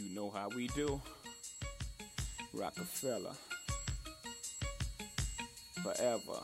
You 0.00 0.14
know 0.14 0.30
how 0.30 0.48
we 0.48 0.68
do. 0.68 1.00
Rockefeller. 2.54 3.34
Forever. 5.82 6.40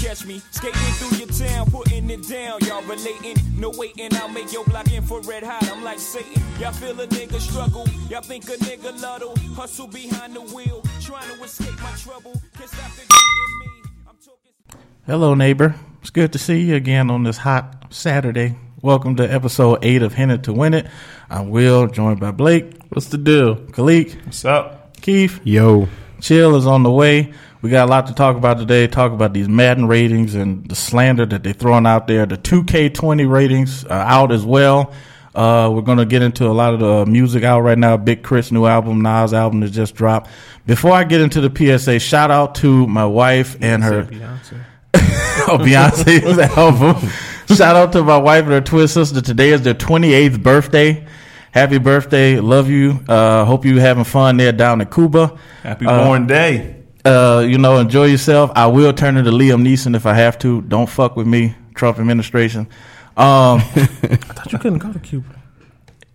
Catch 0.00 0.24
me 0.24 0.40
skating 0.50 0.80
through 0.94 1.18
your 1.18 1.28
town, 1.28 1.70
putting 1.70 2.08
it 2.08 2.26
down. 2.28 2.60
Y'all 2.60 2.82
relating, 2.82 3.36
no 3.58 3.70
waiting. 3.76 4.08
I'll 4.14 4.28
make 4.28 4.52
your 4.52 4.64
block 4.64 4.90
infrared 4.92 5.42
hot. 5.42 5.68
I'm 5.70 5.84
like 5.84 5.98
Satan. 5.98 6.42
Y'all 6.58 6.72
feel 6.72 6.98
a 7.00 7.06
nigga 7.08 7.38
struggle. 7.38 7.86
Y'all 8.08 8.22
think 8.22 8.44
a 8.44 8.52
nigga 8.52 8.98
luddle. 9.02 9.36
Hustle 9.54 9.88
behind 9.88 10.34
the 10.34 10.40
wheel, 10.40 10.82
trying 11.00 11.28
to 11.36 11.44
escape 11.44 11.78
my 11.82 11.90
trouble. 11.92 12.32
Can't 12.56 12.70
stop 12.70 12.90
the 12.92 13.02
beating 13.02 13.58
me. 13.60 13.90
I'm 14.08 14.16
talking. 14.16 14.82
Hello, 15.06 15.34
neighbor. 15.34 15.74
It's 16.00 16.10
good 16.10 16.32
to 16.32 16.38
see 16.38 16.60
you 16.60 16.76
again 16.76 17.10
on 17.10 17.24
this 17.24 17.38
hot 17.38 17.86
Saturday. 17.90 18.56
Welcome 18.82 19.16
to 19.16 19.30
episode 19.30 19.80
eight 19.84 20.00
of 20.00 20.14
Hit 20.14 20.30
It 20.30 20.44
to 20.44 20.54
Win 20.54 20.72
It. 20.72 20.86
I'm 21.28 21.50
Will, 21.50 21.86
joined 21.86 22.18
by 22.18 22.30
Blake. 22.30 22.72
What's 22.88 23.08
the 23.08 23.18
deal? 23.18 23.56
Khalik, 23.56 24.24
What's 24.24 24.42
up? 24.46 24.96
Keith, 25.02 25.38
Yo, 25.44 25.86
Chill 26.22 26.56
is 26.56 26.66
on 26.66 26.82
the 26.82 26.90
way. 26.90 27.34
We 27.60 27.68
got 27.68 27.88
a 27.88 27.90
lot 27.90 28.06
to 28.06 28.14
talk 28.14 28.36
about 28.36 28.56
today. 28.56 28.86
Talk 28.86 29.12
about 29.12 29.34
these 29.34 29.50
Madden 29.50 29.86
ratings 29.86 30.34
and 30.34 30.66
the 30.66 30.74
slander 30.74 31.26
that 31.26 31.42
they're 31.42 31.52
throwing 31.52 31.84
out 31.84 32.06
there. 32.06 32.24
The 32.24 32.38
2K20 32.38 33.30
ratings 33.30 33.84
are 33.84 34.00
out 34.00 34.32
as 34.32 34.46
well. 34.46 34.94
Uh, 35.34 35.70
we're 35.70 35.82
going 35.82 35.98
to 35.98 36.06
get 36.06 36.22
into 36.22 36.46
a 36.46 36.52
lot 36.54 36.72
of 36.72 36.80
the 36.80 37.04
music 37.04 37.44
out 37.44 37.60
right 37.60 37.76
now. 37.78 37.98
Big 37.98 38.22
Crit's 38.22 38.50
new 38.50 38.64
album, 38.64 39.02
Nas 39.02 39.34
album 39.34 39.60
that 39.60 39.72
just 39.72 39.94
dropped. 39.94 40.30
Before 40.66 40.92
I 40.92 41.04
get 41.04 41.20
into 41.20 41.46
the 41.46 41.78
PSA, 41.78 41.98
shout 41.98 42.30
out 42.30 42.54
to 42.56 42.86
my 42.86 43.04
wife 43.04 43.58
and 43.60 43.84
her 43.84 44.04
Beyonce. 44.04 44.64
oh, 44.94 45.58
Beyonce's 45.60 46.38
album. 46.56 47.10
Shout 47.54 47.76
out 47.76 47.92
to 47.92 48.02
my 48.04 48.16
wife 48.18 48.44
and 48.44 48.52
her 48.52 48.60
twin 48.60 48.86
sister. 48.88 49.20
Today 49.20 49.50
is 49.50 49.62
their 49.62 49.74
28th 49.74 50.42
birthday. 50.42 51.06
Happy 51.52 51.78
birthday. 51.78 52.38
Love 52.38 52.70
you. 52.70 53.00
Uh, 53.08 53.44
hope 53.44 53.64
you 53.64 53.78
having 53.80 54.04
fun 54.04 54.36
there 54.36 54.52
down 54.52 54.80
in 54.80 54.86
Cuba. 54.88 55.36
Happy 55.62 55.84
Uh, 55.86 56.04
born 56.04 56.26
day. 56.26 56.76
Uh, 57.04 57.44
you 57.46 57.58
know, 57.58 57.78
enjoy 57.78 58.04
yourself. 58.04 58.52
I 58.54 58.66
will 58.68 58.92
turn 58.92 59.16
into 59.16 59.30
Liam 59.32 59.62
Neeson 59.66 59.96
if 59.96 60.06
I 60.06 60.14
have 60.14 60.38
to. 60.40 60.60
Don't 60.62 60.88
fuck 60.88 61.16
with 61.16 61.26
me, 61.26 61.54
Trump 61.74 61.98
administration. 61.98 62.68
Um, 63.16 63.58
I 63.58 63.60
thought 63.60 64.52
you 64.52 64.58
couldn't 64.58 64.78
go 64.78 64.92
to 64.92 64.98
Cuba. 65.00 65.26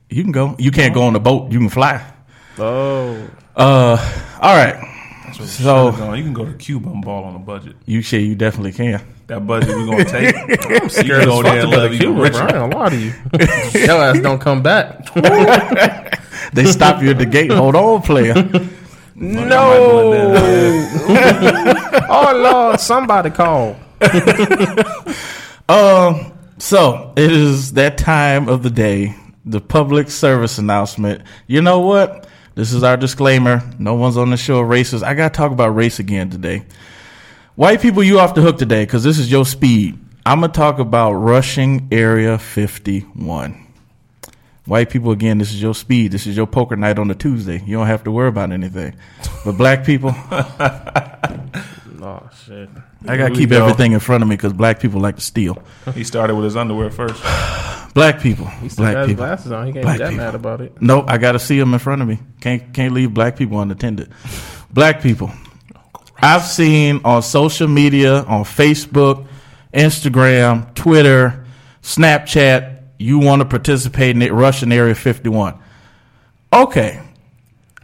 you 0.09 0.23
can 0.23 0.31
go. 0.31 0.55
You 0.57 0.71
can't 0.71 0.93
go 0.93 1.03
on 1.03 1.13
the 1.13 1.19
boat. 1.19 1.51
You 1.51 1.59
can 1.59 1.69
fly. 1.69 2.01
Oh, 2.57 3.27
Uh, 3.57 3.97
all 4.41 4.55
right. 4.55 4.75
So 5.33 6.13
You 6.13 6.23
can 6.23 6.33
go 6.33 6.45
to 6.45 6.53
Cuba 6.53 6.89
and 6.89 7.03
ball 7.03 7.25
on 7.25 7.35
a 7.35 7.39
budget. 7.39 7.75
you 7.85 8.01
say 8.01 8.19
you 8.19 8.35
definitely 8.35 8.71
can. 8.71 9.01
That 9.27 9.47
budget 9.47 9.69
we're 9.69 9.85
gonna 9.85 10.05
take. 10.05 10.35
I'm 10.81 10.89
scared 10.89 11.25
go 11.25 11.39
as 11.39 11.43
there 11.43 11.61
fuck 11.61 11.63
and 11.63 11.71
to 11.71 11.77
go 11.77 11.81
live 11.81 11.91
to 11.91 11.95
even 11.95 11.99
Cuba, 11.99 12.29
bro. 12.29 12.39
I 12.39 12.43
ain't 12.43 12.51
gonna 12.51 12.77
lie 12.77 12.89
to 12.89 12.95
you. 12.95 13.13
Your 13.85 14.03
ass 14.03 14.19
don't 14.19 14.39
come 14.39 14.61
back. 14.61 15.11
They 16.53 16.65
stop 16.65 17.01
you 17.01 17.09
at 17.09 17.17
the 17.17 17.25
gate. 17.25 17.49
Hold 17.51 17.75
on, 17.75 18.01
player. 18.03 18.35
no. 19.15 19.71
oh 22.07 22.33
Lord, 22.35 22.79
somebody 22.79 23.31
call. 23.31 23.75
Um, 25.67 26.33
so 26.59 27.13
it 27.15 27.31
is 27.31 27.73
that 27.73 27.97
time 27.97 28.47
of 28.47 28.61
the 28.63 28.69
day, 28.69 29.15
the 29.43 29.59
public 29.59 30.09
service 30.09 30.59
announcement. 30.59 31.23
You 31.47 31.61
know 31.61 31.79
what? 31.79 32.27
This 32.53 32.71
is 32.71 32.83
our 32.83 32.95
disclaimer. 32.97 33.61
No 33.79 33.95
one's 33.95 34.17
on 34.17 34.29
the 34.29 34.37
show 34.37 34.61
racist. 34.61 35.03
I 35.03 35.13
got 35.15 35.33
to 35.33 35.37
talk 35.37 35.51
about 35.51 35.69
race 35.69 35.99
again 35.99 36.29
today. 36.29 36.65
White 37.55 37.81
people, 37.81 38.03
you 38.03 38.19
off 38.19 38.35
the 38.35 38.41
hook 38.41 38.57
today 38.57 38.83
because 38.83 39.03
this 39.03 39.17
is 39.17 39.31
your 39.31 39.45
speed. 39.45 39.97
I'm 40.25 40.39
going 40.41 40.51
to 40.51 40.57
talk 40.57 40.79
about 40.79 41.13
rushing 41.13 41.87
Area 41.91 42.37
51. 42.37 43.61
White 44.65 44.89
people, 44.89 45.11
again, 45.11 45.37
this 45.37 45.51
is 45.53 45.61
your 45.61 45.75
speed. 45.75 46.11
This 46.11 46.25
is 46.27 46.35
your 46.35 46.47
poker 46.47 46.75
night 46.75 46.97
on 46.99 47.09
a 47.11 47.15
Tuesday. 47.15 47.61
You 47.65 47.77
don't 47.77 47.87
have 47.87 48.03
to 48.05 48.11
worry 48.11 48.27
about 48.29 48.51
anything. 48.51 48.95
But 49.45 49.53
black 49.53 49.85
people, 49.85 50.09
Oh 52.01 52.29
shit. 52.45 52.69
I 53.07 53.17
got 53.17 53.29
to 53.29 53.35
keep 53.35 53.49
go. 53.51 53.63
everything 53.63 53.93
in 53.93 53.99
front 53.99 54.21
of 54.21 54.27
me 54.29 54.35
because 54.35 54.53
black 54.53 54.79
people 54.79 54.99
like 54.99 55.15
to 55.15 55.21
steal. 55.21 55.63
He 55.93 56.03
started 56.03 56.35
with 56.35 56.45
his 56.45 56.55
underwear 56.55 56.89
first. 56.91 57.21
Black 57.95 58.19
people. 58.19 58.45
He 58.47 58.67
still 58.67 58.83
black 58.83 58.93
got 58.95 58.99
his 59.03 59.07
people. 59.11 59.25
glasses 59.25 59.51
on. 59.53 59.67
He 59.67 59.71
can't 59.71 59.83
Black 59.85 59.97
be 59.99 60.03
that 60.03 60.09
people. 60.09 60.25
mad 60.25 60.35
about 60.35 60.59
it. 60.59 60.81
Nope, 60.81 61.05
I 61.07 61.17
got 61.17 61.31
to 61.31 61.39
see 61.39 61.57
them 61.57 61.71
in 61.73 61.79
front 61.79 62.01
of 62.01 62.07
me. 62.09 62.19
Can't 62.41 62.73
can't 62.73 62.93
leave 62.93 63.13
black 63.13 63.37
people 63.37 63.57
unattended. 63.61 64.11
Black 64.69 65.01
people. 65.01 65.31
I've 66.17 66.43
seen 66.43 67.01
on 67.03 67.21
social 67.21 67.67
media, 67.67 68.23
on 68.23 68.43
Facebook, 68.43 69.27
Instagram, 69.73 70.73
Twitter, 70.73 71.45
Snapchat, 71.81 72.81
you 72.97 73.19
want 73.19 73.41
to 73.41 73.45
participate 73.45 74.15
in 74.15 74.21
it, 74.21 74.31
Russian 74.31 74.71
Area 74.71 74.95
51. 74.95 75.59
Okay. 76.53 77.01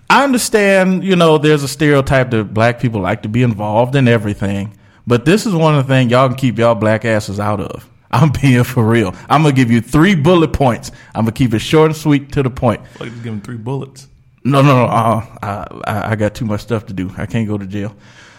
I 0.10 0.24
understand, 0.24 1.04
you 1.04 1.16
know, 1.16 1.38
there's 1.38 1.64
a 1.64 1.68
stereotype 1.68 2.32
that 2.32 2.54
black 2.54 2.80
people 2.80 3.02
like 3.02 3.24
to 3.24 3.30
be 3.30 3.44
involved 3.44 3.96
in 3.96 4.08
everything, 4.08 4.78
but 5.08 5.26
this 5.26 5.46
is 5.46 5.54
one 5.54 5.76
of 5.78 5.88
the 5.88 5.94
things 5.94 6.12
y'all 6.12 6.28
can 6.28 6.38
keep 6.38 6.58
y'all 6.58 6.76
black 6.76 7.06
asses 7.06 7.40
out 7.40 7.60
of. 7.60 7.88
I'm 8.12 8.32
being 8.42 8.64
for 8.66 8.86
real. 8.86 9.16
I'm 9.30 9.44
gonna 9.44 9.54
give 9.54 9.72
you 9.72 9.80
three 9.80 10.16
bullet 10.16 10.52
points. 10.52 10.92
I'm 11.16 11.24
gonna 11.24 11.32
keep 11.32 11.54
it 11.54 11.60
short 11.60 11.92
and 11.92 11.96
sweet 11.98 12.34
to 12.34 12.44
the 12.44 12.50
point. 12.50 12.82
Like 13.00 13.14
give 13.24 13.34
him 13.34 13.42
three 13.42 13.56
bullets. 13.56 14.08
No, 14.44 14.62
no, 14.62 14.76
no. 14.76 14.86
Uh, 14.86 15.80
I, 15.86 16.12
I, 16.12 16.16
got 16.16 16.34
too 16.34 16.46
much 16.46 16.62
stuff 16.62 16.88
to 16.88 16.94
do. 16.94 17.12
I 17.18 17.26
can't 17.26 17.48
go 17.48 17.58
to 17.58 17.68
jail. 17.68 17.96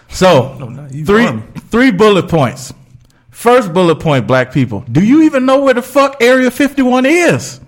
So, 0.09 0.57
No, 0.59 0.89
you. 0.91 1.05
three, 1.07 1.29
three 1.71 1.91
bullet 1.93 2.29
points. 2.29 2.73
First 3.31 3.73
bullet 3.73 3.97
point, 3.97 4.27
black 4.27 4.53
people. 4.53 4.85
Do 4.91 5.05
you 5.05 5.23
even 5.23 5.47
know 5.47 5.61
where 5.63 5.75
the 5.75 5.83
fuck 5.83 6.17
Area 6.21 6.51
51 6.51 7.07
is? 7.07 7.61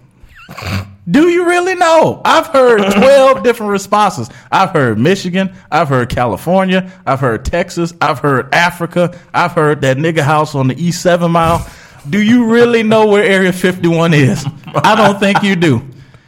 Do 1.08 1.28
you 1.28 1.46
really 1.46 1.74
know? 1.74 2.20
I've 2.24 2.46
heard 2.48 2.78
12 2.92 3.42
different 3.42 3.72
responses. 3.72 4.28
I've 4.50 4.70
heard 4.70 4.98
Michigan. 4.98 5.54
I've 5.70 5.88
heard 5.88 6.08
California. 6.10 6.90
I've 7.06 7.20
heard 7.20 7.44
Texas. 7.44 7.94
I've 8.00 8.18
heard 8.18 8.52
Africa. 8.54 9.18
I've 9.32 9.52
heard 9.52 9.80
that 9.82 9.96
nigga 9.96 10.20
house 10.20 10.54
on 10.54 10.68
the 10.68 10.82
East 10.82 11.02
7 11.02 11.30
Mile. 11.30 11.66
Do 12.08 12.20
you 12.22 12.46
really 12.46 12.82
know 12.82 13.06
where 13.06 13.22
Area 13.24 13.52
51 13.52 14.12
is? 14.12 14.44
I 14.66 14.94
don't 14.96 15.18
think 15.18 15.42
you 15.42 15.56
do. 15.56 15.82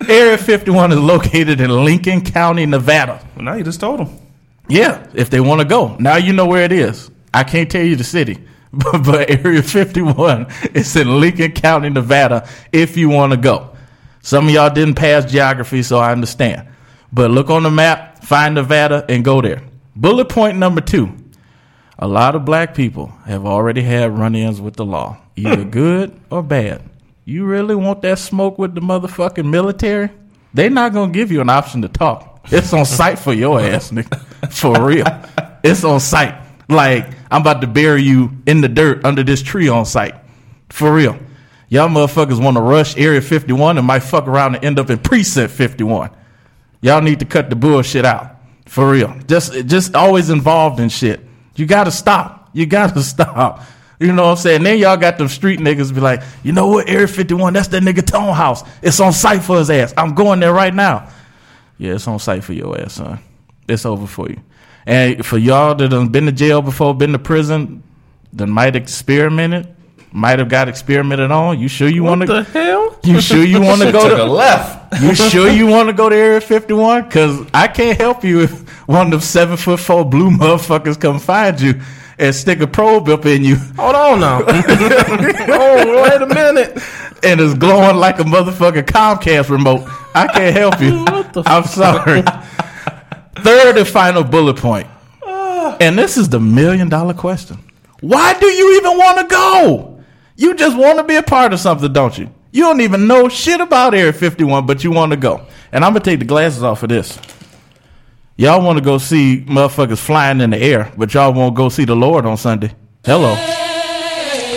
Area 0.08 0.36
51 0.38 0.92
is 0.92 0.98
located 0.98 1.60
in 1.60 1.70
Lincoln 1.84 2.22
County, 2.22 2.66
Nevada. 2.66 3.26
Well, 3.34 3.44
now 3.44 3.54
you 3.54 3.64
just 3.64 3.80
told 3.80 4.00
him. 4.00 4.18
Yeah, 4.68 5.06
if 5.14 5.30
they 5.30 5.40
want 5.40 5.60
to 5.60 5.66
go. 5.66 5.96
Now 5.98 6.16
you 6.16 6.32
know 6.32 6.46
where 6.46 6.64
it 6.64 6.72
is. 6.72 7.10
I 7.32 7.44
can't 7.44 7.70
tell 7.70 7.84
you 7.84 7.96
the 7.96 8.04
city, 8.04 8.38
but, 8.72 9.04
but 9.04 9.30
Area 9.30 9.62
51 9.62 10.46
is 10.74 10.94
in 10.96 11.20
Lincoln 11.20 11.52
County, 11.52 11.88
Nevada, 11.90 12.48
if 12.72 12.96
you 12.96 13.08
want 13.08 13.32
to 13.32 13.36
go. 13.36 13.76
Some 14.22 14.48
of 14.48 14.54
y'all 14.54 14.70
didn't 14.72 14.96
pass 14.96 15.30
geography, 15.30 15.82
so 15.82 15.98
I 15.98 16.12
understand. 16.12 16.68
But 17.12 17.30
look 17.30 17.48
on 17.48 17.62
the 17.62 17.70
map, 17.70 18.24
find 18.24 18.54
Nevada, 18.54 19.04
and 19.08 19.24
go 19.24 19.40
there. 19.40 19.62
Bullet 19.94 20.28
point 20.28 20.58
number 20.58 20.80
two. 20.80 21.14
A 21.98 22.06
lot 22.06 22.34
of 22.34 22.44
black 22.44 22.74
people 22.74 23.06
have 23.24 23.46
already 23.46 23.80
had 23.80 24.18
run 24.18 24.34
ins 24.34 24.60
with 24.60 24.76
the 24.76 24.84
law, 24.84 25.16
either 25.36 25.64
good 25.80 26.18
or 26.28 26.42
bad. 26.42 26.82
You 27.28 27.44
really 27.44 27.74
want 27.74 28.02
that 28.02 28.20
smoke 28.20 28.56
with 28.56 28.76
the 28.76 28.80
motherfucking 28.80 29.50
military? 29.50 30.10
They're 30.54 30.70
not 30.70 30.92
to 30.92 31.08
give 31.08 31.32
you 31.32 31.40
an 31.40 31.50
option 31.50 31.82
to 31.82 31.88
talk. 31.88 32.46
It's 32.52 32.72
on 32.72 32.84
site 32.84 33.18
for 33.18 33.32
your 33.32 33.60
ass, 33.60 33.90
nigga. 33.90 34.20
For 34.52 34.80
real. 34.80 35.06
It's 35.64 35.82
on 35.82 35.98
site. 35.98 36.36
Like, 36.68 37.10
I'm 37.28 37.40
about 37.40 37.62
to 37.62 37.66
bury 37.66 38.04
you 38.04 38.30
in 38.46 38.60
the 38.60 38.68
dirt 38.68 39.04
under 39.04 39.24
this 39.24 39.42
tree 39.42 39.68
on 39.68 39.84
site. 39.86 40.14
For 40.70 40.94
real. 40.94 41.18
Y'all 41.68 41.88
motherfuckers 41.88 42.40
want 42.40 42.58
to 42.58 42.60
rush 42.60 42.96
Area 42.96 43.20
51 43.20 43.76
and 43.76 43.84
might 43.84 44.04
fuck 44.04 44.28
around 44.28 44.54
and 44.54 44.64
end 44.64 44.78
up 44.78 44.88
in 44.88 44.98
Precinct 44.98 45.52
51. 45.52 46.10
Y'all 46.80 47.02
need 47.02 47.18
to 47.18 47.24
cut 47.24 47.50
the 47.50 47.56
bullshit 47.56 48.04
out. 48.04 48.36
For 48.66 48.88
real. 48.88 49.18
Just 49.26 49.52
just 49.66 49.96
always 49.96 50.30
involved 50.30 50.78
in 50.78 50.90
shit. 50.90 51.20
You 51.56 51.66
gotta 51.66 51.90
stop. 51.90 52.50
You 52.52 52.66
gotta 52.66 53.02
stop. 53.02 53.64
You 53.98 54.12
know 54.12 54.24
what 54.24 54.30
I'm 54.32 54.36
saying? 54.36 54.62
Then 54.62 54.78
y'all 54.78 54.96
got 54.96 55.16
them 55.18 55.28
street 55.28 55.58
niggas 55.60 55.94
be 55.94 56.00
like, 56.00 56.22
you 56.42 56.52
know 56.52 56.66
what, 56.68 56.88
Area 56.88 57.08
51, 57.08 57.54
that's 57.54 57.68
that 57.68 57.82
nigga 57.82 58.06
Tone 58.06 58.34
House. 58.34 58.62
It's 58.82 59.00
on 59.00 59.12
site 59.12 59.42
for 59.42 59.58
his 59.58 59.70
ass. 59.70 59.94
I'm 59.96 60.14
going 60.14 60.40
there 60.40 60.52
right 60.52 60.74
now. 60.74 61.08
Yeah, 61.78 61.94
it's 61.94 62.06
on 62.06 62.18
site 62.18 62.44
for 62.44 62.52
your 62.52 62.78
ass, 62.80 62.94
son. 62.94 63.18
It's 63.68 63.86
over 63.86 64.06
for 64.06 64.28
you. 64.28 64.40
And 64.86 65.24
for 65.24 65.38
y'all 65.38 65.74
that 65.74 65.88
done 65.88 66.08
been 66.08 66.26
to 66.26 66.32
jail 66.32 66.62
before, 66.62 66.94
been 66.94 67.12
to 67.12 67.18
prison, 67.18 67.82
that 68.34 68.46
might 68.46 68.76
experimented, 68.76 69.74
might 70.12 70.38
have 70.38 70.48
got 70.48 70.68
experimented 70.68 71.30
on. 71.30 71.58
You 71.58 71.68
sure 71.68 71.88
you 71.88 72.04
want 72.04 72.22
to 72.22 72.26
What 72.28 72.46
the 72.46 72.52
hell? 72.52 72.98
You 73.02 73.20
sure 73.20 73.42
you 73.44 73.60
want 73.62 73.82
to 73.82 73.92
go 73.92 74.08
to? 74.14 74.24
left. 74.24 75.00
You 75.02 75.14
sure 75.14 75.50
you 75.50 75.66
want 75.66 75.88
to 75.88 75.92
go 75.92 76.08
to 76.08 76.14
Area 76.16 76.40
51? 76.40 77.10
Cause 77.10 77.46
I 77.52 77.66
can't 77.68 77.98
help 77.98 78.24
you 78.24 78.40
if 78.42 78.68
one 78.88 79.06
of 79.06 79.10
them 79.10 79.20
seven 79.20 79.56
foot 79.56 79.80
four 79.80 80.04
blue 80.04 80.30
motherfuckers 80.30 81.00
come 81.00 81.18
find 81.18 81.60
you 81.60 81.80
and 82.18 82.34
stick 82.34 82.60
a 82.60 82.66
probe 82.66 83.08
up 83.08 83.26
in 83.26 83.44
you 83.44 83.56
Hold 83.76 83.94
on 83.94 84.20
now. 84.20 84.42
oh, 84.46 86.02
wait 86.02 86.22
a 86.22 86.26
minute. 86.26 86.78
and 87.22 87.40
it's 87.40 87.54
glowing 87.54 87.96
like 87.96 88.18
a 88.18 88.24
motherfucking 88.24 88.84
Comcast 88.84 89.50
remote. 89.50 89.88
I 90.14 90.26
can't 90.28 90.56
help 90.56 90.80
you. 90.80 91.04
I'm 91.46 91.64
sorry. 91.64 92.22
Third 93.42 93.76
and 93.76 93.86
final 93.86 94.24
bullet 94.24 94.56
point. 94.56 94.86
Ah. 95.24 95.76
And 95.80 95.98
this 95.98 96.16
is 96.16 96.28
the 96.28 96.40
million 96.40 96.88
dollar 96.88 97.14
question. 97.14 97.58
Why 98.00 98.38
do 98.38 98.46
you 98.46 98.78
even 98.78 98.96
want 98.98 99.18
to 99.18 99.34
go? 99.34 100.04
You 100.36 100.54
just 100.54 100.76
want 100.76 100.98
to 100.98 101.04
be 101.04 101.16
a 101.16 101.22
part 101.22 101.52
of 101.52 101.60
something, 101.60 101.92
don't 101.92 102.16
you? 102.16 102.30
You 102.52 102.62
don't 102.62 102.80
even 102.80 103.06
know 103.06 103.28
shit 103.28 103.60
about 103.60 103.94
Area 103.94 104.12
51, 104.12 104.66
but 104.66 104.82
you 104.84 104.90
want 104.90 105.12
to 105.12 105.16
go. 105.16 105.46
And 105.72 105.84
I'm 105.84 105.92
gonna 105.92 106.04
take 106.04 106.20
the 106.20 106.24
glasses 106.24 106.62
off 106.62 106.82
of 106.82 106.88
this. 106.88 107.18
Y'all 108.38 108.62
want 108.62 108.76
to 108.76 108.84
go 108.84 108.98
see 108.98 109.42
motherfuckers 109.46 109.98
flying 109.98 110.42
in 110.42 110.50
the 110.50 110.58
air, 110.58 110.92
but 110.96 111.14
y'all 111.14 111.32
won't 111.32 111.54
go 111.54 111.70
see 111.70 111.86
the 111.86 111.96
Lord 111.96 112.26
on 112.26 112.36
Sunday. 112.36 112.70
Hello. 113.02 113.34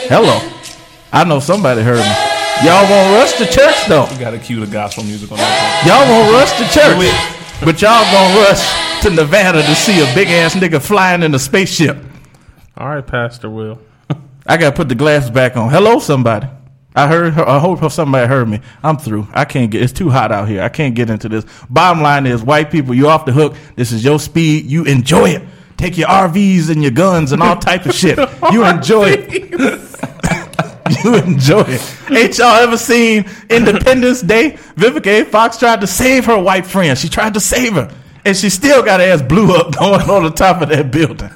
Hello. 0.10 0.38
I 1.14 1.24
know 1.24 1.40
somebody 1.40 1.82
heard 1.82 2.00
me. 2.00 2.66
Y'all 2.68 2.84
won't 2.90 3.16
rush 3.16 3.38
to 3.38 3.46
church 3.46 3.88
though. 3.88 4.06
You 4.12 4.20
got 4.20 4.32
to 4.32 4.40
cue 4.40 4.60
the 4.60 4.68
gospel 4.68 5.06
music 5.06 5.32
on 5.32 5.38
that. 5.38 5.86
Y'all 5.88 6.06
won't 6.10 6.30
rush 6.34 6.52
to 6.60 6.66
church, 6.78 6.98
but 7.64 7.82
y'all 7.82 8.04
gonna 8.12 8.36
rush 8.42 9.02
to 9.04 9.10
Nevada 9.12 9.62
to 9.62 9.76
see 9.76 10.02
a 10.02 10.14
big 10.14 10.28
ass 10.28 10.56
nigga 10.56 10.82
flying 10.82 11.24
in 11.24 11.34
a 11.34 11.40
spaceship. 11.40 11.98
All 12.76 12.90
right, 12.90 13.08
Pastor 13.08 13.50
Will. 13.50 13.80
I 14.46 14.58
gotta 14.58 14.76
put 14.76 14.90
the 14.90 14.96
glasses 14.96 15.30
back 15.30 15.56
on. 15.56 15.70
Hello, 15.70 16.00
somebody. 16.00 16.48
I 17.00 17.08
heard. 17.08 17.34
Her, 17.34 17.48
I 17.48 17.60
hope 17.60 17.90
somebody 17.92 18.28
heard 18.28 18.50
me. 18.50 18.60
I'm 18.84 18.98
through. 18.98 19.28
I 19.32 19.46
can't 19.46 19.72
get. 19.72 19.82
It's 19.82 19.94
too 19.94 20.10
hot 20.10 20.32
out 20.32 20.50
here. 20.50 20.62
I 20.62 20.70
can't 20.70 20.96
get 20.96 21.10
into 21.10 21.30
this. 21.30 21.46
Bottom 21.70 22.04
line 22.04 22.26
is, 22.26 22.44
white 22.44 22.72
people, 22.72 22.94
you 22.94 23.08
off 23.08 23.26
the 23.26 23.32
hook. 23.32 23.56
This 23.76 23.92
is 23.92 24.04
your 24.04 24.20
speed. 24.20 24.66
You 24.66 24.84
enjoy 24.84 25.30
it. 25.30 25.44
Take 25.78 25.98
your 25.98 26.10
RVs 26.10 26.70
and 26.70 26.82
your 26.82 26.92
guns 26.92 27.32
and 27.32 27.42
all 27.42 27.56
type 27.70 27.86
of 27.86 27.94
shit. 27.96 28.18
You 28.52 28.66
enjoy 28.66 29.12
it. 29.12 29.44
you 31.06 31.16
enjoy 31.16 31.64
it. 31.68 32.12
Ain't 32.12 32.38
y'all 32.38 32.58
ever 32.58 32.76
seen 32.76 33.26
Independence 33.50 34.22
Day? 34.22 34.58
Vivica 34.76 35.22
A. 35.22 35.26
Fox 35.26 35.58
tried 35.58 35.80
to 35.80 35.88
save 35.88 36.26
her 36.26 36.38
white 36.38 36.66
friend. 36.66 36.98
She 36.98 37.08
tried 37.08 37.34
to 37.36 37.40
save 37.40 37.74
her, 37.76 37.90
and 38.26 38.36
she 38.36 38.50
still 38.50 38.84
got 38.84 39.00
her 39.00 39.06
ass 39.06 39.22
blew 39.22 39.56
up 39.56 39.74
going 39.80 40.10
on 40.10 40.24
the 40.24 40.32
top 40.32 40.62
of 40.62 40.68
that 40.68 40.92
building. 40.92 41.30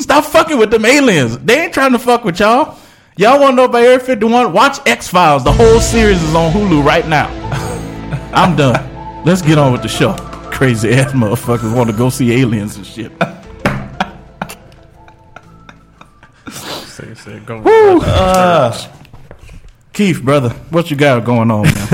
Stop 0.00 0.24
fucking 0.24 0.58
with 0.58 0.72
them 0.72 0.84
aliens. 0.84 1.38
They 1.38 1.62
ain't 1.62 1.72
trying 1.72 1.92
to 1.92 2.00
fuck 2.00 2.24
with 2.24 2.40
y'all. 2.40 2.76
Y'all 3.16 3.38
want 3.38 3.52
to 3.52 3.56
know 3.56 3.66
about 3.66 3.82
Area 3.82 4.00
51? 4.00 4.52
Watch 4.52 4.84
X 4.86 5.06
Files. 5.06 5.44
The 5.44 5.52
whole 5.52 5.78
series 5.78 6.20
is 6.20 6.34
on 6.34 6.50
Hulu 6.52 6.84
right 6.84 7.06
now. 7.06 7.28
I'm 8.34 8.56
done. 8.56 9.24
Let's 9.24 9.40
get 9.40 9.56
on 9.56 9.70
with 9.70 9.82
the 9.82 9.88
show. 9.88 10.14
Crazy 10.50 10.92
ass 10.94 11.12
motherfuckers 11.12 11.72
want 11.76 11.88
to 11.90 11.96
go 11.96 12.10
see 12.10 12.32
aliens 12.32 12.76
and 12.76 12.84
shit. 12.84 13.12
Say, 16.50 17.14
say, 17.14 17.38
go. 17.40 17.62
Uh, 18.04 18.76
Keith, 19.92 20.20
brother, 20.20 20.50
what 20.70 20.90
you 20.90 20.96
got 20.96 21.24
going 21.24 21.52
on, 21.52 21.62
man? 21.62 21.74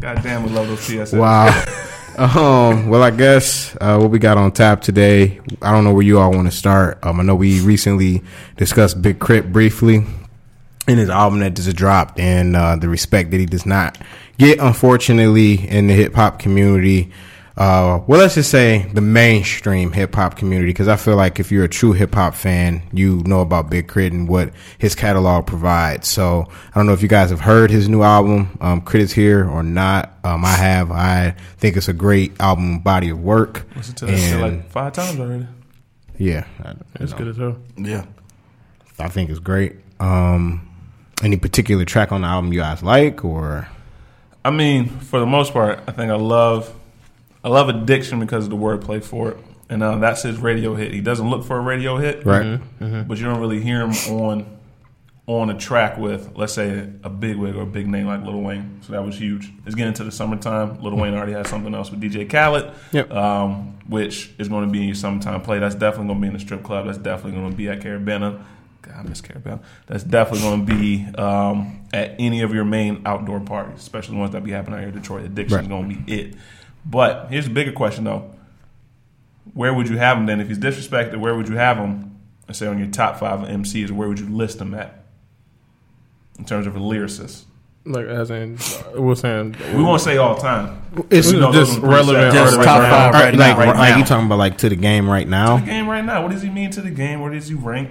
God 0.00 0.22
damn, 0.22 0.42
we 0.42 0.50
love 0.50 0.68
those 0.68 0.80
TSA. 0.80 1.18
Wow. 1.18 1.64
Um, 2.16 2.88
well, 2.88 3.02
I 3.02 3.10
guess 3.10 3.76
uh, 3.80 3.98
what 3.98 4.10
we 4.10 4.20
got 4.20 4.38
on 4.38 4.52
tap 4.52 4.82
today. 4.82 5.40
I 5.60 5.72
don't 5.72 5.82
know 5.82 5.92
where 5.92 6.04
you 6.04 6.20
all 6.20 6.30
want 6.30 6.48
to 6.48 6.56
start. 6.56 6.98
Um, 7.02 7.18
I 7.18 7.24
know 7.24 7.34
we 7.34 7.60
recently 7.60 8.22
discussed 8.56 9.02
Big 9.02 9.18
Crit 9.18 9.52
briefly 9.52 10.06
in 10.86 10.98
his 10.98 11.10
album 11.10 11.40
that 11.40 11.56
just 11.56 11.74
dropped, 11.76 12.20
and 12.20 12.54
uh, 12.54 12.76
the 12.76 12.88
respect 12.88 13.32
that 13.32 13.40
he 13.40 13.46
does 13.46 13.66
not 13.66 13.98
get, 14.38 14.60
unfortunately, 14.60 15.68
in 15.68 15.88
the 15.88 15.94
hip 15.94 16.14
hop 16.14 16.38
community. 16.38 17.10
Uh, 17.56 18.02
well, 18.08 18.18
let's 18.18 18.34
just 18.34 18.50
say 18.50 18.84
the 18.94 19.00
mainstream 19.00 19.92
hip 19.92 20.12
hop 20.12 20.36
community, 20.36 20.70
because 20.70 20.88
I 20.88 20.96
feel 20.96 21.14
like 21.14 21.38
if 21.38 21.52
you're 21.52 21.62
a 21.62 21.68
true 21.68 21.92
hip 21.92 22.12
hop 22.14 22.34
fan, 22.34 22.82
you 22.92 23.22
know 23.26 23.42
about 23.42 23.70
Big 23.70 23.86
Crit 23.86 24.12
and 24.12 24.28
what 24.28 24.52
his 24.78 24.96
catalog 24.96 25.46
provides. 25.46 26.08
So 26.08 26.46
I 26.50 26.74
don't 26.74 26.86
know 26.86 26.94
if 26.94 27.00
you 27.02 27.06
guys 27.06 27.30
have 27.30 27.38
heard 27.38 27.70
his 27.70 27.88
new 27.88 28.02
album, 28.02 28.58
um, 28.60 28.80
Crit 28.80 29.04
is 29.04 29.12
Here 29.12 29.48
or 29.48 29.62
not. 29.62 30.14
Um, 30.24 30.44
I 30.44 30.48
have. 30.48 30.90
I 30.90 31.36
think 31.58 31.76
it's 31.76 31.86
a 31.86 31.92
great 31.92 32.32
album 32.40 32.80
body 32.80 33.10
of 33.10 33.22
work. 33.22 33.66
Listen 33.76 33.94
to 33.96 34.06
that 34.06 34.40
like 34.40 34.68
five 34.70 34.92
times 34.92 35.20
already. 35.20 35.46
yeah, 36.18 36.46
I, 36.64 36.74
It's 36.98 37.12
good 37.12 37.28
as 37.28 37.36
hell. 37.36 37.56
Yeah. 37.76 38.04
I 38.98 39.08
think 39.08 39.30
it's 39.30 39.38
great. 39.38 39.76
Um, 40.00 40.68
any 41.22 41.36
particular 41.36 41.84
track 41.84 42.10
on 42.10 42.22
the 42.22 42.26
album 42.26 42.52
you 42.52 42.60
guys 42.60 42.82
like 42.82 43.24
or? 43.24 43.68
I 44.44 44.50
mean, 44.50 44.88
for 44.88 45.20
the 45.20 45.26
most 45.26 45.52
part, 45.52 45.80
I 45.86 45.92
think 45.92 46.10
I 46.10 46.16
love, 46.16 46.72
I 47.44 47.48
love 47.48 47.68
Addiction 47.68 48.18
because 48.20 48.44
of 48.44 48.50
the 48.50 48.56
wordplay 48.56 49.04
for 49.04 49.30
it, 49.32 49.38
and 49.68 49.82
uh, 49.82 49.98
that's 49.98 50.22
his 50.22 50.38
radio 50.38 50.74
hit. 50.74 50.92
He 50.94 51.00
doesn't 51.02 51.28
look 51.28 51.44
for 51.44 51.58
a 51.58 51.60
radio 51.60 51.98
hit, 51.98 52.24
Right. 52.24 52.58
But 52.80 53.18
you 53.18 53.24
don't 53.24 53.38
really 53.40 53.60
hear 53.60 53.82
him 53.82 53.92
on, 54.18 54.56
on 55.26 55.50
a 55.50 55.56
track 55.58 55.98
with, 55.98 56.32
let's 56.36 56.52
say, 56.54 56.88
a 57.02 57.10
big 57.10 57.36
wig 57.36 57.54
or 57.54 57.62
a 57.62 57.66
big 57.66 57.86
name 57.86 58.06
like 58.06 58.22
Lil 58.24 58.40
Wayne. 58.40 58.80
So 58.82 58.92
that 58.92 59.04
was 59.04 59.16
huge. 59.18 59.50
It's 59.66 59.74
getting 59.74 59.92
to 59.94 60.04
the 60.04 60.10
summertime. 60.12 60.80
Lil 60.82 60.96
Wayne 60.96 61.14
already 61.14 61.32
has 61.32 61.48
something 61.48 61.74
else 61.74 61.90
with 61.90 62.00
DJ 62.00 62.28
Khaled, 62.28 62.72
Yep. 62.92 63.10
um, 63.12 63.78
which 63.88 64.32
is 64.38 64.48
going 64.48 64.66
to 64.66 64.72
be 64.72 64.80
in 64.80 64.86
your 64.86 64.94
summertime 64.94 65.42
play. 65.42 65.58
That's 65.58 65.74
definitely 65.74 66.06
going 66.08 66.18
to 66.18 66.22
be 66.22 66.26
in 66.28 66.32
the 66.34 66.40
strip 66.40 66.62
club. 66.62 66.86
That's 66.86 66.98
definitely 66.98 67.38
going 67.38 67.50
to 67.50 67.56
be 67.56 67.68
at 67.68 67.80
Caribana. 67.80 68.42
God, 68.82 68.94
I 68.96 69.02
miss 69.02 69.20
Caribana. 69.22 69.60
That's 69.86 70.04
definitely 70.04 70.42
going 70.48 70.66
to 70.66 70.74
be 70.76 71.06
um, 71.16 71.80
at 71.92 72.16
any 72.18 72.42
of 72.42 72.52
your 72.54 72.64
main 72.66 73.00
outdoor 73.06 73.40
parties, 73.40 73.78
especially 73.80 74.14
the 74.14 74.20
ones 74.20 74.32
that 74.32 74.44
be 74.44 74.50
happening 74.50 74.74
out 74.74 74.80
here 74.80 74.88
in 74.90 74.94
Detroit. 74.94 75.24
Addiction 75.24 75.58
is 75.58 75.62
Right. 75.62 75.68
going 75.68 75.88
to 75.90 75.96
be 76.02 76.12
it. 76.12 76.34
But 76.86 77.28
here's 77.30 77.44
the 77.46 77.52
bigger 77.54 77.72
question, 77.72 78.04
though. 78.04 78.30
Where 79.54 79.72
would 79.72 79.88
you 79.88 79.96
have 79.98 80.18
him 80.18 80.26
then? 80.26 80.40
If 80.40 80.48
he's 80.48 80.58
disrespected, 80.58 81.16
where 81.18 81.34
would 81.34 81.48
you 81.48 81.56
have 81.56 81.76
him? 81.78 82.18
Let's 82.48 82.58
say 82.58 82.66
on 82.66 82.78
your 82.78 82.88
top 82.88 83.18
five 83.18 83.42
of 83.42 83.48
MCs, 83.48 83.90
where 83.90 84.08
would 84.08 84.18
you 84.20 84.28
list 84.28 84.60
him 84.60 84.74
at 84.74 85.04
in 86.38 86.44
terms 86.44 86.66
of 86.66 86.76
a 86.76 86.80
lyricist? 86.80 87.44
Like 87.86 88.06
as 88.06 88.30
in, 88.30 88.58
we're 88.94 89.14
saying 89.14 89.56
We 89.74 89.82
won't 89.82 90.00
say 90.00 90.16
all 90.16 90.36
time. 90.36 90.82
It's 91.10 91.30
We 91.32 91.38
know 91.38 91.52
just 91.52 91.78
relevant. 91.80 92.32
Just 92.32 92.54
artists 92.56 92.64
top 92.64 92.80
right 92.80 92.90
five 92.90 93.12
now. 93.12 93.20
right 93.20 93.34
like. 93.34 93.56
Right 93.58 93.66
like 93.76 93.90
now. 93.90 93.96
you 93.98 94.04
talking 94.04 94.26
about 94.26 94.38
like 94.38 94.56
to 94.58 94.70
the 94.70 94.76
game 94.76 95.08
right 95.08 95.28
now? 95.28 95.58
The 95.58 95.66
game 95.66 95.86
right 95.88 96.04
now. 96.04 96.22
What 96.22 96.30
does 96.32 96.40
he 96.40 96.48
mean 96.48 96.70
to 96.72 96.80
the 96.80 96.90
game? 96.90 97.20
Where 97.20 97.30
does 97.30 97.48
he 97.48 97.54
rank? 97.54 97.90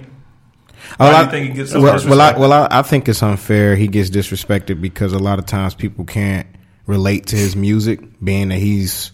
Well, 0.98 1.10
Why 1.10 1.10
do 1.10 1.16
I- 1.16 1.22
you 1.24 1.30
think 1.30 1.46
he 1.50 1.54
gets 1.56 1.70
so 1.70 1.80
well, 1.80 1.94
well, 2.08 2.20
I, 2.20 2.36
well, 2.36 2.52
I, 2.52 2.68
I 2.72 2.82
think 2.82 3.08
it's 3.08 3.22
unfair. 3.22 3.76
He 3.76 3.86
gets 3.86 4.10
disrespected 4.10 4.80
because 4.80 5.12
a 5.12 5.18
lot 5.20 5.38
of 5.38 5.46
times 5.46 5.74
people 5.76 6.04
can't 6.04 6.46
relate 6.86 7.26
to 7.26 7.36
his 7.36 7.56
music, 7.56 8.00
being 8.22 8.48
that 8.48 8.58
he's 8.58 9.12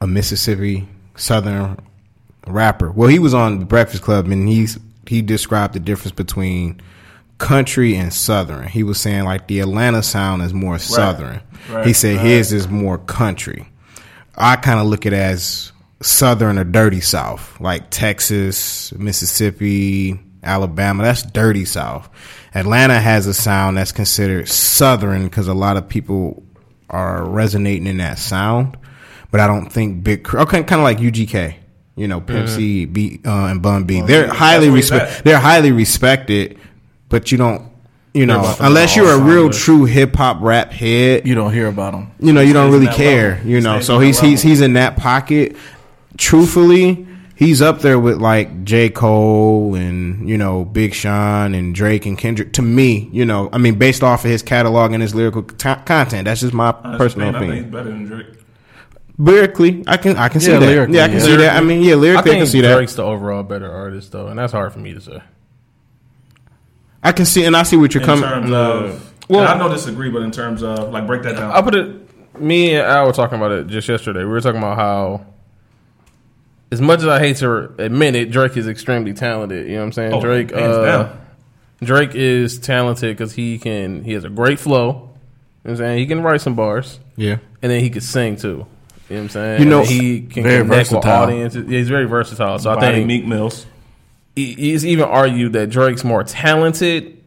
a 0.00 0.06
Mississippi 0.06 0.88
Southern 1.16 1.78
rapper. 2.46 2.90
Well, 2.90 3.08
he 3.08 3.18
was 3.18 3.34
on 3.34 3.58
the 3.60 3.64
Breakfast 3.64 4.02
Club 4.02 4.26
and 4.28 4.48
he's 4.48 4.78
he 5.06 5.22
described 5.22 5.74
the 5.74 5.80
difference 5.80 6.12
between 6.12 6.80
country 7.38 7.94
and 7.96 8.12
Southern. 8.12 8.66
He 8.68 8.82
was 8.82 9.00
saying 9.00 9.24
like 9.24 9.46
the 9.48 9.60
Atlanta 9.60 10.02
sound 10.02 10.42
is 10.42 10.54
more 10.54 10.78
Southern. 10.78 11.40
Right. 11.70 11.86
He 11.86 11.92
said 11.92 12.16
Right. 12.16 12.24
his 12.26 12.52
is 12.52 12.68
more 12.68 12.98
country. 12.98 13.68
I 14.36 14.56
kind 14.56 14.80
of 14.80 14.86
look 14.86 15.06
at 15.06 15.12
it 15.12 15.16
as 15.18 15.72
Southern 16.02 16.58
or 16.58 16.64
dirty 16.64 17.00
South, 17.00 17.58
like 17.60 17.90
Texas, 17.90 18.92
Mississippi, 18.94 20.18
Alabama. 20.42 21.02
That's 21.04 21.22
dirty 21.22 21.64
South. 21.64 22.08
Atlanta 22.54 23.00
has 23.00 23.26
a 23.26 23.34
sound 23.34 23.76
that's 23.76 23.92
considered 23.92 24.48
Southern 24.48 25.24
because 25.24 25.48
a 25.48 25.54
lot 25.54 25.76
of 25.76 25.88
people 25.88 26.43
are 26.94 27.24
resonating 27.24 27.86
in 27.86 27.98
that 27.98 28.18
sound. 28.18 28.76
But 29.30 29.40
I 29.40 29.46
don't 29.48 29.68
think 29.70 30.04
Big, 30.04 30.32
okay, 30.32 30.62
kind 30.62 30.80
of 30.80 30.84
like 30.84 30.98
UGK, 30.98 31.56
you 31.96 32.06
know, 32.08 32.20
Pimp 32.20 32.48
C, 32.48 32.84
B, 32.86 33.20
uh, 33.24 33.46
and 33.46 33.60
Bun 33.60 33.84
B. 33.84 34.00
They're 34.00 34.26
yeah, 34.26 34.32
highly 34.32 34.70
respect. 34.70 35.24
They're 35.24 35.40
highly 35.40 35.72
respected, 35.72 36.56
but 37.08 37.32
you 37.32 37.38
don't, 37.38 37.68
you 38.12 38.26
know, 38.26 38.54
unless 38.60 38.94
you're 38.94 39.10
a 39.12 39.18
real 39.18 39.50
time, 39.50 39.58
true 39.58 39.84
hip 39.86 40.14
hop 40.14 40.38
rap 40.40 40.70
head, 40.70 41.26
You 41.26 41.34
don't 41.34 41.52
hear 41.52 41.66
about 41.66 41.92
them. 41.94 42.12
you 42.20 42.32
know, 42.32 42.40
you 42.42 42.52
don't 42.52 42.70
really 42.70 42.86
care, 42.86 43.30
level. 43.32 43.50
you 43.50 43.60
know. 43.60 43.80
So 43.80 43.98
he's 43.98 44.20
he's 44.20 44.40
he's 44.40 44.60
in 44.60 44.74
that 44.74 44.96
pocket. 44.96 45.56
Truthfully, 46.16 47.08
he's 47.34 47.60
up 47.62 47.80
there 47.80 47.98
with 47.98 48.18
like 48.20 48.64
J. 48.64 48.88
Cole 48.90 49.74
and 49.74 50.28
you 50.28 50.38
know 50.38 50.64
Big 50.64 50.94
Sean 50.94 51.54
and 51.54 51.74
Drake 51.74 52.06
and 52.06 52.16
Kendrick. 52.18 52.52
To 52.54 52.62
me, 52.62 53.08
you 53.12 53.24
know, 53.24 53.48
I 53.52 53.58
mean, 53.58 53.76
based 53.76 54.02
off 54.02 54.24
of 54.24 54.30
his 54.30 54.42
catalog 54.42 54.92
and 54.92 55.02
his 55.02 55.14
lyrical 55.14 55.42
t- 55.42 55.74
content, 55.86 56.24
that's 56.26 56.40
just 56.40 56.54
my 56.54 56.70
Honest 56.72 56.98
personal 56.98 57.28
opinion, 57.30 57.34
I 57.34 57.38
think 57.38 57.50
opinion. 57.50 57.64
he's 57.64 57.72
better 57.72 57.90
than 57.90 58.04
Drake. 58.06 58.40
Lyrically, 59.16 59.84
I 59.86 59.96
can 59.96 60.16
I 60.16 60.28
can 60.28 60.40
see 60.40 60.50
Yeah, 60.52 60.58
that. 60.58 60.66
lyrically, 60.66 60.96
yeah, 60.96 61.04
I 61.04 61.08
can 61.08 61.16
yeah. 61.18 61.22
see 61.24 61.36
that. 61.36 61.56
I 61.56 61.60
mean, 61.60 61.82
yeah, 61.82 61.94
lyrically, 61.94 62.18
I, 62.18 62.22
think 62.34 62.38
can 62.42 62.46
see 62.48 62.60
that. 62.62 62.74
Drake's 62.74 62.94
the 62.94 63.04
overall 63.04 63.42
better 63.44 63.70
artist 63.70 64.10
though, 64.12 64.26
and 64.26 64.38
that's 64.38 64.52
hard 64.52 64.72
for 64.72 64.80
me 64.80 64.92
to 64.94 65.00
say. 65.00 65.20
I 67.02 67.12
can 67.12 67.24
see, 67.26 67.44
and 67.44 67.56
I 67.56 67.62
see 67.64 67.76
what 67.76 67.94
you're 67.94 68.02
In 68.02 68.06
coming. 68.06 68.24
terms 68.24 68.50
of, 68.50 69.14
Well- 69.28 69.40
and 69.40 69.48
I 69.48 69.58
don't 69.58 69.70
disagree, 69.70 70.10
but 70.10 70.22
in 70.22 70.30
terms 70.30 70.62
of 70.62 70.90
like 70.90 71.06
break 71.06 71.22
that 71.22 71.36
down. 71.36 71.52
I 71.52 71.60
put 71.62 71.74
it. 71.74 72.00
Me 72.40 72.74
and 72.74 72.84
Al 72.86 73.06
were 73.06 73.12
talking 73.12 73.36
about 73.38 73.52
it 73.52 73.66
just 73.68 73.88
yesterday. 73.88 74.20
We 74.20 74.30
were 74.30 74.40
talking 74.40 74.58
about 74.58 74.76
how, 74.76 75.24
as 76.72 76.80
much 76.80 77.00
as 77.00 77.06
I 77.06 77.18
hate 77.18 77.36
to 77.38 77.72
admit 77.78 78.14
it, 78.14 78.30
Drake 78.30 78.56
is 78.56 78.66
extremely 78.68 79.12
talented. 79.12 79.66
You 79.66 79.74
know 79.74 79.78
what 79.80 79.84
I'm 79.86 79.92
saying? 79.92 80.12
Oh, 80.14 80.20
Drake. 80.20 80.50
hands 80.50 80.76
Uh, 80.76 80.84
down. 80.84 81.20
Drake 81.82 82.14
is 82.14 82.58
talented 82.58 83.16
because 83.16 83.32
he 83.34 83.58
can. 83.58 84.02
He 84.04 84.12
has 84.12 84.24
a 84.24 84.30
great 84.30 84.58
flow. 84.58 84.86
You 84.86 84.90
know 84.92 85.00
what 85.62 85.70
I'm 85.72 85.76
saying? 85.76 85.98
He 85.98 86.06
can 86.06 86.22
write 86.22 86.40
some 86.40 86.54
bars, 86.54 86.98
Yeah, 87.16 87.36
and 87.62 87.70
then 87.72 87.80
he 87.80 87.90
can 87.90 88.00
sing 88.00 88.36
too. 88.36 88.48
You 88.48 88.56
know 88.56 88.66
what 89.08 89.16
I'm 89.20 89.28
saying? 89.30 89.60
You 89.62 89.66
know- 89.68 89.80
And 89.80 89.88
he 89.88 90.20
can 90.22 90.42
Very 90.42 90.62
connect 90.62 90.90
with 90.92 91.02
versatile. 91.02 91.10
audiences. 91.22 91.64
Yeah, 91.68 91.78
he's 91.78 91.88
very 91.88 92.06
versatile. 92.06 92.58
So 92.58 92.70
I 92.70 92.80
think 92.80 93.06
Meek 93.06 93.26
Mills. 93.26 93.66
he- 94.34 94.54
he's 94.54 94.84
even 94.86 95.04
argued 95.04 95.52
that 95.54 95.68
Drake's 95.70 96.04
more 96.04 96.24
talented, 96.24 97.18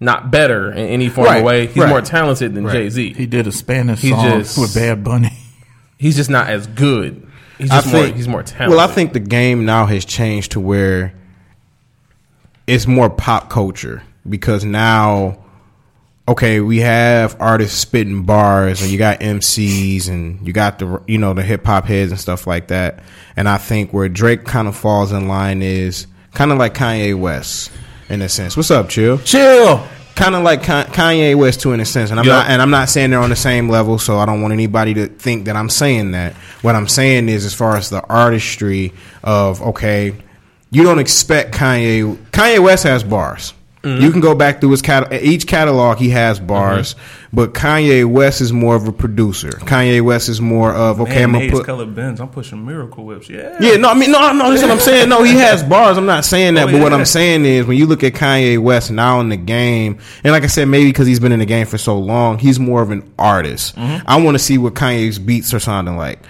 not 0.00 0.30
better 0.30 0.70
in 0.72 0.86
any 0.88 1.08
form 1.10 1.26
Right, 1.26 1.38
of 1.38 1.44
way. 1.44 1.66
He's 1.66 1.76
right. 1.78 1.88
more 1.88 2.00
talented 2.00 2.54
than 2.54 2.64
Right. 2.64 2.72
Jay 2.72 2.88
Z. 2.90 3.14
He 3.14 3.26
did 3.26 3.46
a 3.46 3.52
Spanish 3.52 4.00
He 4.00 4.08
song 4.10 4.38
just- 4.40 4.58
with 4.58 4.74
Bad 4.74 5.04
Bunny. 5.04 5.32
He's 5.98 6.16
just 6.16 6.30
not 6.30 6.48
as 6.48 6.66
good. 6.66 7.21
He's 7.58 7.70
I 7.70 7.76
just 7.80 7.92
more. 7.92 8.02
think 8.02 8.16
He's 8.16 8.28
more 8.28 8.42
talented. 8.42 8.70
Well, 8.76 8.80
I 8.80 8.92
think 8.92 9.12
the 9.12 9.20
game 9.20 9.64
now 9.64 9.86
has 9.86 10.04
changed 10.04 10.52
to 10.52 10.60
where 10.60 11.14
it's 12.66 12.86
more 12.86 13.10
pop 13.10 13.50
culture. 13.50 14.02
because 14.28 14.64
now 14.64 15.38
okay, 16.28 16.60
we 16.60 16.78
have 16.78 17.36
artists 17.40 17.76
spitting 17.78 18.22
bars 18.22 18.80
and 18.80 18.90
you 18.90 18.96
got 18.96 19.18
MCs 19.20 20.08
and 20.08 20.46
you 20.46 20.52
got 20.52 20.78
the 20.78 21.02
you 21.06 21.18
know 21.18 21.34
the 21.34 21.42
hip 21.42 21.64
hop 21.66 21.84
heads 21.84 22.10
and 22.12 22.20
stuff 22.20 22.46
like 22.46 22.68
that. 22.68 23.02
And 23.36 23.48
I 23.48 23.58
think 23.58 23.92
where 23.92 24.08
Drake 24.08 24.44
kind 24.44 24.68
of 24.68 24.76
falls 24.76 25.12
in 25.12 25.26
line 25.28 25.62
is 25.62 26.06
kind 26.32 26.52
of 26.52 26.58
like 26.58 26.74
Kanye 26.74 27.18
West 27.18 27.70
in 28.08 28.22
a 28.22 28.28
sense. 28.28 28.56
What's 28.56 28.70
up, 28.70 28.88
chill? 28.88 29.18
Chill. 29.18 29.84
Kind 30.14 30.34
of 30.34 30.42
like 30.42 30.62
Kanye 30.62 31.34
West 31.34 31.60
too 31.62 31.72
in 31.72 31.80
a 31.80 31.84
sense. 31.84 32.10
And 32.10 32.20
I'm 32.20 32.26
Yep. 32.26 32.32
not 32.34 32.46
and 32.50 32.60
I'm 32.62 32.70
not 32.70 32.88
saying 32.90 33.10
they're 33.10 33.20
on 33.20 33.30
the 33.30 33.36
same 33.36 33.68
level, 33.68 33.98
so 33.98 34.18
I 34.18 34.26
don't 34.26 34.42
want 34.42 34.52
anybody 34.52 34.94
to 34.94 35.06
think 35.06 35.46
that 35.46 35.56
I'm 35.56 35.70
saying 35.70 36.10
that. 36.12 36.34
What 36.60 36.74
I'm 36.74 36.86
saying 36.88 37.28
is 37.28 37.44
as 37.46 37.54
far 37.54 37.76
as 37.76 37.88
the 37.90 38.02
artistry 38.08 38.92
of 39.24 39.62
okay, 39.62 40.14
you 40.70 40.82
don't 40.82 40.98
expect 40.98 41.54
Kanye 41.54 42.16
Kanye 42.30 42.58
West 42.62 42.84
has 42.84 43.02
bars. 43.02 43.54
You 43.84 44.12
can 44.12 44.20
go 44.20 44.34
back 44.36 44.60
through 44.60 44.70
his 44.70 44.82
cat 44.82 45.12
each 45.12 45.46
catalog 45.48 45.98
he 45.98 46.10
has 46.10 46.38
bars, 46.38 46.94
but 47.32 47.52
Kanye 47.52 48.04
West 48.04 48.40
is 48.40 48.52
more 48.52 48.76
of 48.76 48.86
a 48.86 48.92
producer. 48.92 49.50
Kanye 49.50 50.00
West 50.00 50.28
is 50.28 50.40
more 50.40 50.72
of 50.72 51.00
okay, 51.00 51.24
I'm 51.24 51.32
Man, 51.32 51.48
gonna 51.48 51.52
put 51.52 51.66
colored 51.66 51.92
Benz. 51.92 52.20
I'm 52.20 52.28
pushing 52.28 52.64
Miracle 52.64 53.04
Whips. 53.04 53.28
Yeah. 53.28 53.56
yeah, 53.60 53.76
no, 53.76 53.88
I 53.88 53.94
mean, 53.94 54.12
no, 54.12 54.32
no, 54.32 54.50
that's 54.50 54.62
what 54.62 54.70
I'm 54.70 54.78
saying. 54.78 55.08
No, 55.08 55.24
he 55.24 55.34
has 55.34 55.64
bars. 55.64 55.98
I'm 55.98 56.06
not 56.06 56.24
saying 56.24 56.54
that, 56.54 56.68
Oh, 56.68 56.72
but 56.72 56.80
what. 56.80 56.92
I'm 56.92 57.04
saying 57.04 57.44
is 57.44 57.66
when 57.66 57.76
you 57.76 57.86
look 57.86 58.04
at 58.04 58.12
Kanye 58.12 58.56
West 58.62 58.92
now 58.92 59.18
in 59.20 59.30
the 59.30 59.36
game, 59.36 59.98
and 60.22 60.32
like 60.32 60.44
I 60.44 60.46
said, 60.48 60.66
maybe 60.68 60.90
because 60.90 61.08
he's 61.08 61.18
been 61.20 61.32
in 61.32 61.40
the 61.40 61.46
game 61.46 61.66
for 61.66 61.78
so 61.78 61.98
long, 61.98 62.38
he's 62.38 62.60
more 62.60 62.82
of 62.82 62.92
an 62.92 63.12
artist. 63.18 63.74
Mm-hmm. 63.74 64.06
I 64.06 64.22
want 64.22 64.36
to 64.36 64.38
see 64.38 64.58
what 64.58 64.74
Kanye's 64.74 65.18
beats 65.18 65.52
are 65.54 65.60
sounding 65.60 65.96
like. 65.96 66.20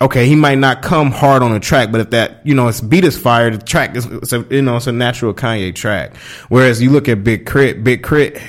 Okay, 0.00 0.26
he 0.26 0.36
might 0.36 0.58
not 0.58 0.80
come 0.80 1.10
hard 1.10 1.42
on 1.42 1.52
the 1.52 1.58
track, 1.58 1.90
but 1.90 2.00
if 2.00 2.10
that 2.10 2.46
you 2.46 2.54
know 2.54 2.68
his 2.68 2.80
beat 2.80 3.04
is 3.04 3.18
fire, 3.18 3.50
the 3.50 3.58
track 3.58 3.96
is 3.96 4.06
it's 4.06 4.32
a, 4.32 4.46
you 4.48 4.62
know 4.62 4.76
it's 4.76 4.86
a 4.86 4.92
natural 4.92 5.34
Kanye 5.34 5.74
track. 5.74 6.16
Whereas 6.48 6.80
you 6.80 6.90
look 6.90 7.08
at 7.08 7.24
Big 7.24 7.46
Crit, 7.46 7.82
Big 7.82 8.04
Crit 8.04 8.40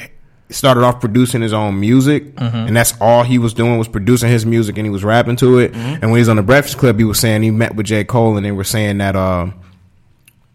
started 0.52 0.84
off 0.84 1.00
producing 1.00 1.42
his 1.42 1.52
own 1.52 1.80
music, 1.80 2.36
mm-hmm. 2.36 2.56
and 2.56 2.78
that's 2.78 2.94
all 3.02 3.24
he 3.24 3.40
was 3.40 3.56
doing 3.56 3.80
was 3.80 3.88
producing 3.88 4.30
his 4.30 4.46
music, 4.46 4.78
and 4.78 4.86
he 4.86 4.92
was 4.92 5.04
rapping 5.04 5.38
to 5.38 5.58
it. 5.58 5.72
Mm-hmm. 5.72 5.80
And 5.80 6.04
when 6.04 6.16
he 6.16 6.20
was 6.20 6.30
on 6.30 6.36
the 6.36 6.44
Breakfast 6.44 6.78
Club, 6.78 7.00
he 7.00 7.04
was 7.04 7.20
saying 7.20 7.42
he 7.42 7.50
met 7.50 7.76
with 7.76 7.88
J 7.88 8.04
Cole, 8.04 8.38
and 8.38 8.46
they 8.46 8.52
were 8.52 8.64
saying 8.64 9.00
that 9.00 9.16
um, 9.16 9.60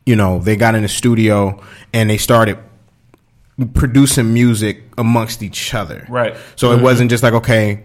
you 0.06 0.14
know 0.14 0.38
they 0.38 0.54
got 0.54 0.76
in 0.76 0.82
the 0.82 0.88
studio 0.88 1.60
and 1.92 2.08
they 2.08 2.18
started 2.18 2.58
producing 3.72 4.32
music 4.32 4.82
amongst 4.96 5.42
each 5.42 5.74
other. 5.74 6.06
Right. 6.08 6.36
So 6.54 6.70
it 6.70 6.76
mm-hmm. 6.76 6.84
wasn't 6.84 7.10
just 7.10 7.24
like 7.24 7.34
okay, 7.34 7.84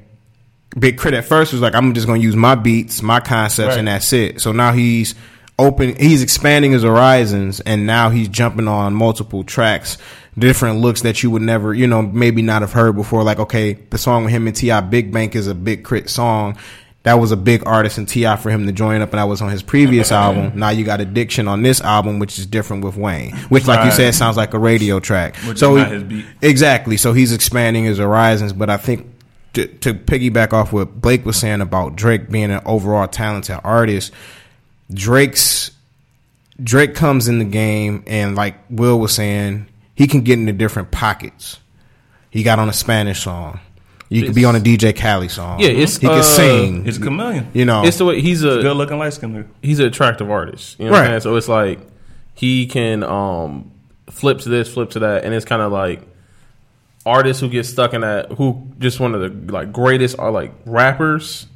Big 0.78 0.98
Crit 0.98 1.14
at 1.16 1.26
first 1.26 1.52
was 1.52 1.62
like 1.62 1.74
I'm 1.74 1.94
just 1.94 2.06
going 2.08 2.22
to 2.22 2.26
use 2.26 2.36
my 2.36 2.56
beats, 2.56 3.02
my 3.02 3.20
concepts, 3.20 3.76
and 3.76 3.88
that's 3.88 4.14
it. 4.14 4.40
So 4.42 4.52
now 4.52 4.72
he's 4.74 5.16
open, 5.58 5.96
he's 5.96 6.22
expanding 6.22 6.72
his 6.72 6.84
horizons, 6.84 7.60
and 7.62 7.86
now 7.88 8.10
he's 8.10 8.28
jumping 8.28 8.68
on 8.68 8.94
multiple 8.94 9.44
tracks, 9.44 9.98
different 10.38 10.80
looks 10.80 11.02
that 11.02 11.24
you 11.24 11.32
would 11.32 11.42
never, 11.42 11.74
you 11.74 11.88
know, 11.88 12.02
maybe 12.02 12.42
not 12.42 12.62
have 12.62 12.72
heard 12.72 12.96
before. 12.96 13.24
Like 13.24 13.40
okay, 13.40 13.74
the 13.74 13.98
song 13.98 14.26
with 14.26 14.34
him 14.34 14.46
and 14.48 14.56
T.I., 14.56 14.82
Big 14.82 15.12
Bank 15.12 15.36
is 15.36 15.48
a 15.48 15.56
Big 15.56 15.84
Crit 15.84 16.10
song. 16.10 16.58
That 17.04 17.14
was 17.14 17.32
a 17.32 17.38
big 17.38 17.66
artist 17.66 17.98
in 17.98 18.06
T.I. 18.06 18.36
for 18.36 18.50
him 18.50 18.66
to 18.68 18.74
join 18.74 19.02
up, 19.02 19.12
and 19.12 19.20
that 19.20 19.24
was 19.24 19.42
on 19.42 19.50
his 19.50 19.64
previous 19.64 20.12
album. 20.14 20.60
Now 20.60 20.70
you 20.70 20.84
got 20.86 21.00
Addiction 21.02 21.48
on 21.48 21.64
this 21.64 21.82
album, 21.82 22.20
which 22.20 22.38
is 22.38 22.46
different 22.46 22.84
with 22.84 22.96
Wayne, 22.98 23.36
which, 23.48 23.66
like 23.68 23.86
you 23.86 23.92
said, 23.92 24.14
sounds 24.14 24.38
like 24.38 24.54
a 24.54 24.60
radio 24.60 25.00
track. 25.00 25.36
Which 25.38 25.58
so 25.60 25.78
is 25.78 25.84
not 25.84 25.88
he- 25.88 25.94
his 25.94 26.04
beat. 26.04 26.26
Exactly. 26.42 26.98
So 26.98 27.14
he's 27.14 27.32
expanding 27.34 27.86
his 27.86 27.98
horizons, 27.98 28.52
but 28.54 28.70
I 28.70 28.78
think 28.78 29.08
to, 29.68 29.68
to 29.80 29.94
piggyback 29.94 30.54
off 30.54 30.72
what 30.74 31.00
Blake 31.02 31.26
was 31.26 31.38
saying 31.38 31.62
about 31.62 31.96
Drake 31.96 32.30
being 32.30 32.52
an 32.52 32.62
overall 32.66 33.08
talented 33.08 33.60
artist, 33.64 34.12
Drake's 34.94 35.72
Drake 36.62 36.96
comes 36.96 37.28
in 37.28 37.40
the 37.40 37.46
game 37.46 38.04
and 38.08 38.36
like 38.36 38.56
Will 38.70 39.00
was 39.00 39.14
saying, 39.14 39.68
he 39.96 40.08
can 40.08 40.22
get 40.22 40.40
into 40.40 40.54
different 40.54 40.92
pockets. 40.92 41.60
He 42.30 42.44
got 42.44 42.60
on 42.60 42.70
a 42.70 42.74
Spanish 42.74 43.24
song. 43.24 43.60
You 44.12 44.24
could 44.26 44.34
be 44.34 44.44
on 44.44 44.56
a 44.56 44.60
DJ 44.60 44.96
Khaled 44.98 45.30
song. 45.30 45.60
Yeah, 45.60 45.68
it's, 45.68 45.98
he 45.98 46.08
could 46.08 46.18
uh, 46.18 46.24
sing. 46.24 46.84
He's 46.84 46.98
a 46.98 47.02
chameleon. 47.02 47.48
you 47.54 47.66
know, 47.66 47.86
It's 47.86 47.98
the 47.98 48.06
way 48.06 48.22
he's 48.22 48.44
a 48.44 48.62
Good 48.62 48.76
looking 48.76 48.98
light 48.98 49.14
skinned 49.14 49.48
he's 49.62 49.78
an 49.80 49.86
attractive 49.86 50.32
artist. 50.32 50.80
You 50.80 50.86
know 50.86 50.92
what 50.92 50.98
I'm 50.98 51.04
Right. 51.04 51.10
saying? 51.10 51.22
So 51.22 51.36
it's 51.36 51.48
like 51.48 51.80
he 52.34 52.66
can 52.66 53.04
um 53.04 53.72
flip 54.10 54.40
to 54.40 54.50
this, 54.50 54.74
flip 54.74 54.90
to 54.92 55.00
that, 55.00 55.26
and 55.26 55.34
it's 55.34 55.46
kind 55.46 55.62
of 55.62 55.72
like 55.72 56.02
artists 57.06 57.42
who 57.42 57.50
get 57.50 57.66
stuck 57.66 57.94
in 57.94 58.02
that 58.02 58.32
who 58.34 58.68
just 58.80 59.00
one 59.00 59.16
of 59.16 59.22
the 59.22 59.52
like 59.54 59.72
greatest 59.72 60.20
are 60.20 60.32
like 60.32 60.52
rappers 60.66 61.48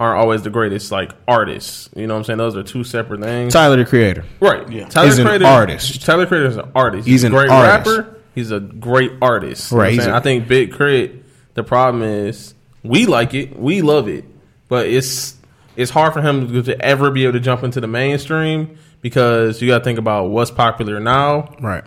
aren't 0.00 0.18
always 0.18 0.42
the 0.42 0.50
greatest 0.50 0.90
like 0.92 1.12
artists. 1.28 1.88
You 1.94 2.06
know 2.06 2.14
what 2.14 2.18
I'm 2.18 2.24
saying? 2.24 2.38
Those 2.38 2.56
are 2.56 2.62
two 2.62 2.84
separate 2.84 3.20
things. 3.20 3.52
Tyler 3.52 3.76
the 3.76 3.84
Creator. 3.84 4.24
Right. 4.40 4.68
Yeah. 4.70 4.88
Tyler 4.88 5.06
He's 5.06 5.18
an 5.18 5.26
Creator, 5.26 5.46
artist. 5.46 6.02
Tyler 6.04 6.26
Creator 6.26 6.46
is 6.48 6.56
an 6.56 6.70
artist. 6.74 7.06
He's 7.08 7.22
a 7.24 7.26
an 7.28 7.32
great 7.32 7.50
artist. 7.50 7.96
rapper. 7.96 8.20
He's 8.34 8.50
a 8.50 8.58
great 8.60 9.12
artist. 9.22 9.70
You 9.70 9.78
Right, 9.78 9.88
I'm 9.88 9.94
he's 9.94 10.06
a- 10.06 10.14
I 10.14 10.20
think 10.20 10.48
Big 10.48 10.72
Crit, 10.72 11.22
the 11.54 11.62
problem 11.62 12.02
is 12.02 12.54
we 12.82 13.06
like 13.06 13.34
it. 13.34 13.56
We 13.58 13.82
love 13.82 14.08
it. 14.08 14.24
But 14.68 14.86
it's 14.86 15.36
it's 15.76 15.90
hard 15.90 16.12
for 16.12 16.20
him 16.22 16.48
to, 16.52 16.62
to 16.64 16.80
ever 16.84 17.10
be 17.10 17.22
able 17.24 17.34
to 17.34 17.40
jump 17.40 17.62
into 17.62 17.80
the 17.80 17.86
mainstream 17.86 18.76
because 19.00 19.60
you 19.62 19.68
got 19.68 19.78
to 19.78 19.84
think 19.84 19.98
about 19.98 20.30
what's 20.30 20.50
popular 20.50 20.98
now, 20.98 21.54
Right. 21.60 21.84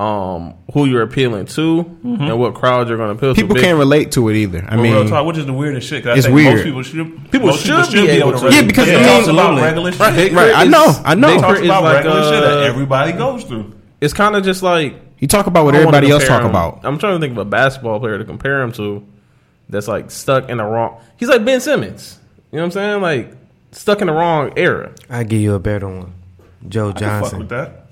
Um, 0.00 0.54
who 0.74 0.84
you're 0.86 1.02
appealing 1.02 1.46
to, 1.46 1.80
and 2.04 2.38
what 2.38 2.54
crowd 2.54 2.88
you're 2.88 2.96
going 2.96 3.08
to 3.08 3.16
appeal 3.16 3.34
People 3.34 3.48
to. 3.48 3.54
Big- 3.54 3.64
can't 3.64 3.78
relate 3.78 4.12
to 4.12 4.28
it 4.28 4.36
either. 4.36 4.64
I 4.68 4.76
But 4.76 4.82
mean, 4.82 4.92
real 4.92 5.08
talk, 5.08 5.26
which 5.26 5.38
is 5.38 5.46
the 5.46 5.52
weirdest 5.52 5.88
shit. 5.88 6.04
'cause 6.04 6.12
I 6.12 6.16
It's 6.18 6.26
think 6.26 6.34
weird. 6.36 6.54
Most 6.54 6.64
people 6.64 6.82
should. 6.82 7.30
People 7.32 7.46
most 7.48 7.66
should 7.66 7.92
be 7.92 8.08
able 8.10 8.30
to. 8.32 8.36
relate. 8.38 8.54
Yeah, 8.54 8.62
because 8.62 8.88
it 8.88 8.94
I 8.94 8.98
mean- 8.98 9.06
talks 9.08 9.26
about 9.28 9.38
Absolutely. 9.58 9.62
regular 9.62 9.92
shit. 9.92 10.00
Right. 10.00 10.14
Big 10.14 10.32
Right, 10.34 10.52
I 10.54 10.64
know, 10.64 10.94
I 11.04 11.14
know. 11.16 11.28
Big 11.28 11.38
It 11.38 11.40
talks 11.42 11.60
about 11.60 11.82
like, 11.82 11.94
regular 11.96 12.22
shit 12.22 12.42
that 12.44 12.58
uh, 12.58 12.60
everybody 12.62 13.12
goes 13.12 13.44
through. 13.44 13.72
It's 14.00 14.14
kind 14.14 14.36
of 14.36 14.44
just 14.44 14.62
like 14.62 14.94
you 15.18 15.26
talk 15.26 15.48
about 15.48 15.64
what 15.64 15.74
I 15.74 15.78
don't 15.78 15.86
wanna 15.86 15.96
everybody 15.96 16.12
else 16.12 16.28
talk 16.28 16.42
him- 16.42 16.50
about. 16.50 16.80
I'm 16.84 16.98
trying 16.98 17.16
to 17.16 17.20
think 17.20 17.32
of 17.32 17.38
a 17.38 17.44
basketball 17.44 17.98
player 17.98 18.18
to 18.18 18.24
compare 18.24 18.62
him 18.62 18.70
to 18.72 19.02
that's 19.68 19.88
like 19.88 20.12
stuck 20.12 20.48
in 20.48 20.58
the 20.58 20.64
wrong. 20.64 20.98
He's 21.16 21.28
like 21.28 21.44
Ben 21.44 21.60
Simmons. 21.60 22.18
You 22.52 22.58
know 22.58 22.62
what 22.62 22.66
I'm 22.66 22.70
saying? 22.70 23.02
Like 23.02 23.32
stuck 23.72 24.00
in 24.00 24.06
the 24.06 24.12
wrong 24.12 24.52
era. 24.56 24.92
I 25.10 25.24
give 25.24 25.40
you 25.40 25.54
a 25.54 25.58
better 25.58 25.88
one, 25.88 26.12
Joe 26.68 26.90
I 26.90 26.92
can 26.92 27.00
fuck 27.00 27.20
Johnson. 27.22 27.38
with 27.40 27.48
that. 27.48 27.87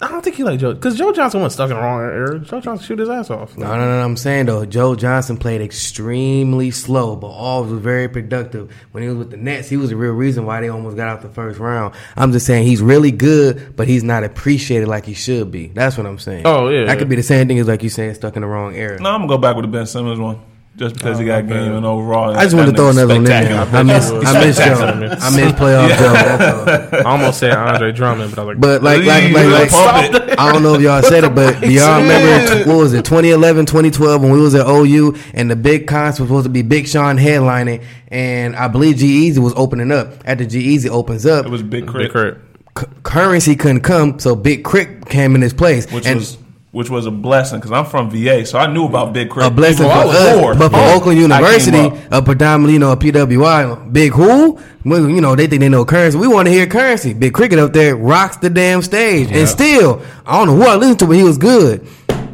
I 0.00 0.06
don't 0.06 0.22
think 0.22 0.36
he 0.36 0.44
like 0.44 0.60
Joe 0.60 0.74
because 0.74 0.96
Joe 0.96 1.12
Johnson 1.12 1.40
wasn't 1.40 1.54
stuck 1.54 1.70
in 1.70 1.76
the 1.76 1.82
wrong 1.82 2.00
era. 2.00 2.38
Joe 2.38 2.60
Johnson 2.60 2.86
shoot 2.86 3.00
his 3.00 3.08
ass 3.08 3.30
off. 3.30 3.58
No, 3.58 3.66
no, 3.66 3.78
no, 3.78 3.98
no. 3.98 4.04
I'm 4.04 4.16
saying 4.16 4.46
though, 4.46 4.64
Joe 4.64 4.94
Johnson 4.94 5.36
played 5.36 5.60
extremely 5.60 6.70
slow, 6.70 7.16
but 7.16 7.26
always 7.26 7.72
was 7.72 7.82
very 7.82 8.08
productive. 8.08 8.72
When 8.92 9.02
he 9.02 9.08
was 9.08 9.18
with 9.18 9.30
the 9.32 9.36
Nets, 9.36 9.68
he 9.68 9.76
was 9.76 9.90
the 9.90 9.96
real 9.96 10.12
reason 10.12 10.46
why 10.46 10.60
they 10.60 10.68
almost 10.68 10.96
got 10.96 11.08
out 11.08 11.22
the 11.22 11.28
first 11.28 11.58
round. 11.58 11.94
I'm 12.16 12.30
just 12.30 12.46
saying 12.46 12.64
he's 12.64 12.80
really 12.80 13.10
good, 13.10 13.74
but 13.74 13.88
he's 13.88 14.04
not 14.04 14.22
appreciated 14.22 14.86
like 14.86 15.04
he 15.04 15.14
should 15.14 15.50
be. 15.50 15.68
That's 15.68 15.96
what 15.98 16.06
I'm 16.06 16.20
saying. 16.20 16.42
Oh, 16.44 16.68
yeah. 16.68 16.84
that 16.84 16.98
could 16.98 17.08
be 17.08 17.16
the 17.16 17.22
same 17.24 17.48
thing 17.48 17.58
as 17.58 17.66
like 17.66 17.82
you 17.82 17.88
saying 17.90 18.14
stuck 18.14 18.36
in 18.36 18.42
the 18.42 18.48
wrong 18.48 18.76
era. 18.76 19.00
No, 19.00 19.10
I'm 19.10 19.22
gonna 19.22 19.28
go 19.28 19.38
back 19.38 19.56
with 19.56 19.64
the 19.64 19.70
Ben 19.70 19.86
Simmons 19.86 20.20
one, 20.20 20.40
just 20.78 20.94
because 20.94 21.18
he 21.18 21.24
got 21.24 21.46
game 21.48 21.72
and 21.74 21.84
overall. 21.84 22.36
I 22.36 22.44
just 22.44 22.54
wanted 22.54 22.70
to 22.70 22.76
throw 22.76 22.90
another 22.90 23.08
one 23.08 23.16
in 23.18 23.24
there. 23.24 23.60
I 23.72 23.82
miss, 23.82 24.10
you 24.10 24.22
I 24.22 24.44
miss 24.46 24.56
Joe. 24.56 24.74
spectacular. 24.76 25.16
I 25.20 25.36
miss 25.36 25.52
playoff 25.60 25.98
Joe. 25.98 26.98
I 26.98 27.02
almost 27.02 27.40
said 27.40 27.50
Andre 27.52 27.90
Drummond, 27.92 28.34
but 28.36 28.40
I 28.40 28.44
was 28.44 28.56
like, 28.56 28.60
But 28.60 28.82
like, 28.84 29.04
like, 29.04 29.32
like, 29.32 29.46
like, 29.46 29.70
Pump. 29.70 30.38
I 30.38 30.52
don't 30.52 30.62
know 30.62 30.74
if 30.74 30.80
y'all 30.80 31.02
said 31.02 31.24
it, 31.24 31.34
but 31.34 31.60
do 31.60 31.70
y'all 31.72 32.00
remember 32.00 32.70
what 32.70 32.76
was 32.78 32.92
it, 32.94 33.04
2011, 33.04 33.66
2012 33.66 34.22
when 34.22 34.30
we 34.30 34.40
was 34.40 34.54
at 34.54 34.66
OU 34.66 35.16
and 35.34 35.50
the 35.50 35.56
big 35.56 35.86
concert 35.88 36.22
was 36.22 36.28
supposed 36.28 36.44
to 36.46 36.50
be 36.50 36.62
Big 36.62 36.86
Sean 36.86 37.16
headlining, 37.18 37.84
and 38.08 38.54
I 38.54 38.68
believe 38.68 38.96
G 38.96 39.06
Easy 39.26 39.40
was 39.40 39.52
opening 39.56 39.90
up. 39.90 40.12
After 40.24 40.44
G-Eazy 40.44 40.88
opens 40.88 41.26
up, 41.26 41.44
It 41.44 41.48
was 41.50 41.62
big 41.62 41.86
Big 41.86 41.90
crit, 41.90 42.10
Crit. 42.12 42.38
C- 42.78 42.86
Curren$y 43.02 43.54
couldn't 43.56 43.80
come, 43.80 44.18
so 44.20 44.36
Big 44.36 44.62
Crit 44.64 45.06
came 45.08 45.34
in 45.34 45.42
his 45.42 45.52
place, 45.52 45.90
which 45.92 46.06
and 46.06 46.20
was 46.20 46.38
which 46.70 46.90
was 46.90 47.06
a 47.06 47.10
blessing 47.10 47.58
because 47.58 47.72
I'm 47.72 47.86
from 47.86 48.10
VA, 48.10 48.44
so 48.44 48.58
I 48.58 48.66
knew 48.72 48.84
about 48.86 49.12
big 49.12 49.30
crit. 49.30 49.46
a 49.46 49.50
blessing 49.50 49.78
for 49.86 49.92
Before 49.94 50.02
I 50.02 50.04
was 50.06 50.16
us. 50.16 50.40
born. 50.40 50.58
But 50.58 50.70
for 50.70 50.76
I 50.76 50.94
Oakland 50.94 51.18
University, 51.18 52.06
a 52.10 52.20
predominantly, 52.22 52.74
you 52.74 52.78
know, 52.78 52.92
a 52.92 52.96
PWI, 52.96 53.92
Big 53.92 54.12
who? 54.12 54.58
Well, 54.84 55.08
you 55.08 55.20
know, 55.20 55.34
they 55.34 55.46
think 55.46 55.60
they 55.60 55.68
know 55.68 55.84
Curren$y. 55.84 56.20
We 56.20 56.28
want 56.28 56.46
to 56.46 56.52
hear 56.52 56.66
Curren$y. 56.66 57.12
Big 57.14 57.32
Cricket 57.34 57.58
up 57.58 57.72
there 57.72 57.96
rocks 57.96 58.36
the 58.38 58.50
damn 58.50 58.82
stage, 58.82 59.30
and 59.32 59.48
still, 59.48 60.02
I 60.26 60.38
don't 60.38 60.48
know 60.48 60.56
who 60.64 60.68
I 60.70 60.76
listened 60.76 60.98
to, 61.00 61.06
but 61.06 61.16
he 61.16 61.22
was 61.22 61.38
good. 61.38 61.86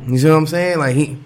You 0.06 0.18
see 0.18 0.28
what 0.28 0.36
I'm 0.36 0.46
saying? 0.46 0.78
Like 0.78 0.94
he. 0.96 1.18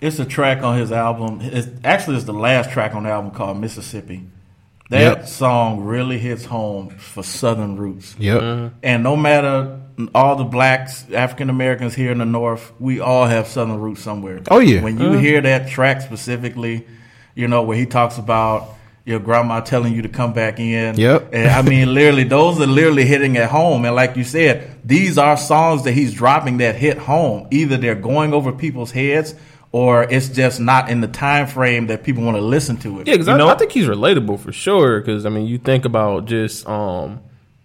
It's 0.00 0.18
a 0.18 0.24
track 0.24 0.62
on 0.62 0.78
his 0.78 0.92
album. 0.92 1.40
It's, 1.42 1.68
actually, 1.84 2.16
it's 2.16 2.24
the 2.24 2.32
last 2.32 2.70
track 2.70 2.94
on 2.94 3.02
the 3.02 3.10
album 3.10 3.32
called 3.32 3.60
Mississippi. 3.60 4.26
That 4.88 5.00
Yep. 5.18 5.26
song 5.28 5.80
really 5.84 6.18
hits 6.18 6.46
home 6.46 6.88
for 6.88 7.22
Southern 7.22 7.76
roots. 7.76 8.16
Yep. 8.18 8.72
And 8.82 9.02
no 9.04 9.14
matter 9.14 9.78
all 10.14 10.36
the 10.36 10.44
blacks, 10.44 11.04
African 11.12 11.50
Americans 11.50 11.94
here 11.94 12.10
in 12.12 12.18
the 12.18 12.24
North, 12.24 12.72
we 12.80 13.00
all 13.00 13.26
have 13.26 13.46
Southern 13.46 13.78
roots 13.78 14.02
somewhere. 14.02 14.40
Oh, 14.50 14.58
yeah. 14.58 14.82
When 14.82 14.98
you 14.98 15.12
hear 15.12 15.40
that 15.40 15.68
track 15.68 16.00
specifically, 16.00 16.86
you 17.34 17.48
know, 17.48 17.62
where 17.62 17.76
he 17.76 17.86
talks 17.86 18.18
about 18.18 18.76
your 19.04 19.18
grandma 19.18 19.60
telling 19.60 19.94
you 19.94 20.02
to 20.02 20.08
come 20.08 20.32
back 20.32 20.60
in. 20.60 20.96
Yep. 20.96 21.30
And 21.32 21.48
I 21.48 21.62
mean, 21.62 21.94
literally, 21.94 22.24
those 22.24 22.60
are 22.60 22.66
literally 22.66 23.04
hitting 23.04 23.36
at 23.36 23.50
home. 23.50 23.84
And 23.84 23.94
like 23.94 24.16
you 24.16 24.24
said, 24.24 24.78
these 24.84 25.18
are 25.18 25.36
songs 25.36 25.84
that 25.84 25.92
he's 25.92 26.14
dropping 26.14 26.58
that 26.58 26.76
hit 26.76 26.98
home. 26.98 27.48
Either 27.50 27.76
they're 27.76 27.94
going 27.94 28.32
over 28.32 28.52
people's 28.52 28.92
heads 28.92 29.34
or 29.72 30.02
it's 30.04 30.28
just 30.28 30.60
not 30.60 30.90
in 30.90 31.00
the 31.00 31.08
time 31.08 31.46
frame 31.46 31.86
that 31.88 32.02
people 32.02 32.24
want 32.24 32.36
to 32.36 32.42
listen 32.42 32.76
to 32.78 33.00
it. 33.00 33.06
Yeah, 33.06 33.14
because 33.14 33.28
You 33.28 33.34
I, 33.34 33.54
I 33.54 33.56
think 33.56 33.72
he's 33.72 33.86
relatable 33.86 34.40
for 34.40 34.52
sure. 34.52 35.00
Because 35.00 35.24
I 35.24 35.28
mean, 35.28 35.46
you 35.46 35.58
think 35.58 35.84
about 35.84 36.26
just 36.26 36.68
um, 36.68 37.20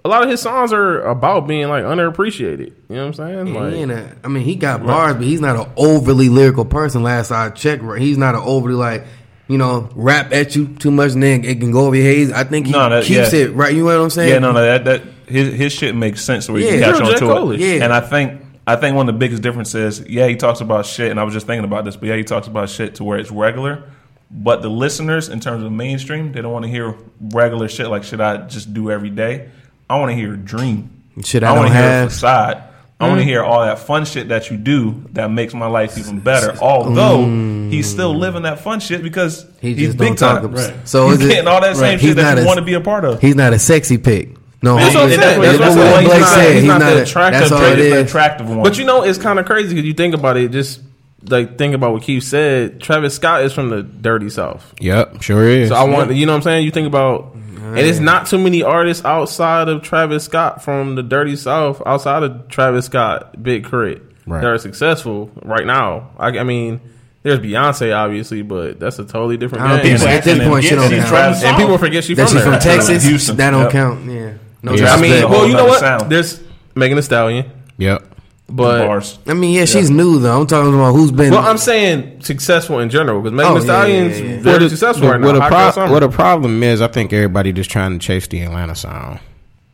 a 0.06 0.08
lot 0.08 0.22
of 0.24 0.30
his 0.30 0.40
songs 0.40 0.72
are 0.72 1.02
about 1.02 1.48
being 1.48 1.68
like 1.68 1.84
underappreciated. 1.84 2.60
You 2.90 2.96
know 2.96 3.08
what 3.08 3.08
I'm 3.08 3.14
saying? 3.14 3.48
He 3.48 3.54
Like, 3.54 3.74
ain't 3.74 3.92
a- 3.92 4.12
I 4.24 4.28
mean, 4.28 4.44
he 4.44 4.56
got 4.56 4.86
bars, 4.86 5.16
but 5.16 5.24
he's 5.24 5.42
not 5.42 5.56
an 5.56 5.66
overly 5.76 6.30
lyrical 6.30 6.64
person. 6.64 7.02
Last 7.04 7.32
I 7.32 7.50
checked, 7.50 7.82
right? 7.82 8.00
he's 8.00 8.18
not 8.18 8.36
an 8.36 8.42
overly 8.46 8.76
like, 8.76 9.06
you 9.48 9.58
know, 9.58 9.90
rap 9.96 10.32
at 10.32 10.56
you 10.56 10.68
too 10.68 10.92
much, 10.92 11.14
and 11.14 11.24
then 11.24 11.44
it 11.44 11.60
can 11.60 11.72
go 11.72 11.88
over 11.88 11.96
your 11.96 12.06
head. 12.06 12.32
I 12.34 12.44
think 12.44 12.68
he 12.68 12.72
No, 12.72 12.88
that- 12.90 13.04
keeps 13.04 13.34
yeah. 13.34 13.40
it 13.42 13.56
right. 13.56 13.74
You 13.74 13.80
know 13.80 13.86
what 13.98 14.04
I'm 14.04 14.10
saying? 14.12 14.30
Yeah, 14.30 14.40
no, 14.40 14.52
no, 14.52 14.62
that 14.62 14.86
that 14.86 15.02
his 15.28 15.54
his 15.54 15.74
shit 15.74 15.96
makes 15.96 16.22
sense 16.24 16.48
where 16.48 16.60
you 16.62 16.68
Yeah. 16.68 16.72
can 16.74 16.92
catch 16.94 17.02
on 17.02 17.08
J. 17.08 17.14
to 17.14 17.20
Cole 17.26 17.52
it. 17.52 17.60
is. 17.60 17.74
Yeah. 17.78 17.84
And 17.86 17.92
I 17.92 18.00
think 18.00 18.42
I 18.68 18.76
think 18.76 18.96
one 18.96 19.08
of 19.10 19.14
the 19.16 19.20
biggest 19.20 19.42
differences, 19.42 20.04
yeah, 20.08 20.28
he 20.28 20.36
talks 20.36 20.62
about 20.62 20.86
shit, 20.86 21.10
and 21.12 21.20
I 21.20 21.24
was 21.24 21.34
just 21.34 21.48
thinking 21.48 21.66
about 21.66 21.84
this, 21.86 21.96
but 21.96 22.10
yeah, 22.10 22.16
he 22.16 22.24
talks 22.24 22.48
about 22.48 22.70
shit 22.70 22.96
to 22.96 23.04
where 23.04 23.18
it's 23.18 23.32
regular. 23.32 23.84
But 24.32 24.64
the 24.64 24.70
listeners, 24.70 25.30
in 25.30 25.40
terms 25.40 25.64
of 25.64 25.72
mainstream, 25.72 26.32
they 26.32 26.42
don't 26.42 26.52
want 26.52 26.66
to 26.66 26.70
hear 26.72 26.96
regular 27.32 27.68
shit 27.70 27.88
like 27.90 28.04
shit 28.04 28.20
I 28.20 28.38
just 28.38 28.74
do 28.74 28.90
every 28.92 29.12
day. 29.12 29.50
I 29.89 30.00
want 30.00 30.12
to 30.12 30.15
hear 30.15 30.36
dream. 30.36 31.04
Shit 31.24 31.44
I 31.44 31.54
wanna 31.56 31.70
hear 31.70 31.77
have. 31.82 32.10
facade. 32.12 32.63
I 33.00 33.10
want 33.10 33.20
to 33.20 33.25
mm. 33.25 33.27
hear 33.27 33.44
all 33.44 33.62
that 33.65 33.80
fun 33.80 34.06
shit 34.06 34.30
that 34.30 34.50
you 34.50 34.56
do 34.56 35.04
that 35.12 35.30
makes 35.30 35.54
my 35.54 35.68
life 35.68 35.98
even 35.98 36.22
better. 36.22 36.56
Although 36.62 37.25
mm. 37.25 37.70
he's 37.70 37.89
still 37.89 38.15
living 38.15 38.44
that 38.44 38.62
fun 38.62 38.80
shit 38.80 39.04
because 39.04 39.46
He 39.60 39.74
he's 39.74 39.88
just 39.88 39.98
big 39.98 40.15
don't 40.15 40.18
talk 40.18 40.42
time. 40.42 40.51
Right. 40.54 40.88
So 40.88 41.10
he's 41.10 41.20
is 41.20 41.25
it- 41.25 41.30
getting 41.30 41.48
all 41.50 41.60
that 41.60 41.75
same 41.75 41.84
Right. 41.84 41.92
shit 42.00 42.01
He's 42.01 42.15
that 42.15 42.36
not 42.36 42.38
you 42.38 42.44
a- 42.44 42.48
want 42.48 42.60
to 42.60 42.65
be 42.65 42.74
a 42.74 42.80
part 42.80 43.04
of. 43.04 43.20
He's 43.22 43.36
not 43.36 43.51
a 43.51 43.60
sexy 43.60 43.98
pick. 43.98 44.30
No, 44.62 44.77
That's 44.77 44.96
what 44.96 45.04
I'm 45.04 45.10
saying. 45.10 45.20
that's 45.42 45.58
That's 45.60 45.75
what 45.75 45.86
what 45.86 46.04
Blake. 46.06 46.18
He's 46.18 46.27
said. 46.30 46.38
not- 46.38 46.46
He's 46.46 46.54
he's 46.56 46.68
not 46.68 46.80
not 46.80 46.94
the 46.94 47.01
attractive 47.04 47.39
That's 47.42 47.51
all 47.51 47.58
Attractive- 47.60 47.86
it 47.86 47.89
the 47.89 48.01
attractive 48.01 48.50
one. 48.50 48.63
But 48.63 48.77
you 48.77 48.86
know, 48.86 49.04
it's 49.04 49.18
kind 49.20 49.39
of 49.39 49.46
crazy 49.46 49.70
because 49.70 49.86
you 49.86 49.94
think 49.94 50.15
about 50.15 50.38
it. 50.38 50.51
Just 50.51 50.80
like 51.27 51.58
think 51.58 51.75
about 51.75 51.92
what 51.92 52.01
Keith 52.04 52.24
said. 52.24 52.80
Travis 52.82 53.13
Scott 53.15 53.44
is 53.44 53.51
from 53.51 53.70
the 53.70 53.84
dirty 53.84 54.30
south. 54.30 54.74
Yep, 54.80 55.22
sure 55.22 55.44
is. 55.48 55.68
So 55.70 55.75
I 55.75 55.84
want 55.84 56.13
you 56.13 56.25
know 56.25 56.32
what 56.32 56.38
I'm 56.38 56.42
saying. 56.44 56.63
You 56.65 56.72
think 56.72 56.88
about, 56.88 57.36
and 57.70 57.80
it's 57.80 58.00
not 58.00 58.28
too 58.28 58.38
many 58.38 58.62
artists 58.64 59.04
outside 59.06 59.68
of 59.70 59.82
Travis 59.82 60.24
Scott 60.26 60.64
from 60.64 60.96
the 60.96 61.04
dirty 61.04 61.36
south, 61.36 61.82
outside 61.86 62.24
of 62.24 62.48
Travis 62.50 62.86
Scott, 62.86 63.42
Big 63.42 63.64
Crit, 63.66 64.02
Right. 64.28 64.42
that 64.42 64.48
are 64.48 64.58
successful 64.58 65.32
right 65.44 65.66
now. 65.66 66.10
I, 66.18 66.28
I 66.40 66.44
mean, 66.44 66.82
there's 67.24 67.40
Beyonce 67.40 67.96
obviously, 67.96 68.42
but 68.42 68.80
that's 68.80 69.00
a 69.00 69.06
totally 69.06 69.38
different 69.38 69.64
I 69.66 69.68
don't 69.78 69.84
game. 69.86 69.98
think. 69.98 70.10
At 70.10 70.24
this 70.24 70.48
point, 70.48 70.64
she 70.66 70.76
don't 70.76 70.90
these 70.90 71.00
count. 71.00 71.10
Travis- 71.10 71.44
And 71.44 71.58
people 71.58 71.78
forget 71.78 72.04
she 72.04 72.14
That 72.16 72.30
from 72.30 72.38
she's 72.38 72.46
from 72.46 72.60
Texas. 72.60 73.04
Houston. 73.04 73.38
That 73.38 73.52
don't 73.52 73.62
Yep. 73.64 73.72
count. 73.72 74.06
Yeah. 74.12 74.32
No 74.64 74.74
Yeah. 74.74 74.94
I 74.94 75.02
mean, 75.02 75.12
That's 75.12 75.30
well, 75.30 75.46
you 75.46 75.54
know 75.54 75.60
nother 75.60 75.70
what? 75.70 75.80
sound. 75.80 76.12
There's 76.12 76.42
Megan 76.76 76.96
Thee 76.98 77.02
Stallion, 77.04 77.46
yep. 77.78 78.04
But 78.48 78.88
bars. 78.88 79.18
I 79.28 79.34
mean, 79.34 79.54
yeah, 79.54 79.66
she's 79.66 79.90
new 79.90 80.20
though. 80.20 80.42
I'm 80.42 80.48
talking 80.48 80.74
about 80.74 80.94
who's 80.94 81.12
been. 81.12 81.32
well, 81.32 81.46
I'm 81.46 81.58
saying 81.58 82.22
successful 82.22 82.80
in 82.80 82.90
general 82.90 83.22
because 83.22 83.36
Megan 83.36 83.52
Oh, 83.54 83.60
Thee 83.60 83.66
yeah, 83.68 83.74
Stallion's 83.74 84.20
yeah, 84.20 84.25
yeah. 84.28 84.40
very 84.42 84.54
What 84.56 84.62
a- 84.64 84.70
successful 84.70 85.10
right 85.10 85.20
now. 85.20 85.28
What 85.28 85.36
a, 85.38 85.42
Hot 85.42 85.52
pro- 85.52 85.72
Summer. 85.72 85.92
what 85.94 86.04
a 86.04 86.10
problem 86.10 86.62
is, 86.64 86.82
I 86.82 86.88
think 86.88 87.12
everybody 87.14 87.52
just 87.54 87.70
trying 87.72 87.98
to 87.98 88.00
chase 88.06 88.28
the 88.28 88.42
Atlanta 88.42 88.75
sound. 88.75 89.20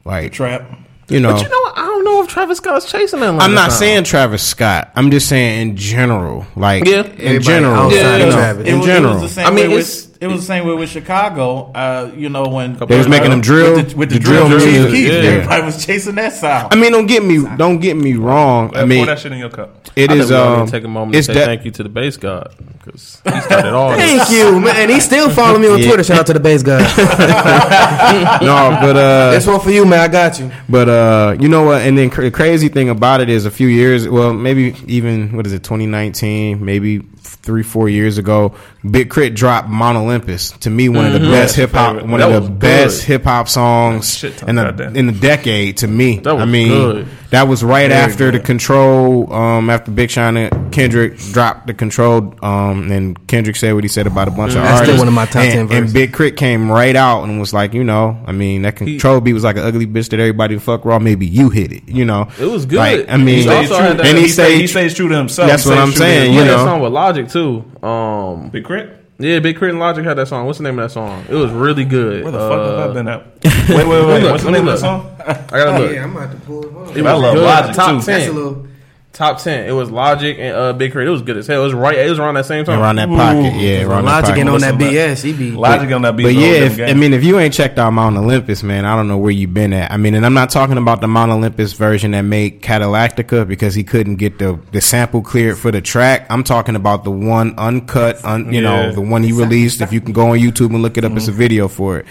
Like, 0.05 0.31
Trap. 0.33 0.69
you 1.09 1.19
know, 1.19 1.33
But 1.33 1.43
you 1.43 1.49
know 1.49 1.59
what? 1.61 1.77
I 1.77 1.81
don't 1.85 2.03
know 2.05 2.23
if 2.23 2.27
Travis 2.29 2.57
Scott's 2.57 2.89
chasing 2.91 3.19
that. 3.19 3.33
I'm 3.41 3.53
not 3.53 3.71
saying 3.71 4.05
Travis 4.05 4.41
Scott. 4.41 4.91
I'm 4.95 5.11
just 5.11 5.27
saying 5.29 5.61
in 5.69 5.75
general. 5.77 6.45
Like, 6.55 6.85
Yeah. 6.85 7.01
in 7.03 7.11
Everybody 7.11 7.39
general. 7.43 7.75
outside 7.75 8.17
you 8.17 8.25
know, 8.25 8.31
Travis. 8.31 8.67
In 8.67 8.77
was, 8.79 8.85
general. 8.87 9.11
it 9.17 9.21
was 9.21 9.35
the 9.35 9.41
same 9.41 9.47
I 9.47 9.49
mean, 9.51 9.69
way 9.69 9.77
it's- 9.77 10.05
with, 10.07 10.10
it 10.21 10.27
was 10.27 10.41
the 10.41 10.45
same 10.45 10.67
way 10.67 10.73
with 10.75 10.89
Chicago. 10.89 11.71
Uh, 11.73 12.11
you 12.15 12.29
know 12.29 12.43
when 12.47 12.77
They 12.77 12.97
was 12.97 13.07
making 13.07 13.31
them 13.31 13.41
drill, 13.41 13.75
with 13.75 13.89
the, 13.91 13.97
with 13.97 14.09
the, 14.09 14.19
the 14.19 14.23
drill, 14.23 14.47
drill 14.47 14.59
Chief 14.59 14.71
music, 14.71 14.91
Keef. 14.91 15.07
yeah. 15.07 15.13
Everybody 15.29 15.63
was 15.65 15.85
chasing 15.85 16.15
that 16.15 16.33
sound. 16.33 16.71
I 16.71 16.75
mean, 16.77 16.91
don't 16.91 17.07
get 17.07 17.23
me, 17.25 17.43
don't 17.57 17.79
get 17.79 17.97
me 17.97 18.13
wrong. 18.13 18.75
I 18.77 18.85
mean, 18.85 18.99
Pour 18.99 19.07
that 19.07 19.19
shit 19.19 19.31
in 19.31 19.39
your 19.39 19.49
cup. 19.49 19.89
it 19.95 20.09
I 20.11 20.13
is. 20.15 20.29
think 20.29 20.29
we 20.29 20.35
all 20.37 20.49
need 20.55 20.59
Um, 20.61 20.65
to 20.67 20.71
take 20.71 20.83
a 20.83 20.87
moment 20.87 21.13
to 21.15 21.23
say 21.23 21.33
that. 21.33 21.45
thank 21.45 21.65
you 21.65 21.71
to 21.71 21.83
the 21.83 21.89
Based 21.89 22.19
God 22.21 22.53
because 22.77 23.21
he 23.23 23.41
started 23.41 23.73
all. 23.73 23.91
this. 23.97 23.99
Thank 23.99 24.29
you, 24.31 24.59
man. 24.59 24.75
And 24.75 24.91
he's 24.91 25.03
still 25.05 25.29
following 25.29 25.61
me 25.61 25.67
on 25.69 25.79
Yeah. 25.79 25.87
Twitter. 25.87 26.03
Shout 26.03 26.19
out 26.19 26.27
to 26.27 26.33
the 26.33 26.39
base 26.39 26.63
guy. 26.63 26.81
No, 28.41 28.77
but 28.81 28.95
uh, 28.95 29.31
this 29.31 29.45
one 29.47 29.59
for 29.59 29.71
you, 29.71 29.85
man. 29.85 29.99
I 29.99 30.07
got 30.07 30.39
you. 30.39 30.51
But 30.69 30.89
uh, 30.89 31.35
you 31.39 31.47
know 31.49 31.63
what? 31.63 31.81
And 31.81 31.97
then 31.97 32.09
cra- 32.09 32.23
the 32.25 32.31
crazy 32.31 32.67
thing 32.69 32.89
about 32.89 33.21
it 33.21 33.29
is, 33.29 33.45
a 33.45 33.51
few 33.51 33.67
years, 33.67 34.07
well, 34.07 34.33
maybe 34.33 34.75
even 34.87 35.35
what 35.35 35.45
is 35.45 35.53
it, 35.53 35.63
2019, 35.63 36.63
maybe 36.63 36.99
three, 37.43 37.63
four 37.63 37.89
years 37.89 38.17
ago, 38.17 38.55
Big 38.89 39.09
Crit 39.09 39.33
dropped 39.33 39.69
Mount 39.69 39.97
Olympus. 39.97 40.51
To 40.59 40.69
me, 40.69 40.89
one 40.89 41.05
of 41.05 41.13
the 41.13 41.19
mm-hmm. 41.19 41.31
best 41.31 41.55
hip 41.55 41.71
hop, 41.71 42.03
one 42.03 42.19
That 42.19 42.31
of 42.31 42.43
the 42.43 42.49
best 42.49 43.03
hip 43.03 43.23
hop 43.23 43.47
songs 43.47 44.23
in 44.23 44.55
the 44.55 44.91
in 44.95 45.07
the 45.07 45.13
decade. 45.13 45.77
To 45.77 45.87
me, 45.87 46.19
That 46.19 46.33
was 46.33 46.43
I 46.43 46.45
mean, 46.45 46.69
good. 46.69 47.07
That 47.31 47.47
was 47.47 47.63
right 47.63 47.89
Very 47.89 47.93
after 48.01 48.31
the. 48.31 48.39
Control. 48.39 49.31
Um, 49.33 49.69
after 49.69 49.91
Big 49.91 50.09
Sean 50.09 50.37
and 50.37 50.71
Kendrick 50.73 51.17
dropped 51.17 51.67
the 51.67 51.73
Control. 51.73 52.33
Um, 52.43 52.91
and 52.91 53.27
Kendrick 53.27 53.55
said 53.55 53.73
what 53.73 53.83
he 53.83 53.87
said 53.87 54.05
about 54.07 54.27
a 54.27 54.31
bunch 54.31 54.51
of 54.55 54.61
That's 54.61 54.77
still 54.83 54.95
artists. 54.95 54.99
one 54.99 55.07
of 55.07 55.13
my 55.13 55.25
top 55.25 55.43
and, 55.43 55.69
10 55.69 55.83
And. 55.85 55.93
Big 55.93 56.13
Crit 56.13 56.37
came 56.37 56.69
right 56.71 56.95
out 56.95 57.23
and 57.23 57.39
was 57.39 57.53
like, 57.53 57.73
you 57.73 57.83
know, 57.83 58.21
I 58.27 58.31
mean, 58.31 58.61
that 58.63 58.75
Control 58.75 59.19
beat 59.21 59.33
was 59.33 59.43
like 59.43 59.55
an 59.57 59.63
ugly 59.63 59.87
bitch 59.87 60.09
that 60.09 60.19
everybody 60.19 60.57
fuck 60.59 60.85
raw. 60.85 60.99
Maybe 60.99 61.25
you 61.25 61.49
hit 61.49 61.71
it, 61.71 61.87
you 61.89 62.05
know. 62.05 62.27
It 62.39 62.45
was 62.45 62.65
good. 62.65 62.77
Like, 62.77 63.09
I 63.09 63.17
He 63.17 63.23
mean, 63.23 63.49
also 63.49 63.75
had 63.75 63.97
that- 63.97 64.05
and 64.07 64.17
he 64.17 64.23
he, 64.25 64.29
stay, 64.29 64.57
he 64.57 64.67
stays 64.67 64.93
true 64.93 65.07
to 65.09 65.15
himself. 65.15 65.49
That's 65.49 65.65
what 65.65 65.77
I'm 65.77 65.91
saying, 65.91 66.33
you 66.33 66.39
He 66.39 66.43
way. 66.43 66.45
had 66.47 66.57
know. 66.57 66.63
a 66.63 66.65
song 66.65 66.81
with 66.81 66.91
Logic 66.93 67.27
too. 67.29 67.63
Um, 67.85 68.49
Big 68.49 68.63
Crit. 68.65 68.97
yeah, 69.19 69.39
Big 69.39 69.57
Crit 69.57 69.71
and 69.71 69.79
Logic 69.79 70.03
had 70.03 70.17
that 70.17 70.27
song. 70.27 70.45
What's 70.47 70.57
the 70.57 70.63
name 70.65 70.77
of 70.79 70.85
that 70.85 70.91
song? 70.93 71.23
It 71.29 71.35
was 71.35 71.51
really 71.51 71.85
good. 71.85 72.23
Where 72.23 72.31
the 72.31 72.39
fuck 72.39 72.59
Uh, 72.59 72.77
have 72.79 72.89
I 72.91 72.93
been 72.93 73.07
at? 73.07 73.41
Wait, 73.77 73.87
wait, 73.87 74.05
wait. 74.05 74.31
What's 74.31 74.43
the 74.43 74.51
name 74.51 74.61
of 74.61 74.65
the 74.67 74.71
look. 74.71 74.79
song? 74.79 75.15
I 75.19 75.33
gotta 75.49 75.79
look. 75.83 75.93
Yeah, 75.93 76.03
I'm 76.03 76.15
about 76.15 76.31
to 76.31 76.37
pull 76.39 76.65
it. 76.65 76.71
Hold 76.71 76.87
on. 76.89 76.97
It 76.97 77.05
I 77.05 77.13
was 77.13 77.21
love 77.21 77.33
good. 77.35 77.43
Logic, 77.43 77.75
Top 77.75 77.89
too. 77.89 77.93
That's 78.05 78.07
a 78.07 78.27
ten. 78.27 78.35
little. 78.35 78.67
Top 79.13 79.39
ten. 79.39 79.67
It 79.67 79.73
was 79.73 79.91
Logic 79.91 80.37
and 80.39 80.55
uh, 80.55 80.71
Big 80.73 80.93
Crit. 80.93 81.05
It 81.05 81.11
was 81.11 81.21
good 81.21 81.35
as 81.35 81.45
hell. 81.45 81.61
It 81.61 81.65
was 81.65 81.73
right. 81.73 81.97
It 81.97 82.09
was 82.09 82.17
around 82.17 82.35
that 82.35 82.45
same 82.45 82.63
time. 82.63 82.79
Around 82.79 82.95
that 82.95 83.09
pocket, 83.09 83.59
yeah, 83.59 83.83
around 83.83 84.05
that 84.05 84.11
Logic 84.11 84.27
pocket. 84.29 84.39
ain't 84.39 84.49
on 84.49 84.61
that 84.61 84.75
BS. 84.75 85.21
He 85.21 85.33
be. 85.33 85.51
Logic 85.51 85.91
on 85.91 86.01
that 86.03 86.15
beat. 86.15 86.23
But 86.23 86.31
is 86.31 86.37
a 86.37 86.39
whole 86.39 86.49
yeah, 86.49 86.85
if, 86.85 86.89
I 86.89 86.93
mean, 86.97 87.13
if 87.13 87.21
you 87.21 87.37
ain't 87.37 87.53
checked 87.53 87.77
out 87.77 87.91
Mount 87.91 88.15
Olympus, 88.15 88.63
man, 88.63 88.85
I 88.85 88.95
don't 88.95 89.09
know 89.09 89.17
where 89.17 89.31
you've 89.31 89.53
been 89.53 89.73
at. 89.73 89.91
I 89.91 89.97
mean, 89.97 90.15
and 90.15 90.25
I'm 90.25 90.33
not 90.33 90.49
talking 90.49 90.77
about 90.77 91.01
the 91.01 91.09
Mount 91.09 91.29
Olympus 91.29 91.73
version 91.73 92.11
that 92.11 92.21
made 92.21 92.61
Cadillactica 92.61 93.45
because 93.45 93.75
he 93.75 93.83
couldn't 93.83 94.15
get 94.15 94.39
the, 94.39 94.57
the 94.71 94.79
sample 94.79 95.21
cleared 95.21 95.57
for 95.57 95.71
the 95.71 95.81
track. 95.81 96.25
I'm 96.29 96.45
talking 96.45 96.77
about 96.77 97.03
the 97.03 97.11
one 97.11 97.53
uncut, 97.57 98.23
un, 98.23 98.53
you 98.53 98.61
know, 98.61 98.93
the 98.93 99.01
one 99.01 99.23
he 99.23 99.33
released. 99.33 99.81
If 99.81 99.91
you 99.91 99.99
can 99.99 100.13
go 100.13 100.29
on 100.29 100.39
YouTube 100.39 100.69
and 100.69 100.81
look 100.81 100.97
it 100.97 101.03
up, 101.03 101.11
it's 101.11 101.27
a 101.27 101.33
video 101.33 101.67
for 101.67 101.99
it. 101.99 102.05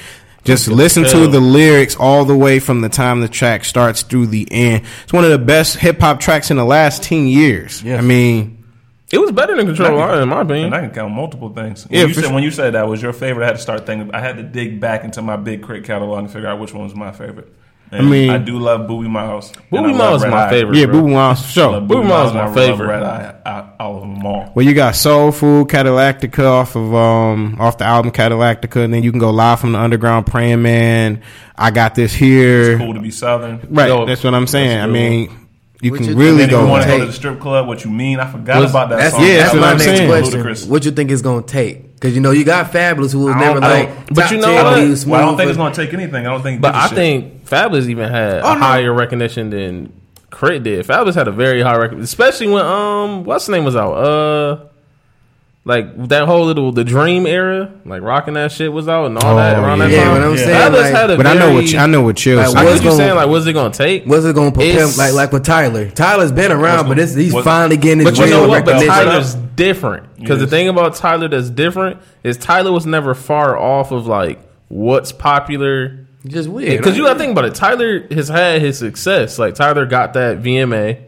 Just 0.45 0.69
listen 0.69 1.05
to 1.05 1.27
the 1.27 1.41
lyrics 1.41 1.97
all 1.97 2.25
the 2.25 2.37
way 2.37 2.59
from 2.61 2.81
the 2.81 2.89
time 2.89 3.21
the 3.21 3.29
track 3.29 3.65
starts 3.65 4.03
through 4.03 4.27
the 4.29 4.49
end. 4.51 4.85
It's 5.05 5.13
one 5.13 5.25
of 5.25 5.31
the 5.31 5.39
best 5.39 5.77
hip 5.77 6.01
hop 6.01 6.19
tracks 6.21 6.51
in 6.51 6.57
the 6.57 6.65
last 6.65 7.03
10 7.03 7.27
years. 7.27 7.83
Yes. 7.83 7.99
I 8.03 8.03
mean, 8.07 8.57
It 9.13 9.19
was 9.19 9.33
better 9.33 9.57
than 9.57 9.67
Control 9.67 9.99
Line, 9.99 10.23
in 10.23 10.29
my 10.29 10.43
opinion. 10.43 10.67
And 10.67 10.75
I 10.75 10.81
can 10.81 10.91
count 10.91 11.13
multiple 11.13 11.51
things. 11.53 11.87
When, 11.87 11.99
Yeah, 12.01 12.07
you 12.07 12.15
said, 12.15 12.25
sure. 12.25 12.33
when 12.33 12.43
you 12.43 12.51
said 12.51 12.75
that 12.75 12.89
was 12.89 13.03
your 13.03 13.13
favorite, 13.13 13.45
I 13.45 13.49
had 13.49 13.57
to 13.57 13.63
start 13.63 13.85
thinking. 13.85 14.15
I 14.15 14.21
had 14.21 14.37
to 14.37 14.43
dig 14.45 14.81
back 14.81 15.05
into 15.05 15.21
my 15.21 15.37
big 15.37 15.63
crit 15.63 15.85
catalog 15.85 16.21
and 16.21 16.31
figure 16.31 16.49
out 16.49 16.59
which 16.61 16.73
one 16.73 16.85
was 16.85 16.95
my 16.95 17.11
favorite. 17.13 17.53
And 17.93 18.07
I 18.07 18.11
mean- 18.11 18.31
I 18.31 18.39
do 18.39 18.59
love 18.59 18.83
Boobie 18.89 19.09
Miles. 19.11 19.51
and 19.57 19.65
Booby 19.71 19.89
love 19.89 19.97
Miles 19.97 20.25
is 20.25 20.31
my 20.31 20.47
Eye. 20.47 20.51
favorite. 20.51 20.77
yeah, 20.79 20.87
bro. 20.87 21.01
Boo 21.03 21.09
Miles, 21.09 21.43
for 21.45 21.49
sure. 21.53 21.71
love 21.73 21.83
Boobie 21.85 22.07
Miles 22.09 22.27
is 22.27 22.31
and 22.33 22.41
I 22.41 22.47
my 22.49 22.55
favorite. 22.55 22.87
Red 22.87 23.03
Eye, 23.03 23.35
I, 23.45 23.65
all 23.81 23.97
of 23.97 24.01
them 24.03 24.25
all. 24.27 24.53
Well, 24.55 24.65
you 24.65 24.75
got 24.75 24.95
Soul 24.95 25.33
Food, 25.33 25.69
Cadillactica 25.69 26.45
off 26.45 26.77
of 26.77 26.95
um 26.95 27.57
off 27.59 27.79
the 27.79 27.85
album 27.85 28.13
Cadillactica, 28.13 28.85
and 28.85 28.95
then 28.95 29.03
you 29.03 29.11
can 29.11 29.19
go 29.19 29.31
live 29.31 29.59
from 29.61 29.73
the 29.73 29.79
underground, 29.81 30.27
Praying 30.27 30.63
Man. 30.63 31.21
I 31.57 31.71
got 31.73 31.95
this 31.97 32.13
here, 32.15 32.73
It's 32.73 32.81
Cool 32.81 32.95
to 32.95 33.01
be 33.01 33.11
southern. 33.11 33.61
right? 33.71 33.89
Yo, 33.89 34.07
that's 34.07 34.23
what 34.23 34.35
I'm 34.35 34.47
saying. 34.47 34.79
I 34.81 34.87
mean, 34.87 35.31
you 35.83 35.91
What 35.91 35.99
can 36.01 36.09
you 36.11 36.15
really 36.15 36.31
Then 36.39 36.45
if 36.47 36.51
you 36.53 36.57
go. 36.59 36.67
want 36.69 36.83
to 36.85 36.89
go 36.91 36.99
to 37.01 37.07
the 37.07 37.13
strip 37.13 37.41
club, 37.41 37.67
what 37.67 37.85
you 37.85 37.91
mean? 37.91 38.21
I 38.21 38.31
forgot 38.31 38.61
Was- 38.61 38.71
about 38.71 38.91
that 38.91 38.99
That's 38.99 39.15
song. 39.17 39.25
Yeah, 39.25 39.37
that's 39.39 39.43
that's 39.53 39.55
my 39.55 39.61
what 39.61 39.69
I'm 39.73 39.79
next 39.79 39.85
saying. 39.85 40.09
question. 40.41 40.71
What 40.71 40.85
you 40.85 40.91
think 40.93 41.11
it's 41.11 41.23
gonna 41.23 41.43
take? 41.43 41.87
Because 42.01 42.15
you 42.15 42.23
know 42.23 42.31
you 42.31 42.45
got 42.47 42.73
Fabolous 42.73 43.13
who 43.13 43.27
was 43.27 43.37
never 43.37 43.61
like. 43.61 44.15
but 44.15 44.31
you 44.31 44.39
know 44.39 44.55
what? 44.65 44.79
he 44.83 44.89
was 44.89 45.05
Well, 45.05 45.21
I 45.21 45.25
don't 45.27 45.29
smooth, 45.35 45.39
think 45.39 45.49
it's 45.51 45.57
but- 45.59 45.63
going 45.65 45.73
to 45.75 45.85
take 45.85 45.93
anything. 45.95 46.27
I 46.27 46.31
don't 46.31 46.43
think. 46.43 46.61
But 46.63 46.75
I 46.75 46.87
shit. 46.87 46.95
think 46.97 47.45
Fabolous 47.45 47.89
even 47.89 48.09
had 48.09 48.41
Oh, 48.43 48.53
a 48.53 48.55
no. 48.55 48.61
higher 48.61 48.93
recognition 48.95 49.51
than 49.51 49.93
Crit 50.31 50.63
did. 50.63 50.87
Fabolous 50.87 51.15
had 51.15 51.29
a 51.29 51.33
very 51.33 51.61
high 51.61 51.77
recognition, 51.77 52.05
especially 52.05 52.49
when 52.49 52.65
um 52.65 53.25
what's 53.25 53.45
the 53.47 53.53
name 53.53 53.65
was 53.65 53.77
out. 53.77 53.93
Uh, 53.93 54.65
like 55.65 56.09
that 56.09 56.27
whole 56.27 56.47
little 56.47 56.73
the 56.73 56.85
Dream 56.85 57.27
era, 57.27 57.71
like 57.85 58.01
rocking 58.03 58.35
that 58.35 58.51
shit 58.51 58.73
was 58.73 58.89
out 58.89 59.07
and 59.07 59.19
all 59.19 59.35
oh, 59.35 59.37
that 59.37 59.59
Oh, 59.59 59.63
around 59.63 59.81
that 59.81 59.91
yeah. 59.91 60.05
time. 60.05 60.15
Yeah, 60.15 60.21
but 60.21 60.31
I'm 60.31 60.37
saying, 60.39 60.73
Fabolous 60.73 60.83
like- 60.83 60.95
had 60.95 61.11
a 61.11 61.17
But 61.19 61.27
I 61.27 61.35
know 61.35 61.53
what 61.55 61.71
you, 61.71 61.79
I 61.79 61.87
know 61.87 62.03
what 62.03 62.17
Chill 62.17 62.39
Like, 62.39 62.49
said. 62.49 62.57
I 62.57 62.65
what's 62.65 62.75
get 62.77 62.85
you 62.85 62.91
gonna- 62.91 62.97
saying 62.97 63.15
like 63.17 63.29
what's 63.29 63.47
it 63.47 63.53
gonna 63.53 63.75
take? 63.75 64.05
What's 64.07 64.25
it 64.25 64.35
gonna 64.35 64.53
propel 64.53 64.71
It's- 64.71 64.99
like 64.99 65.13
like 65.13 65.33
with 65.33 65.45
Tyler? 65.45 65.91
Tyler's 65.91 66.33
been 66.33 66.51
around, 66.51 66.89
but 66.89 66.99
it's, 66.99 67.15
he's 67.15 67.35
finally 67.35 67.77
getting 67.77 67.99
his 68.07 68.17
But 68.19 68.25
you 68.25 68.31
know 68.31 68.49
what? 68.49 68.65
But. 68.65 68.85
Tyler's 68.85 69.35
different 69.35 70.17
because 70.17 70.41
the 70.41 70.47
thing 70.47 70.69
about 70.69 70.95
Tyler 70.97 71.29
that's 71.29 71.51
different 71.51 72.01
is 72.25 72.39
Tyler 72.39 72.73
was 72.73 72.87
never 72.87 73.15
far 73.15 73.59
off 73.59 73.93
of 73.93 74.07
like 74.07 74.41
what's 74.69 75.13
popular. 75.13 76.07
Just 76.27 76.49
weird. 76.49 76.79
Because 76.79 76.97
you 76.99 77.05
got 77.05 77.15
to 77.15 77.19
think 77.19 77.33
about 77.33 77.47
it. 77.47 77.55
Tyler 77.55 78.07
has 78.11 78.29
had 78.29 78.61
his 78.61 78.79
success. 78.79 79.39
Like 79.39 79.55
Tyler 79.55 79.87
got 79.87 80.13
that 80.15 80.43
VMA. 80.43 80.99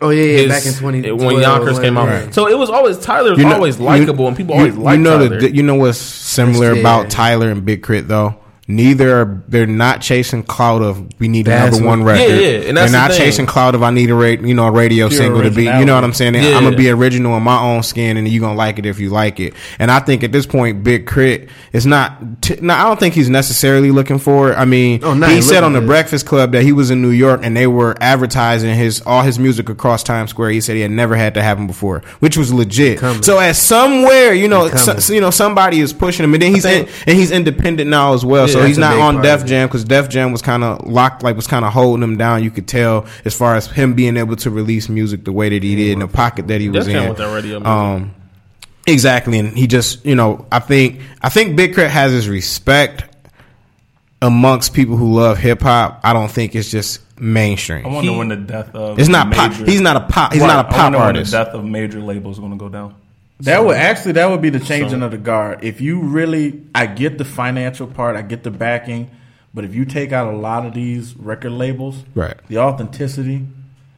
Oh 0.00 0.10
yeah, 0.10 0.22
yeah. 0.22 0.38
his- 0.38 0.48
back 0.48 0.66
in 0.66 0.74
twenty 0.74 1.10
when 1.12 1.40
Yonkers 1.40 1.78
came 1.78 1.98
out. 1.98 2.08
Right. 2.08 2.32
So 2.34 2.48
it 2.48 2.56
was 2.56 2.70
always 2.70 2.98
Tyler 2.98 3.30
was 3.30 3.38
You 3.38 3.46
know- 3.46 3.54
always 3.54 3.78
likable 3.78 4.28
and 4.28 4.36
people 4.36 4.54
you, 4.54 4.60
always 4.60 4.76
liked 4.76 4.98
you 4.98 5.02
know 5.04 5.18
Tyler. 5.18 5.40
the, 5.40 5.54
you 5.54 5.62
know 5.62 5.74
what's 5.74 5.98
similar 5.98 6.72
about 6.72 7.10
Tyler 7.10 7.50
and 7.50 7.64
Big 7.64 7.82
Crit 7.82 8.06
though. 8.08 8.36
Neither 8.68 9.16
are 9.22 9.42
they're 9.48 9.66
not 9.66 10.00
chasing 10.02 10.42
cloud 10.44 10.82
of 10.82 11.04
we 11.18 11.26
need 11.26 11.46
That's 11.46 11.78
another 11.78 11.88
one 11.88 12.04
record. 12.04 12.30
Yeah, 12.30 12.36
yeah, 12.36 12.68
and 12.68 12.76
that's 12.76 12.92
they're 12.92 13.00
not 13.00 13.10
thing. 13.10 13.18
chasing 13.20 13.46
cloud 13.46 13.74
of 13.74 13.82
I 13.82 13.90
need 13.90 14.10
a 14.10 14.14
ra- 14.14 14.26
you 14.46 14.54
know 14.54 14.66
a 14.66 14.70
radio 14.70 15.08
Pure 15.08 15.18
single 15.18 15.42
to 15.42 15.50
be. 15.50 15.64
You 15.64 15.84
know 15.84 15.94
what. 15.94 16.04
I'm 16.04 16.12
saying? 16.12 16.34
Yeah. 16.34 16.56
I'm 16.56 16.62
gonna 16.62 16.76
be 16.76 16.88
original 16.90 17.36
in 17.36 17.42
my 17.42 17.60
own 17.60 17.82
skin, 17.82 18.16
and 18.16 18.28
you 18.28 18.40
gonna 18.40 18.54
like 18.54 18.78
it 18.78 18.86
if 18.86 19.00
you 19.00 19.10
like 19.10 19.40
it. 19.40 19.54
And 19.80 19.90
I 19.90 19.98
think 20.00 20.22
at 20.22 20.30
this 20.30 20.46
point, 20.46 20.84
Big 20.84 21.06
Crit 21.06 21.48
is 21.72 21.86
not. 21.86 22.42
T- 22.42 22.58
no, 22.60 22.74
I 22.74 22.84
don't 22.84 23.00
think 23.00 23.14
he's 23.14 23.28
necessarily 23.30 23.90
looking 23.90 24.18
for 24.18 24.52
it. 24.52 24.54
I 24.56 24.64
mean, 24.64 25.00
Oh, 25.02 25.14
no, 25.14 25.26
he 25.26 25.42
said 25.42 25.64
on 25.64 25.72
the. 25.72 25.88
Breakfast 25.88 26.26
Club 26.26 26.52
that 26.52 26.62
he 26.64 26.72
was 26.72 26.90
in 26.90 27.00
New 27.00 27.08
York 27.08 27.40
and 27.42 27.56
they 27.56 27.66
were 27.66 27.96
advertising 28.02 28.74
his 28.74 29.00
all 29.06 29.22
his 29.22 29.38
music 29.38 29.70
across 29.70 30.02
Times 30.02 30.28
Square. 30.28 30.50
He 30.50 30.60
said 30.60 30.76
he 30.76 30.82
had 30.82 30.90
never 30.90 31.16
had 31.16 31.32
to 31.34 31.42
happen 31.42 31.66
before, 31.66 32.00
which 32.18 32.36
was 32.36 32.52
legit. 32.52 32.98
So 33.24 33.38
as 33.38 33.56
somewhere, 33.62 34.34
you 34.34 34.48
know, 34.48 34.68
so, 34.68 34.98
so, 34.98 35.12
you 35.14 35.22
know, 35.22 35.30
somebody 35.30 35.80
is 35.80 35.94
pushing 35.94 36.24
him, 36.24 36.34
and 36.34 36.42
then 36.42 36.52
he's 36.54 36.66
in, 36.66 36.86
and 37.06 37.16
he's 37.18 37.30
independent 37.30 37.88
now 37.88 38.12
as 38.12 38.22
well. 38.22 38.46
so 38.48 38.57
Yeah, 38.60 38.66
he's 38.68 38.78
not 38.78 38.98
on 38.98 39.22
Def. 39.22 39.44
Jam 39.46 39.68
because 39.68 39.84
Def 39.84 40.08
Jam 40.08 40.32
was 40.32 40.42
kind 40.42 40.62
of 40.64 40.86
locked, 40.86 41.22
like 41.22 41.36
was 41.36 41.46
kind 41.46 41.64
of 41.64 41.72
holding 41.72 42.02
him 42.02 42.16
down. 42.16 42.42
You 42.44 42.50
could 42.50 42.68
tell 42.68 43.06
as 43.24 43.34
far 43.34 43.54
as 43.56 43.66
him 43.66 43.94
being 43.94 44.16
able 44.16 44.36
to 44.36 44.50
release 44.50 44.88
music 44.88 45.24
the 45.24 45.32
way 45.32 45.48
that 45.48 45.62
he 45.62 45.76
did 45.76 45.92
in 45.92 45.98
the 46.00 46.08
pocket 46.08 46.48
that 46.48 46.60
he 46.60 46.68
was 46.68 46.86
Def 46.86 46.92
Jam 46.94 47.02
in. 47.04 47.08
with 47.10 47.18
that 47.18 47.34
radio 47.34 47.58
music. 47.60 47.66
Um, 47.66 48.14
exactly, 48.86 49.38
and 49.38 49.56
he 49.56 49.66
just, 49.66 50.04
you 50.04 50.14
know, 50.14 50.46
I 50.52 50.58
think 50.58 51.00
I 51.22 51.28
think 51.28 51.56
Big 51.56 51.74
Crit 51.74 51.90
has 51.90 52.12
his 52.12 52.28
respect 52.28 53.04
amongst 54.20 54.74
people 54.74 54.96
who 54.96 55.14
love 55.14 55.38
hip 55.38 55.60
hop. 55.62 56.00
I 56.02 56.12
don't 56.12 56.30
think 56.30 56.54
it's 56.54 56.70
just 56.70 57.00
mainstream. 57.20 57.86
I 57.86 57.88
wonder 57.88 58.10
He- 58.12 58.16
when 58.18 58.28
the 58.28 58.36
death 58.36 58.74
of 58.74 58.98
It's 58.98 59.08
not 59.08 59.32
pop. 59.32 59.52
He's 59.52 59.80
not 59.80 59.96
a 59.96 60.00
pop. 60.00 60.32
He's 60.32 60.42
Right, 60.42 60.48
not 60.48 60.66
a 60.66 60.68
pop 60.68 60.82
wonder 60.84 60.98
when 60.98 61.06
artist. 61.06 61.30
The 61.32 61.44
death 61.44 61.54
of 61.54 61.64
major 61.64 62.00
labels 62.00 62.38
going 62.38 62.50
to 62.52 62.56
go 62.56 62.68
down. 62.68 62.94
That 63.40 63.64
would 63.64 63.76
actually 63.76 64.12
that 64.12 64.28
would 64.30 64.42
be 64.42 64.50
the 64.50 64.58
changing 64.60 65.02
of 65.02 65.12
the 65.12 65.18
guard. 65.18 65.60
If 65.62 65.80
you 65.80 66.00
really, 66.00 66.62
I 66.74 66.86
get 66.86 67.18
the 67.18 67.24
financial 67.24 67.86
part, 67.86 68.16
I 68.16 68.22
get 68.22 68.42
the 68.42 68.50
backing, 68.50 69.10
but 69.54 69.64
if 69.64 69.74
you 69.74 69.84
take 69.84 70.12
out 70.12 70.32
a 70.32 70.36
lot 70.36 70.66
of 70.66 70.74
these 70.74 71.14
record 71.16 71.52
labels, 71.52 72.04
Right. 72.14 72.34
the 72.48 72.58
authenticity, 72.58 73.46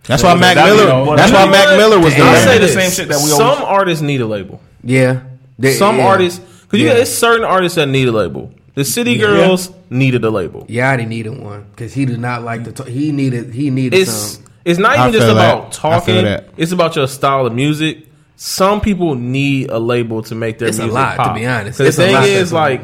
That's 0.05 0.22
why 0.22 0.35
Mac 0.35 0.57
That'd 0.57 0.79
be 0.79 0.85
Miller. 0.85 1.05
the- 1.07 1.16
That's 1.16 1.33
why 1.33 1.44
know 1.44 1.50
Mac 1.50 1.66
what? 1.66 1.76
Miller 1.76 1.98
was 2.00 2.14
there. 2.14 2.24
I'll 2.24 2.37
say 2.44 2.55
the 2.59 2.66
this: 2.66 2.74
same 2.74 2.90
shit 2.90 3.09
that 3.09 3.18
we 3.22 3.29
some 3.31 3.42
always- 3.42 3.61
artists 3.64 4.03
need 4.03 4.20
a 4.22 4.26
label. 4.26 4.61
Yeah. 4.83 5.20
They- 5.59 5.72
Some 5.74 5.98
yeah. 5.98 6.07
artists, 6.07 6.38
because 6.62 6.81
you 6.81 6.87
Yeah. 6.87 6.94
got 6.94 7.00
it's 7.03 7.11
certain 7.12 7.44
artists 7.44 7.76
that 7.76 7.87
need 7.88 8.09
a 8.09 8.12
label. 8.12 8.50
The 8.74 8.85
City 8.85 9.18
Girls 9.18 9.70
needed 9.90 10.24
a 10.24 10.31
label. 10.31 10.64
Yachty 10.70 11.07
needed 11.07 11.38
one 11.42 11.64
because 11.72 11.92
he 11.92 12.07
did 12.07 12.18
not 12.18 12.42
like 12.44 12.64
to 12.64 12.72
talk. 12.72 12.88
He 12.88 13.12
needed. 13.12 13.53
He 13.53 13.68
needed 13.68 13.98
It's 13.98 14.11
some. 14.11 14.44
it's 14.64 14.79
not 14.79 14.96
I 14.98 15.03
even 15.09 15.12
just 15.12 15.26
feel 15.26 15.35
that. 15.35 15.55
about 15.55 15.72
talking. 15.72 16.26
It's 16.57 16.72
about 16.72 16.96
your 16.96 17.07
style 17.07 17.46
of 17.46 17.53
music. 17.55 18.07
Some 18.42 18.81
people 18.81 19.16
need 19.16 19.68
a 19.70 19.79
label 19.79 20.22
to 20.22 20.35
make 20.35 20.59
their 20.59 20.68
It's 20.68 20.79
a 20.79 20.85
music 20.85 20.94
lot, 20.94 21.16
to 21.29 21.35
be 21.38 21.44
honest, 21.46 21.79
It's 21.79 21.96
the 21.98 22.03
thing 22.05 22.22
is, 22.24 22.50
like, 22.55 22.81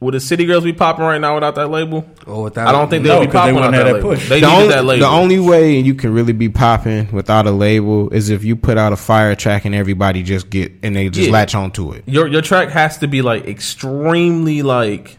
would 0.00 0.14
the 0.14 0.20
City 0.20 0.46
Girls 0.46 0.64
be 0.64 0.72
popping 0.72 1.04
right 1.04 1.20
now 1.20 1.34
without 1.34 1.54
that 1.56 1.68
label? 1.70 2.06
Or 2.26 2.44
without, 2.44 2.66
I 2.66 2.72
don't 2.72 2.88
think 2.88 3.04
they'll 3.04 3.20
be 3.20 3.26
'cause 3.26 3.32
they 3.34 3.38
popping 3.38 3.54
without 3.56 3.72
wouldn't 3.72 3.84
that 3.86 3.92
that 3.92 3.96
label. 3.98 4.10
push. 4.16 4.28
They 4.30 4.40
the 4.40 4.46
needed 4.46 4.56
only, 4.62 4.68
that 4.74 4.84
label. 4.86 5.06
the 5.06 5.12
only 5.14 5.38
way 5.38 5.78
you 5.78 5.92
can 5.94 6.14
really 6.14 6.32
be 6.32 6.48
popping 6.48 7.08
without 7.12 7.46
a 7.46 7.50
label 7.50 8.08
is 8.08 8.30
if 8.30 8.42
you 8.42 8.56
put 8.56 8.78
out 8.78 8.94
a 8.94 8.96
fire 8.96 9.34
track 9.34 9.66
and 9.66 9.74
everybody 9.74 10.22
just 10.22 10.48
get 10.48 10.72
and 10.82 10.96
they 10.96 11.10
just 11.10 11.26
Yeah. 11.26 11.32
latch 11.34 11.54
onto 11.54 11.92
it. 11.92 12.04
your 12.06 12.26
your 12.26 12.40
track 12.40 12.70
has 12.70 12.96
to 13.00 13.06
be 13.06 13.20
like 13.20 13.46
extremely 13.46 14.62
like 14.62 15.18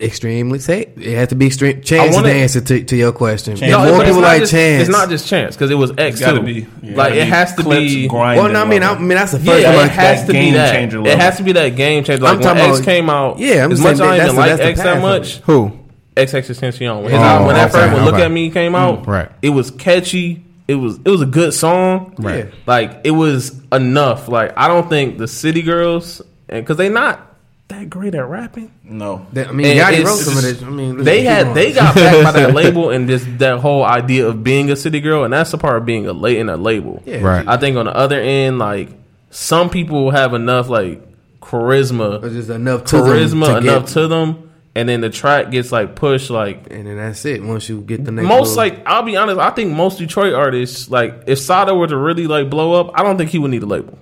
extremely 0.00 0.58
say 0.58 0.92
it 0.96 1.14
has 1.16 1.28
to 1.28 1.34
be 1.36 1.46
extreme. 1.46 1.80
Chance 1.80 2.14
wanna- 2.16 2.28
the 2.28 2.34
answer 2.34 2.60
to, 2.60 2.82
to 2.84 2.96
your 2.96 3.12
question. 3.12 3.56
Chance. 3.56 3.70
No, 3.70 3.94
more 3.94 4.04
people 4.04 4.20
like 4.20 4.40
just, 4.40 4.52
Chance. 4.52 4.82
It's 4.82 4.90
not 4.90 5.08
just 5.08 5.28
chance 5.28 5.54
because 5.54 5.70
it 5.70 5.76
was 5.76 5.90
X 5.92 6.16
It's 6.16 6.20
got 6.20 6.32
to 6.32 6.40
too. 6.40 6.44
be 6.82 6.90
like 6.94 7.14
it 7.14 7.28
has 7.28 7.54
to 7.54 7.62
be. 7.62 8.08
Well, 8.08 8.48
no, 8.52 8.62
I 8.62 8.68
mean, 8.68 8.82
I, 8.82 8.92
I 8.92 8.98
mean 8.98 9.08
that's 9.10 9.32
the 9.32 9.38
first 9.38 9.62
Yeah, 9.62 9.76
one. 9.76 9.86
it 9.86 9.92
has 9.92 10.24
to 10.26 10.32
be 10.32 10.50
that. 10.52 10.92
It 11.06 11.18
has 11.18 11.36
to 11.36 11.42
be 11.44 11.52
that 11.52 11.70
game 11.76 12.02
changer. 12.04 12.22
Like 12.24 12.32
I'm 12.34 12.38
when 12.40 12.46
talking 12.48 12.62
X 12.70 12.78
about- 12.78 12.84
came 12.84 13.10
out, 13.10 13.38
Yeah, 13.38 13.64
I'm 13.64 13.72
as 13.72 13.80
much 13.80 13.92
as 13.94 14.00
I 14.00 14.18
didn't 14.18 14.36
like 14.36 14.60
X 14.60 14.82
that 14.82 15.00
much. 15.00 15.36
Who? 15.40 15.78
XXXTentacion. 16.16 17.02
When, 17.02 17.10
his, 17.12 17.20
Oh, 17.20 17.46
when 17.46 17.54
that 17.54 17.72
first 17.72 17.92
one, 17.92 18.04
Look 18.04 18.14
okay. 18.14 18.24
at 18.24 18.30
Me 18.30 18.50
came 18.50 18.74
out, 18.74 19.02
mm, 19.02 19.06
right. 19.06 19.30
it 19.42 19.50
was 19.50 19.70
catchy. 19.72 20.44
It 20.66 20.76
was 20.76 20.98
it 21.04 21.08
was 21.10 21.20
a 21.20 21.26
good 21.26 21.52
song. 21.52 22.14
Right. 22.18 22.52
Like 22.66 23.00
it 23.04 23.10
was 23.10 23.60
enough. 23.72 24.28
Like 24.28 24.52
I 24.56 24.66
don't 24.68 24.88
think 24.88 25.18
the 25.18 25.28
City 25.28 25.60
Girls, 25.62 26.22
because 26.48 26.76
they 26.78 26.88
not 26.88 27.33
that 27.68 27.88
great 27.90 28.14
at 28.14 28.28
rapping. 28.28 28.70
no. 28.84 29.26
That- 29.32 29.48
I 29.48 29.52
mean, 29.52 29.66
And 29.66 29.80
Yachty 29.80 30.04
wrote 30.04 30.16
some 30.18 30.36
of 30.36 30.42
this. 30.42 30.62
I 30.62 30.68
mean, 30.68 31.02
They 31.02 31.22
had 31.22 31.44
going. 31.44 31.54
they 31.54 31.72
got 31.72 31.94
backed 31.94 32.24
by 32.24 32.32
that 32.32 32.54
label 32.60 32.90
and 32.90 33.08
just 33.08 33.38
that 33.38 33.58
whole 33.60 33.82
idea 33.84 34.26
of 34.28 34.44
being 34.44 34.70
a 34.70 34.76
city 34.76 35.00
girl, 35.00 35.24
and 35.24 35.32
that's 35.32 35.50
the 35.50 35.58
part 35.58 35.76
of 35.78 35.86
being 35.86 36.06
a 36.06 36.12
late 36.12 36.38
in 36.38 36.48
a 36.48 36.56
label. 36.56 37.02
Yeah. 37.06 37.20
Right. 37.22 37.46
I 37.48 37.56
think 37.56 37.76
on 37.76 37.86
the 37.86 37.96
other 37.96 38.20
end, 38.20 38.58
like 38.58 38.90
some 39.30 39.70
people 39.70 40.10
have 40.10 40.34
enough 40.34 40.68
like 40.68 41.00
charisma, 41.40 42.20
But 42.20 42.32
just 42.32 42.50
enough 42.50 42.84
to 42.84 42.96
them 42.96 43.04
charisma 43.06 43.46
to 43.46 43.56
enough 43.58 43.84
get- 43.86 43.92
to 43.94 44.08
them, 44.08 44.50
and 44.74 44.88
then 44.88 45.00
the 45.00 45.10
track 45.10 45.50
gets 45.50 45.72
like 45.72 45.94
pushed. 45.94 46.30
Like 46.30 46.66
and 46.70 46.86
then 46.86 46.96
that's 46.96 47.24
it. 47.24 47.42
Once 47.42 47.68
you 47.68 47.80
get 47.80 48.04
the 48.04 48.12
next 48.12 48.28
most, 48.28 48.56
little- 48.56 48.76
like 48.76 48.86
I'll 48.86 49.02
be 49.02 49.16
honest, 49.16 49.38
I 49.38 49.50
think 49.50 49.72
most 49.72 49.98
Detroit 49.98 50.34
artists, 50.34 50.90
like 50.90 51.24
if 51.26 51.38
Sada 51.38 51.74
were 51.74 51.86
to 51.86 51.96
really 51.96 52.26
like 52.26 52.50
blow 52.50 52.74
up, 52.80 52.90
I 52.94 53.02
don't 53.02 53.16
think 53.16 53.30
he 53.30 53.38
would 53.38 53.50
need 53.50 53.62
a 53.62 53.66
label. 53.66 53.98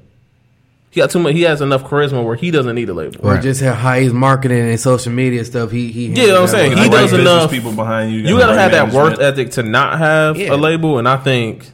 He 0.93 1.01
got 1.01 1.11
too 1.11 1.19
much. 1.19 1.33
He 1.33 1.43
has 1.43 1.61
enough 1.63 1.85
charisma 1.85 2.23
where 2.23 2.37
he 2.37 2.51
doesn't 2.51 2.75
need 2.75 2.89
a 2.91 2.93
label. 2.95 3.17
or 3.27 3.33
Right. 3.33 3.43
just 3.43 3.63
how 3.63 3.95
he's 3.99 4.13
marketing 4.13 4.61
and 4.69 4.79
social 4.79 5.11
media 5.11 5.43
stuff. 5.45 5.71
He 5.71 5.91
he. 5.91 6.09
Yeah, 6.09 6.23
you 6.23 6.29
know 6.29 6.35
what 6.35 6.41
I'm 6.43 6.49
saying? 6.49 6.77
He 6.77 6.85
got 6.85 6.91
the 6.91 6.97
right 6.97 7.11
does 7.11 7.13
enough- 7.15 7.51
people 7.51 7.73
behind 7.73 8.13
you. 8.13 8.19
You 8.21 8.37
got 8.39 8.41
gotta 8.41 8.53
the 8.55 8.61
have 8.61 8.73
right 8.73 8.79
that 8.91 8.95
work 8.95 9.05
management. 9.19 9.39
ethic 9.39 9.51
to 9.53 9.63
not 9.63 9.99
have 9.99 10.37
Yeah. 10.37 10.53
a 10.53 10.57
label, 10.57 10.99
and 10.99 11.09
I 11.09 11.17
think 11.17 11.65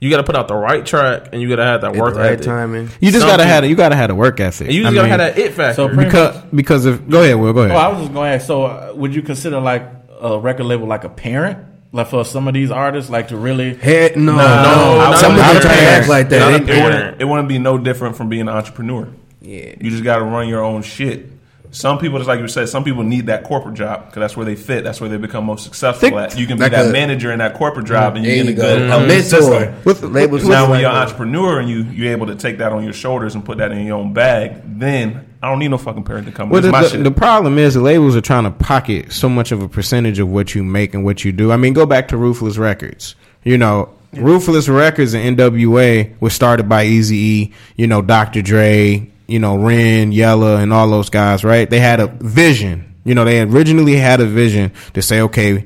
you 0.00 0.08
gotta 0.08 0.22
put 0.22 0.34
out 0.36 0.48
the 0.48 0.54
right 0.54 0.86
track, 0.86 1.28
and 1.32 1.42
you 1.42 1.50
gotta 1.50 1.64
have 1.64 1.82
that 1.82 1.88
At 1.88 1.92
the 1.92 2.00
work 2.00 2.14
right 2.16 2.32
ethic. 2.32 2.46
timing. 2.46 2.88
You 3.00 3.10
just 3.10 3.20
Some 3.20 3.28
gotta 3.28 3.42
people- 3.42 3.52
have 3.54 3.64
you 3.66 3.74
gotta 3.76 3.96
have 3.96 4.08
a 4.08 4.14
work 4.14 4.40
ethic. 4.40 4.68
And 4.68 4.74
you 4.74 4.84
just 4.84 4.92
I 4.92 4.94
gotta 4.94 5.08
mean, 5.10 5.20
have 5.20 5.34
that 5.36 5.38
it 5.38 5.52
factor. 5.52 5.74
So 5.74 5.88
pretty 5.88 6.04
because 6.06 6.36
because 6.54 6.86
of 6.86 7.10
go 7.10 7.22
ahead, 7.22 7.36
Will 7.36 7.52
go 7.52 7.60
ahead. 7.60 7.76
Oh, 7.76 7.78
I 7.78 7.88
was 7.88 7.98
just 7.98 8.14
going 8.14 8.30
to 8.30 8.34
ask. 8.36 8.46
So, 8.46 8.64
uh, 8.64 8.92
would 8.94 9.14
you 9.14 9.20
consider 9.20 9.60
like 9.60 9.86
a 10.22 10.38
record 10.38 10.64
label 10.64 10.86
like 10.86 11.04
a 11.04 11.10
parent, 11.10 11.58
like 11.92 12.08
for 12.08 12.24
some 12.24 12.46
of 12.48 12.54
these 12.54 12.70
artists, 12.70 13.10
like 13.10 13.28
to 13.28 13.36
really? 13.36 13.74
Head, 13.74 14.16
no, 14.16 14.32
no, 14.32 14.36
not 14.36 15.18
Some 15.18 15.32
of 15.32 15.38
a 15.38 15.40
them 15.42 15.60
try 15.62 15.74
to 15.76 15.82
act 15.82 16.08
like 16.08 16.28
that. 16.30 16.54
It 16.54 16.66
They- 16.66 16.72
parent. 16.74 16.84
wouldn't, 16.94 17.20
it 17.22 17.24
wouldn't 17.26 17.48
be 17.48 17.58
no 17.58 17.78
different 17.78 18.16
from 18.16 18.28
being 18.28 18.42
an 18.42 18.48
entrepreneur. 18.48 19.08
Yeah. 19.40 19.74
You 19.80 19.90
just 19.90 20.04
got 20.04 20.18
to 20.18 20.24
run 20.24 20.48
your 20.48 20.62
own 20.62 20.82
shit. 20.82 21.26
Some 21.72 21.98
people, 21.98 22.18
just 22.18 22.26
like 22.26 22.40
you 22.40 22.48
said, 22.48 22.68
some 22.68 22.82
people 22.82 23.04
need 23.04 23.26
that 23.26 23.44
corporate 23.44 23.76
job 23.76 24.06
because 24.06 24.20
that's 24.20 24.36
where 24.36 24.44
they 24.44 24.56
fit. 24.56 24.82
That's 24.82 25.00
where 25.00 25.08
they 25.08 25.18
become 25.18 25.44
most 25.44 25.64
successful 25.64 26.00
Think- 26.00 26.16
at. 26.16 26.38
You 26.38 26.46
can 26.46 26.56
be 26.56 26.64
like 26.64 26.72
that 26.72 26.90
manager 26.92 27.30
in 27.32 27.38
that 27.38 27.54
corporate 27.54 27.86
job, 27.86 28.16
and 28.16 28.24
you 28.24 28.34
get 28.42 28.48
a 28.48 28.52
good 28.52 28.82
A 28.82 29.06
mentor. 29.06 29.74
With- 29.84 30.02
Labels 30.02 30.44
now, 30.44 30.68
when 30.68 30.80
you're 30.80 30.90
an 30.90 30.96
entrepreneur 30.96 31.60
and 31.60 31.68
you 31.68 31.82
you're 31.84 32.12
able 32.12 32.26
to 32.26 32.34
take 32.34 32.58
that 32.58 32.72
on 32.72 32.82
your 32.82 32.92
shoulders 32.92 33.34
and 33.34 33.44
put 33.44 33.58
that 33.58 33.70
in 33.70 33.86
your 33.86 33.98
own 33.98 34.12
bag, 34.12 34.60
then 34.64 35.26
I 35.42 35.48
don't 35.48 35.58
need 35.58 35.68
no 35.68 35.78
fucking 35.78 36.04
parent 36.04 36.26
to 36.26 36.32
come. 36.32 36.50
Well, 36.50 36.60
the, 36.60 36.70
my 36.70 36.82
the, 36.82 36.88
shit. 36.88 37.04
the 37.04 37.10
problem 37.10 37.56
is 37.56 37.74
the 37.74 37.80
labels 37.80 38.16
are 38.16 38.20
trying 38.20 38.44
to 38.44 38.50
pocket 38.50 39.12
so 39.12 39.28
much 39.28 39.52
of 39.52 39.62
a 39.62 39.68
percentage 39.68 40.18
of 40.18 40.28
what 40.28 40.54
you 40.54 40.64
make 40.64 40.92
and 40.92 41.04
what 41.04 41.24
you 41.24 41.32
do. 41.32 41.52
I 41.52 41.56
mean, 41.56 41.72
go 41.72 41.86
back 41.86 42.08
to 42.08 42.16
Ruthless 42.16 42.58
Records. 42.58 43.14
You 43.44 43.56
know, 43.56 43.88
Ruthless 44.12 44.68
Records 44.68 45.14
and 45.14 45.38
NWA 45.38 46.20
was 46.20 46.34
started 46.34 46.68
by 46.68 46.84
Eazy-E. 46.84 47.52
You 47.76 47.86
know, 47.86 48.02
Dr. 48.02 48.42
Dre. 48.42 49.10
You 49.30 49.38
know, 49.38 49.56
Ren, 49.56 50.12
Yella, 50.12 50.56
and 50.56 50.72
all 50.72 50.88
those 50.90 51.10
guys. 51.10 51.44
Right? 51.44 51.68
They 51.68 51.80
had 51.80 52.00
a 52.00 52.06
vision. 52.06 52.94
You 53.04 53.14
know, 53.14 53.24
they 53.24 53.40
originally 53.40 53.96
had 53.96 54.20
a 54.20 54.26
vision 54.26 54.72
to 54.94 55.02
say, 55.02 55.22
okay, 55.22 55.64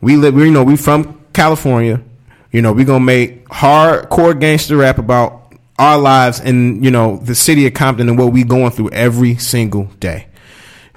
we 0.00 0.16
live. 0.16 0.34
We 0.34 0.44
you 0.44 0.50
know 0.50 0.64
we 0.64 0.76
from 0.76 1.20
California. 1.32 2.02
You 2.50 2.60
know, 2.60 2.72
we 2.72 2.84
gonna 2.84 3.04
make 3.04 3.48
hardcore 3.48 4.38
gangster 4.38 4.76
rap 4.76 4.98
about 4.98 5.42
our 5.78 5.98
lives 5.98 6.38
and, 6.38 6.84
you 6.84 6.90
know 6.90 7.16
the 7.16 7.34
city 7.34 7.66
of 7.66 7.74
Compton 7.74 8.08
and 8.08 8.18
what 8.18 8.32
we 8.32 8.44
going 8.44 8.70
through 8.70 8.90
every 8.90 9.36
single 9.36 9.84
day. 9.98 10.26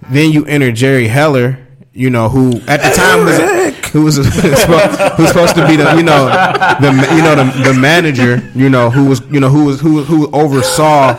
Then 0.09 0.31
you 0.31 0.45
enter 0.45 0.71
Jerry 0.71 1.07
Heller, 1.07 1.57
you 1.93 2.09
know, 2.09 2.29
who 2.29 2.59
at 2.67 2.81
the 2.81 2.91
time 2.95 3.25
was 3.25 3.89
who 3.89 4.03
was 4.03 4.17
who's 5.17 5.29
supposed 5.29 5.55
to 5.55 5.65
be 5.67 5.77
the 5.77 5.95
you 5.95 6.03
know 6.03 6.25
the 6.25 7.15
you 7.15 7.21
know 7.21 7.35
the, 7.35 7.71
the 7.71 7.73
manager, 7.73 8.43
you 8.53 8.69
know, 8.69 8.89
who 8.89 9.05
was 9.05 9.21
you 9.31 9.39
know 9.39 9.49
who 9.49 9.65
was 9.65 9.79
who 9.79 10.03
who 10.03 10.29
oversaw 10.31 11.13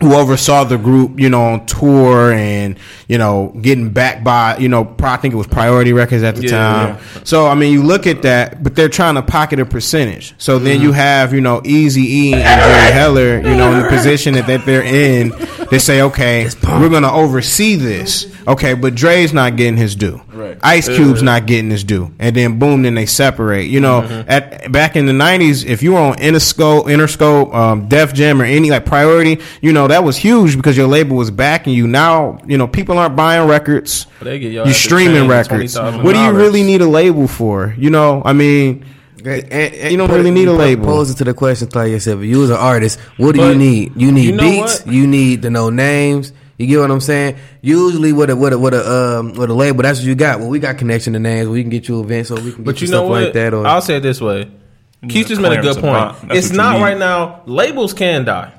who 0.00 0.14
oversaw 0.14 0.64
the 0.64 0.78
group, 0.78 1.20
you 1.20 1.28
know, 1.28 1.42
on 1.42 1.66
tour 1.66 2.32
and 2.32 2.78
you 3.10 3.18
know 3.18 3.48
getting 3.60 3.90
back 3.90 4.22
by 4.22 4.56
you 4.58 4.68
know 4.68 4.94
I 5.00 5.16
think 5.16 5.34
it 5.34 5.36
was 5.36 5.48
Priority 5.48 5.92
Records 5.92 6.22
at 6.22 6.36
the 6.36 6.44
Yeah, 6.44 6.50
time. 6.96 6.98
So 7.24 7.48
I 7.48 7.56
mean, 7.56 7.72
you 7.72 7.82
look 7.82 8.06
at 8.06 8.22
that, 8.22 8.62
but 8.62 8.76
they're 8.76 8.88
trying 8.88 9.16
to 9.16 9.22
pocket 9.22 9.58
a 9.58 9.66
percentage. 9.66 10.32
So 10.38 10.60
then 10.60 10.80
you 10.80 10.92
have 10.92 11.34
you 11.34 11.40
know 11.40 11.60
Easy 11.64 12.02
E 12.02 12.34
and 12.34 12.42
Jerry 12.42 12.92
Heller, 12.92 13.36
you 13.38 13.56
know, 13.56 13.72
in 13.72 13.82
the 13.82 13.88
position 13.96 14.34
that, 14.34 14.46
that 14.46 14.64
they're 14.64 14.84
in. 14.84 15.32
They 15.70 15.80
say, 15.80 16.02
okay, 16.02 16.48
we're 16.64 16.88
going 16.88 17.02
to 17.02 17.12
oversee 17.12 17.76
this. 17.76 18.26
Okay, 18.46 18.74
but 18.74 18.94
Dre's 18.94 19.32
not 19.32 19.56
getting 19.56 19.76
his 19.76 19.94
due. 19.94 20.20
Right. 20.32 20.58
Ice 20.62 20.88
Cube's 20.88 21.22
not 21.22 21.46
getting 21.46 21.70
his 21.70 21.84
due, 21.84 22.12
and 22.18 22.34
then 22.34 22.58
boom, 22.58 22.82
then 22.82 22.94
they 22.94 23.06
separate. 23.06 23.66
You 23.66 23.80
know, 23.80 24.24
at 24.28 24.70
back 24.70 24.94
in 24.96 25.06
the 25.06 25.12
'90s, 25.12 25.64
if 25.66 25.82
you 25.82 25.92
were 25.92 26.00
on 26.00 26.14
Interscope, 26.16 26.84
Interscope, 26.84 27.54
um, 27.54 27.88
Def 27.88 28.14
Jam, 28.14 28.40
or 28.40 28.44
any 28.44 28.70
like 28.70 28.84
Priority, 28.86 29.40
you 29.60 29.72
know 29.72 29.88
that 29.88 30.04
was 30.04 30.16
huge 30.16 30.56
because 30.56 30.76
your 30.76 30.86
label 30.86 31.16
was 31.16 31.30
backing 31.30 31.74
you. 31.74 31.86
Now, 31.86 32.38
you 32.46 32.56
know, 32.56 32.66
people 32.66 32.98
aren't 33.00 33.16
buying 33.16 33.48
records. 33.48 34.06
They 34.22 34.38
get 34.38 34.52
your 34.52 34.64
You're 34.66 34.74
streaming 34.74 35.26
records. 35.28 35.76
What 35.78 36.12
do 36.14 36.18
you 36.20 36.32
really 36.32 36.62
need 36.62 36.80
a 36.82 36.86
label 36.88 37.26
for? 37.26 37.74
You 37.76 37.90
know, 37.90 38.22
I 38.24 38.32
mean, 38.32 38.84
And- 39.22 39.44
and 39.52 39.90
You 39.92 39.98
don't 39.98 40.10
really 40.10 40.30
need 40.30 40.48
a 40.48 40.52
label. 40.52 40.86
Pose 40.86 41.10
it 41.10 41.16
to 41.18 41.24
the 41.24 41.34
question, 41.34 41.68
tell 41.68 41.86
yourself. 41.86 42.20
If 42.20 42.26
you 42.26 42.38
was 42.38 42.48
an 42.50 42.56
artist, 42.56 42.98
what 43.18 43.34
do 43.34 43.42
you 43.46 43.54
need? 43.54 43.92
You 43.96 44.12
need 44.12 44.24
you 44.24 44.32
know 44.32 44.42
beats. 44.42 44.80
what? 44.84 44.94
You 44.94 45.06
need 45.06 45.42
to 45.42 45.50
know 45.50 45.68
names. 45.68 46.32
You 46.56 46.66
get 46.66 46.80
what 46.80 46.90
I'm 46.90 47.00
saying? 47.00 47.36
Usually 47.62 48.12
with 48.14 48.30
a 48.30 48.36
with 48.36 48.52
a 48.54 48.58
with 48.58 48.72
a 48.74 49.18
um 49.18 49.32
with 49.34 49.50
a 49.50 49.54
label, 49.54 49.82
that's 49.82 49.98
what 49.98 50.06
you 50.08 50.14
got. 50.14 50.40
Well, 50.40 50.48
we 50.48 50.58
got 50.58 50.78
connection 50.78 51.12
to 51.14 51.18
names. 51.18 51.48
We 51.48 51.62
can 51.62 51.68
get 51.70 51.86
you 51.88 52.00
events, 52.00 52.28
so 52.30 52.34
we 52.36 52.52
can 52.52 52.64
get 52.64 52.64
But 52.64 52.80
you, 52.80 52.86
you 52.86 52.92
know 52.92 52.98
stuff 53.00 53.10
what? 53.10 53.22
like 53.24 53.32
that. 53.34 53.52
Or 53.54 53.66
I'll 53.66 53.82
say 53.82 53.96
it 53.96 54.00
this 54.00 54.20
way. 54.22 54.48
Keith 55.08 55.28
just 55.28 55.40
made 55.40 55.52
a 55.58 55.60
good 55.62 55.76
point. 55.78 56.14
It's 56.30 56.50
not 56.50 56.76
need. 56.76 56.82
right 56.82 56.98
now. 56.98 57.42
Labels 57.46 57.92
can 57.94 58.24
die. 58.24 58.52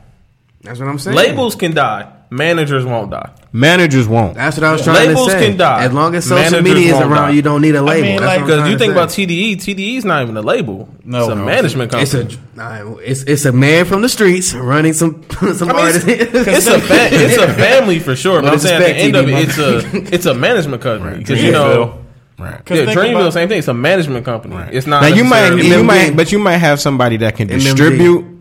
that's 0.63 0.80
what 0.80 0.88
I'm 0.89 0.99
saying. 0.99 1.15
Labels 1.17 1.56
can 1.56 1.73
die. 1.73 2.08
Managers 2.33 2.85
won't 2.85 3.11
die. 3.11 3.29
Managers 3.51 4.07
won't. 4.07 4.35
That's 4.35 4.55
what 4.55 4.63
I 4.63 4.71
was 4.71 4.81
trying 4.83 5.09
Labels 5.09 5.25
to 5.25 5.31
say. 5.33 5.37
Labels 5.37 5.49
can 5.49 5.57
die. 5.57 5.83
As 5.83 5.91
long 5.91 6.15
as 6.15 6.23
social 6.23 6.61
Managers 6.61 6.63
media 6.63 6.93
is 6.95 6.99
around, 7.01 7.11
die. 7.11 7.29
you 7.31 7.41
don't 7.41 7.61
need 7.61 7.75
a 7.75 7.81
label. 7.81 8.07
I 8.07 8.11
mean, 8.13 8.21
like, 8.21 8.41
Because 8.45 8.69
you 8.69 8.77
think 8.77 8.91
say. 8.91 8.97
about 8.97 9.09
TDE, 9.09 9.55
TDE 9.57 9.97
is 9.97 10.05
not 10.05 10.23
even 10.23 10.37
a 10.37 10.41
label. 10.41 10.87
No, 11.03 11.19
it's 11.19 11.27
a 11.27 11.35
no. 11.35 11.43
management 11.45 11.91
company. 11.91 12.21
It's 12.23 12.35
a 12.35 12.39
nah, 12.55 12.95
it's 12.99 13.23
it's 13.23 13.43
a 13.43 13.51
man 13.51 13.83
from 13.83 14.01
the 14.01 14.07
streets 14.07 14.53
running 14.53 14.93
some 14.93 15.21
some 15.53 15.69
I 15.69 15.73
mean, 15.73 15.75
artists. 15.87 16.07
it's, 16.07 16.33
it's 16.33 16.67
a 16.67 16.79
fa- 16.79 17.09
it's 17.11 17.37
a 17.37 17.53
family 17.53 17.99
for 17.99 18.15
sure, 18.15 18.41
but 18.41 18.53
I'm 18.53 18.59
saying 18.59 18.81
at 18.81 18.87
the 18.87 18.95
end 18.95 19.13
disrespect, 19.13 19.87
of 19.87 19.95
it, 19.95 20.03
it's 20.03 20.09
a 20.09 20.13
it's 20.15 20.25
a 20.27 20.33
management 20.33 20.81
company 20.81 21.17
because 21.17 21.43
you 21.43 21.51
know, 21.51 21.97
Right. 22.39 22.53
yeah, 22.71 22.85
Dreamville, 22.85 23.19
about- 23.19 23.33
same 23.33 23.49
thing. 23.49 23.59
It's 23.59 23.67
a 23.67 23.73
management 23.73 24.23
company. 24.25 24.55
It's 24.71 24.87
not 24.87 25.01
Now 25.01 25.09
you 25.09 25.25
might, 25.25 25.49
you 25.57 25.83
might, 25.83 26.15
but 26.15 26.31
you 26.31 26.39
might 26.39 26.57
have 26.57 26.79
somebody 26.79 27.17
that 27.17 27.35
can 27.35 27.49
MMG. 27.49 27.59
distribute, 27.63 28.40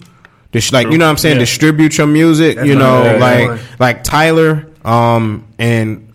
dis- 0.53 0.73
like 0.73 0.91
you 0.91 0.99
know 0.99 1.07
what 1.07 1.11
I'm 1.13 1.17
saying, 1.17 1.37
Yeah. 1.37 1.41
distribute 1.41 1.99
your 1.99 2.07
music. 2.07 2.57
That's 2.57 2.69
you 2.69 2.75
know, 2.75 3.03
bad. 3.03 3.21
like 3.51 3.61
like 3.79 4.05
Tyler, 4.05 4.67
um, 4.85 5.45
and 5.59 6.13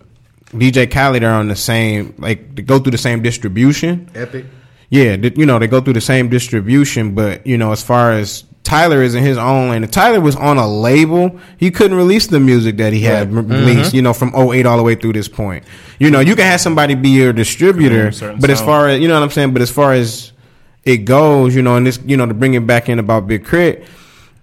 DJ 0.55 0.89
Khaled 0.89 1.23
are 1.23 1.33
on 1.33 1.47
the 1.47 1.55
same, 1.55 2.13
like 2.17 2.55
they 2.55 2.61
go 2.61 2.79
through 2.79 2.91
the 2.91 2.97
same 2.97 3.21
distribution. 3.21 4.09
Epic. 4.15 4.45
Yeah, 4.89 5.17
th- 5.17 5.37
you 5.37 5.45
know 5.45 5.59
they 5.59 5.67
go 5.67 5.81
through 5.81 5.93
the 5.93 6.01
same 6.01 6.29
distribution, 6.29 7.15
but 7.15 7.45
you 7.45 7.57
know 7.57 7.71
as 7.71 7.83
far 7.83 8.11
as 8.13 8.43
Tyler 8.63 9.03
is 9.03 9.13
in 9.13 9.23
his 9.23 9.37
own 9.37 9.69
lane. 9.69 9.83
If 9.83 9.91
Tyler 9.91 10.19
was 10.19 10.35
on 10.35 10.57
a 10.57 10.67
label, 10.67 11.39
he 11.57 11.69
couldn't 11.69 11.97
release 11.97 12.25
the 12.27 12.39
music 12.39 12.77
that 12.77 12.93
he 12.93 13.01
had 13.01 13.31
re- 13.31 13.41
released. 13.43 13.93
You 13.93 14.01
know 14.01 14.13
from 14.13 14.33
08 14.35 14.65
all 14.65 14.77
the 14.77 14.83
way 14.83 14.95
through 14.95 15.13
this 15.13 15.27
point. 15.27 15.63
You 15.99 16.09
know 16.11 16.19
you 16.19 16.35
can 16.35 16.45
have 16.45 16.61
somebody 16.61 16.95
be 16.95 17.09
your 17.09 17.33
distributor, 17.33 18.05
but 18.39 18.49
as 18.49 18.59
sound. 18.59 18.67
far 18.67 18.87
as 18.89 19.01
you 19.01 19.07
know 19.07 19.15
what 19.15 19.23
I'm 19.23 19.31
saying, 19.31 19.53
but 19.53 19.61
as 19.61 19.69
far 19.71 19.93
as 19.93 20.31
it 20.83 20.97
goes, 20.97 21.55
you 21.55 21.61
know, 21.63 21.75
and 21.75 21.85
this 21.85 21.99
you 22.05 22.15
know 22.17 22.25
to 22.27 22.33
bring 22.33 22.53
it 22.53 22.65
back 22.65 22.87
in 22.89 22.99
about 22.99 23.27
Big 23.27 23.43
Crit. 23.43 23.85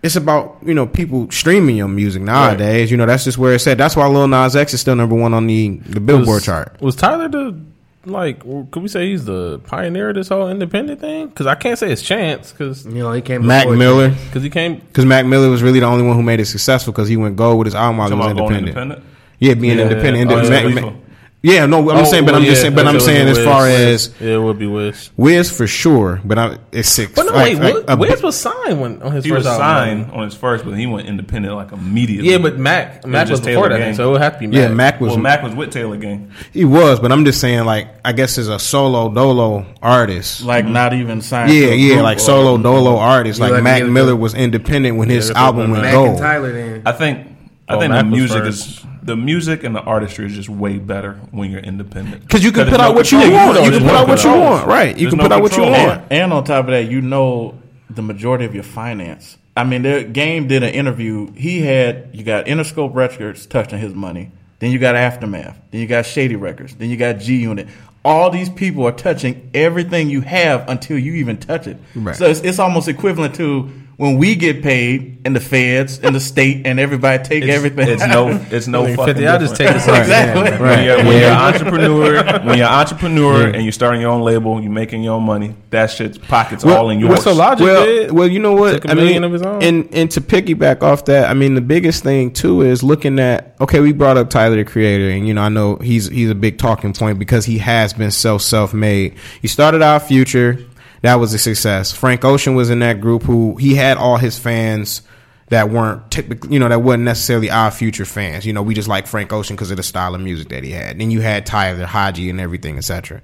It's 0.02 0.16
about 0.16 0.58
you 0.64 0.74
know 0.74 0.86
people 0.86 1.30
streaming 1.30 1.76
your 1.76 1.88
music 1.88 2.22
nowadays. 2.22 2.90
You 2.90 2.96
know 2.96 3.06
that's 3.06 3.24
just 3.24 3.38
where 3.38 3.54
it's 3.54 3.66
at. 3.68 3.78
That's 3.78 3.94
why 3.94 4.06
Lil 4.06 4.26
Nas 4.28 4.56
X 4.56 4.74
is 4.74 4.80
still 4.80 4.96
number 4.96 5.14
one 5.14 5.32
on 5.32 5.46
the 5.46 5.68
the 5.86 6.00
Billboard 6.00 6.26
was, 6.26 6.44
chart. 6.44 6.76
Was 6.80 6.96
Tyler 6.96 7.28
the 7.28 7.56
like? 8.04 8.40
Could 8.40 8.82
we 8.82 8.88
say 8.88 9.10
he's 9.10 9.24
the 9.26 9.60
pioneer 9.60 10.08
of 10.08 10.16
this 10.16 10.28
whole 10.28 10.48
independent 10.48 11.00
thing? 11.00 11.28
Because 11.28 11.46
I 11.46 11.54
can't 11.54 11.78
say 11.78 11.92
it's 11.92 12.02
Chance 12.02 12.50
because 12.50 12.84
You 12.84 12.94
know, 12.94 13.12
he 13.12 13.20
came 13.22 13.46
Mac 13.46 13.68
Miller. 13.68 14.08
Because 14.10 14.42
he 14.42 14.50
came. 14.50 14.76
because 14.78 15.04
Mac 15.06 15.24
Miller 15.24 15.48
was 15.48 15.62
really 15.62 15.78
the 15.78 15.86
only 15.86 16.04
one 16.04 16.16
who 16.16 16.22
made 16.24 16.40
it 16.40 16.46
successful 16.46 16.92
because 16.92 17.06
he 17.08 17.16
went 17.16 17.36
gold 17.36 17.58
with 17.58 17.66
his 17.66 17.76
album 17.76 17.98
while 17.98 18.08
he 18.08 18.14
was 18.16 18.26
independent. 18.30 18.66
independent. 18.68 19.04
Yeah, 19.38 19.54
being 19.54 19.78
Yeah, 19.78 19.84
independent. 19.84 20.30
yeah. 20.30 20.36
Oh, 20.36 20.42
yeah, 20.68 20.68
Mac- 20.80 20.94
yeah, 21.42 21.66
no, 21.66 21.90
I'm 21.90 21.98
Oh, 21.98 22.04
saying, 22.04 22.24
but 22.24 22.34
I'm 22.34 22.42
well, 22.42 22.48
just 22.50 22.58
yeah, 22.58 22.62
saying, 22.62 22.74
but 22.76 22.86
I'm 22.86 23.00
saying 23.00 23.28
as 23.28 23.36
Wiz. 23.38 23.46
far 23.46 23.66
as 23.66 24.14
yeah, 24.20 24.34
it 24.34 24.38
would 24.40 24.58
be 24.58 24.66
Wiz. 24.66 25.10
Wiz 25.16 25.50
for 25.50 25.66
sure, 25.66 26.20
but 26.24 26.38
I, 26.38 26.58
it's 26.70 26.88
six. 26.88 27.12
But 27.14 27.26
no, 27.26 27.32
like- 27.32 27.58
wait, 27.58 27.60
like 27.60 27.74
Wiz, 27.74 27.84
a 27.88 27.96
Wiz 27.96 28.22
was 28.22 28.38
signed 28.40 28.80
when 28.80 29.02
on 29.02 29.10
his 29.12 29.24
He 29.24 29.30
first 29.30 29.38
was 29.40 29.46
album. 29.48 29.60
signed 30.04 30.12
on 30.12 30.24
his 30.24 30.34
first, 30.34 30.64
but 30.64 30.72
he 30.72 30.86
went 30.86 31.08
independent 31.08 31.54
like 31.56 31.72
immediately. 31.72 32.30
Yeah, 32.30 32.38
but 32.38 32.58
Mac 32.58 33.04
Mac 33.06 33.28
was 33.28 33.40
just 33.40 33.44
before 33.44 33.64
Taylor 33.64 33.78
that, 33.80 33.84
Gang. 33.86 33.94
so 33.94 34.08
it 34.08 34.12
would 34.12 34.20
have 34.20 34.34
to 34.34 34.38
be 34.38 34.46
Mac. 34.46 34.56
yeah, 34.56 34.68
Mac 34.68 35.00
was 35.00 35.10
well, 35.10 35.18
Mac 35.18 35.42
was 35.42 35.54
with 35.54 35.72
Taylor 35.72 35.96
Gang. 35.96 36.30
he 36.52 36.64
was, 36.64 37.00
but 37.00 37.10
I'm 37.10 37.24
just 37.24 37.40
saying, 37.40 37.64
like 37.64 37.88
I 38.04 38.12
guess 38.12 38.38
as 38.38 38.48
a 38.48 38.58
solo 38.60 39.08
dolo 39.12 39.66
artist. 39.82 40.42
Like 40.44 40.64
not 40.64 40.92
even 40.94 41.20
signed. 41.22 41.52
Yeah, 41.52 41.66
a 41.68 41.74
yeah, 41.74 42.02
like 42.02 42.20
solo 42.20 42.56
dolo 42.56 42.96
artist. 42.98 43.40
You 43.40 43.48
Like 43.48 43.62
Mac 43.64 43.84
Miller 43.84 44.14
was 44.14 44.34
independent 44.34 44.96
when 44.96 45.08
his 45.08 45.30
album 45.32 45.70
went 45.72 45.82
Mac 45.82 45.92
gold. 45.94 46.08
and 46.10 46.18
Tyler 46.18 46.52
then. 46.52 46.82
I 46.86 46.92
think. 46.92 47.28
I 47.68 47.76
Oh, 47.76 47.80
think 47.80 47.92
the 47.94 48.04
music 48.04 48.44
is 48.44 48.84
the 49.02 49.16
music 49.16 49.64
and 49.64 49.74
the 49.74 49.80
artistry 49.80 50.26
is 50.26 50.34
just 50.34 50.48
way 50.48 50.78
better 50.78 51.14
when 51.32 51.50
you're 51.50 51.60
independent. 51.60 52.22
Because 52.22 52.44
you 52.44 52.52
can 52.52 52.66
there's 52.66 52.70
put 52.70 52.80
no 52.80 52.88
out 52.88 52.94
what 52.94 53.10
you 53.10 53.20
control. 53.20 53.46
want. 53.46 53.64
You 53.64 53.70
There's 53.70 53.78
can 53.78 53.88
put 53.88 53.96
out 53.96 54.08
what 54.08 54.24
you 54.24 54.30
want. 54.30 54.66
Right. 54.66 54.96
You 54.96 55.02
There's 55.02 55.10
can 55.10 55.18
no 55.18 55.24
put 55.24 55.32
out 55.32 55.42
what 55.42 55.56
you 55.56 55.62
want. 55.62 56.02
And, 56.02 56.12
and 56.12 56.32
on 56.32 56.44
top 56.44 56.66
of 56.66 56.70
that, 56.70 56.88
you 56.90 57.00
know 57.00 57.58
the 57.90 58.02
majority 58.02 58.44
of 58.44 58.54
your 58.54 58.64
finance. 58.64 59.38
I 59.56 59.64
mean, 59.64 59.82
their 59.82 60.02
game 60.04 60.48
did 60.48 60.62
an 60.62 60.70
interview. 60.72 61.32
He 61.32 61.60
had 61.60 62.10
you 62.12 62.24
got 62.24 62.46
Interscope 62.46 62.94
Records 62.94 63.46
touching 63.46 63.78
his 63.78 63.94
money. 63.94 64.30
Then 64.60 64.70
you 64.70 64.78
got 64.78 64.94
Aftermath. 64.94 65.60
Then 65.72 65.80
you 65.80 65.86
got 65.88 66.06
Shady 66.06 66.36
Records. 66.36 66.76
Then 66.76 66.88
you 66.88 66.96
got 66.96 67.18
G 67.18 67.36
Unit. 67.36 67.68
All 68.04 68.30
these 68.30 68.48
people 68.48 68.84
are 68.86 68.92
touching 68.92 69.50
everything 69.54 70.08
you 70.10 70.20
have 70.22 70.68
until 70.68 70.98
you 70.98 71.14
even 71.14 71.36
touch 71.36 71.66
it. 71.66 71.76
Right. 71.94 72.16
So 72.16 72.26
it's, 72.26 72.40
it's 72.40 72.58
almost 72.58 72.88
equivalent 72.88 73.34
to 73.36 73.70
when 74.02 74.18
we 74.18 74.34
get 74.34 74.64
paid 74.64 75.20
and 75.24 75.36
the 75.36 75.38
feds 75.38 76.00
and 76.00 76.12
the 76.12 76.18
state 76.18 76.66
and 76.66 76.80
everybody 76.80 77.22
take 77.22 77.44
It's, 77.44 77.54
everything. 77.54 77.86
It's 77.88 78.04
no. 78.04 78.30
It's 78.50 78.66
no 78.66 78.82
Like, 78.82 78.96
fucking. 78.96 79.14
50, 79.14 79.26
I'll 79.28 79.38
just 79.38 79.54
take 79.54 79.68
this 79.68 79.86
exactly. 79.86 80.50
When 80.58 80.84
you're, 80.84 80.96
when 80.96 81.20
you're 81.20 81.30
an 81.30 81.38
entrepreneur, 81.38 82.24
when 82.44 82.58
you're 82.58 82.66
an 82.66 82.72
entrepreneur 82.72 83.46
and 83.46 83.62
you're 83.62 83.70
starting 83.70 84.00
your 84.00 84.10
own 84.10 84.22
label, 84.22 84.60
you're 84.60 84.72
making 84.72 85.04
your 85.04 85.14
own 85.14 85.22
money. 85.22 85.54
That 85.70 85.86
shit's 85.86 86.18
pockets 86.18 86.64
all 86.64 86.90
in 86.90 86.98
yours. 86.98 87.10
what's 87.10 87.24
the 87.24 87.32
logic? 87.32 87.64
well, 87.64 87.84
did. 87.84 88.10
well, 88.10 88.26
you 88.26 88.40
know 88.40 88.54
what? 88.54 88.72
Took 88.72 88.86
a 88.86 88.90
I 88.90 88.94
million 88.94 89.22
mean, 89.22 89.24
of 89.24 89.32
his 89.34 89.42
own. 89.42 89.62
and 89.62 89.88
and 89.94 90.10
to 90.10 90.20
piggyback 90.20 90.82
off 90.82 91.04
that, 91.04 91.30
I 91.30 91.34
mean, 91.34 91.54
the 91.54 91.60
biggest 91.60 92.02
thing 92.02 92.32
too 92.32 92.62
is 92.62 92.82
looking 92.82 93.20
at. 93.20 93.54
Okay, 93.60 93.78
we 93.78 93.92
brought 93.92 94.16
up 94.16 94.30
Tyler 94.30 94.56
the 94.56 94.64
Creator, 94.64 95.10
and 95.10 95.28
you 95.28 95.32
know, 95.34 95.42
I 95.42 95.48
know 95.48 95.76
he's 95.76 96.08
he's 96.08 96.28
a 96.28 96.34
big 96.34 96.58
talking 96.58 96.92
point 96.92 97.20
because 97.20 97.44
he 97.44 97.58
has 97.58 97.92
been 97.92 98.10
so 98.10 98.36
self 98.36 98.74
made. 98.74 99.14
He 99.40 99.46
started 99.46 99.80
Odd 99.80 100.00
Future, 100.00 100.58
that 101.02 101.16
was 101.16 101.34
a 101.34 101.38
success. 101.38 101.92
Frank 101.92 102.24
Ocean 102.24 102.54
was 102.54 102.70
in 102.70 102.78
that 102.78 103.00
group 103.00 103.22
who 103.22 103.56
he 103.56 103.74
had 103.74 103.98
all 103.98 104.16
his 104.16 104.38
fans 104.38 105.02
that 105.48 105.68
weren't 105.68 106.10
typically, 106.10 106.54
you 106.54 106.58
know, 106.58 106.68
that 106.68 106.80
wasn't 106.80 107.02
necessarily 107.02 107.50
Odd 107.50 107.74
Future 107.74 108.06
fans. 108.06 108.46
You 108.46 108.52
know, 108.52 108.62
we 108.62 108.74
just 108.74 108.88
like 108.88 109.06
Frank 109.06 109.32
Ocean 109.32 109.54
because 109.54 109.70
of 109.70 109.76
the 109.76 109.82
style 109.82 110.14
of 110.14 110.20
music 110.20 110.48
that 110.48 110.64
he 110.64 110.70
had. 110.70 110.98
Then 110.98 111.10
you 111.10 111.20
had 111.20 111.44
Tyler, 111.44 111.84
Hodgy, 111.84 112.30
and 112.30 112.40
everything, 112.40 112.78
etc. 112.78 113.20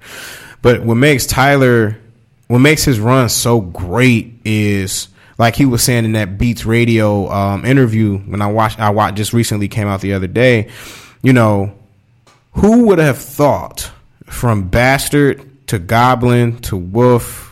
But 0.61 0.83
what 0.83 0.95
makes 0.95 1.25
Tyler, 1.25 1.97
what 2.47 2.59
makes 2.59 2.83
his 2.83 2.99
run 2.99 3.29
so 3.29 3.61
great 3.61 4.41
is 4.45 5.07
like 5.39 5.55
he 5.55 5.65
was 5.65 5.81
saying 5.81 6.05
in 6.05 6.11
that 6.11 6.37
Beats 6.37 6.65
Radio 6.65 7.31
um, 7.31 7.65
interview 7.65 8.17
when 8.19 8.41
I 8.41 8.47
watched, 8.47 8.79
I 8.79 8.89
watched 8.89 9.15
just 9.15 9.33
recently 9.33 9.69
came 9.69 9.87
out 9.87 10.01
the 10.01 10.13
other 10.13 10.27
day. 10.27 10.69
You 11.23 11.33
know, 11.33 11.73
who 12.51 12.87
would 12.87 12.99
have 12.99 13.17
thought 13.17 13.89
from 14.25 14.67
Bastard 14.67 15.67
to 15.67 15.79
Goblin 15.79 16.59
to 16.59 16.77
Wolf 16.77 17.48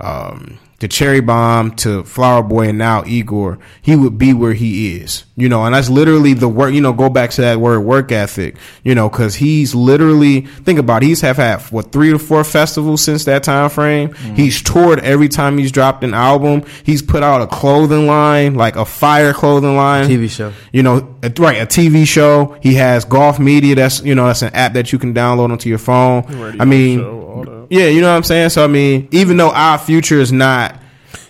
um, 0.00 0.58
to 0.80 0.88
Cherry 0.88 1.20
Bomb 1.20 1.76
to 1.76 2.02
Flower 2.04 2.42
Boy 2.42 2.70
and 2.70 2.78
now 2.78 3.04
Igor, 3.06 3.58
he 3.82 3.94
would 3.94 4.18
be 4.18 4.32
where 4.32 4.54
he 4.54 4.96
is. 4.96 5.24
You 5.36 5.48
know, 5.48 5.64
and 5.64 5.74
that's 5.74 5.88
literally 5.88 6.34
the 6.34 6.48
work, 6.48 6.74
you 6.74 6.80
know, 6.80 6.92
go 6.92 7.08
back 7.08 7.30
to 7.30 7.42
that 7.42 7.60
word 7.60 7.80
work 7.80 8.12
ethic, 8.12 8.56
you 8.82 8.94
know, 8.94 9.08
cause 9.08 9.34
he's 9.34 9.74
literally, 9.74 10.42
think 10.42 10.78
about 10.78 11.02
it, 11.02 11.06
he's 11.06 11.20
have 11.20 11.36
had, 11.36 11.60
what, 11.70 11.92
three 11.92 12.10
to 12.10 12.18
four 12.18 12.44
festivals 12.44 13.02
since 13.02 13.24
that 13.24 13.42
time 13.42 13.70
frame. 13.70 14.10
Mm-hmm. 14.10 14.34
He's 14.34 14.60
toured 14.60 15.00
every 15.00 15.28
time 15.28 15.56
he's 15.56 15.72
dropped 15.72 16.04
an 16.04 16.14
album. 16.14 16.64
He's 16.84 17.02
put 17.02 17.22
out 17.22 17.42
a 17.42 17.46
clothing 17.46 18.06
line, 18.06 18.54
like 18.54 18.76
a 18.76 18.84
fire 18.84 19.32
clothing 19.32 19.76
line 19.76 20.08
TV 20.08 20.30
show. 20.30 20.52
you 20.72 20.82
know, 20.82 21.16
right, 21.38 21.60
a 21.60 21.66
TV 21.66 22.06
show. 22.06 22.58
He 22.62 22.74
has 22.74 23.04
Golf 23.04 23.38
Media. 23.38 23.74
That's 23.74 24.02
you 24.02 24.14
know, 24.14 24.26
that's 24.26 24.42
an 24.42 24.54
app 24.54 24.74
that 24.74 24.92
you 24.92 24.98
can 24.98 25.14
download 25.14 25.50
onto 25.50 25.68
your 25.68 25.78
phone. 25.78 26.24
I 26.60 26.64
mean, 26.64 26.98
show, 26.98 27.66
yeah, 27.70 27.86
you 27.86 28.00
know 28.00 28.10
what 28.10 28.16
I'm 28.16 28.24
saying. 28.24 28.50
So 28.50 28.64
I 28.64 28.66
mean, 28.66 29.08
even 29.12 29.36
though 29.36 29.50
Odd 29.50 29.78
Future 29.78 30.20
is 30.20 30.32
not 30.32 30.69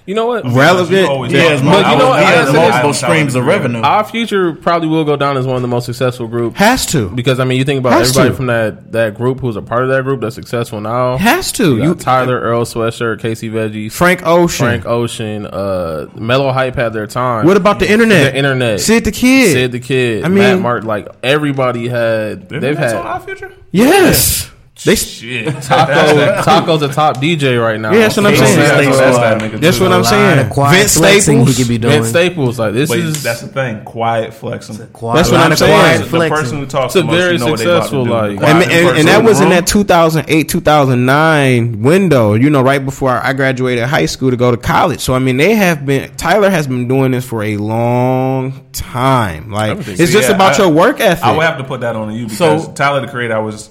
you 0.06 0.14
know 0.14 0.26
what? 0.26 0.44
relevant, 0.46 1.30
Yeah, 1.30 1.40
has, 1.50 1.60
but 1.60 1.64
multiple, 1.66 1.92
you 1.92 1.98
know 1.98 2.08
what? 2.08 2.18
he 2.20 2.24
I 2.24 2.30
has 2.30 2.46
gotta 2.46 2.46
say 2.46 2.52
this- 2.52 2.70
multiple 2.70 2.94
streams 2.94 3.34
of 3.34 3.44
revenue. 3.46 3.80
Odd 3.82 4.02
Future 4.04 4.52
probably 4.52 4.88
will 4.88 5.04
go 5.04 5.16
down 5.16 5.36
as 5.36 5.46
one 5.46 5.56
of 5.56 5.62
the 5.62 5.68
most 5.68 5.86
successful 5.86 6.26
groups. 6.26 6.58
has 6.58 6.86
to, 6.86 7.08
Because 7.10 7.38
I 7.40 7.44
mean, 7.44 7.58
you 7.58 7.64
think 7.64 7.78
about 7.80 7.92
Has 7.92 8.10
everybody 8.10 8.30
to. 8.30 8.36
from 8.36 8.46
that 8.46 8.92
that 8.92 9.14
group 9.14 9.40
who's 9.40 9.56
a 9.56 9.62
part 9.62 9.82
of 9.84 9.88
that 9.90 10.02
group 10.04 10.20
that's 10.20 10.34
successful 10.34 10.80
now. 10.80 11.16
has 11.18 11.52
to. 11.52 11.76
You 11.76 11.82
You, 11.82 11.94
got 11.94 12.00
Tyler, 12.00 12.40
Earl 12.40 12.64
Sweatshirt, 12.64 13.20
Casey 13.20 13.50
Veggies, 13.50 13.92
Frank 13.92 14.26
Ocean. 14.26 14.66
Frank 14.66 14.86
Ocean, 14.86 15.46
uh, 15.46 16.06
Mellow 16.14 16.50
Hype 16.52 16.76
had 16.76 16.92
their 16.92 17.06
time. 17.06 17.46
What 17.46 17.56
about 17.56 17.78
the 17.78 17.90
internet? 17.90 18.32
The 18.32 18.38
internet. 18.38 18.80
Sid 18.80 19.04
the 19.04 19.12
Kid. 19.12 19.52
Sid 19.52 19.72
the 19.72 19.80
Kid. 19.80 20.22
I 20.22 20.26
I 20.26 20.28
mean- 20.28 20.38
mean, 20.38 20.52
Matt 20.54 20.60
Mark. 20.60 20.84
Like 20.84 21.08
everybody 21.22 21.88
had. 21.88 22.48
They've 22.48 22.60
They've 22.60 22.78
had 22.78 22.96
Odd 22.96 23.24
Future. 23.24 23.52
yes, 23.70 24.50
they. 24.84 24.94
Shit. 24.96 25.46
Taco. 25.62 26.42
Taco's 26.42 26.82
a 26.82 26.88
top 26.88 27.18
DJ 27.18 27.60
right 27.62 27.78
now. 27.78 27.92
Yeah, 27.92 28.00
that's 28.00 28.16
what 28.16 28.26
I'm 28.26 28.36
saying. 28.36 28.52
Staples. 28.66 28.98
That's, 28.98 29.16
that's 29.18 29.40
that. 29.52 29.60
That's 29.60 29.80
what 29.80 29.92
I'm 29.92 30.04
saying. 30.04 30.52
Vince 30.72 30.92
Staples. 30.92 31.48
he 31.56 31.62
could 31.62 31.68
be 31.68 31.78
doing. 31.78 31.92
Vince 31.94 32.08
Staples. 32.08 32.58
Like 32.58 32.72
this 32.72 32.88
But 32.88 32.98
is. 33.00 33.22
that's 33.22 33.42
the 33.42 33.48
thing. 33.48 33.84
Quiet 33.84 34.32
flexing. 34.32 34.76
Quiet, 34.88 35.16
That's 35.16 35.30
what 35.30 35.40
I'm 35.40 35.56
saying. 35.56 35.72
quiet 35.78 35.98
the 36.00 36.06
flexing. 36.06 36.36
person 36.36 36.58
who 36.60 36.66
talks 36.66 36.94
It's 36.94 36.96
a 36.96 36.98
the 37.00 37.04
most, 37.06 37.16
very 37.16 37.32
you 37.34 37.38
know 37.38 37.46
what 37.50 37.58
they 37.58 37.64
about 37.66 37.74
to 37.76 37.82
successful, 37.82 38.04
do. 38.04 38.10
like- 38.10 38.30
And, 38.30 38.70
and, 38.72 38.98
and 38.98 39.08
that 39.08 39.22
was 39.24 39.40
in 39.40 39.50
that 39.50 39.66
2008, 39.66 40.48
2009 40.48 41.82
window, 41.82 42.34
you 42.34 42.50
know, 42.50 42.62
right 42.62 42.84
before 42.84 43.10
I 43.10 43.32
graduated 43.32 43.84
high 43.84 44.06
school 44.06 44.30
to 44.30 44.36
go 44.36 44.50
to 44.50 44.56
college. 44.56 45.00
So, 45.00 45.14
I 45.14 45.18
mean, 45.18 45.36
they 45.36 45.54
have 45.54 45.84
been, 45.84 46.14
Tyler 46.16 46.50
has 46.50 46.66
been 46.66 46.88
doing 46.88 47.12
this 47.12 47.24
for 47.26 47.42
a 47.42 47.56
long 47.56 48.68
time. 48.72 49.50
Like, 49.50 49.70
Everything. 49.72 49.94
it's 50.02 50.12
just 50.12 50.28
Yeah, 50.28 50.34
about 50.34 50.58
I- 50.58 50.64
your 50.64 50.72
work 50.72 51.00
ethic. 51.00 51.24
I 51.24 51.36
would 51.36 51.44
have 51.44 51.58
to 51.58 51.64
put 51.64 51.80
that 51.82 51.96
on 51.96 52.14
you 52.14 52.24
because 52.26 52.64
So- 52.66 52.72
Tyler 52.72 53.00
the 53.00 53.08
Creator, 53.08 53.36
I 53.36 53.40
was, 53.40 53.70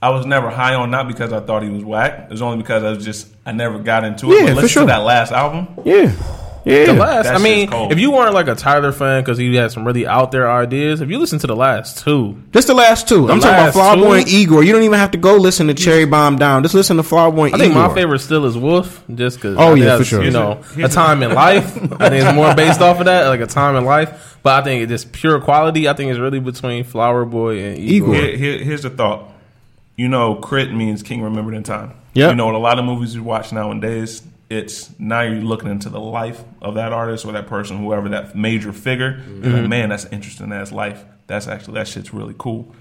I 0.00 0.10
was 0.10 0.26
never 0.26 0.48
high 0.50 0.74
on 0.74 0.90
not 0.90 1.08
because 1.08 1.32
I 1.32 1.40
thought 1.40 1.62
he 1.62 1.70
was 1.70 1.84
whack. 1.84 2.26
It 2.26 2.30
was 2.30 2.42
only 2.42 2.58
because 2.58 2.84
I 2.84 2.90
was 2.90 3.04
just 3.04 3.28
I 3.44 3.52
never 3.52 3.78
got 3.78 4.04
into 4.04 4.30
it. 4.32 4.36
Yeah, 4.36 4.40
but 4.42 4.48
for 4.48 4.54
listen 4.56 4.68
sure. 4.68 4.82
to 4.82 4.86
that 4.86 4.98
last 4.98 5.32
album. 5.32 5.68
yeah. 5.84 6.12
Yeah. 6.64 6.86
the 6.86 6.92
last. 6.92 7.28
I 7.28 7.38
mean, 7.38 7.70
if 7.72 7.98
you 7.98 8.10
weren't 8.10 8.34
like 8.34 8.46
a 8.48 8.54
Tyler 8.54 8.92
fan 8.92 9.22
because 9.22 9.38
he 9.38 9.54
had 9.54 9.72
some 9.72 9.86
really 9.86 10.06
out 10.06 10.32
there 10.32 10.50
ideas, 10.50 11.00
if 11.00 11.08
you 11.08 11.18
listen 11.18 11.38
to 11.38 11.46
the 11.46 11.56
last 11.56 12.04
two, 12.04 12.42
Just 12.52 12.66
the 12.66 12.74
last 12.74 13.08
two. 13.08 13.30
I'm 13.30 13.40
talking 13.40 13.54
about 13.54 13.64
last 13.66 13.72
Flower? 13.74 13.96
Boy 13.96 14.18
and 14.18 14.28
Igor. 14.28 14.62
You 14.62 14.72
don't 14.74 14.82
even 14.82 14.98
have 14.98 15.12
to 15.12 15.18
go 15.18 15.36
listen 15.36 15.68
to 15.68 15.74
Cherry 15.74 16.04
Bomb 16.04 16.36
Down. 16.36 16.62
Just 16.62 16.74
listen 16.74 16.98
to 16.98 17.02
Flower 17.02 17.32
Boy 17.32 17.46
and 17.46 17.54
I 17.54 17.58
think 17.58 17.70
Igor. 17.70 17.88
my 17.88 17.94
favorite 17.94 18.18
still 18.18 18.44
is 18.44 18.58
Wolf, 18.58 19.02
just 19.14 19.38
because. 19.38 19.56
Oh, 19.58 19.74
yeah, 19.76 19.96
for 19.96 20.04
sure. 20.04 20.22
You 20.22 20.30
know, 20.30 20.62
a 20.76 20.88
time 20.88 21.22
in 21.22 21.32
life. 21.32 21.74
I 22.00 22.10
think 22.10 22.24
it's 22.26 22.34
more 22.34 22.54
based 22.54 22.82
off 22.82 22.98
of 22.98 23.06
that, 23.06 23.28
like 23.28 23.40
a 23.40 23.46
time 23.46 23.74
in 23.76 23.86
life. 23.86 24.36
But 24.42 24.60
I 24.60 24.64
think 24.64 24.82
it 24.82 24.88
just 24.88 25.12
pure 25.12 25.40
quality. 25.40 25.88
I 25.88 25.94
think 25.94 26.10
it's 26.10 26.20
really 26.20 26.40
between 26.40 26.84
Flower 26.84 27.24
Boy 27.24 27.60
and 27.62 27.78
Igor. 27.78 28.14
Igor. 28.14 28.26
Here, 28.26 28.36
here- 28.36 28.58
here's 28.64 28.82
the 28.82 28.90
thought. 28.90 29.30
You 29.98 30.08
know, 30.08 30.36
crit 30.36 30.72
means 30.72 31.02
king 31.02 31.22
remembered 31.22 31.54
in 31.54 31.64
time. 31.64 31.92
Yep. 32.14 32.30
You 32.30 32.36
know, 32.36 32.48
in 32.48 32.54
a 32.54 32.58
lot 32.58 32.78
of 32.78 32.84
movies 32.84 33.16
you 33.16 33.24
watch 33.24 33.52
nowadays, 33.52 34.22
it's 34.48 34.96
now 34.98 35.22
you're 35.22 35.42
looking 35.42 35.68
into 35.68 35.90
the 35.90 36.00
life 36.00 36.42
of 36.62 36.76
that 36.76 36.92
artist 36.92 37.26
or 37.26 37.32
that 37.32 37.48
person, 37.48 37.78
whoever 37.78 38.08
that 38.10 38.36
major 38.36 38.72
figure. 38.72 39.20
You're 39.26 39.34
like, 39.34 39.44
mm-hmm. 39.44 39.68
man, 39.68 39.88
that's 39.88 40.04
interesting. 40.06 40.50
That's 40.50 40.70
life. 40.70 41.04
That's 41.26 41.48
actually 41.48 41.74
that 41.74 41.88
shit's 41.88 42.14
really 42.14 42.34
cool. 42.38 42.74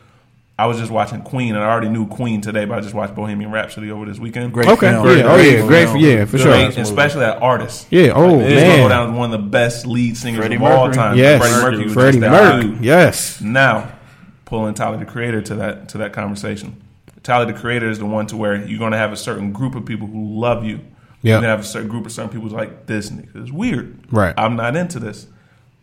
I 0.60 0.67
was 0.67 0.77
just 0.77 0.91
watching 0.91 1.23
Queen, 1.23 1.56
and 1.56 1.63
I 1.63 1.69
already 1.69 1.89
knew 1.89 2.08
Queen 2.08 2.41
today, 2.41 2.65
but 2.65 2.77
I 2.77 2.82
just 2.82 2.93
watched 2.93 3.15
Bohemian 3.15 3.51
Rhapsody 3.51 3.91
over 3.91 4.06
this 4.06 4.19
weekend. 4.19 4.53
Great 4.53 4.67
Okay. 4.67 4.91
film. 4.91 5.06
Yeah. 5.06 5.23
Oh, 5.23 5.38
yeah. 5.38 5.67
Great. 5.67 5.89
For, 5.89 5.97
yeah, 5.97 6.25
for 6.25 6.38
sure. 6.38 6.47
Great, 6.51 6.77
especially 6.77 7.21
that 7.21 7.41
artist. 7.41 7.88
Yeah. 7.89 8.13
Oh, 8.15 8.39
He's 8.39 8.62
gonna 8.62 8.77
go 8.77 8.89
down 8.89 9.10
as 9.10 9.17
one 9.17 9.34
of 9.34 9.41
the 9.41 9.47
best 9.47 9.88
lead 9.88 10.17
singers 10.17 10.41
Freddie 10.41 10.56
of 10.56 10.63
all 10.63 10.91
time. 10.91 11.17
Yes. 11.17 11.41
Freddie 11.41 11.77
Mercury. 11.77 11.93
Freddie 11.93 12.19
Mercury. 12.19 12.77
Yes. 12.82 13.41
Now, 13.41 13.91
pulling 14.45 14.75
Tyler 14.75 14.97
the 14.97 15.06
Creator 15.06 15.41
to 15.41 15.56
that 15.56 15.89
to 15.89 15.97
that 15.99 16.13
conversation. 16.13 16.82
Tyler 17.27 17.45
the 17.45 17.59
Creator 17.59 17.89
is 17.89 17.99
the 17.99 18.05
one 18.05 18.25
to 18.27 18.37
where 18.37 18.55
you're 18.55 18.79
going 18.79 18.93
to 18.93 18.97
have 18.97 19.11
a 19.11 19.17
certain 19.17 19.51
group 19.51 19.75
of 19.75 19.85
people 19.85 20.07
who 20.07 20.39
love 20.39 20.63
you. 20.63 20.79
Yeah. 21.21 21.33
You're 21.33 21.33
going 21.33 21.43
to 21.43 21.49
have 21.49 21.59
a 21.59 21.63
certain 21.63 21.89
group 21.89 22.05
of 22.05 22.13
certain 22.13 22.29
people 22.29 22.43
who's 22.43 22.53
like 22.53 22.85
this 22.85 23.09
nigga 23.09 23.43
is 23.43 23.51
weird. 23.51 23.99
Right. 24.13 24.33
I'm 24.37 24.55
not 24.55 24.77
into 24.77 24.97
this. 24.97 25.27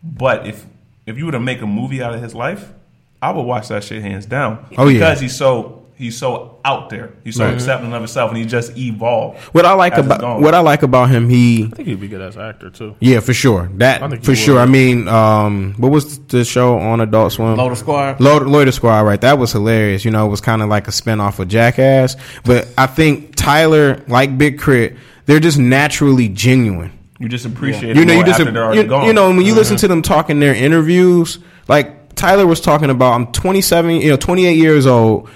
But 0.03 0.47
if 0.47 0.65
if 1.05 1.19
you 1.19 1.27
were 1.27 1.31
to 1.33 1.39
make 1.39 1.61
a 1.61 1.67
movie 1.67 2.01
out 2.01 2.15
of 2.15 2.21
his 2.23 2.33
life, 2.33 2.73
I 3.21 3.29
would 3.29 3.43
watch 3.43 3.67
that 3.67 3.83
shit 3.83 4.01
hands 4.01 4.25
down. 4.25 4.65
Oh, 4.75 4.87
yeah. 4.87 4.93
because 4.93 5.19
he's 5.19 5.35
so 5.35 5.74
he's 5.97 6.17
so 6.17 6.57
out 6.65 6.89
there. 6.89 7.13
He's 7.23 7.35
so 7.37 7.45
Right. 7.45 7.53
accepting 7.53 7.91
of 7.93 7.99
himself, 8.01 8.29
and 8.31 8.37
he 8.37 8.45
just 8.45 8.77
evolved. 8.77 9.39
What 9.53 9.65
I 9.65 9.73
like 9.73 9.97
about 9.97 10.41
what 10.41 10.53
I 10.53 10.59
like 10.59 10.83
about 10.83 11.09
him, 11.09 11.29
he 11.29 11.65
I 11.71 11.75
think 11.75 11.87
he'd 11.87 11.99
be 12.01 12.07
good 12.07 12.21
as 12.21 12.35
an 12.35 12.41
actor 12.43 12.69
too. 12.69 12.95
yeah 12.99 13.19
for 13.19 13.33
sure 13.33 13.69
that 13.75 14.23
for 14.23 14.35
sure. 14.35 14.55
would. 14.55 14.61
I 14.61 14.65
mean, 14.65 15.07
um, 15.07 15.73
what 15.77 15.91
was 15.91 16.19
the 16.27 16.43
show 16.45 16.77
on 16.77 17.01
Adult 17.01 17.31
Swim? 17.33 17.55
Loiter 17.55 17.75
Squad. 17.75 18.19
Loiter, 18.19 18.47
Loiter 18.47 18.71
Squad, 18.71 19.01
right? 19.01 19.21
That 19.21 19.37
was 19.37 19.51
hilarious. 19.51 20.03
You 20.05 20.11
know, 20.11 20.25
it 20.25 20.29
was 20.29 20.41
kind 20.41 20.61
of 20.61 20.69
like 20.69 20.87
a 20.87 20.91
spinoff 20.91 21.39
of 21.39 21.47
Jackass. 21.47 22.15
But 22.43 22.67
I 22.77 22.87
think 22.87 23.35
Tyler, 23.35 24.01
like 24.07 24.37
Big 24.37 24.59
Crit, 24.59 24.95
they're 25.25 25.39
just 25.39 25.57
naturally 25.57 26.27
genuine. 26.29 26.91
you 27.19 27.29
just 27.29 27.45
appreciate 27.45 27.95
You 27.95 28.01
it 28.01 28.05
know, 28.05 28.13
you 28.13 28.23
just 28.25 28.39
after 28.41 28.73
you, 28.75 28.83
gone. 28.83 29.05
you 29.07 29.13
know 29.13 29.29
when 29.29 29.45
you 29.45 29.55
listen 29.55 29.77
to 29.77 29.87
them 29.87 30.01
talking 30.01 30.39
their 30.39 30.53
interviews, 30.53 31.39
like 31.69 32.13
Tyler 32.15 32.45
was 32.45 32.59
talking 32.61 32.89
about. 32.89 33.13
I'm 33.13 33.27
27, 33.31 33.91
you 34.01 34.09
know, 34.09 34.17
28 34.17 34.57
years 34.57 34.85
old. 34.85 35.29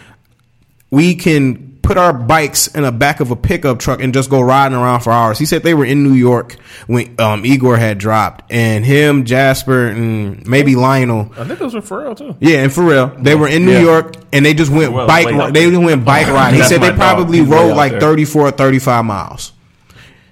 We 0.92 1.16
can 1.16 1.78
put 1.82 1.98
our 1.98 2.14
bikes 2.14 2.68
in 2.68 2.84
the 2.84 2.92
back 2.92 3.20
of 3.20 3.32
a 3.32 3.36
pickup 3.36 3.80
truck 3.80 4.02
and 4.02 4.14
just 4.14 4.30
go 4.30 4.42
riding 4.42 4.78
around 4.78 5.00
for 5.02 5.12
hours. 5.12 5.40
He 5.40 5.46
said 5.46 5.64
they 5.64 5.74
were 5.74 5.86
in 5.86 6.04
New 6.04 6.14
York 6.14 6.56
when 6.88 7.16
um, 7.20 7.46
Igor 7.46 7.78
had 7.78 7.98
dropped, 7.98 8.52
and 8.52 8.86
him, 8.86 9.26
Jasper, 9.26 9.88
and 9.88 10.46
maybe 10.48 10.76
Lionel. 10.76 11.32
I 11.38 11.46
think 11.46 11.58
those 11.60 11.74
were 11.74 11.82
for 11.82 12.02
real 12.04 12.16
too. 12.16 12.36
Yeah, 12.40 12.64
and 12.64 12.72
for 12.74 12.84
real, 12.84 13.08
they 13.18 13.34
were 13.36 13.48
in 13.48 13.66
New 13.66 13.72
Yeah. 13.74 13.82
York 13.82 14.14
and 14.34 14.46
they 14.46 14.54
just 14.54 14.72
went 14.72 14.94
Well, 14.94 15.08
bike. 15.08 15.26
way 15.28 15.34
ri- 15.34 15.52
They 15.52 15.70
just 15.70 15.82
went 15.84 16.06
bike 16.06 16.28
riding. 16.32 16.60
He 16.60 16.66
said 16.66 16.82
they 16.82 16.92
probably 16.92 17.42
rode 17.42 17.76
like 17.76 17.94
there. 17.94 18.02
34 18.02 18.52
35 18.52 19.06
miles. 19.06 19.54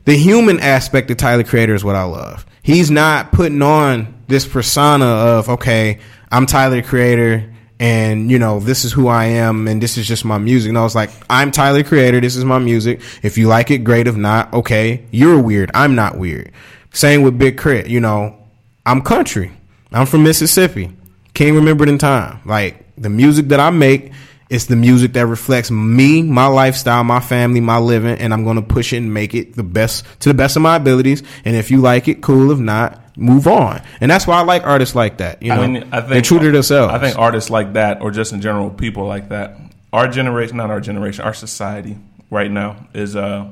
The 0.06 0.16
human 0.16 0.60
aspect 0.60 1.12
of 1.12 1.18
Tyler 1.18 1.44
Creator 1.44 1.76
is 1.76 1.84
what 1.84 1.96
I 1.96 2.04
love. 2.04 2.46
He's 2.64 2.90
not 2.92 3.32
putting 3.32 3.62
on 3.62 4.24
this 4.28 4.48
persona 4.48 5.06
of 5.06 5.50
okay, 5.50 6.00
I'm 6.32 6.46
Tyler 6.46 6.82
Creator 6.82 7.54
and 7.80 8.32
you 8.32 8.40
know 8.40 8.60
this 8.60 8.86
is 8.86 8.92
who 8.92 9.08
I 9.08 9.26
am 9.26 9.68
and 9.68 9.82
this 9.82 9.98
is 9.98 10.08
just 10.08 10.26
my 10.26 10.38
music. 10.38 10.70
and 10.70 10.78
I 10.78 10.84
was 10.84 10.96
like 10.96 11.10
I'm 11.30 11.52
Tyler 11.52 11.84
Creator. 11.84 12.22
This 12.22 12.36
is 12.36 12.46
my 12.46 12.60
music. 12.60 13.02
If 13.24 13.38
you 13.38 13.48
like 13.48 13.72
it, 13.72 13.80
great. 13.80 14.08
If 14.08 14.16
not, 14.16 14.54
okay, 14.54 15.06
you're 15.12 15.42
weird. 15.42 15.72
I'm 15.74 15.96
not 15.96 16.18
weird. 16.18 16.52
Same 16.92 17.22
with 17.22 17.38
Big 17.38 17.58
Crit. 17.58 17.88
You 17.88 18.00
know, 18.00 18.38
I'm 18.86 19.02
country. 19.02 19.52
I'm 19.92 20.06
from 20.06 20.24
Mississippi. 20.24 20.92
can't 21.34 21.56
remember 21.56 21.84
it 21.84 21.90
in 21.90 21.98
time. 21.98 22.42
Like 22.46 22.86
the 22.98 23.10
music 23.10 23.50
that 23.50 23.60
I 23.60 23.70
make 23.70 24.12
is 24.50 24.68
the 24.68 24.76
music 24.76 25.14
that 25.14 25.28
reflects 25.28 25.70
me, 25.70 26.24
my 26.24 26.48
lifestyle, 26.48 27.04
my 27.04 27.20
family, 27.20 27.60
my 27.60 27.78
living, 27.78 28.18
and 28.18 28.34
I'm 28.34 28.46
gonna 28.46 28.62
push 28.62 28.94
it 28.94 28.98
and 28.98 29.14
make 29.14 29.36
it 29.36 29.56
the 29.56 29.64
best 29.64 30.06
to 30.22 30.30
the 30.30 30.34
best 30.34 30.56
of 30.56 30.62
my 30.62 30.78
abilities. 30.78 31.22
And 31.46 31.56
if 31.56 31.70
you 31.70 31.82
like 31.82 32.08
it, 32.08 32.22
cool. 32.22 32.52
If 32.52 32.60
not, 32.60 33.02
move 33.18 33.48
on. 33.48 33.82
And 34.00 34.10
that's 34.10 34.26
why 34.28 34.38
I 34.38 34.44
like 34.44 34.64
artists 34.66 34.96
like 34.96 35.18
that. 35.18 35.42
You 35.44 35.50
know, 35.54 35.62
I 35.62 35.68
mean, 35.68 35.90
I 35.92 36.00
think 36.02 36.10
they're 36.14 36.22
true 36.22 36.40
to 36.40 36.52
themselves. 36.52 36.94
I 36.94 37.00
think 37.00 37.18
artists 37.18 37.50
like 37.50 37.74
that, 37.74 38.02
or 38.02 38.12
just 38.12 38.32
in 38.32 38.40
general, 38.42 38.70
people 38.70 39.06
like 39.06 39.30
that. 39.30 39.58
Our 39.92 40.08
generation, 40.08 40.58
not 40.58 40.70
our 40.70 40.80
generation, 40.80 41.26
our 41.26 41.34
society 41.34 41.98
right 42.30 42.52
now 42.52 42.88
is. 42.94 43.16
uh 43.16 43.48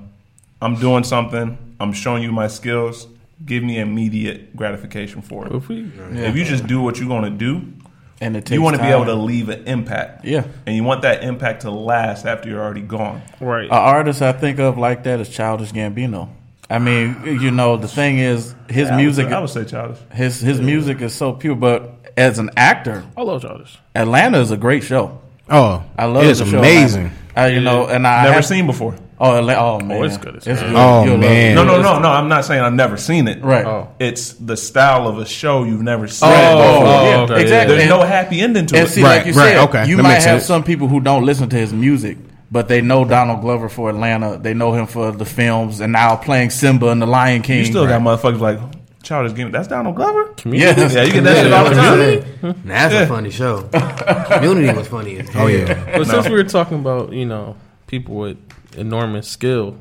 I'm 0.61 0.75
doing 0.75 1.03
something. 1.03 1.57
I'm 1.79 1.91
showing 1.93 2.23
you 2.23 2.31
my 2.31 2.47
skills. 2.47 3.07
Give 3.45 3.61
me 3.61 3.77
immediate 3.79 4.55
gratification 4.55 5.21
for 5.21 5.45
it. 5.45 5.51
If 5.53 5.67
we, 5.67 5.91
If 6.13 6.35
you 6.37 6.45
just 6.45 6.65
do 6.65 6.81
what 6.81 6.97
you're 6.97 7.09
going 7.09 7.25
to 7.25 7.29
do, 7.37 7.73
And 8.21 8.37
it 8.37 8.41
takes 8.45 8.51
you 8.53 8.61
want 8.61 8.77
to 8.77 8.81
be 8.81 8.87
able 8.87 9.05
to 9.05 9.13
leave 9.15 9.49
an 9.49 9.65
impact. 9.67 10.23
Yeah. 10.23 10.45
and 10.65 10.73
you 10.75 10.83
want 10.85 11.01
that 11.01 11.23
impact 11.23 11.61
to 11.63 11.71
last 11.71 12.25
after 12.25 12.49
you're 12.49 12.63
already 12.63 12.81
gone. 12.81 13.21
right. 13.41 13.65
An 13.65 13.71
artist 13.71 14.21
I 14.21 14.31
think 14.31 14.59
of 14.59 14.77
like 14.77 15.03
that 15.03 15.19
is 15.19 15.27
Childish 15.29 15.73
Gambino. 15.73 16.29
I 16.69 16.79
mean, 16.79 17.15
you 17.25 17.51
know, 17.51 17.77
the 17.77 17.87
thing 17.87 18.17
is, 18.19 18.55
his 18.69 18.89
I 18.89 18.95
would 18.95 19.01
music, 19.01 19.27
say- 19.29 19.33
I 19.35 19.39
would 19.39 19.49
say 19.49 19.65
childish. 19.65 19.99
his 20.11 20.39
his 20.41 20.59
music 20.59 21.01
is 21.01 21.13
so 21.13 21.31
pure. 21.33 21.55
But 21.55 22.11
as 22.17 22.39
an 22.39 22.49
actor, 22.57 23.03
I 23.15 23.21
love 23.21 23.41
Childish. 23.41 23.77
Atlanta 23.93 24.39
is 24.39 24.51
a 24.51 24.57
great 24.57 24.83
show. 24.83 25.19
oh, 25.49 25.83
I 25.97 26.05
love 26.05 26.23
it. 26.23 26.29
it's 26.31 26.39
amazing. 26.41 27.11
I, 27.35 27.47
you 27.49 27.59
know, 27.61 27.85
and 27.87 28.07
I 28.07 28.23
Never 28.23 28.35
have- 28.35 28.45
seen 28.45 28.65
before. 28.65 28.95
Oh, 29.19 29.37
Atla- 29.37 29.53
oh, 29.55 29.79
oh 29.81 29.85
man, 29.85 30.03
it's 30.03 30.17
good. 30.17 30.35
It's 30.35 30.47
It's 30.47 30.59
good. 30.59 30.69
good. 30.71 30.75
Oh, 30.75 31.05
You'll 31.05 31.17
man. 31.17 31.55
No, 31.55 31.63
no, 31.63 31.81
no, 31.81 31.99
no. 31.99 32.09
I'm 32.09 32.27
not 32.27 32.43
saying 32.45 32.61
I've 32.61 32.73
never 32.73 32.97
seen 32.97 33.27
it. 33.29 33.41
Right. 33.43 33.65
Oh. 33.65 33.89
It's 33.99 34.33
the 34.33 34.57
style 34.57 35.07
of 35.07 35.19
a 35.19 35.25
show 35.25 35.63
you've 35.63 35.81
never 35.83 36.07
seen. 36.07 36.27
Oh, 36.29 36.33
before. 36.33 36.87
oh, 36.87 36.89
oh 36.89 37.09
Yeah. 37.09 37.21
okay, 37.21 37.41
exactly. 37.41 37.75
There's 37.77 37.89
And- 37.91 37.99
no 38.01 38.05
happy 38.05 38.41
ending 38.41 38.65
to 38.67 38.75
And 38.77 38.87
it. 38.87 38.91
see, 38.91 39.03
Right, 39.03 39.17
like 39.17 39.25
you 39.27 39.33
right, 39.33 39.53
said, 39.53 39.69
okay, 39.69 39.87
you 39.87 39.97
that 39.97 40.03
might 40.03 40.13
have 40.15 40.21
sense. 40.23 40.45
some 40.45 40.63
people 40.63 40.87
who 40.89 40.99
don't 40.99 41.23
listen 41.23 41.47
to 41.49 41.55
his 41.55 41.71
music, 41.71 42.17
but 42.55 42.69
they 42.69 42.79
know 42.79 43.03
Donald 43.03 43.41
Glover 43.41 43.67
for 43.67 43.89
Atlanta. 43.89 44.37
They 44.37 44.53
know 44.53 44.71
him 44.71 44.87
for 44.87 45.11
the 45.11 45.25
films, 45.25 45.81
and 45.81 45.91
now 45.91 46.15
playing 46.15 46.51
Simba 46.51 46.87
and 46.87 47.01
the 47.01 47.05
Lion 47.05 47.41
King. 47.41 47.59
you 47.59 47.65
still 47.65 47.85
got 47.85 48.01
motherfuckers 48.01 48.39
like 48.39 48.57
Childish 49.03 49.33
Gambino. 49.33 49.51
That's 49.51 49.67
Donald 49.67 49.97
Glover. 49.97 50.33
yeah, 50.45 50.73
Yeah, 50.87 51.03
you 51.03 51.11
get 51.11 51.25
that 51.25 51.43
shit 51.43 51.51
all 51.51 51.65
the 51.65 52.23
time. 52.55 52.61
That's 52.63 52.93
a 52.95 53.07
funny 53.07 53.29
show. 53.29 53.63
Community 54.31 54.71
was 54.73 54.87
funny 54.87 55.17
as. 55.17 55.29
Oh 55.35 55.47
yeah, 55.47 55.97
But 55.97 56.07
since 56.07 56.29
we 56.29 56.35
were 56.35 56.45
talking 56.45 56.79
about 56.79 57.11
you 57.11 57.25
know 57.25 57.57
people 57.87 58.15
with 58.15 58.37
enormous 58.77 59.27
skill 59.27 59.77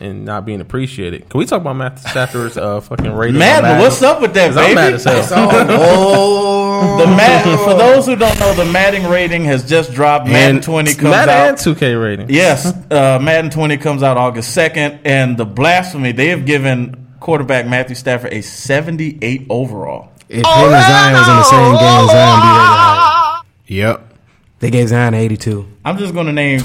and 0.00 0.24
not 0.24 0.44
being 0.44 0.60
appreciated, 0.60 1.28
can 1.28 1.38
we 1.38 1.46
talk 1.46 1.60
about 1.60 1.76
Matt 1.76 1.98
Stafford's 1.98 2.56
uh, 2.56 2.80
fucking 2.80 3.12
rating? 3.12 3.36
on 3.36 3.38
Madden, 3.40 3.62
Madden? 3.62 3.80
what's 3.82 4.02
up 4.02 4.20
with 4.20 4.34
that, 4.34 4.48
'Cause 4.48 4.56
I'm 4.56 4.64
baby? 4.64 4.74
mad 4.74 4.92
as 4.94 5.04
hell. 5.04 5.48
Oh, 5.70 6.98
The 6.98 7.06
Madden, 7.06 7.56
for 7.58 7.74
those 7.74 8.04
who 8.06 8.16
don't 8.16 8.38
know, 8.40 8.52
the 8.54 8.64
Madden 8.66 9.08
rating 9.10 9.44
has 9.44 9.66
just 9.68 9.92
dropped. 9.94 10.26
Madden 10.26 10.56
And 10.56 10.64
20 10.64 10.94
comes 10.94 11.02
Madden 11.10 11.34
out. 11.34 11.48
and 11.48 11.56
2K 11.58 11.94
rating. 12.02 12.26
Yes, 12.30 12.66
uh, 12.90 13.18
Madden 13.22 13.50
20 13.50 13.76
comes 13.78 14.02
out 14.02 14.16
August 14.16 14.56
2nd, 14.56 15.00
and 15.04 15.36
the 15.36 15.44
blasphemy 15.46 16.12
they 16.12 16.28
have 16.28 16.44
given 16.44 17.06
quarterback 17.20 17.66
Matthew 17.66 17.94
Stafford 17.96 18.32
a 18.34 18.42
78 18.42 19.46
overall. 19.48 20.10
if 20.28 20.38
him 20.38 20.44
and 20.46 20.84
Zion 20.84 21.14
was 21.14 21.28
in 21.28 21.36
the 21.36 21.42
same 21.44 21.72
game, 21.72 21.82
as 21.82 22.10
Zion 22.10 22.40
be 22.40 22.46
ready. 22.48 22.66
high. 22.66 23.40
yep. 23.66 24.14
They 24.60 24.70
gave 24.70 24.88
Zion 24.88 25.14
82. 25.14 25.66
I'm 25.84 25.96
just 25.98 26.12
going 26.14 26.26
to 26.26 26.32
name 26.32 26.60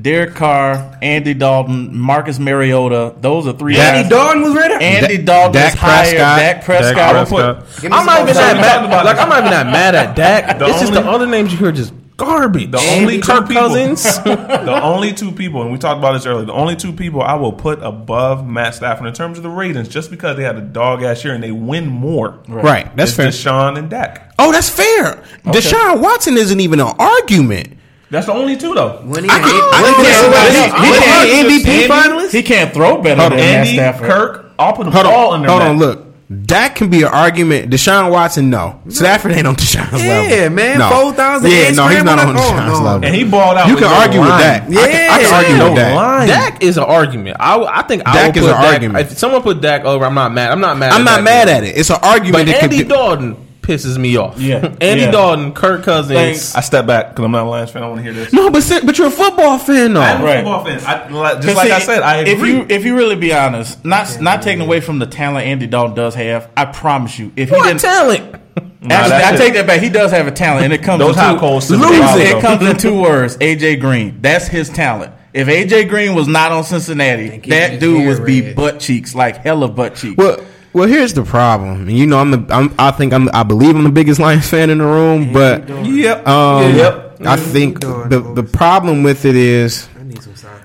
Derek 0.00 0.34
Carr, 0.36 0.96
Andy 1.02 1.34
Dalton, 1.34 1.96
Marcus 1.96 2.38
Mariota. 2.38 3.14
Those 3.20 3.48
are 3.48 3.52
three 3.52 3.74
guys. 3.74 3.96
Andy 3.96 4.08
Dalton 4.08 4.42
was 4.42 4.54
ready. 4.54 4.84
Andy 4.84 5.16
Da- 5.18 5.24
Dalton 5.24 5.52
Dak 5.54 5.72
is 5.74 5.78
higher. 5.80 6.02
Prescott. 6.02 6.38
Dak 6.38 6.64
Prescott. 6.64 6.94
Dak 6.94 7.14
I 7.14 7.18
would 7.20 7.28
put- 7.28 7.56
Prescott. 7.64 7.82
Give 7.82 7.90
me 7.90 7.96
I'm 7.98 8.06
not 8.06 8.20
even 8.22 8.34
that 8.34 8.56
mad. 8.88 9.04
Like 9.04 9.18
I'm 9.18 9.28
not 9.28 9.38
even 9.40 9.50
that 9.50 9.66
mad 9.66 9.94
at 9.96 10.14
Dak. 10.14 10.58
The 10.58 10.66
it's 10.66 10.80
just 10.80 10.92
the 10.92 11.00
only- 11.00 11.10
other 11.12 11.26
names 11.26 11.50
you 11.52 11.58
hear 11.58 11.72
just 11.72 11.92
garbage. 12.16 12.70
The 12.70 12.78
only 12.78 13.16
two 13.16 13.22
Kirk 13.22 13.48
people, 13.48 13.62
Cousins. 13.68 14.02
the 14.24 14.80
only 14.82 15.12
two 15.12 15.32
people, 15.32 15.62
and 15.62 15.72
we 15.72 15.78
talked 15.78 15.98
about 15.98 16.12
this 16.12 16.26
earlier. 16.26 16.44
The 16.46 16.52
only 16.52 16.76
two 16.76 16.92
people 16.92 17.20
I 17.22 17.34
will 17.34 17.52
put 17.52 17.80
above 17.82 18.46
Matt 18.46 18.74
Stafford 18.76 19.06
in 19.06 19.14
terms 19.14 19.36
of 19.38 19.42
the 19.42 19.50
ratings, 19.50 19.88
just 19.88 20.10
because 20.10 20.36
they 20.36 20.42
had 20.44 20.56
a 20.56 20.60
dog 20.60 21.02
ass 21.02 21.24
year 21.24 21.34
and 21.34 21.42
they 21.42 21.52
win 21.52 21.86
more. 21.88 22.38
Right, 22.48 22.94
that's 22.96 23.10
is 23.10 23.16
fair. 23.16 23.28
Deshaun 23.28 23.76
and 23.78 23.90
Dak. 23.90 24.32
Oh, 24.38 24.52
that's 24.52 24.68
fair. 24.70 25.24
Deshaun 25.44 26.00
Watson 26.02 26.36
isn't 26.36 26.60
even 26.60 26.78
an 26.80 26.94
argument. 27.00 27.74
That's 28.10 28.26
the 28.26 28.32
only 28.32 28.56
two 28.56 28.74
though. 28.74 29.02
When 29.04 29.24
he, 29.24 29.30
I 29.30 29.38
could- 29.38 29.52
I 29.52 29.82
when 29.82 29.94
could 29.94 30.06
he, 30.06 30.12
put 30.12 30.20
somebody 30.20 30.54
when 30.82 31.02
he, 31.02 31.50
when 31.50 31.60
he 31.60 31.66
MVP 31.68 31.86
finalist. 31.88 32.30
He 32.32 32.42
can't 32.42 32.72
throw 32.72 33.02
better 33.02 33.20
Hold 33.20 33.32
than 33.32 33.38
on. 33.40 33.44
Matt 33.44 33.66
Andy, 33.66 33.74
Stafford. 33.74 34.08
Kirk, 34.10 34.52
I'll 34.58 34.72
put 34.72 34.84
them 34.84 34.92
Hold 34.94 35.06
all 35.06 35.30
on, 35.32 35.36
in 35.36 35.42
there. 35.42 35.50
hold 35.50 35.62
on. 35.62 35.78
Look, 35.78 36.04
That 36.30 36.74
can 36.74 36.90
be 36.90 37.02
an 37.02 37.08
argument. 37.08 37.70
Deshaun 37.70 38.10
Watson, 38.10 38.50
no. 38.50 38.80
Stafford 38.88 39.32
ain't 39.32 39.46
on 39.46 39.56
Deshaun's 39.56 40.02
Yeah, 40.02 40.08
level. 40.20 40.36
Yeah, 40.36 40.48
man, 40.50 40.78
No. 40.78 40.90
4,000 40.90 41.50
Yeah, 41.50 41.56
and 41.68 41.76
no, 41.76 41.88
he's 41.88 42.04
not 42.04 42.18
scramble 42.18 42.40
on 42.42 42.46
Deshaun's 42.66 42.78
no. 42.80 42.84
level. 42.84 43.04
And 43.06 43.14
he 43.14 43.24
balled 43.24 43.56
out. 43.56 43.66
You 43.68 43.74
with 43.74 43.82
can 43.84 43.90
no 43.92 43.96
argue 43.98 44.20
with 44.20 44.28
line. 44.30 44.40
that. 44.40 44.62
I 44.62 44.66
can, 44.68 45.10
I 45.10 45.18
can 45.22 45.34
argue 45.34 45.56
no 45.56 45.64
with 45.68 45.76
that. 45.76 45.94
line. 45.94 46.28
Dak 46.28 46.62
is 46.62 46.76
an 46.76 46.84
argument. 46.84 47.36
I, 47.40 47.58
I 47.62 47.82
think 47.82 48.02
I 48.06 48.12
Dak 48.14 48.26
would 48.28 48.36
is 48.36 48.42
put 48.44 48.54
an 48.56 48.62
Dak, 48.62 48.72
argument. 48.74 49.10
If 49.12 49.18
someone 49.18 49.42
put 49.42 49.60
Dak 49.62 49.84
over, 49.84 50.04
I'm 50.04 50.14
not 50.14 50.32
mad. 50.32 50.50
I'm 50.50 50.60
not 50.60 50.76
mad. 50.78 50.92
I'm 50.92 51.00
at 51.00 51.04
not 51.04 51.16
Dak 51.16 51.24
mad 51.24 51.48
over. 51.48 51.56
at 51.58 51.64
it. 51.64 51.76
It's 51.78 51.90
an 51.90 51.98
argument 52.02 52.46
But 52.46 52.56
Andy 52.62 52.78
could. 52.78 52.88
Dalton 52.88 53.47
pisses 53.68 53.98
me 53.98 54.16
off. 54.16 54.40
Yeah. 54.40 54.74
Andy 54.80 55.02
Yeah. 55.02 55.10
Dalton, 55.10 55.52
Kirk 55.52 55.82
Cousins. 55.84 56.54
I 56.54 56.60
step 56.62 56.86
back 56.86 57.10
because 57.10 57.24
I'm 57.24 57.32
not 57.32 57.46
a 57.46 57.48
Lions 57.50 57.70
fan. 57.70 57.82
I 57.82 57.86
want 57.88 57.98
to 57.98 58.02
hear 58.02 58.12
this. 58.14 58.32
No, 58.32 58.50
but 58.50 58.62
si- 58.62 58.80
but 58.84 58.96
you're 58.96 59.08
a 59.08 59.10
football 59.10 59.58
fan 59.58 59.92
though. 59.92 60.00
I'm 60.00 60.22
a 60.22 60.24
Right. 60.24 60.36
football 60.38 60.64
fan. 60.64 60.80
I, 60.86 61.08
like- 61.10 61.34
just 61.36 61.46
'Cause 61.48 61.56
like 61.56 61.66
see, 61.68 61.72
I 61.72 61.78
said, 61.80 62.02
I 62.02 62.16
agree. 62.16 62.32
If 62.32 62.40
you 62.40 62.66
if 62.76 62.84
you 62.84 62.96
really 62.96 63.16
be 63.16 63.34
honest, 63.34 63.84
not 63.84 64.20
not 64.20 64.40
taking 64.42 64.62
away 64.62 64.80
from 64.80 64.98
the 64.98 65.06
talent 65.06 65.46
Andy 65.46 65.66
Dalton 65.66 65.94
does 65.94 66.14
have, 66.14 66.48
I 66.56 66.64
promise 66.64 67.18
you, 67.18 67.30
if 67.36 67.50
he 67.50 67.56
didn't, 67.62 67.78
talent? 67.80 68.32
Nah, 68.80 68.94
actually, 68.94 69.10
that's 69.10 69.24
I 69.24 69.34
it. 69.34 69.38
take 69.38 69.54
that 69.54 69.66
back. 69.66 69.80
He 69.80 69.88
does 69.88 70.10
have 70.12 70.26
a 70.26 70.30
talent, 70.30 70.64
and 70.64 70.72
it 70.72 70.82
comes 70.82 71.00
Those 71.00 71.16
in 71.16 71.22
hot 71.22 71.32
two, 71.34 71.38
coals 71.40 71.66
to 71.66 71.76
the 71.76 71.84
It 72.18 72.40
comes 72.40 72.62
in 72.66 72.76
two 72.78 72.94
words: 73.00 73.36
AJ 73.36 73.80
Green. 73.80 74.18
That's 74.22 74.46
his 74.48 74.68
talent. 74.70 75.12
If 75.34 75.46
AJ 75.48 75.88
Green 75.90 76.14
was 76.14 76.26
not 76.26 76.52
on 76.52 76.64
Cincinnati, 76.64 77.38
that 77.50 77.80
dude 77.80 78.06
would 78.06 78.24
be 78.24 78.54
butt 78.54 78.80
cheeks, 78.80 79.14
like 79.14 79.36
hella 79.44 79.68
butt 79.68 79.94
cheeks. 79.96 80.16
Well, 80.16 80.38
well, 80.72 80.86
here's 80.88 81.14
the 81.14 81.24
problem. 81.24 81.88
You 81.88 82.06
know, 82.06 82.18
I'm, 82.18 82.30
the, 82.30 82.54
I'm 82.54 82.74
I 82.78 82.90
think 82.90 83.12
I'm 83.12 83.28
I 83.34 83.42
believe 83.42 83.74
I'm 83.76 83.84
the 83.84 83.90
biggest 83.90 84.20
Lions 84.24 84.48
fan 84.48 84.70
in 84.70 84.78
the 84.78 84.84
room, 84.84 85.32
but 85.32 85.68
Yep. 85.68 86.26
um, 86.28 86.74
Yep. 86.76 87.04
I 87.26 87.36
think 87.36 87.80
the 87.80 88.32
the 88.34 88.42
problem 88.44 89.02
with 89.02 89.24
it 89.24 89.34
is 89.34 89.86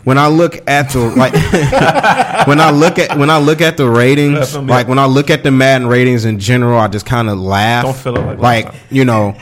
when 0.04 0.18
I 0.20 0.28
look 0.28 0.60
at 0.70 0.90
the 0.90 1.00
like 1.00 1.34
when 2.48 2.60
I 2.60 2.70
look 2.72 3.00
at 3.00 3.18
when 3.18 3.30
I 3.30 3.40
look 3.40 3.62
at 3.62 3.78
the 3.78 3.90
ratings, 3.90 4.38
That's 4.40 4.56
on 4.56 4.66
me. 4.68 4.72
like 4.72 4.88
when 4.88 5.00
I 5.00 5.06
look 5.06 5.30
at 5.30 5.44
the 5.44 5.52
Madden 5.52 5.88
ratings 5.88 6.26
in 6.26 6.40
general, 6.40 6.78
I 6.80 6.88
just 6.90 7.06
kind 7.06 7.30
of 7.30 7.40
laugh. 7.40 7.86
Don't 7.86 7.96
feel 7.96 8.18
it 8.18 8.40
like 8.40 8.66
like 8.66 8.76
you 8.92 9.06
know. 9.06 9.36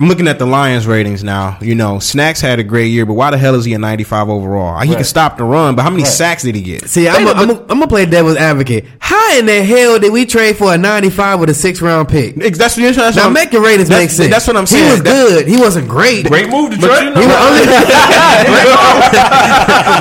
I'm 0.00 0.08
looking 0.08 0.26
at 0.26 0.40
the 0.40 0.44
Lions 0.46 0.88
ratings 0.88 1.22
now. 1.22 1.56
You 1.60 1.76
know, 1.76 2.00
Snacks 2.00 2.40
had 2.40 2.58
a 2.58 2.64
great 2.64 2.88
year, 2.90 3.06
but 3.06 3.12
why 3.14 3.30
the 3.30 3.38
hell 3.38 3.54
is 3.54 3.64
he 3.64 3.74
a 3.74 3.78
95 3.78 4.28
overall? 4.28 4.80
He 4.80 4.92
can 4.92 5.04
stop 5.04 5.36
the 5.38 5.44
run, 5.44 5.76
but 5.76 5.82
how 5.82 5.90
many 5.90 6.02
Right. 6.02 6.10
sacks 6.12 6.42
did 6.42 6.56
he 6.56 6.62
get? 6.62 6.88
See, 6.88 7.08
I'm 7.08 7.24
gonna 7.24 7.86
play 7.86 8.04
devil's 8.04 8.36
advocate. 8.36 8.86
How 8.98 9.38
in 9.38 9.46
the 9.46 9.62
hell 9.62 10.00
did 10.00 10.12
we 10.12 10.26
trade 10.26 10.56
for 10.56 10.74
a 10.74 10.78
95 10.78 11.38
with 11.38 11.48
a 11.50 11.54
six 11.54 11.80
round 11.80 12.08
pick? 12.08 12.36
Ex- 12.42 12.58
That's, 12.58 12.74
that's, 12.74 12.96
that's 12.96 13.16
Now 13.16 13.22
what 13.22 13.26
I'm- 13.26 13.32
make 13.34 13.52
your 13.52 13.62
ratings 13.62 13.88
make 13.88 14.10
sense. 14.10 14.30
That's 14.30 14.48
what 14.48 14.56
I'm 14.56 14.66
saying. 14.66 14.84
He 14.84 14.90
was 14.90 15.02
That- 15.02 15.28
good. 15.28 15.46
He 15.48 15.56
wasn't 15.58 15.88
great. 15.88 16.26
Great 16.26 16.48
move, 16.50 16.72
Detroit. 16.72 16.90
But 16.90 17.04
you 17.04 17.10
know- 17.14 17.20
He 17.20 17.26
was 17.26 17.36
only, 17.36 17.64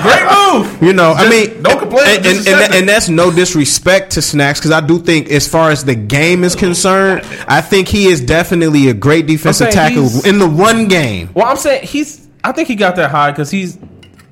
Great 0.01 0.25
move. 0.31 0.83
You 0.83 0.93
know, 0.93 1.13
I 1.13 1.29
mean, 1.29 1.61
don't 1.63 1.79
complain, 1.79 2.07
and, 2.07 2.25
and, 2.25 2.47
and, 2.47 2.73
and 2.75 2.89
that's 2.89 3.09
no 3.09 3.31
disrespect 3.31 4.11
to 4.13 4.21
Snacks 4.21 4.59
because 4.59 4.71
I 4.71 4.81
do 4.81 4.99
think, 4.99 5.29
as 5.29 5.47
far 5.47 5.69
as 5.71 5.83
the 5.85 5.95
game 5.95 6.43
is 6.43 6.55
concerned, 6.55 7.23
I 7.47 7.61
think 7.61 7.87
he 7.87 8.07
is 8.07 8.19
definitely 8.21 8.89
a 8.89 8.93
great 8.93 9.25
defensive 9.27 9.65
saying 9.65 9.73
tackle 9.73 9.82
he's- 9.91 10.25
in 10.25 10.39
the 10.39 10.47
one 10.47 10.87
game. 10.87 11.29
Well, 11.33 11.45
I'm 11.47 11.57
saying 11.57 11.85
he's. 11.87 12.27
I 12.43 12.51
think 12.51 12.67
he 12.67 12.75
got 12.75 12.95
that 12.97 13.09
high 13.11 13.31
because 13.31 13.49
he's 13.51 13.77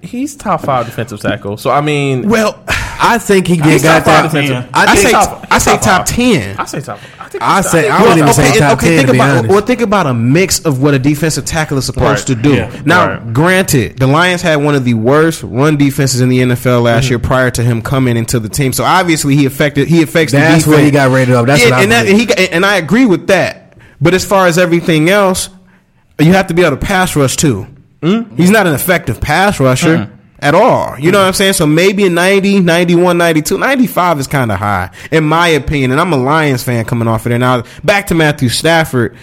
he's 0.01 0.35
top 0.35 0.61
five 0.61 0.85
defensive 0.85 1.19
tackle. 1.19 1.57
So 1.57 1.69
I 1.69 1.81
mean, 1.81 2.27
Well, 2.27 2.61
I 2.67 3.17
think 3.19 3.47
he 3.47 3.55
he's 3.55 3.83
got 3.83 4.03
top 4.03 4.05
five 4.05 4.31
that. 4.31 4.41
defensive. 4.41 4.69
I, 4.73 4.85
I 4.85 4.95
say 4.95 5.11
top- 5.11 5.47
I 5.49 5.57
say 5.59 5.71
top 5.73 5.81
top 5.81 6.05
ten. 6.07 6.57
I 6.59 6.65
say 6.65 6.81
top. 6.81 6.99
I 7.19 7.27
think. 7.29 7.43
I 7.43 7.61
say- 7.61 7.87
I 7.89 7.97
he's 7.97 8.01
wouldn't 8.01 8.17
even 8.17 8.27
top 8.27 8.35
say 8.35 8.59
top 8.59 8.79
10, 8.79 8.89
think 8.97 9.07
to 9.09 9.13
about 9.15 9.47
well, 9.47 9.61
think 9.61 9.79
about 9.81 10.07
a 10.07 10.13
mix 10.13 10.59
of 10.65 10.81
what 10.81 10.93
a 10.93 10.99
defensive 10.99 11.45
tackle 11.45 11.77
is 11.77 11.85
supposed 11.85 12.27
Right. 12.29 12.35
to 12.37 12.41
do. 12.43 12.53
Yeah. 12.55 12.81
Now, 12.83 13.07
Right. 13.11 13.33
granted, 13.33 13.97
the 13.99 14.07
Lions 14.07 14.41
had 14.41 14.57
one 14.57 14.75
of 14.75 14.83
the 14.83 14.95
worst 14.95 15.43
run 15.43 15.77
defenses 15.77 16.19
in 16.19 16.27
the 16.29 16.41
NFL 16.41 16.81
last 16.81 17.05
mm-hmm. 17.05 17.11
year 17.13 17.19
prior 17.19 17.49
to 17.51 17.63
him 17.63 17.81
coming 17.81 18.17
into 18.17 18.39
the 18.39 18.49
team. 18.49 18.73
So 18.73 18.83
obviously, 18.83 19.35
he 19.37 19.45
affected 19.45 19.87
he 19.87 20.01
affects 20.03 20.33
That's 20.33 20.45
the 20.45 20.57
defense. 20.57 20.67
where 20.67 20.83
he 20.83 20.91
got 20.91 21.11
rated 21.11 21.35
up. 21.35 21.45
That's 21.45 21.63
Yeah, 21.63 21.69
what 21.69 21.79
I 21.79 21.83
and 21.83 21.91
that, 21.93 22.07
he 22.07 22.25
got- 22.25 22.39
and 22.39 22.65
I 22.65 22.75
agree 22.77 23.05
with 23.05 23.27
that. 23.27 23.60
But 24.01 24.13
as 24.13 24.25
far 24.25 24.47
as 24.47 24.57
everything 24.57 25.09
else, 25.09 25.49
you 26.19 26.33
have 26.33 26.47
to 26.47 26.53
be 26.53 26.63
able 26.63 26.77
to 26.77 26.85
pass 26.85 27.15
rush 27.15 27.35
too. 27.35 27.67
Hmm? 28.01 28.35
He's 28.35 28.49
not 28.49 28.67
an 28.67 28.73
effective 28.73 29.21
pass 29.21 29.59
rusher. 29.59 30.05
Hmm. 30.05 30.15
At 30.43 30.55
all. 30.55 30.97
You 30.97 31.11
know 31.11 31.19
what 31.19 31.27
I'm 31.27 31.33
saying? 31.33 31.53
So 31.53 31.67
maybe 31.67 32.07
a 32.07 32.09
90, 32.09 32.61
91, 32.61 33.15
92. 33.15 33.59
95 33.59 34.19
is 34.21 34.25
kind 34.25 34.51
of 34.51 34.57
high, 34.57 34.89
in 35.11 35.23
my 35.23 35.49
opinion. 35.49 35.91
And 35.91 35.99
I'm 36.01 36.11
a 36.13 36.17
Lions 36.17 36.63
fan 36.63 36.83
coming 36.85 37.07
off 37.07 37.27
of 37.27 37.29
there. 37.29 37.37
Now, 37.37 37.61
back 37.83 38.07
to 38.07 38.15
Matthew 38.15 38.49
Stafford. 38.49 39.15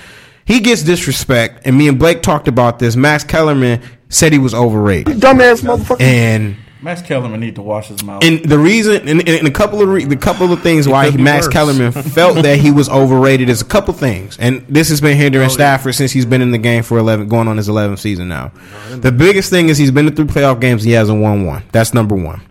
He 0.44 0.60
gets 0.60 0.84
disrespect. 0.84 1.62
And 1.66 1.76
me 1.76 1.88
and 1.88 1.98
Blake 1.98 2.22
talked 2.22 2.46
about 2.46 2.78
this. 2.78 2.94
Max 2.94 3.24
Kellerman 3.24 3.82
said 4.08 4.32
he 4.32 4.38
was 4.38 4.54
overrated. 4.54 5.16
Dumbass 5.16 5.62
motherfucker. 5.62 6.00
And 6.00 6.54
Max 6.80 7.02
Kellerman 7.02 7.40
need 7.40 7.56
to 7.56 7.62
wash 7.62 7.88
his 7.88 8.02
mouth. 8.04 8.22
and 8.22 8.44
the 8.44 8.58
reason, 8.58 9.08
and, 9.08 9.28
and 9.28 9.46
a 9.48 9.50
couple 9.50 9.82
of 9.82 9.88
re, 9.88 10.04
the 10.04 10.16
couple 10.16 10.52
of 10.52 10.62
things 10.62 10.86
why 10.86 11.06
could 11.10 11.16
be 11.16 11.22
Max 11.22 11.46
worse. 11.46 11.52
Kellerman 11.52 11.92
felt 11.92 12.42
that 12.42 12.58
he 12.58 12.70
was 12.70 12.88
overrated 12.88 13.48
is 13.48 13.60
a 13.62 13.64
couple 13.64 13.92
things, 13.94 14.36
and 14.38 14.64
this 14.68 14.88
has 14.90 15.00
been 15.00 15.16
hindering 15.16 15.48
Stafford 15.50 15.94
since 15.94 16.12
he's 16.12 16.26
been 16.26 16.40
in 16.42 16.50
the 16.52 16.58
game 16.58 16.82
for 16.84 16.98
eleven, 16.98 17.28
going 17.28 17.48
on 17.48 17.56
his 17.56 17.68
eleventh 17.68 17.98
season 18.00 18.28
now. 18.28 18.52
The 18.90 19.10
biggest 19.12 19.50
thing 19.50 19.68
is 19.68 19.78
he's 19.78 19.90
been 19.90 20.06
to 20.06 20.12
three 20.12 20.26
playoff 20.26 20.60
games. 20.60 20.84
He 20.84 20.92
hasn't 20.92 21.20
won 21.20 21.44
one. 21.46 21.64
That's 21.72 21.94
number 21.94 22.14
one. 22.14 22.42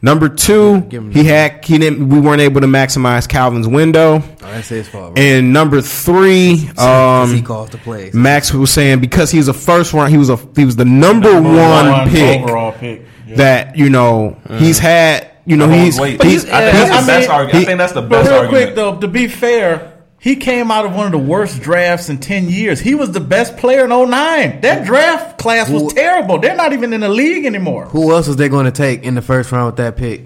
Number 0.00 0.28
two, 0.28 0.82
he 1.10 1.24
had 1.24 1.64
he 1.64 1.76
didn't. 1.76 2.08
We 2.08 2.20
weren't 2.20 2.40
able 2.40 2.60
to 2.60 2.68
maximize 2.68 3.28
Calvin's 3.28 3.66
window. 3.66 4.22
Oh, 4.22 4.36
that's 4.40 4.68
his 4.68 4.88
fault. 4.88 5.10
Right? 5.10 5.18
And 5.18 5.52
number 5.52 5.80
three, 5.82 6.56
he 6.56 6.68
um, 6.78 7.42
calls 7.42 7.70
the 7.70 7.78
plays. 7.78 8.14
Max 8.14 8.54
was 8.54 8.70
saying 8.70 9.00
because 9.00 9.32
he 9.32 9.38
was 9.38 9.48
a 9.48 9.52
first 9.52 9.92
round, 9.92 10.12
he 10.12 10.16
was 10.16 10.30
a 10.30 10.36
he 10.54 10.64
was 10.64 10.76
the 10.76 10.84
number, 10.84 11.32
Number 11.32 11.50
one, 11.52 12.08
pick 12.10 12.40
overall 12.42 12.70
pick. 12.72 13.04
Yeah. 13.28 13.36
that 13.36 13.76
you 13.76 13.90
know 13.90 14.36
he's 14.58 14.78
had. 14.78 15.30
You 15.44 15.56
know 15.56 15.68
he's 15.68 15.98
Wait, 15.98 16.22
he's, 16.22 16.44
I 16.44 16.60
think 16.70 16.72
that's 16.88 17.00
the 17.00 17.06
best 17.06 17.28
argument. 17.30 17.62
I 17.62 17.66
think 17.66 17.78
that's 17.78 17.92
the 17.94 18.02
But 18.02 18.24
best 18.24 18.30
real 18.30 18.48
quick 18.50 18.74
though, 18.74 19.00
to 19.00 19.08
be 19.08 19.28
fair, 19.28 19.94
he 20.18 20.36
came 20.36 20.70
out 20.70 20.84
of 20.84 20.94
one 20.94 21.06
of 21.06 21.12
the 21.12 21.18
worst 21.18 21.62
drafts 21.62 22.10
in 22.10 22.18
ten 22.18 22.50
years. 22.50 22.80
He 22.80 22.94
was 22.94 23.12
the 23.12 23.20
best 23.20 23.56
player 23.56 23.84
in 23.84 23.90
09. 23.90 24.60
That 24.60 24.84
draft 24.84 25.38
class 25.38 25.70
was 25.70 25.94
terrible. 25.94 26.38
They're 26.38 26.54
not 26.56 26.74
even 26.74 26.92
in 26.92 27.00
the 27.00 27.08
league 27.08 27.46
anymore. 27.46 27.86
Who 27.86 28.12
else 28.12 28.28
is 28.28 28.36
they 28.36 28.50
going 28.50 28.66
to 28.66 28.70
take 28.72 29.04
in 29.04 29.14
the 29.14 29.22
first 29.22 29.50
round 29.50 29.66
with 29.66 29.76
that 29.76 29.96
pick? 29.96 30.22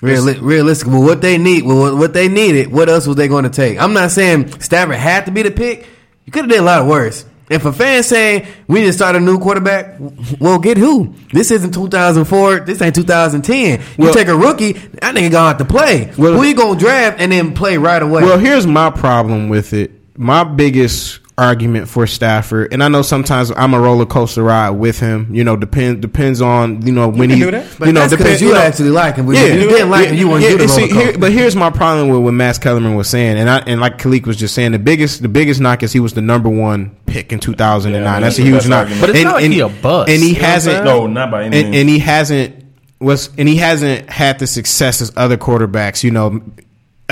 Reali- 0.00 0.40
realistic, 0.40 0.88
well, 0.88 1.02
what 1.02 1.20
they 1.20 1.36
need, 1.38 1.62
well, 1.64 1.78
what- 1.78 1.96
what 1.96 2.12
they 2.14 2.28
needed, 2.28 2.72
what 2.72 2.88
else 2.88 3.06
was 3.06 3.16
they 3.16 3.28
going 3.28 3.44
to 3.44 3.50
take? 3.50 3.78
I'm 3.80 3.92
not 3.92 4.10
saying 4.10 4.60
Stafford 4.60 4.96
had 4.96 5.26
to 5.26 5.30
be 5.30 5.42
the 5.42 5.50
pick. 5.50 5.86
You 6.24 6.32
could 6.32 6.44
have 6.44 6.50
did 6.50 6.58
a 6.60 6.62
lot 6.62 6.86
worse. 6.86 7.24
If 7.50 7.64
a 7.66 7.72
fan 7.72 8.02
saying 8.02 8.46
we 8.66 8.80
need 8.80 8.86
to 8.86 8.92
start 8.92 9.14
a 9.16 9.20
new 9.20 9.38
quarterback, 9.38 9.96
well, 10.40 10.58
get 10.58 10.78
who? 10.78 11.14
This 11.32 11.50
isn't 11.50 11.72
2004. 11.74 12.60
This 12.60 12.80
ain't 12.80 12.94
2010. 12.94 13.80
You 13.98 14.04
Well- 14.04 14.14
take 14.14 14.28
a 14.28 14.36
rookie, 14.36 14.72
that 14.72 15.14
nigga 15.14 15.30
gonna 15.30 15.48
have 15.48 15.58
to 15.58 15.64
play. 15.64 16.10
Well- 16.16 16.34
who 16.34 16.44
you 16.44 16.54
gonna 16.54 16.78
draft 16.78 17.20
and 17.20 17.30
then 17.32 17.52
play 17.52 17.76
right 17.78 18.02
away? 18.02 18.22
Well, 18.22 18.38
here's 18.38 18.66
my 18.66 18.90
problem 18.90 19.48
with 19.48 19.72
it. 19.74 19.90
My 20.16 20.44
biggest 20.44 21.18
argument 21.38 21.88
for 21.88 22.06
Stafford, 22.06 22.72
and 22.72 22.84
I 22.84 22.88
know 22.88 23.02
sometimes 23.02 23.50
I'm 23.50 23.72
a 23.74 23.80
roller 23.80 24.04
coaster 24.06 24.42
ride 24.42 24.70
with 24.70 25.00
him. 25.00 25.34
You 25.34 25.44
know, 25.44 25.56
depend 25.56 26.02
depends 26.02 26.40
on 26.40 26.86
you 26.86 26.92
know 26.92 27.08
when 27.08 27.30
can 27.30 27.38
he 27.38 27.44
do 27.44 27.50
that. 27.52 27.66
but 27.78 27.86
you 27.86 27.92
know 27.94 28.00
that's 28.00 28.12
because 28.12 28.38
depend- 28.38 28.40
you, 28.42 28.52
know- 28.52 28.60
actually 28.60 28.90
like 28.90 29.16
him. 29.16 29.30
If 29.32 29.54
you 29.62 29.68
didn't 29.68 29.90
like 29.90 30.08
him, 30.08 30.16
you 30.16 30.28
wouldn't 30.28 30.50
do 30.50 30.56
the 30.58 30.62
and 30.64 30.70
see, 30.70 30.82
roller 30.82 30.92
here- 30.94 31.04
coaster. 31.06 31.18
But 31.20 31.32
here's 31.32 31.56
my 31.56 31.70
problem 31.70 32.08
with 32.10 32.20
what 32.22 32.32
Max 32.34 32.58
Kellerman 32.58 32.94
was 32.94 33.08
saying, 33.08 33.38
and 33.38 33.48
I 33.48 33.58
and 33.60 33.80
like 33.80 33.98
Khalik 33.98 34.26
was 34.26 34.36
just 34.36 34.54
saying, 34.54 34.72
the 34.72 34.78
biggest 34.78 35.22
the 35.22 35.28
biggest 35.28 35.60
knock 35.60 35.82
is 35.82 35.92
he 35.92 36.00
was 36.00 36.12
the 36.14 36.22
number 36.22 36.48
one 36.50 36.94
pick 37.06 37.32
in 37.32 37.40
2009. 37.40 38.02
Yeah, 38.02 38.20
that's 38.20 38.38
a 38.38 38.42
huge 38.42 38.68
knock. 38.68 38.80
argument. 38.88 39.00
But 39.00 39.10
it's 39.10 39.18
and, 39.20 39.24
not 39.26 39.34
like 39.36 39.44
and- 39.44 39.52
he 39.54 39.60
a 39.60 39.68
bust, 39.68 40.10
and 40.10 40.20
he 40.22 40.28
you 40.28 40.34
know 40.34 40.38
what 40.40 40.44
I'm 40.46 40.50
hasn't. 40.52 40.84
No, 40.84 41.06
not 41.06 41.30
by 41.30 41.44
any 41.44 41.56
and, 41.60 41.70
means. 41.70 41.80
and 41.80 41.88
he 41.88 41.98
hasn't 41.98 42.64
was 43.00 43.30
and 43.36 43.48
he 43.48 43.56
hasn't 43.56 44.08
had 44.10 44.38
the 44.38 44.46
success 44.46 45.00
as 45.00 45.10
other 45.16 45.36
quarterbacks. 45.36 46.04
You 46.04 46.10
know, 46.12 46.42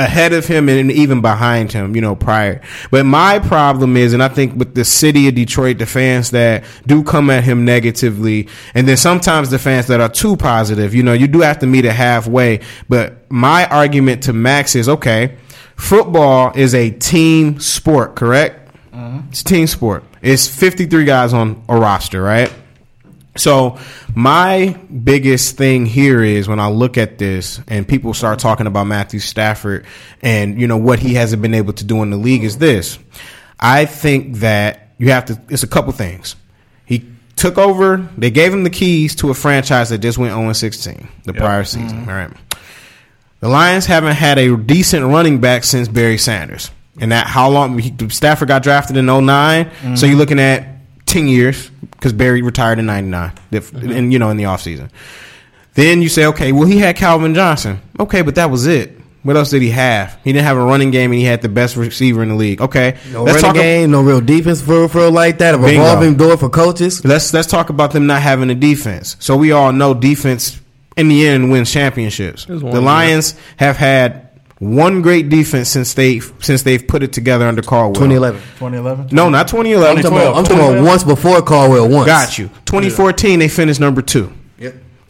ahead 0.01 0.33
of 0.33 0.47
him 0.47 0.69
and 0.69 0.91
even 0.91 1.21
behind 1.21 1.73
him, 1.73 1.95
you 1.95 2.01
know, 2.01 2.17
prior. 2.17 2.61
But 2.91 3.07
my 3.07 3.39
problem 3.39 3.97
is, 3.97 4.13
and 4.13 4.23
I 4.23 4.29
think 4.29 4.57
with 4.57 4.75
the 4.75 4.85
city 4.85 5.29
of 5.29 5.35
Detroit, 5.35 5.79
the 5.79 5.87
fans 5.87 6.31
that 6.31 6.65
do 6.87 7.05
come 7.05 7.31
at 7.31 7.45
him 7.45 7.65
negatively, 7.65 8.49
and 8.75 8.89
then 8.89 8.97
sometimes 8.97 9.51
the 9.51 9.59
fans 9.59 9.87
that 9.87 10.01
are 10.01 10.09
too 10.09 10.37
positive, 10.37 10.95
you 10.95 11.03
know, 11.03 11.13
you 11.13 11.29
do 11.29 11.41
have 11.41 11.59
to 11.61 11.67
meet 11.67 11.85
it 11.85 11.93
halfway. 11.93 12.61
But 12.89 13.31
my 13.31 13.67
argument 13.67 14.25
to 14.25 14.33
Max 14.33 14.75
is 14.75 14.89
okay, 14.89 15.37
football 15.77 16.53
is 16.55 16.75
a 16.75 16.91
team 16.91 17.61
sport, 17.61 18.17
correct? 18.17 18.75
Mm-hmm. 18.93 19.29
It's 19.29 19.43
a 19.43 19.45
team 19.45 19.67
sport. 19.67 20.05
It's 20.23 20.47
53 20.49 21.05
guys 21.05 21.33
on 21.33 21.63
a 21.69 21.79
roster, 21.79 22.23
right? 22.23 22.53
So 23.37 23.79
my 24.15 24.79
biggest 25.05 25.57
thing 25.57 25.87
here 25.87 26.23
is 26.23 26.49
when 26.49 26.59
I 26.59 26.69
look 26.69 26.99
at 26.99 27.19
this 27.19 27.61
and 27.69 27.87
people 27.87 28.13
start 28.13 28.41
talking 28.41 28.67
about 28.67 28.85
Matthew 28.85 29.21
Stafford 29.21 29.87
and 30.21 30.61
you 30.61 30.67
know 30.67 30.77
what 30.77 30.99
he 30.99 31.15
hasn't 31.15 31.41
been 31.41 31.55
able 31.55 31.73
to 31.75 31.85
do 31.85 32.03
in 32.03 32.11
the 32.11 32.17
league 32.17 32.43
is 32.43 32.59
this. 32.59 32.99
I 33.59 33.85
think 33.87 34.37
that 34.37 34.89
you 34.99 35.11
have 35.11 35.27
to 35.27 35.41
it's 35.49 35.63
a 35.63 35.69
couple 35.69 35.93
things. 35.93 36.35
He 36.87 37.05
took 37.37 37.57
over, 37.57 38.09
they 38.19 38.31
gave 38.31 38.53
him 38.53 38.65
the 38.65 38.71
keys 38.71 39.15
to 39.17 39.31
a 39.31 39.35
franchise 39.35 39.91
that 39.91 39.99
just 39.99 40.19
went 40.19 40.35
0 40.35 40.53
16 40.53 41.09
the 41.25 41.33
prior 41.33 41.65
season, 41.65 42.01
all 42.09 42.15
right? 42.15 42.33
The 43.41 43.49
Lions 43.49 43.87
haven't 43.87 44.17
had 44.17 44.39
a 44.39 44.57
decent 44.57 45.07
running 45.07 45.41
back 45.41 45.65
since 45.65 45.89
Barry 45.89 46.19
Sanders. 46.19 46.71
And 47.01 47.13
that 47.13 47.27
how 47.27 47.49
long 47.49 47.79
he, 47.79 47.95
Stafford 48.09 48.49
got 48.49 48.63
drafted 48.63 48.97
in 48.97 49.07
9 49.07 49.23
So 49.25 49.27
mm-hmm. 49.27 50.07
you're 50.07 50.17
looking 50.17 50.41
at 50.41 50.67
10 51.07 51.29
years 51.29 51.71
because 52.01 52.15
Barry 52.15 52.41
retired 52.41 52.79
in 52.79 52.87
99 52.87 53.33
if- 53.51 53.73
and 53.73 53.83
mm-hmm. 53.83 54.11
you 54.11 54.19
know 54.19 54.31
in 54.31 54.39
the 54.39 54.45
offseason. 54.45 54.91
Then 55.75 56.03
you 56.03 56.09
say, 56.09 56.27
okay, 56.27 56.51
well 56.53 56.67
he 56.67 56.79
had 56.79 56.97
Calvin 56.97 57.35
Johnson. 57.35 57.81
Okay, 57.99 58.23
but 58.23 58.35
that 58.37 58.51
was 58.51 58.67
it. 58.67 58.97
What 59.23 59.37
else 59.37 59.51
did 59.51 59.61
he 59.61 59.69
have? 59.69 60.19
He 60.25 60.33
didn't 60.33 60.47
have 60.47 60.57
a 60.57 60.65
running 60.65 60.91
game, 60.91 61.11
and 61.11 61.19
he 61.19 61.27
had 61.27 61.43
the 61.43 61.51
best 61.51 61.77
receiver 61.77 62.23
in 62.23 62.31
the 62.31 62.35
league. 62.35 62.63
Okay, 62.63 62.97
No 63.13 63.25
let's 63.25 63.43
running 63.43 63.61
game, 63.61 63.91
no 63.91 64.01
real 64.01 64.23
defense 64.23 64.63
for 64.63 64.89
for 64.89 65.11
like 65.11 65.39
that. 65.39 65.55
A 65.55 65.59
revolving 65.59 66.17
door 66.17 66.39
for 66.39 66.49
coaches. 66.49 67.05
Let's 67.05 67.33
let's 67.35 67.47
talk 67.47 67.69
about 67.69 67.91
them 67.91 68.07
not 68.07 68.23
having 68.23 68.49
a 68.49 68.55
defense. 68.55 69.17
So 69.21 69.37
we 69.37 69.53
all 69.53 69.73
know 69.73 69.93
defense 69.93 70.59
in 70.97 71.09
the 71.09 71.27
end 71.27 71.51
wins 71.51 71.71
championships. 71.71 72.47
The 72.47 72.81
Lions 72.81 73.35
have 73.59 73.77
had 73.77 74.30
one 74.61 75.01
great 75.01 75.31
defense 75.31 75.71
since 75.71 75.95
they 75.95 76.21
since 76.39 76.63
they've 76.63 76.87
put 76.87 77.03
it 77.03 77.13
together 77.13 77.47
under 77.49 77.63
Caldwell. 77.63 77.95
2011. 77.95 78.41
2011. 78.41 79.09
No, 79.11 79.29
not 79.31 79.49
2011. 79.49 79.97
I'm 79.97 80.03
talking 80.03 80.19
about, 80.19 80.37
I'm 80.37 80.45
talking 80.45 80.59
about 80.59 80.85
2012. 80.85 80.87
once 80.87 81.05
before 81.05 81.43
Caldwell. 81.43 81.89
Once. 81.89 82.07
Got 82.07 82.39
you. 82.39 82.49
2014, 82.67 83.39
they 83.39 83.49
finished 83.49 83.81
number 83.81 84.03
two. 84.03 84.33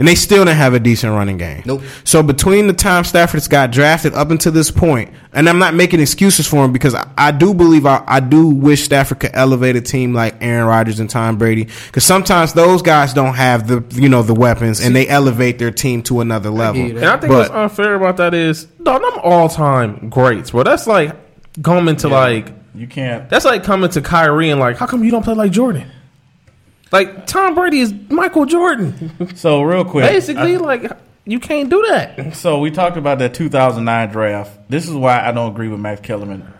Yep. 0.00 0.06
And 0.06 0.08
they 0.08 0.14
still 0.14 0.44
didn't 0.46 0.56
have 0.56 0.72
a 0.72 0.80
decent 0.80 1.12
running 1.12 1.36
game. 1.36 1.62
Nope. 1.66 1.82
So 2.04 2.22
between 2.22 2.66
the 2.66 2.72
time 2.72 3.04
Stafford's 3.04 3.48
got 3.48 3.70
drafted 3.70 4.14
up 4.14 4.30
until 4.30 4.50
this 4.52 4.70
point, 4.70 5.12
and 5.34 5.46
I'm 5.48 5.58
not 5.58 5.74
making 5.74 6.00
excuses 6.00 6.46
for 6.46 6.64
him 6.64 6.72
because 6.72 6.94
I, 6.94 7.06
I 7.18 7.32
do 7.32 7.52
believe 7.52 7.84
I, 7.84 8.02
I 8.06 8.20
do 8.20 8.48
wish 8.48 8.82
Stafford 8.84 9.20
could 9.20 9.30
elevate 9.34 9.76
a 9.76 9.80
team 9.82 10.14
like 10.14 10.36
Aaron 10.40 10.66
Rodgers 10.66 11.00
and 11.00 11.10
Tom 11.10 11.36
Brady 11.36 11.64
because 11.86 12.04
sometimes 12.04 12.54
those 12.54 12.80
guys 12.80 13.12
don't 13.12 13.34
have 13.34 13.68
the 13.68 13.84
you 14.00 14.08
know 14.08 14.22
the 14.22 14.32
weapons 14.34 14.80
and 14.80 14.96
they 14.96 15.06
elevate 15.06 15.58
their 15.58 15.70
team 15.70 16.02
to 16.04 16.20
another 16.20 16.48
level. 16.50 16.80
you 16.80 16.94
that. 16.94 17.02
And 17.02 17.06
I 17.06 17.16
think 17.18 17.30
But- 17.32 17.38
what's 17.38 17.50
unfair 17.50 17.94
about 17.94 18.16
that 18.16 18.32
is, 18.32 18.64
dog, 18.82 19.02
them 19.02 19.20
all 19.22 19.48
time 19.50 20.08
greats, 20.08 20.50
bro. 20.52 20.62
That's 20.62 20.86
like 20.86 21.14
coming 21.62 21.96
to 21.96 22.08
like 22.08 22.52
You 22.74 22.86
can't. 22.86 23.28
that's 23.28 23.44
like 23.44 23.64
coming 23.64 23.90
to 23.90 24.00
Kyrie 24.00 24.48
and 24.50 24.58
like, 24.60 24.78
how 24.78 24.86
come 24.86 25.04
you 25.04 25.10
don't 25.10 25.22
play 25.24 25.34
like 25.34 25.52
Jordan? 25.52 25.90
Like 26.92 27.26
Tom 27.26 27.54
Brady 27.54 27.80
is 27.80 27.94
Michael 28.08 28.46
Jordan. 28.46 29.36
So 29.36 29.62
real 29.62 29.84
quick, 29.84 30.10
Basically, 30.10 30.56
like 30.58 30.90
you 31.24 31.38
can't 31.38 31.70
do 31.70 31.84
that. 31.88 32.34
So 32.34 32.58
we 32.58 32.70
talked 32.70 32.96
about 32.96 33.18
that 33.20 33.34
2009 33.34 34.10
draft. 34.10 34.58
This 34.68 34.88
is 34.88 34.94
why 34.94 35.26
I 35.26 35.32
don't 35.32 35.52
agree 35.52 35.68
with 35.68 35.80
Max 35.80 36.00
Kellerman. 36.00 36.52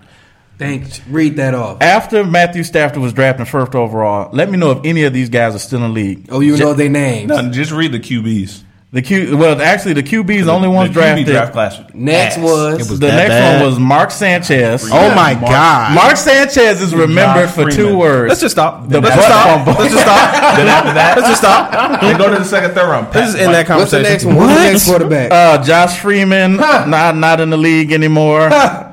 Thanks. 0.59 1.01
Read 1.07 1.37
that 1.37 1.55
off. 1.55 1.81
After 1.81 2.23
Matthew 2.23 2.65
Stafford 2.65 2.99
was 2.99 3.15
drafted 3.15 3.49
first 3.49 3.75
overall, 3.75 4.31
let 4.35 4.51
me 4.51 4.59
know 4.59 4.73
if 4.73 4.85
any 4.85 5.05
of 5.05 5.13
these 5.15 5.31
guys 5.31 5.55
are 5.55 5.59
still 5.59 5.83
in 5.83 5.85
the 5.85 5.89
league. 5.89 6.27
Oh, 6.31 6.41
you 6.41 6.57
know 6.59 6.75
their 6.75 6.91
names. 6.91 7.29
No, 7.29 7.51
just 7.51 7.73
read 7.73 7.93
the 7.93 7.99
QBs. 7.99 8.63
The 8.93 9.03
Q, 9.03 9.37
well, 9.37 9.61
actually, 9.63 9.93
the 9.93 10.03
QB's 10.03 10.47
the 10.47 10.51
only 10.51 10.67
The 10.67 10.73
ones 10.73 10.91
QB 10.91 10.95
drafted. 10.95 11.27
draft 11.27 11.53
class. 11.53 11.81
Next 11.95 12.39
ass. 12.39 12.43
was, 12.43 12.91
was 12.91 12.99
the 12.99 13.07
next 13.07 13.29
bad? 13.29 13.61
one 13.63 13.71
was 13.71 13.79
Mark 13.79 14.11
Sanchez. 14.11 14.83
Oh 14.91 15.15
my 15.15 15.35
Mark- 15.35 15.41
god! 15.43 15.95
Mark 15.95 16.17
Sanchez 16.17 16.83
is 16.83 16.93
remembered 16.93 17.51
for 17.51 17.71
two 17.71 17.97
words. 17.97 18.31
Let's 18.31 18.41
just 18.41 18.57
stop. 18.57 18.89
The 18.89 19.01
Let's 19.01 19.15
just 19.15 19.29
stop. 19.29 19.65
fumble. 19.65 19.81
Let's 19.81 19.93
just 19.95 20.03
stop. 20.05 20.57
Then 20.57 20.67
after 20.67 20.93
that, 20.95 21.15
Let's 21.17 21.29
just 21.29 21.41
stop. 21.41 21.71
Then 22.01 22.19
go 22.19 22.33
to 22.33 22.39
the 22.41 22.45
second, 22.45 22.73
third 22.75 22.89
round. 22.91 23.13
This 23.13 23.29
is 23.29 23.35
in 23.37 23.53
that 23.53 23.69
what's 23.69 23.93
the 23.93 23.99
conversation. 23.99 24.03
next 24.03 24.25
one? 24.25 24.35
What's 24.37 24.55
the 24.55 24.71
next 24.73 24.87
quarterback? 24.87 25.31
Uh, 25.31 25.63
Josh 25.63 26.01
Freeman, 26.01 26.57
not 26.57 27.17
not 27.17 27.39
in 27.39 27.51
the 27.51 27.57
league 27.59 27.93
anymore. 27.93 28.51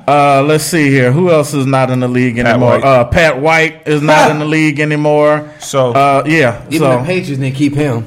Uh, 0.08 0.42
let's 0.42 0.64
see 0.64 0.90
here. 0.90 1.12
Who 1.12 1.30
else 1.32 1.54
is 1.54 1.66
not 1.66 1.90
in 1.90 2.00
the 2.00 2.08
league 2.08 2.38
anymore? 2.38 2.70
White. 2.80 2.84
Uh, 2.84 3.04
Pat 3.06 3.42
White 3.42 3.86
is 3.88 4.02
not 4.02 4.32
in 4.32 4.40
the 4.40 4.46
league 4.58 4.80
anymore. 4.80 5.52
So- 5.60 5.92
uh, 5.92 6.24
yeah. 6.26 6.64
Even 6.68 6.80
so 6.80 7.00
the 7.00 7.04
Patriots 7.06 7.42
didn't 7.42 7.56
keep 7.56 7.76
him. 7.76 8.06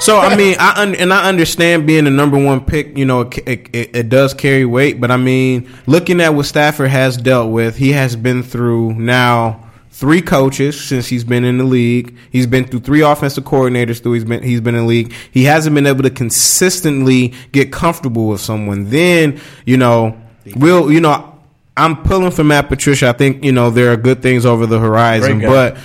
So 0.00 0.18
I 0.18 0.36
mean, 0.38 0.56
I 0.58 0.82
un- 0.82 0.94
and 0.96 1.12
I 1.14 1.28
understand 1.28 1.86
being 1.86 2.04
the 2.04 2.10
number 2.10 2.36
one 2.42 2.60
pick. 2.64 2.98
You 2.98 3.06
know, 3.06 3.22
it, 3.22 3.38
it, 3.48 3.68
it, 3.74 3.96
it 3.96 4.08
does 4.10 4.34
carry 4.34 4.66
weight, 4.66 5.00
but 5.00 5.10
I 5.10 5.16
mean, 5.16 5.70
looking 5.86 6.20
at 6.20 6.34
what 6.34 6.44
Stafford 6.44 6.90
has 6.90 7.16
dealt 7.16 7.50
with, 7.50 7.76
he 7.76 7.92
has 7.92 8.16
been 8.16 8.42
through 8.42 8.92
now 8.94 9.60
three 9.92 10.20
coaches 10.20 10.78
since 10.78 11.06
he's 11.06 11.24
been 11.24 11.44
in 11.44 11.56
the 11.56 11.64
league. 11.64 12.14
He's 12.32 12.46
been 12.46 12.64
through 12.64 12.80
three 12.80 13.00
offensive 13.00 13.44
coordinators 13.44 14.02
through 14.02 14.14
he's 14.14 14.24
been 14.24 14.42
he's 14.42 14.60
been 14.60 14.74
in 14.74 14.82
the 14.82 14.86
league. 14.88 15.14
He 15.30 15.44
hasn't 15.44 15.74
been 15.74 15.86
able 15.86 16.02
to 16.02 16.10
consistently 16.10 17.32
get 17.52 17.72
comfortable 17.72 18.28
with 18.28 18.40
someone. 18.42 18.90
Then 18.90 19.40
you 19.64 19.76
know, 19.78 20.20
we'll 20.56 20.90
you 20.92 21.00
know. 21.00 21.32
I'm 21.76 22.04
pulling 22.04 22.30
for 22.30 22.44
Matt 22.44 22.68
Patricia. 22.68 23.08
I 23.08 23.12
think 23.14 23.42
you 23.42 23.50
know 23.50 23.70
there 23.70 23.92
are 23.92 23.96
good 23.96 24.22
things 24.22 24.46
over 24.46 24.64
the 24.64 24.78
horizon, 24.78 25.40
but 25.40 25.76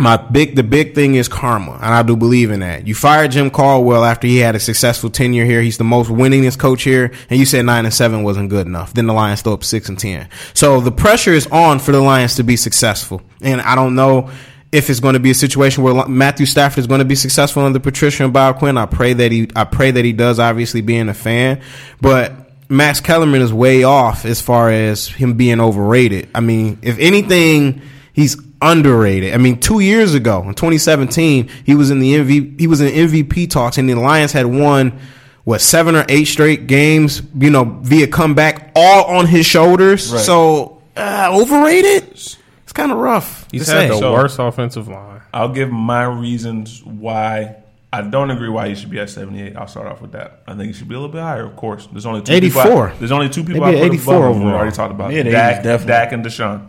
my 0.00 0.16
big 0.16 0.56
the 0.56 0.64
big 0.64 0.96
thing 0.96 1.14
is 1.14 1.28
karma, 1.28 1.74
and 1.74 1.94
I 1.94 2.02
do 2.02 2.16
believe 2.16 2.50
in 2.50 2.58
that. 2.60 2.88
You 2.88 2.94
fired 2.96 3.30
Jim 3.30 3.50
Caldwell 3.50 4.04
after 4.04 4.26
he 4.26 4.38
had 4.38 4.56
a 4.56 4.58
successful 4.60 5.08
tenure 5.08 5.44
here. 5.44 5.62
He's 5.62 5.78
the 5.78 5.84
most 5.84 6.10
winningest 6.10 6.58
coach 6.58 6.82
here, 6.82 7.12
and 7.28 7.38
you 7.38 7.44
said 7.44 7.66
nine 7.66 7.84
and 7.84 7.94
seven 7.94 8.24
wasn't 8.24 8.50
good 8.50 8.66
enough. 8.66 8.92
Then 8.92 9.06
the 9.06 9.12
Lions 9.12 9.42
throw 9.42 9.52
up 9.52 9.62
six 9.62 9.88
and 9.88 9.96
ten. 9.96 10.28
So 10.54 10.80
the 10.80 10.90
pressure 10.90 11.34
is 11.34 11.46
on 11.48 11.78
for 11.78 11.92
the 11.92 12.00
Lions 12.00 12.34
to 12.36 12.42
be 12.42 12.56
successful, 12.56 13.22
and 13.42 13.60
I 13.60 13.76
don't 13.76 13.94
know 13.94 14.30
if 14.72 14.90
it's 14.90 15.00
going 15.00 15.14
to 15.14 15.20
be 15.20 15.30
a 15.30 15.34
situation 15.34 15.84
where 15.84 16.08
Matthew 16.08 16.46
Stafford 16.46 16.78
is 16.78 16.88
going 16.88 17.00
to 17.00 17.04
be 17.04 17.14
successful 17.14 17.62
under 17.62 17.78
Patricia 17.78 18.24
and 18.24 18.32
Bob 18.32 18.58
Quinn. 18.58 18.76
I 18.76 18.86
pray 18.86 19.12
that 19.12 19.30
he 19.30 19.50
I 19.54 19.64
pray 19.64 19.92
that 19.92 20.04
he 20.04 20.12
does. 20.12 20.40
Obviously, 20.40 20.80
being 20.80 21.08
a 21.08 21.14
fan, 21.14 21.60
but. 22.00 22.48
Max 22.70 23.00
Kellerman 23.00 23.42
is 23.42 23.52
way 23.52 23.82
off 23.82 24.24
as 24.24 24.40
far 24.40 24.70
as 24.70 25.08
him 25.08 25.34
being 25.34 25.60
overrated. 25.60 26.28
I 26.34 26.40
mean, 26.40 26.78
if 26.82 26.98
anything, 26.98 27.82
he's 28.12 28.36
underrated. 28.62 29.34
I 29.34 29.38
mean, 29.38 29.58
two 29.60 29.80
years 29.80 30.14
ago 30.14 30.40
in 30.42 30.54
2017, 30.54 31.48
he 31.64 31.74
was 31.74 31.90
in 31.90 31.98
the 31.98 32.14
MV, 32.14 32.60
he 32.60 32.66
was 32.66 32.80
in 32.80 32.88
MVP 32.88 33.50
talks, 33.50 33.76
and 33.78 33.88
the 33.88 33.94
Lions 33.94 34.32
had 34.32 34.46
won 34.46 34.98
what 35.44 35.60
seven 35.60 35.96
or 35.96 36.04
eight 36.08 36.26
straight 36.26 36.66
games, 36.66 37.22
you 37.38 37.50
know, 37.50 37.64
via 37.82 38.06
comeback, 38.06 38.70
all 38.76 39.16
on 39.16 39.26
his 39.26 39.46
shoulders. 39.46 40.12
Right. 40.12 40.20
So 40.22 40.80
uh, 40.96 41.28
overrated. 41.32 42.04
It's 42.12 42.72
kind 42.72 42.92
of 42.92 42.98
rough. 42.98 43.48
He's 43.50 43.66
to 43.66 43.72
had 43.72 43.80
say. 43.80 43.88
the 43.88 43.98
So- 43.98 44.12
worst 44.12 44.38
offensive 44.38 44.86
line. 44.86 45.22
I'll 45.32 45.52
give 45.52 45.70
my 45.70 46.04
reasons 46.04 46.82
why 46.84 47.56
I 47.92 48.02
don't 48.02 48.30
agree 48.30 48.48
why 48.48 48.68
he 48.68 48.74
should 48.76 48.90
be 48.90 49.00
at 49.00 49.10
78. 49.10 49.56
I'll 49.56 49.66
start 49.66 49.88
off 49.88 50.00
with 50.00 50.12
that. 50.12 50.42
I 50.46 50.54
think 50.54 50.68
he 50.68 50.72
should 50.72 50.88
be 50.88 50.94
a 50.94 50.98
little 50.98 51.12
bit 51.12 51.22
higher, 51.22 51.44
of 51.44 51.56
course. 51.56 51.88
There's 51.90 52.06
only 52.06 52.22
two 52.22 52.32
84. 52.32 52.62
People 52.62 52.82
I, 52.82 52.94
there's 52.98 53.10
only 53.10 53.28
two 53.28 53.42
people 53.42 53.62
Maybe 53.66 53.78
I 53.78 53.80
put 53.80 53.86
84 53.94 54.14
above 54.14 54.24
him. 54.24 54.30
We 54.30 54.44
overall. 54.44 54.60
already 54.60 54.76
talked 54.76 54.92
about 54.92 55.10
Mid- 55.10 55.26
Dak, 55.26 55.60
80s, 55.60 55.62
definitely. 55.64 55.86
Dak 55.86 56.12
and 56.12 56.24
Deshaun. 56.24 56.68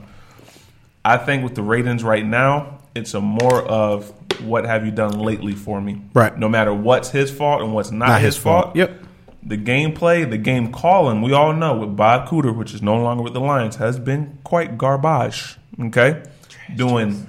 I 1.06 1.18
think 1.18 1.44
with 1.44 1.54
the 1.56 1.62
ratings 1.64 2.04
right 2.04 2.26
now, 2.26 2.80
it's 2.96 3.14
a 3.14 3.22
more 3.22 3.62
of 3.62 4.10
what 4.42 4.66
have 4.66 4.84
you 4.86 4.92
done 4.92 5.20
lately 5.20 5.54
for 5.54 5.80
me. 5.80 6.02
Right. 6.14 6.36
No 6.36 6.50
matter 6.50 6.74
what's 6.74 7.10
his 7.12 7.30
fault 7.32 7.62
and 7.62 7.74
what's 7.74 7.92
not, 7.92 8.08
Not 8.08 8.22
his, 8.22 8.36
his 8.36 8.44
fault. 8.44 8.66
fault. 8.66 8.76
Yep. 8.76 9.04
The 9.44 9.58
gameplay, 9.58 10.28
the 10.30 10.38
game 10.38 10.72
calling, 10.72 11.22
we 11.22 11.34
all 11.34 11.54
know 11.54 11.76
with 11.78 11.96
Bob 11.96 12.28
Cooter, 12.30 12.56
which 12.56 12.74
is 12.74 12.82
no 12.82 12.96
longer 13.02 13.24
with 13.24 13.34
the 13.34 13.40
Lions, 13.40 13.76
has 13.78 14.00
been 14.00 14.40
quite 14.44 14.78
garbage. 14.78 15.58
Okay? 15.80 16.24
Doing 16.76 17.28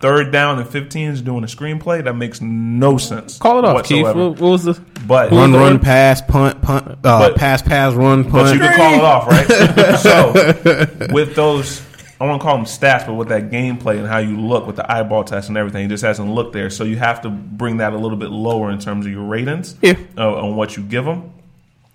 third 0.00 0.30
down 0.32 0.58
and 0.58 0.68
15s, 0.68 1.24
doing 1.24 1.44
a 1.44 1.46
screenplay, 1.46 2.02
that 2.04 2.14
makes 2.14 2.40
no 2.40 2.98
sense. 2.98 3.38
Call 3.38 3.58
it 3.58 3.64
off, 3.64 3.84
Keith. 3.84 4.02
whatsoever. 4.04 4.28
What, 4.30 4.40
what 4.40 4.50
was 4.50 4.64
the? 4.64 4.80
But 5.06 5.30
Run, 5.32 5.52
the 5.52 5.58
run, 5.58 5.74
one? 5.74 5.80
pass, 5.80 6.20
punt, 6.22 6.60
punt, 6.62 6.86
uh, 6.88 6.96
But- 7.02 7.36
pass, 7.36 7.62
pass, 7.62 7.94
run, 7.94 8.22
punt. 8.24 8.32
But 8.32 8.54
you 8.54 8.60
can 8.60 8.76
call 8.76 8.94
it 8.94 9.00
off, 9.00 9.26
right? 9.26 9.98
so 11.08 11.12
with 11.12 11.34
those, 11.34 11.82
I 12.20 12.26
want 12.26 12.40
to 12.40 12.44
call 12.44 12.56
them 12.56 12.66
stats, 12.66 13.06
but 13.06 13.14
with 13.14 13.28
that 13.28 13.50
gameplay 13.50 13.98
and 13.98 14.06
how 14.06 14.18
you 14.18 14.36
look 14.40 14.66
with 14.66 14.76
the 14.76 14.90
eyeball 14.92 15.24
test 15.24 15.48
and 15.48 15.56
everything, 15.56 15.86
it 15.86 15.88
just 15.88 16.04
hasn't 16.04 16.30
looked 16.30 16.52
there. 16.52 16.68
So 16.70 16.84
you 16.84 16.96
have 16.98 17.22
to 17.22 17.30
bring 17.30 17.78
that 17.78 17.92
a 17.92 17.96
little 17.96 18.18
bit 18.18 18.30
lower 18.30 18.70
in 18.70 18.78
terms 18.80 19.06
of 19.06 19.12
your 19.12 19.24
ratings 19.24 19.76
Yeah. 19.82 19.94
uh, 20.16 20.34
on 20.42 20.56
what 20.56 20.76
you 20.76 20.82
give 20.82 21.06
him. 21.06 21.32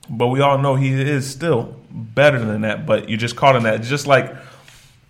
But 0.10 0.28
we 0.28 0.41
all 0.41 0.58
know 0.58 0.76
he 0.76 0.91
is 0.93 1.30
still 1.30 1.76
better 1.91 2.39
than 2.39 2.62
that. 2.62 2.86
But 2.86 3.08
you 3.10 3.16
just 3.18 3.36
caught 3.36 3.56
in 3.56 3.64
that. 3.64 3.76
It's 3.76 3.89
just 3.89 4.08
like 4.08 4.36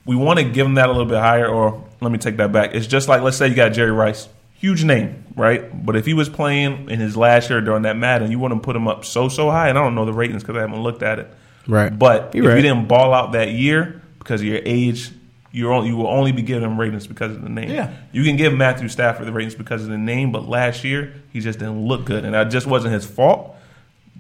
we 0.06 0.16
want 0.16 0.38
to 0.40 0.46
give 0.46 0.68
him 0.68 0.76
that 0.76 0.88
a 0.90 0.92
little 0.92 1.08
bit 1.08 1.18
higher, 1.20 1.48
or 1.48 1.84
let 2.04 2.12
me 2.12 2.18
take 2.20 2.38
that 2.38 2.52
back. 2.52 2.74
It's 2.74 2.88
just 2.88 3.08
like 3.08 3.22
let's 3.22 3.38
say 3.38 3.48
you 3.48 3.56
got 3.56 3.70
Jerry 3.70 3.92
Rice, 3.92 4.28
huge 4.54 4.84
name, 4.84 5.24
right? 5.36 5.86
But 5.86 5.96
if 5.96 6.06
he 6.06 6.14
was 6.14 6.30
playing 6.30 6.90
in 6.90 7.00
his 7.00 7.16
last 7.18 7.50
year 7.50 7.62
during 7.62 7.84
that 7.84 7.98
Madden, 7.98 8.32
you 8.32 8.40
wouldn't 8.40 8.64
put 8.64 8.76
him 8.76 8.88
up 8.88 9.06
so 9.06 9.30
so 9.30 9.50
high. 9.50 9.70
And 9.70 9.78
I 9.78 9.82
don't 9.82 9.96
know 9.96 10.06
the 10.06 10.14
ratings 10.14 10.44
because 10.44 10.58
I 10.58 10.62
haven't 10.62 10.82
looked 10.82 11.04
at 11.04 11.20
it. 11.20 11.34
Right. 11.68 11.98
But 11.98 12.36
You're 12.36 12.46
if 12.46 12.50
right. 12.50 12.56
you 12.58 12.62
didn't 12.62 12.88
ball 12.88 13.14
out 13.14 13.32
that 13.34 13.52
year 13.52 14.02
because 14.20 14.42
of 14.42 14.48
your 14.48 14.60
age, 14.66 15.12
you're 15.52 15.72
only, 15.72 15.90
you 15.90 15.96
will 15.96 16.08
only 16.08 16.32
be 16.32 16.42
giving 16.42 16.64
him 16.64 16.80
ratings 16.80 17.08
because 17.08 17.32
of 17.36 17.42
the 17.42 17.50
name. 17.50 17.70
Yeah. 17.70 17.94
You 18.12 18.24
can 18.24 18.36
give 18.38 18.54
Matthew 18.54 18.90
Stafford 18.90 19.28
the 19.28 19.32
ratings 19.32 19.56
because 19.56 19.84
of 19.84 19.90
the 19.90 19.98
name, 19.98 20.32
but 20.32 20.48
last 20.48 20.84
year 20.84 21.14
he 21.32 21.40
just 21.40 21.60
didn't 21.60 21.86
look 21.88 22.06
good, 22.06 22.26
and 22.26 22.34
that 22.34 22.46
just 22.46 22.66
wasn't 22.68 22.94
his 22.94 23.06
fault. 23.06 23.56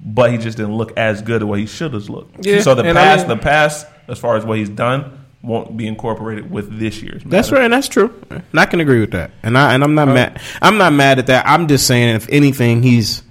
But 0.05 0.31
he 0.31 0.37
just 0.37 0.57
didn't 0.57 0.75
look 0.75 0.91
as 0.97 1.21
good 1.21 1.41
as 1.41 1.45
what 1.45 1.59
he 1.59 1.65
should 1.65 1.93
have 1.93 2.09
looked. 2.09 2.45
Yeah, 2.45 2.59
so 2.61 2.75
the 2.75 2.83
and 2.83 2.97
I 2.97 3.03
past, 3.03 3.27
mean- 3.27 3.37
the 3.37 3.43
past, 3.43 3.87
as 4.07 4.19
far 4.19 4.35
as 4.35 4.45
what 4.45 4.57
he's 4.57 4.69
done, 4.69 5.22
won't 5.43 5.75
be 5.75 5.85
incorporated 5.85 6.49
with 6.49 6.79
this 6.79 7.01
year's. 7.01 7.21
That's 7.23 7.51
right, 7.51 7.63
and 7.63 7.73
that's 7.73 7.89
true. 7.89 8.19
And 8.31 8.59
I 8.59 8.65
can 8.65 8.79
agree 8.79 9.01
with 9.01 9.11
that. 9.11 9.31
And 9.43 9.57
I 9.57 9.73
and 9.73 9.83
I'm 9.83 9.93
not 9.93 10.07
mad. 10.07 10.41
I'm 10.61 10.77
not 10.77 10.93
mad 10.93 11.19
at 11.19 11.27
that. 11.27 11.45
I'm 11.45 11.67
just 11.67 11.85
saying, 11.85 12.15
if 12.15 12.27
anything, 12.29 12.81
he's 12.81 13.21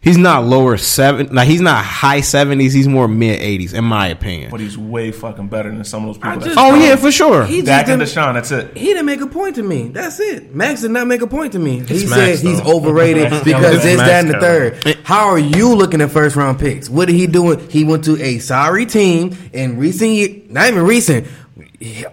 he's 0.00 0.16
not 0.18 0.44
lower 0.44 0.76
seven. 0.76 1.28
Like 1.34 1.46
he's 1.48 1.60
not 1.60 1.84
high 1.84 2.20
seventies. 2.20 2.72
He's 2.72 2.88
more 2.88 3.06
mid 3.08 3.40
eighties, 3.40 3.72
in 3.72 3.84
my 3.84 4.08
opinion. 4.08 4.50
But 4.50 4.60
he's 4.60 4.76
way 4.78 5.12
fucking 5.12 5.48
better 5.48 5.70
than 5.70 5.84
some 5.84 6.02
of 6.02 6.08
those 6.08 6.16
people. 6.18 6.30
I 6.30 6.36
that 6.36 6.44
just- 6.44 6.58
Oh 6.58 6.74
yeah, 6.74 6.96
for 6.96 7.10
sure. 7.12 7.44
He 7.46 7.56
just 7.56 7.66
Dak 7.66 7.88
and 7.88 8.00
Deshaun. 8.02 8.34
That's 8.34 8.50
it. 8.50 8.76
He 8.76 8.86
didn't 8.86 9.06
make 9.06 9.20
a 9.20 9.26
point 9.26 9.56
to 9.56 9.62
me. 9.62 9.88
That's 9.88 10.18
it. 10.20 10.54
Max 10.54 10.80
did 10.82 10.90
not 10.90 11.06
make 11.06 11.22
a 11.22 11.26
point 11.26 11.52
to 11.52 11.58
me. 11.58 11.80
he 11.80 11.94
It's 11.94 12.08
said 12.10 12.28
Max, 12.28 12.40
he's 12.40 12.60
overrated 12.60 13.24
because 13.30 13.44
Kellerman. 13.44 13.72
this, 13.80 13.96
Max 13.98 14.08
that, 14.10 14.24
and 14.24 14.34
the 14.34 14.40
third. 14.40 14.98
How 15.04 15.28
are 15.28 15.38
you 15.38 15.74
looking 15.74 16.00
at 16.00 16.10
first 16.10 16.36
round 16.36 16.58
picks? 16.58 16.88
What 16.88 17.06
did 17.06 17.14
he 17.16 17.26
do? 17.26 17.56
He 17.56 17.84
went 17.84 18.04
to 18.06 18.20
a 18.22 18.38
sorry 18.38 18.86
team 18.86 19.36
in 19.52 19.78
recent 19.78 20.10
year, 20.10 20.28
not 20.48 20.68
even 20.68 20.84
recent. 20.84 21.26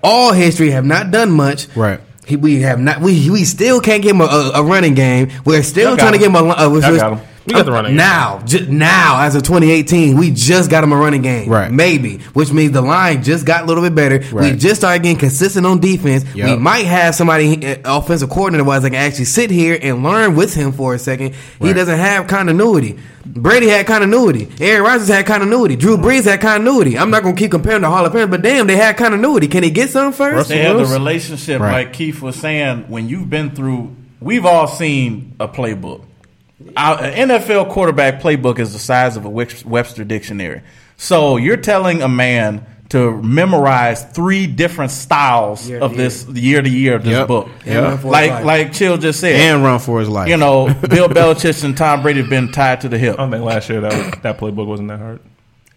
All 0.04 0.32
history 0.34 0.72
have 0.72 0.86
not 0.86 1.12
done 1.12 1.32
much. 1.32 1.68
Right. 1.76 2.00
He, 2.26 2.36
we 2.36 2.62
have 2.62 2.80
not. 2.80 3.00
We 3.02 3.30
we 3.30 3.44
still 3.46 3.80
can't 3.80 4.04
give 4.04 4.16
him 4.16 4.22
a, 4.22 4.26
a, 4.26 4.52
a 4.56 4.64
running 4.64 4.94
game. 4.96 5.30
We're 5.46 5.64
still 5.64 5.90
Y'all 5.90 5.98
trying 5.98 6.12
to 6.14 6.18
him. 6.18 6.34
give 6.34 6.42
him 6.42 6.50
a. 6.50 6.54
a 6.54 6.70
Y'all 6.70 6.82
got 6.98 7.14
him. 7.20 7.28
We 7.48 7.54
got 7.54 7.66
the 7.66 7.72
running 7.72 7.92
game. 7.92 7.98
now, 7.98 8.42
j- 8.46 8.66
now 8.68 9.22
as 9.22 9.36
of 9.36 9.44
2018, 9.44 10.18
we 10.18 10.32
just 10.32 10.70
got 10.70 10.84
him 10.84 10.92
a 10.92 10.98
running 10.98 11.22
game, 11.22 11.50
Right. 11.50 11.72
Maybe, 11.72 12.20
which 12.34 12.52
means 12.52 12.74
the 12.74 12.82
line 12.82 13.24
just 13.24 13.46
got 13.46 13.64
a 13.64 13.66
little 13.66 13.82
bit 13.84 13.96
better. 13.96 14.20
We 14.32 14.38
Right. 14.40 14.58
just 14.60 14.82
started 14.82 15.02
getting 15.04 15.18
consistent 15.18 15.66
on 15.66 15.80
defense. 15.80 16.26
We 16.36 16.42
Yep. 16.42 16.60
might 16.60 16.86
have 16.86 17.16
somebody 17.16 17.66
uh, 17.66 17.76
offensive 17.86 18.30
coordinator 18.30 18.64
wise 18.64 18.82
that 18.84 18.90
can 18.92 19.00
actually 19.00 19.26
sit 19.26 19.50
here 19.50 19.80
and 19.82 20.04
learn 20.04 20.36
with 20.36 20.54
him 20.54 20.72
for 20.74 20.94
a 20.94 21.00
second. 21.00 21.34
He 21.60 21.68
Right. 21.68 21.76
doesn't 21.76 21.98
have 21.98 22.28
continuity. 22.28 22.98
Brady 23.26 23.68
had 23.68 23.86
continuity. 23.88 24.48
Aaron 24.60 24.84
Rodgers 24.84 25.08
had 25.10 25.26
continuity. 25.26 25.76
Drew 25.76 25.98
Brees 25.98 26.24
had 26.26 26.40
continuity. 26.42 26.98
I'm 26.98 27.10
not 27.10 27.24
gonna 27.24 27.36
keep 27.36 27.52
comparing 27.52 27.82
the 27.82 27.90
Hall 27.90 28.06
of 28.06 28.14
Fame, 28.14 28.30
but 28.30 28.42
damn, 28.42 28.68
they 28.68 28.78
had 28.78 28.96
continuity. 28.98 29.48
Can 29.48 29.64
he 29.64 29.70
get 29.70 29.90
some 29.90 30.12
first? 30.14 30.50
They 30.50 30.60
have 30.60 30.74
the 30.74 30.80
Wilson? 30.80 30.94
relationship, 31.02 31.60
Right. 31.62 31.72
like 31.74 31.94
Keith 31.94 32.22
was 32.22 32.36
saying. 32.36 32.86
When 32.88 33.10
you've 33.10 33.30
been 33.30 33.50
through, 33.52 33.90
we've 34.22 34.46
all 34.46 34.68
seen 34.68 35.34
a 35.40 35.48
playbook. 35.48 36.02
Our, 36.76 36.96
uh, 36.98 37.02
an 37.04 37.30
NFL 37.30 37.70
quarterback 37.70 38.22
playbook 38.22 38.60
is 38.60 38.74
the 38.74 38.80
size 38.80 39.16
of 39.18 39.26
a 39.26 39.30
Webster 39.30 40.04
dictionary. 40.04 40.62
So 40.96 41.38
you're 41.38 41.58
telling 41.58 42.02
a 42.02 42.08
man 42.10 42.66
to 42.90 43.22
memorize 43.22 44.04
three 44.06 44.48
different 44.48 44.92
styles 44.92 45.68
Year 45.70 45.80
of 45.82 45.92
year. 45.92 45.98
this 46.04 46.26
year 46.30 46.62
to 46.62 46.70
year 46.70 46.96
of 46.96 47.04
this 47.04 47.12
Yep. 47.12 47.28
book. 47.28 47.50
And 47.66 47.84
run 47.84 47.98
for 47.98 48.04
his 48.04 48.06
Like 48.06 48.44
like 48.46 48.74
Chill 48.74 48.98
just 48.98 49.20
said, 49.20 49.36
and 49.36 49.62
run 49.64 49.80
for 49.80 50.00
his 50.00 50.08
life. 50.10 50.30
you 50.30 50.38
know, 50.38 50.74
Bill 50.90 51.10
Belichick 51.10 51.64
and 51.66 51.76
Tom 51.78 52.02
Brady 52.02 52.22
have 52.22 52.30
been 52.30 52.52
tied 52.52 52.82
to 52.82 52.90
the 52.90 52.98
hip. 52.98 53.20
I 53.20 53.30
think 53.30 53.44
last 53.44 53.70
year 53.70 53.82
that 53.82 53.92
was, 53.94 54.22
that 54.22 54.38
playbook 54.40 54.66
wasn't 54.68 54.88
that 54.88 55.00
hard. 55.00 55.20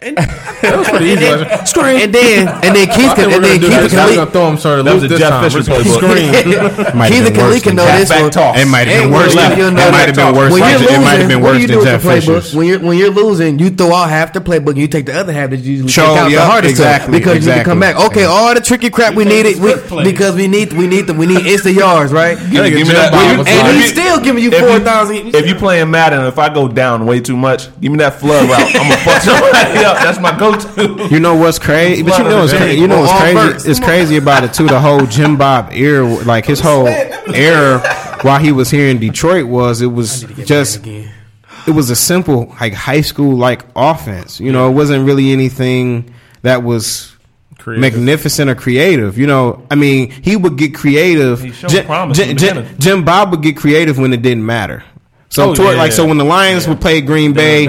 That 0.60 0.76
was 0.76 0.88
pretty 0.88 1.06
easy. 1.16 1.24
last 1.24 1.40
year. 1.40 1.66
Screen. 1.66 2.00
And 2.04 2.12
then 2.14 2.48
and 2.48 2.72
then 2.76 2.86
Keith 2.88 3.10
I 3.10 3.14
can, 3.16 3.30
think 3.30 3.32
and 3.36 3.44
then 3.44 3.60
Keith 3.60 3.70
this. 3.70 3.90
can 3.92 3.98
I 4.00 4.06
leak. 4.06 4.16
gonna 4.16 4.30
throw 4.30 4.48
him 4.48 4.56
started 4.58 4.82
That 4.84 4.94
was 4.94 5.02
loose 5.04 5.12
a 5.12 5.14
this 5.16 5.20
Jeff 5.20 5.30
time. 5.30 5.44
Fisher 5.50 5.60
playbook. 5.64 5.96
screen. 5.96 6.30
Might 7.00 7.12
have 7.12 7.12
Keith 7.12 7.24
been 7.24 7.34
can 7.34 7.44
worse 7.48 7.66
and 7.66 7.76
know 7.76 7.86
this 7.96 8.10
one. 8.10 8.56
It 8.60 8.68
might 8.68 8.86
have 8.88 9.02
been 9.04 9.12
worse. 9.12 9.34
Than, 9.34 9.50
losing, 9.50 9.76
it 9.76 9.90
might 9.92 10.06
have 10.08 10.16
been 10.16 10.32
worse. 10.36 10.52
Than- 10.52 10.92
it 10.92 11.00
might 11.00 11.18
have 11.20 11.28
been 11.28 11.40
worse 11.40 11.66
than 11.66 11.80
Jeff 11.84 12.04
with 12.04 12.12
playbook? 12.24 12.40
Fisher's. 12.40 12.54
When 12.54 12.66
you're 12.66 12.80
when 12.80 12.96
you're 12.98 13.10
losing, 13.10 13.58
you 13.58 13.70
throw 13.70 13.92
out 13.92 14.08
half 14.10 14.32
the 14.32 14.40
playbook 14.40 14.70
and 14.76 14.78
you 14.78 14.88
take 14.88 15.06
the 15.06 15.16
other 15.18 15.32
half 15.32 15.50
that 15.50 15.58
you 15.60 15.72
usually 15.84 15.90
Show, 15.92 16.06
take 16.08 16.16
out 16.18 16.24
the 16.28 16.30
yep, 16.32 16.44
hardest 16.48 16.76
stuff 16.76 16.86
exactly, 16.86 17.18
because 17.18 17.46
you 17.46 17.52
can 17.52 17.64
come 17.64 17.80
back. 17.80 17.94
exactly. 17.96 18.22
Okay, 18.22 18.24
all 18.28 18.54
the 18.54 18.60
tricky 18.60 18.90
crap 18.90 19.14
we 19.14 19.24
You 19.24 19.28
needed 19.30 19.60
we, 19.60 19.74
because 20.04 20.34
we 20.36 20.46
need 20.48 20.72
we 20.72 20.86
need 20.86 21.06
the, 21.08 21.14
we 21.14 21.26
need 21.26 21.44
instant 21.46 21.74
yards, 21.76 22.12
right? 22.12 22.36
Hey, 22.60 22.70
give 22.70 22.86
me 22.88 22.94
that. 22.94 23.12
Bob 23.12 23.20
if 23.24 23.32
you- 23.32 23.38
was 23.38 23.48
And 23.48 23.68
if 23.68 23.82
he's 23.82 23.92
still 23.92 24.20
giving 24.20 24.42
you 24.44 24.50
if 24.52 24.60
you- 24.60 24.80
thousand. 24.84 25.34
If 25.34 25.46
you 25.48 25.54
playing 25.54 25.90
Madden, 25.90 26.24
if 26.26 26.38
I 26.38 26.52
go 26.52 26.68
down 26.68 27.06
way 27.06 27.20
too 27.20 27.36
much, 27.36 27.68
give 27.80 27.90
me 27.92 27.98
that 27.98 28.14
flood 28.20 28.48
route. 28.48 28.60
I'm 28.76 28.88
gonna 28.88 28.96
fuck 28.98 29.22
somebody 29.22 29.84
up. 29.84 29.89
That's 29.94 30.18
my 30.20 30.36
go-to. 30.38 31.08
You 31.10 31.20
know 31.20 31.34
what's 31.34 31.58
crazy? 31.58 32.02
But 32.02 32.18
you 32.18 32.24
know 32.24 32.40
what's 32.40 32.52
crazy? 32.52 32.80
You 32.80 32.88
know 32.88 33.00
what's 33.00 33.20
crazy? 33.20 33.70
It's 33.70 33.80
crazy 33.80 34.16
about 34.16 34.44
it 34.44 34.52
too. 34.52 34.66
The 34.66 34.80
whole 34.80 35.06
Jim 35.06 35.36
Bob 35.36 35.70
era, 35.72 36.06
like 36.24 36.46
his 36.46 36.60
whole 36.60 36.88
era 36.88 37.80
while 38.22 38.38
he 38.38 38.52
was 38.52 38.70
here 38.70 38.88
in 38.88 38.98
Detroit, 38.98 39.46
was 39.46 39.82
it 39.82 39.86
was 39.86 40.22
just 40.44 40.86
it 40.86 41.72
was 41.74 41.90
a 41.90 41.96
simple 41.96 42.54
like 42.60 42.72
high 42.72 43.00
school 43.00 43.36
like 43.36 43.64
offense. 43.76 44.40
You 44.40 44.52
know, 44.52 44.70
it 44.70 44.74
wasn't 44.74 45.06
really 45.06 45.32
anything 45.32 46.14
that 46.42 46.62
was 46.62 47.16
Creative. 47.58 47.80
magnificent 47.80 48.50
or 48.50 48.54
creative. 48.54 49.18
You 49.18 49.26
know, 49.26 49.66
I 49.70 49.74
mean, 49.74 50.10
he 50.10 50.36
would 50.36 50.56
get 50.56 50.74
creative. 50.74 51.42
He 51.42 51.52
showed 51.52 51.84
promise 51.84 52.18
in 52.18 52.28
the 52.28 52.34
Jim. 52.34 52.78
Jim 52.78 53.04
Bob 53.04 53.30
would 53.30 53.42
get 53.42 53.56
creative 53.56 53.98
when 53.98 54.12
it 54.12 54.22
didn't 54.22 54.46
matter. 54.46 54.82
So, 55.30 55.50
Oh, 55.50 55.54
toward, 55.54 55.74
yeah, 55.74 55.82
like, 55.82 55.92
so 55.92 56.04
when 56.06 56.18
the 56.18 56.24
Lions 56.24 56.66
would 56.66 56.80
play 56.80 57.00
Green 57.00 57.32
Bay 57.32 57.66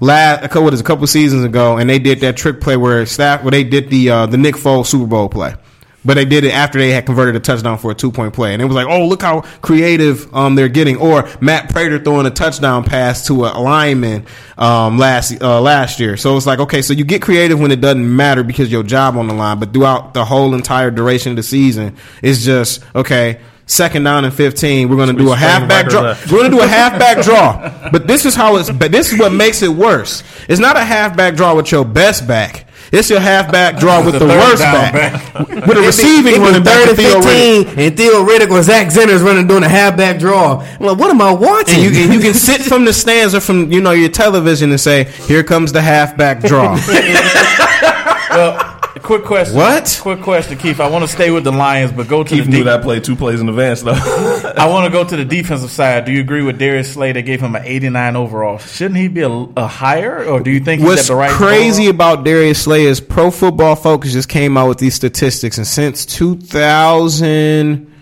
last 0.00 0.44
a 0.44 0.48
couple, 0.48 0.64
what 0.64 0.74
is 0.74 0.80
a 0.80 0.84
couple 0.84 1.06
seasons 1.06 1.42
ago, 1.42 1.78
and 1.78 1.88
they 1.88 1.98
did 1.98 2.20
that 2.20 2.36
trick 2.36 2.60
play 2.60 2.76
where 2.76 3.06
staff 3.06 3.42
where 3.42 3.50
they 3.50 3.64
did 3.64 3.88
the 3.88 4.10
uh, 4.10 4.26
the 4.26 4.36
Nick 4.36 4.56
Foles 4.56 4.86
Super 4.86 5.06
Bowl 5.06 5.28
play. 5.30 5.54
But 6.04 6.14
they 6.14 6.24
did 6.24 6.44
it 6.44 6.52
after 6.52 6.78
they 6.78 6.90
had 6.90 7.06
converted 7.06 7.34
a 7.34 7.40
touchdown 7.40 7.76
for 7.76 7.90
a 7.90 7.94
two 7.94 8.12
point 8.12 8.32
play, 8.32 8.52
and 8.52 8.62
it 8.62 8.66
was 8.66 8.74
like, 8.76 8.86
oh, 8.86 9.06
look 9.06 9.20
how 9.22 9.40
creative 9.62 10.32
um, 10.34 10.54
they're 10.54 10.68
getting. 10.68 10.96
Or 10.96 11.28
Matt 11.40 11.70
Prater 11.70 11.98
throwing 11.98 12.24
a 12.26 12.30
touchdown 12.30 12.84
pass 12.84 13.26
to 13.26 13.46
a 13.46 13.58
lineman 13.58 14.24
um, 14.56 14.96
last 14.98 15.42
uh, 15.42 15.60
last 15.60 15.98
year. 16.00 16.16
So 16.16 16.36
it's 16.36 16.46
like, 16.46 16.60
okay, 16.60 16.82
so 16.82 16.92
you 16.92 17.04
get 17.04 17.20
creative 17.22 17.58
when 17.58 17.72
it 17.72 17.80
doesn't 17.80 18.16
matter 18.16 18.42
because 18.44 18.70
your 18.70 18.82
job 18.84 19.16
on 19.16 19.26
the 19.28 19.34
line, 19.34 19.58
but 19.58 19.72
throughout 19.72 20.14
the 20.14 20.24
whole 20.24 20.54
entire 20.54 20.90
duration 20.90 21.30
of 21.32 21.36
the 21.36 21.42
season, 21.42 21.96
it's 22.22 22.44
just 22.44 22.84
okay. 22.94 23.40
Second 23.68 24.02
down 24.04 24.24
and 24.24 24.32
fifteen, 24.32 24.88
we're 24.88 24.96
going 24.96 25.14
to 25.14 25.22
do 25.22 25.30
a 25.30 25.36
halfback 25.36 25.88
draw. 25.88 26.00
left. 26.00 26.32
We're 26.32 26.38
going 26.38 26.50
to 26.50 26.56
do 26.56 26.62
a 26.62 26.66
halfback 26.66 27.22
draw. 27.22 27.90
But 27.92 28.06
this 28.06 28.24
is 28.24 28.34
how 28.34 28.56
it's. 28.56 28.70
But 28.70 28.90
this 28.92 29.12
is 29.12 29.18
what 29.18 29.30
makes 29.32 29.62
it 29.62 29.68
worse. 29.68 30.22
It's 30.48 30.58
not 30.58 30.76
a 30.76 30.84
halfback 30.84 31.36
draw 31.36 31.54
with 31.54 31.70
your 31.70 31.84
best 31.84 32.26
back. 32.26 32.64
It's 32.90 33.10
your 33.10 33.20
halfback 33.20 33.78
draw 33.78 34.02
with 34.02 34.14
the, 34.14 34.20
third 34.20 34.28
worst 34.30 34.62
down 34.62 34.92
back. 34.94 35.38
with 35.66 35.76
a 35.76 35.82
receiving 35.82 36.40
running 36.40 36.62
back. 36.62 36.86
third 36.86 36.88
with 36.88 36.96
Theo 36.98 37.16
and 37.16 37.24
Riddick. 37.26 37.64
fifteen, 37.66 37.78
and 37.86 37.96
Theo 37.98 38.24
Riddick 38.24 38.50
or 38.50 38.62
Zach 38.62 38.86
Zenner's 38.86 39.20
running 39.20 39.46
doing 39.46 39.62
a 39.62 39.68
halfback 39.68 40.18
draw. 40.18 40.60
I'm 40.62 40.86
like, 40.86 40.96
what 40.98 41.10
am 41.10 41.20
I 41.20 41.30
watching? 41.32 41.84
And 41.84 41.94
you, 41.94 42.02
and 42.04 42.14
you 42.14 42.20
can 42.20 42.32
sit 42.32 42.62
from 42.62 42.86
the 42.86 42.94
stands 42.94 43.34
or 43.34 43.40
from 43.40 43.70
you 43.70 43.82
know 43.82 43.90
your 43.92 44.08
television 44.08 44.70
and 44.70 44.80
say, 44.80 45.04
"Here 45.04 45.44
comes 45.44 45.72
the 45.72 45.82
halfback 45.82 46.40
draw." 46.40 46.78
Well, 48.30 48.77
quick 49.02 49.24
question. 49.24 49.56
What? 49.56 49.98
Quick 50.02 50.20
question, 50.22 50.58
Keith. 50.58 50.80
I 50.80 50.88
want 50.88 51.04
to 51.04 51.08
stay 51.08 51.30
with 51.30 51.44
the 51.44 51.52
Lions, 51.52 51.92
but 51.92 52.08
go 52.08 52.22
to 52.22 52.28
Keith 52.28 52.44
the 52.44 52.50
knew 52.50 52.56
deep. 52.58 52.64
that 52.66 52.82
play 52.82 53.00
two 53.00 53.16
plays 53.16 53.40
in 53.40 53.48
advance 53.48 53.82
though. 53.82 53.92
I 54.56 54.66
want 54.68 54.86
to 54.86 54.90
go 54.90 55.04
to 55.04 55.16
the 55.16 55.24
defensive 55.24 55.70
side. 55.70 56.04
Do 56.04 56.12
you 56.12 56.20
agree 56.20 56.42
with 56.42 56.58
Darius 56.58 56.92
Slay? 56.92 57.12
They 57.12 57.22
gave 57.22 57.40
him 57.40 57.56
an 57.56 57.64
89 57.64 58.16
overall. 58.16 58.58
Shouldn't 58.58 58.98
he 58.98 59.08
be 59.08 59.22
a, 59.22 59.28
a 59.30 59.66
higher, 59.66 60.24
or 60.24 60.40
do 60.40 60.50
you 60.50 60.60
think 60.60 60.80
he's 60.80 60.88
What's 60.88 61.02
at 61.02 61.06
the 61.12 61.16
right? 61.16 61.30
crazy 61.30 61.88
overall? 61.88 61.94
about 62.14 62.24
Darius 62.24 62.62
Slay 62.62 62.84
is 62.84 63.00
Pro 63.00 63.30
Football 63.30 63.76
Focus 63.76 64.12
just 64.12 64.28
came 64.28 64.56
out 64.56 64.68
with 64.68 64.78
these 64.78 64.94
statistics, 64.94 65.58
and 65.58 65.66
since 65.66 66.04
2000, 66.06 67.92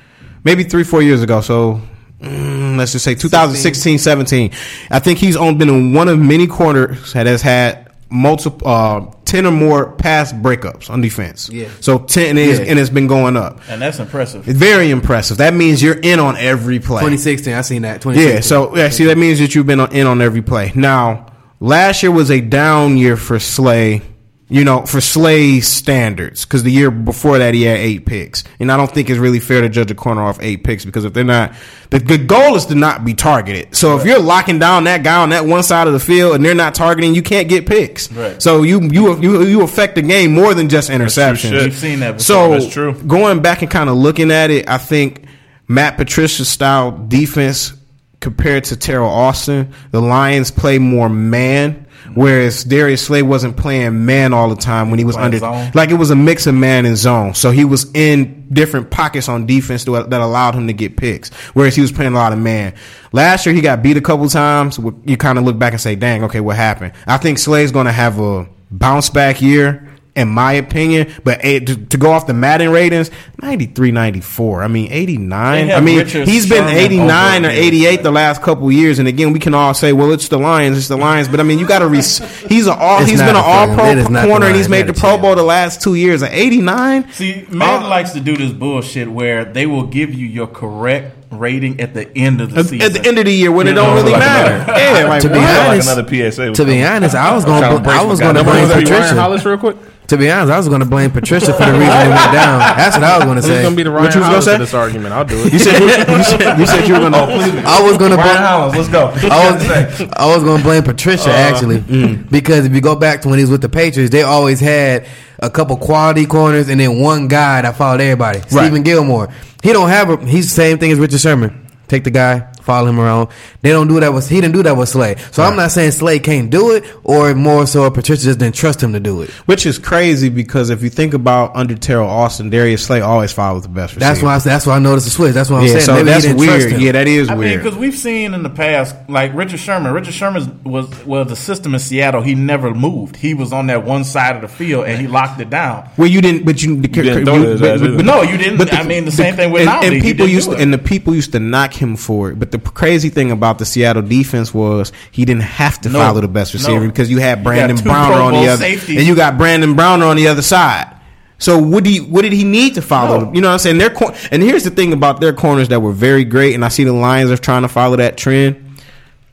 maybe 0.45 0.65
three, 0.65 0.85
four 0.85 1.03
years 1.03 1.23
ago, 1.23 1.41
so 1.41 1.81
mm, 2.21 2.77
let's 2.77 2.93
just 2.93 3.05
say 3.05 3.15
2016, 3.15 3.99
17, 3.99 4.51
I 4.91 4.99
think 4.99 5.19
he's 5.19 5.37
only 5.37 5.55
been 5.55 5.69
in 5.69 5.93
one 5.93 6.09
of 6.09 6.19
many 6.19 6.47
corners 6.47 7.13
that 7.13 7.27
has 7.27 7.43
had 7.43 7.91
multiple, 8.11 8.67
uh, 8.69 9.07
10 9.27 9.45
or 9.47 9.51
more 9.51 9.93
pass 9.93 10.33
breakups 10.33 10.89
on 10.89 11.01
defense. 11.03 11.51
Yeah. 11.51 11.68
So 11.81 11.99
10, 11.99 12.31
and, 12.31 12.39
it's, 12.39 12.59
Yeah. 12.61 12.66
and 12.66 12.79
it's 12.79 12.91
been 12.91 13.07
going 13.07 13.37
up. 13.37 13.61
and 13.68 13.83
that's 13.83 13.99
impressive. 13.99 14.49
It's 14.49 14.59
very 14.59 14.91
impressive. 14.91 15.37
That 15.39 15.53
means 15.53 15.83
you're 15.83 15.99
in 15.99 16.18
on 16.18 16.37
every 16.39 16.79
play. 16.79 17.01
2016, 17.01 17.53
I 17.53 17.61
seen 17.62 17.83
that. 17.83 18.01
2016. 18.01 18.35
Yeah, 18.35 18.41
so 18.41 18.74
yeah, 18.77 18.89
see 18.89 19.05
that 19.05 19.18
means 19.18 19.39
that 19.41 19.55
you've 19.55 19.66
been 19.66 19.81
on, 19.81 19.93
in 19.93 20.07
on 20.07 20.22
every 20.22 20.43
play. 20.43 20.72
Now, 20.74 21.27
last 21.61 22.03
year 22.03 22.11
was 22.12 22.31
a 22.31 22.41
down 22.41 22.97
year 22.97 23.16
for 23.16 23.39
Slay. 23.39 24.01
You 24.49 24.63
know, 24.63 24.87
for 24.87 25.01
Slay's 25.01 25.67
standards, 25.67 26.45
because 26.45 26.63
the 26.63 26.71
year 26.71 26.93
before 26.93 27.39
that 27.39 27.53
he 27.53 27.63
had 27.63 27.79
eight 27.79 28.07
picks, 28.07 28.45
and 28.61 28.71
I 28.71 28.77
don't 28.77 28.89
think 28.89 29.11
it's 29.11 29.19
really 29.19 29.41
fair 29.41 29.61
to 29.63 29.69
judge 29.69 29.91
a 29.91 29.95
corner 29.97 30.23
off 30.23 30.39
eight 30.41 30.63
picks 30.63 30.85
because 30.85 31.05
if 31.05 31.13
they're 31.15 31.25
not, 31.25 31.53
the, 31.91 31.99
the 31.99 32.17
goal 32.17 32.55
is 32.55 32.67
to 32.67 32.77
not 32.77 33.05
be 33.05 33.13
targeted. 33.13 33.75
So 33.75 33.99
if 33.99 34.07
you're 34.07 34.21
locking 34.21 34.61
down 34.61 34.85
that 34.85 35.03
guy 35.03 35.21
on 35.21 35.31
that 35.31 35.47
one 35.47 35.65
side 35.65 35.89
of 35.89 35.95
the 35.95 35.99
field 35.99 36.37
and 36.37 36.45
they're 36.45 36.55
not 36.55 36.77
targeting, 36.77 37.13
you 37.13 37.23
can't 37.23 37.49
get 37.49 37.67
picks. 37.67 38.13
Right. 38.13 38.41
So 38.41 38.63
you 38.63 38.83
you 38.83 39.21
you 39.21 39.43
you 39.43 39.63
affect 39.63 39.97
the 39.97 40.03
game 40.03 40.33
more 40.33 40.55
than 40.55 40.69
just 40.69 40.91
interceptions. 40.91 41.51
We've 41.65 41.75
seen 41.75 41.99
that. 42.01 42.13
Before. 42.13 42.21
So 42.21 42.51
That's 42.51 42.73
true. 42.73 42.93
going 43.03 43.43
back 43.43 43.63
and 43.63 43.71
kind 43.71 43.91
of 43.91 43.97
looking 43.97 44.31
at 44.31 44.51
it, 44.53 44.69
I 44.69 44.79
think 44.79 45.25
Matt 45.67 45.97
Patricia's 45.97 46.49
style 46.49 46.93
defense 47.09 47.73
compared 48.21 48.65
to 48.65 48.77
Teryl 48.77 49.09
Austin, 49.09 49.73
the 49.91 50.01
Lions 50.01 50.53
play 50.53 50.79
more 50.79 51.09
man. 51.09 51.86
Whereas 52.17 52.64
Darius 52.64 53.05
Slay 53.05 53.21
wasn't 53.21 53.59
playing 53.59 54.07
man 54.07 54.33
all 54.33 54.49
the 54.49 54.57
time 54.57 54.89
when 54.89 54.99
he 54.99 55.05
was 55.05 55.17
under, 55.17 55.39
zone. 55.39 55.71
like 55.75 55.91
it 55.91 55.95
was 55.95 56.11
a 56.11 56.17
mix 56.17 56.47
of 56.47 56.55
man 56.55 56.87
and 56.87 56.97
zone. 56.97 57.35
So 57.35 57.51
he 57.51 57.67
was 57.67 57.93
in 57.93 58.49
different 58.49 58.91
pockets 58.91 59.29
on 59.29 59.45
defense 59.45 59.85
that 59.85 60.09
that 60.09 60.21
allowed 60.23 60.55
him 60.55 60.67
to 60.67 60.73
get 60.73 60.97
picks. 60.97 61.29
Whereas 61.53 61.75
he 61.75 61.83
was 61.83 61.93
playing 61.93 62.14
a 62.14 62.17
lot 62.17 62.33
of 62.33 62.39
man. 62.39 62.75
Last 63.12 63.45
year 63.45 63.55
he 63.55 63.61
got 63.61 63.83
beat 63.83 63.99
a 63.99 64.01
couple 64.01 64.27
times. 64.31 64.81
You 65.05 65.19
kind 65.19 65.39
of 65.39 65.45
look 65.45 65.59
back 65.59 65.75
and 65.75 65.81
say, 65.81 65.95
"Dang, 65.95 66.25
okay, 66.25 66.41
what 66.41 66.57
happened?" 66.57 66.95
I 67.07 67.19
think 67.19 67.39
Slay's 67.39 67.71
going 67.71 67.87
to 67.87 67.93
have 67.93 68.19
a 68.19 68.49
bounce 68.71 69.11
back 69.11 69.43
year 69.43 69.87
in 70.17 70.29
my 70.29 70.55
opinion. 70.55 71.12
But 71.23 71.41
to, 71.43 71.61
to 71.61 71.97
go 71.97 72.11
off 72.11 72.27
the 72.27 72.35
Madden 72.35 72.71
ratings, 72.71 73.11
93, 73.43 73.91
94. 73.93 74.62
I 74.62 74.69
mean, 74.69 74.91
89. 74.91 75.71
I 75.71 75.81
mean, 75.81 75.99
Richard 75.99 76.27
he's 76.27 76.49
been 76.49 76.64
89 76.69 77.45
or 77.45 77.49
over 77.49 77.57
88 77.57 78.03
the 78.03 78.11
last 78.11 78.43
couple 78.43 78.71
years. 78.73 78.99
And 78.99 79.07
again, 79.07 79.33
we 79.33 79.39
can 79.39 79.55
all 79.55 79.75
say, 79.75 79.93
well, 79.93 80.12
it's 80.12 80.29
the 80.29 80.39
Lions, 80.39 80.77
it's 80.79 80.89
the 80.89 80.97
Lions. 80.97 81.29
But 81.29 81.41
I 81.41 81.43
mean, 81.43 81.59
you 81.59 81.67
got 81.67 81.81
to, 81.81 81.87
re- 81.89 81.97
he's 82.49 82.67
an 82.67 82.77
all, 82.79 83.01
It's 83.03 83.11
he's 83.11 83.21
not 83.21 83.27
been 83.27 83.37
an 83.37 83.43
all 83.45 83.67
fair- 83.67 83.77
pro 83.77 83.91
it 83.91 83.99
is 83.99 84.11
not 84.11 84.23
the 84.23 84.29
corner 84.29 84.47
and 84.47 84.57
he's 84.57 84.69
made 84.69 84.87
the 84.87 84.95
Pro. 84.95 85.19
Bowl 85.19 85.35
the 85.37 85.43
last 85.43 85.83
two 85.83 85.95
years. 85.95 86.23
At 86.23 86.33
89, 86.33 87.11
See, 87.12 87.47
Madden 87.51 87.85
Uh, 87.85 87.89
likes 87.89 88.12
to 88.12 88.21
do 88.21 88.37
this 88.37 88.53
bullshit 88.53 89.09
where 89.11 89.45
they 89.45 89.67
will 89.67 89.87
give 89.87 90.12
you 90.14 90.27
your 90.27 90.47
correct 90.47 91.26
rating 91.39 91.80
at 91.80 91.95
the 91.95 92.09
end 92.16 92.41
of 92.41 92.53
the 92.55 92.64
season. 92.64 92.82
at 92.82 92.93
the 92.93 93.07
end 93.09 93.18
of 93.18 93.24
the 93.24 93.32
year 93.32 93.51
when 93.53 93.66
it 93.68 93.72
don't 93.74 93.89
know, 93.89 93.95
really 93.97 94.12
like 94.12 94.20
matter. 94.20 94.55
another- 94.55 94.72
Yeah, 94.80 95.05
like 95.09 95.22
To 95.22 95.28
be 95.28 95.34
what? 95.39 95.45
Sound 95.47 95.59
like 95.59 95.68
honest- 95.70 95.89
another 95.93 96.09
PSA. 96.30 96.53
To 96.55 96.64
be 96.64 96.84
honest, 96.84 97.14
I 97.14 97.34
was 97.34 97.45
gonna 97.45 97.80
bl- 97.80 97.91
I 97.91 98.03
was 98.05 98.20
gonna 98.20 98.45
blame 98.45 98.57
nose. 98.62 98.70
Ryan 98.70 98.84
Patricia. 98.84 99.14
Hollis 99.20 99.45
real 99.45 99.59
quick. 99.59 99.76
To 100.09 100.16
be 100.16 100.30
honest, 100.30 100.53
I 100.53 100.57
was 100.59 100.68
gonna 100.68 100.84
blame 100.84 101.11
Patricia 101.11 101.53
for 101.53 101.64
the 101.64 101.72
reason 101.78 101.82
it 101.82 102.09
went 102.11 102.32
down. 102.32 102.59
That's 102.76 102.95
what 102.97 103.03
I 103.03 103.16
was 103.16 103.24
gonna 103.24 103.41
Who's 103.41 103.47
say. 103.51 103.62
gonna 103.64 103.74
be 103.74 103.82
the 103.82 103.91
What 103.91 104.03
Ryan 104.03 104.12
you 104.14 104.20
was 104.20 104.26
gonna 104.28 104.30
Hollis 104.30 104.45
say? 104.45 104.55
of 104.55 104.61
this 104.61 104.74
argument? 104.74 105.14
I'll 105.14 105.24
do 105.24 105.37
it. 105.37 105.53
You 105.53 105.59
said, 105.59 105.80
you, 105.82 105.89
said, 106.22 106.59
you 106.61 106.66
said 106.66 106.87
you 106.87 106.95
were 106.95 107.01
going 107.01 107.12
to. 107.12 107.62
I 107.66 107.82
was 107.82 107.99
gonna 107.99 108.14
blame. 108.14 108.37
Hollins, 108.37 108.76
let's 108.76 108.89
go. 108.89 109.07
I 109.28 109.51
was, 109.51 110.01
I 110.12 110.26
was 110.26 110.45
going 110.45 110.59
to 110.59 110.62
blame 110.62 110.84
Patricia 110.84 111.30
uh, 111.30 111.32
actually 111.32 111.78
mm. 111.80 112.30
because 112.30 112.64
if 112.66 112.72
you 112.72 112.80
go 112.80 112.95
back 112.95 113.22
to 113.22 113.28
when 113.28 113.39
he 113.39 113.43
was 113.45 113.51
with 113.51 113.62
the 113.62 113.68
Patriots, 113.68 114.12
they 114.12 114.22
always 114.22 114.61
had 114.61 115.07
a 115.39 115.51
couple 115.51 115.76
quality 115.76 116.26
corners 116.26 116.68
and 116.68 116.80
then 116.80 116.99
one 117.01 117.28
guy 117.28 117.62
that 117.62 117.76
followed 117.76 118.01
everybody. 118.01 118.41
Stephon 118.41 118.84
Gilmore. 118.84 119.28
He 119.62 119.72
don't 119.72 119.89
have 119.89 120.11
a. 120.11 120.26
He's 120.26 120.49
the 120.49 120.55
same 120.55 120.78
thing 120.78 120.91
as 120.93 120.99
Richard 120.99 121.20
Sherman. 121.20 121.66
Take 121.89 122.05
the 122.05 122.11
guy, 122.11 122.53
follow 122.67 122.89
him 122.89 123.01
around. 123.01 123.29
They 123.62 123.71
don't 123.71 123.89
do 123.89 123.99
that 124.01 124.12
with 124.12 124.29
he 124.29 124.41
didn't 124.41 124.55
do 124.55 124.62
that 124.64 124.77
with 124.77 124.89
Slay. 124.89 125.17
So 125.31 125.43
I'm 125.43 125.57
not 125.57 125.71
saying 125.71 125.93
Slay 125.93 126.19
can't 126.19 126.51
do 126.51 126.73
it, 126.75 126.85
or 127.05 127.35
more 127.35 127.67
so 127.67 127.89
Patricia 127.91 128.25
just 128.25 128.39
didn't 128.41 128.55
trust 128.57 128.83
him 128.83 128.93
to 128.93 129.01
do 129.01 129.23
it. 129.23 129.31
Which 129.47 129.64
is 129.64 129.79
crazy 129.79 130.29
because 130.29 130.71
if 130.71 130.83
you 130.83 130.91
think 130.91 131.14
about 131.14 131.55
under 131.57 131.75
Teryl 131.75 132.07
Austin, 132.07 132.51
Darius 132.51 132.85
Slay 132.85 133.01
always 133.01 133.33
follows 133.33 133.62
the 133.62 133.69
best 133.69 133.95
receiver. 133.95 134.01
That's 134.01 134.23
why 134.23 134.35
I, 134.35 134.39
that's 134.41 134.67
why 134.67 134.77
I 134.77 134.79
noticed 134.81 135.07
the 135.07 135.12
switch. 135.12 135.33
That's 135.35 135.49
what 135.49 135.59
I'm 135.59 135.64
yeah, 135.67 135.73
saying. 135.73 135.81
so 135.83 135.93
Maybe 135.95 136.05
he 136.07 136.11
that's 136.12 136.25
didn't 136.25 136.43
trust 136.45 136.59
weird. 136.59 136.73
him. 136.73 136.81
Yeah, 136.81 136.93
that 136.93 137.07
is 137.09 137.29
I 137.29 137.35
weird. 137.35 137.62
because 137.62 137.79
we've 137.79 137.95
seen 137.97 138.35
in 138.35 138.43
the 138.43 138.51
past, 138.51 138.95
like 139.09 139.33
Richard 139.35 139.61
Sherman. 139.61 139.93
Richard 139.93 140.14
Sherman 140.14 140.61
was 140.64 141.05
was 141.07 141.29
the 141.29 141.37
system 141.37 141.73
in 141.75 141.81
Seattle. 141.81 142.23
He 142.23 142.35
never 142.35 142.75
moved. 142.75 143.17
He 143.17 143.33
was 143.35 143.53
on 143.53 143.69
that 143.69 143.85
one 143.85 144.05
side 144.05 144.35
of 144.37 144.43
the 144.43 144.49
field 144.49 144.87
and 144.87 145.01
he 145.01 145.07
locked 145.07 145.41
it 145.41 145.51
down. 145.51 145.89
well, 145.97 146.09
you 146.09 146.21
didn't, 146.21 146.45
but 146.45 146.62
you, 146.62 146.81
didn't 146.81 147.25
throw 147.25 147.37
it 147.43 147.61
but- 147.61 147.81
but- 147.81 147.97
But 147.97 148.05
no, 148.05 148.23
you 148.23 148.37
didn't. 148.37 148.73
I 148.75 148.83
mean, 148.83 149.05
the 149.05 149.11
same 149.12 149.37
thing 149.37 149.53
with 149.53 149.67
and, 149.69 149.95
and 149.95 150.03
people 150.03 150.27
used 150.27 150.51
to, 150.51 150.57
and 150.57 150.73
the 150.73 150.79
people 150.79 151.14
used 151.14 151.33
to 151.33 151.41
knock 151.41 151.73
him 151.73 151.97
for 151.97 152.31
it. 152.31 152.39
But 152.39 152.51
the 152.57 152.71
crazy 152.71 153.09
thing 153.09 153.31
about 153.31 153.59
the 153.59 153.65
Seattle 153.65 154.03
defense 154.03 154.53
was 154.55 154.93
he 155.11 155.25
didn't 155.25 155.43
have 155.43 155.81
to 155.83 155.89
No. 155.89 155.99
follow 155.99 156.21
the 156.21 156.29
best 156.29 156.55
receiver 156.55 156.81
No. 156.81 156.87
because 156.87 157.11
you 157.11 157.19
had 157.19 157.43
Brandon 157.45 157.77
two 157.77 157.83
Browner 157.85 158.15
on 158.23 158.33
the 158.33 158.49
other, 158.49 158.63
safeties. 158.63 158.99
and 158.99 159.07
you 159.07 159.15
got 159.15 159.39
Brandon 159.39 159.75
Browner 159.75 160.07
on 160.07 160.17
the 160.17 160.29
other 160.29 160.43
side. 160.43 160.93
So 161.39 161.59
what 161.59 161.85
do 161.85 161.93
you, 161.93 162.05
what 162.05 162.23
did 162.23 162.33
he 162.33 162.45
need 162.45 162.75
to 162.77 162.83
follow? 162.83 163.27
No. 163.27 163.33
You 163.35 163.41
know 163.43 163.49
what 163.49 163.53
I'm 163.55 163.59
saying? 163.59 163.79
Their 163.79 163.91
cor- 163.91 164.15
and 164.31 164.43
here's 164.43 164.65
the 164.65 164.71
thing 164.71 164.93
about 164.95 165.21
their 165.21 165.35
corners 165.35 165.69
that 165.69 165.81
were 165.81 165.93
very 165.93 166.25
great, 166.25 166.55
and 166.55 166.65
I 166.65 166.69
see 166.69 166.85
the 166.85 166.95
Lions 166.95 167.31
are 167.31 167.37
trying 167.37 167.63
to 167.63 167.69
follow 167.69 167.97
that 167.97 168.17
trend. 168.17 168.66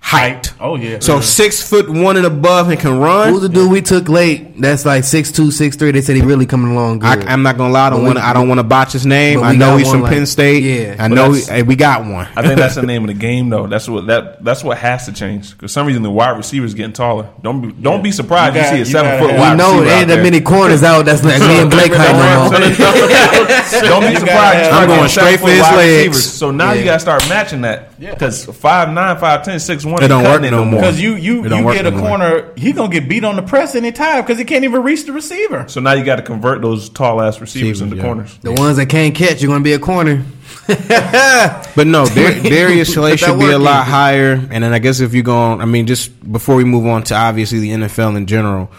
Height. 0.05 0.53
Oh 0.59 0.75
yeah. 0.75 0.99
So 0.99 1.21
six 1.21 1.67
foot 1.67 1.89
one 1.89 2.17
and 2.17 2.25
above 2.25 2.69
and 2.69 2.77
can 2.77 2.99
run. 2.99 3.29
Who's 3.31 3.41
the 3.41 3.47
dude 3.49 3.71
we 3.71 3.81
took 3.81 4.09
late? 4.09 4.59
That's 4.59 4.85
like 4.85 5.05
six 5.05 5.31
two, 5.31 5.49
six 5.49 5.77
three. 5.77 5.91
They 5.91 6.01
said 6.01 6.17
he 6.17 6.21
really 6.21 6.45
coming 6.45 6.71
along 6.73 6.99
good. 6.99 7.25
I, 7.25 7.31
I'm 7.31 7.41
not 7.41 7.57
gonna 7.57 7.71
lie. 7.71 7.87
I 7.87 7.89
don't 7.89 8.03
want. 8.03 8.17
to 8.17 8.23
I 8.23 8.33
don't 8.33 8.49
want 8.49 8.59
to 8.59 8.63
botch 8.63 8.91
his 8.91 9.05
name. 9.05 9.41
I 9.41 9.55
know 9.55 9.77
he's 9.77 9.89
from 9.89 10.01
like- 10.01 10.11
Penn 10.11 10.25
State. 10.25 10.61
yeah. 10.63 10.95
I 10.99 11.07
But 11.07 11.15
know. 11.15 11.31
He, 11.31 11.41
hey, 11.43 11.63
we 11.63 11.77
got 11.77 12.01
one. 12.01 12.27
I 12.35 12.41
think 12.41 12.57
that's 12.59 12.75
the 12.75 12.81
name 12.85 13.03
of 13.03 13.07
the 13.07 13.13
game, 13.13 13.47
though. 13.49 13.65
That's 13.65 13.87
what 13.87 14.07
that 14.07 14.43
that's 14.43 14.61
what 14.61 14.77
has 14.77 15.05
to 15.05 15.13
change. 15.13 15.51
Because 15.53 15.71
some 15.71 15.87
reason 15.87 16.03
the 16.03 16.11
wide 16.11 16.35
receivers 16.37 16.73
getting 16.73 16.91
taller. 16.93 17.29
Don't 17.41 17.61
be 17.61 17.71
don't 17.71 18.03
be 18.03 18.11
surprised 18.11 18.55
You 18.55 18.61
you, 18.61 18.67
see 18.67 18.75
a 18.75 18.79
you 18.79 18.85
seven 18.85 19.19
foot 19.21 19.33
wide 19.37 19.51
we 19.53 19.57
know 19.57 19.71
receiver 19.71 19.85
there 19.85 19.95
out 19.95 19.99
ain't 20.01 20.07
that 20.09 20.21
many 20.21 20.41
corners 20.41 20.83
out. 20.83 21.05
That's 21.05 21.23
like 21.23 21.39
me 21.39 21.61
and 21.61 21.71
Blake 21.71 21.93
height 21.93 22.11
no. 22.51 23.79
Don't 23.87 24.01
be 24.01 24.15
surprised. 24.19 24.25
gotta 24.25 24.57
you 24.57 24.63
have- 24.63 24.65
start 24.65 24.83
I'm 24.83 24.87
going 24.89 25.09
straight 25.09 25.39
for 25.39 25.49
his 25.49 25.61
legs. 25.61 26.23
So 26.23 26.51
now 26.51 26.73
you 26.73 26.83
got 26.83 26.95
to 26.95 26.99
start 26.99 27.27
matching 27.29 27.61
that. 27.61 27.97
Because 27.99 28.45
five 28.45 28.89
nine, 28.89 29.17
five 29.17 29.43
ten, 29.43 29.59
six 29.61 29.85
one, 29.85 29.92
It 30.01 30.07
don't 30.07 30.23
work 30.23 30.33
cutting 30.37 30.51
no 30.51 30.65
more. 30.65 30.79
Because 30.79 30.99
you 31.01 31.15
you 31.15 31.43
you 31.43 31.49
get 31.73 31.85
a 31.85 31.91
no 31.91 31.97
more. 31.97 32.07
corner, 32.07 32.53
he 32.55 32.71
gonna 32.71 32.89
get 32.91 33.07
beat 33.09 33.23
on 33.23 33.35
the 33.35 33.41
press 33.43 33.75
anytime 33.75 34.21
because 34.23 34.39
he 34.39 34.45
can't 34.45 34.63
even 34.63 34.81
reach 34.81 35.05
the 35.05 35.11
receiver. 35.11 35.65
So 35.67 35.81
now 35.81 35.91
you 35.93 36.03
got 36.05 36.15
to 36.15 36.21
convert 36.23 36.61
those 36.61 36.89
tall 36.89 37.21
ass 37.21 37.39
receivers 37.41 37.81
Receivers, 37.81 37.81
into 37.81 37.95
yeah. 37.97 38.01
corners. 38.03 38.37
The 38.39 38.53
ones 38.53 38.77
that 38.77 38.87
can't 38.87 39.13
catch, 39.13 39.41
you're 39.41 39.51
gonna 39.51 39.63
be 39.63 39.73
a 39.73 39.79
corner. 39.79 40.23
But 41.75 41.87
no, 41.87 42.05
Dar- 42.05 42.39
Darius 42.43 42.93
Slay 42.93 43.15
should 43.17 43.39
be 43.39 43.49
a 43.51 43.59
lot 43.59 43.85
in. 43.85 43.91
higher. 43.91 44.33
And 44.51 44.63
then 44.63 44.73
I 44.73 44.79
guess 44.79 44.99
if 44.99 45.13
you 45.13 45.23
go 45.23 45.35
on, 45.35 45.61
I 45.61 45.65
mean, 45.65 45.87
just 45.87 46.31
before 46.31 46.55
we 46.55 46.63
move 46.63 46.85
on 46.85 47.03
to 47.05 47.15
obviously 47.15 47.59
the 47.59 47.71
NFL 47.71 48.15
in 48.15 48.25
general, 48.27 48.71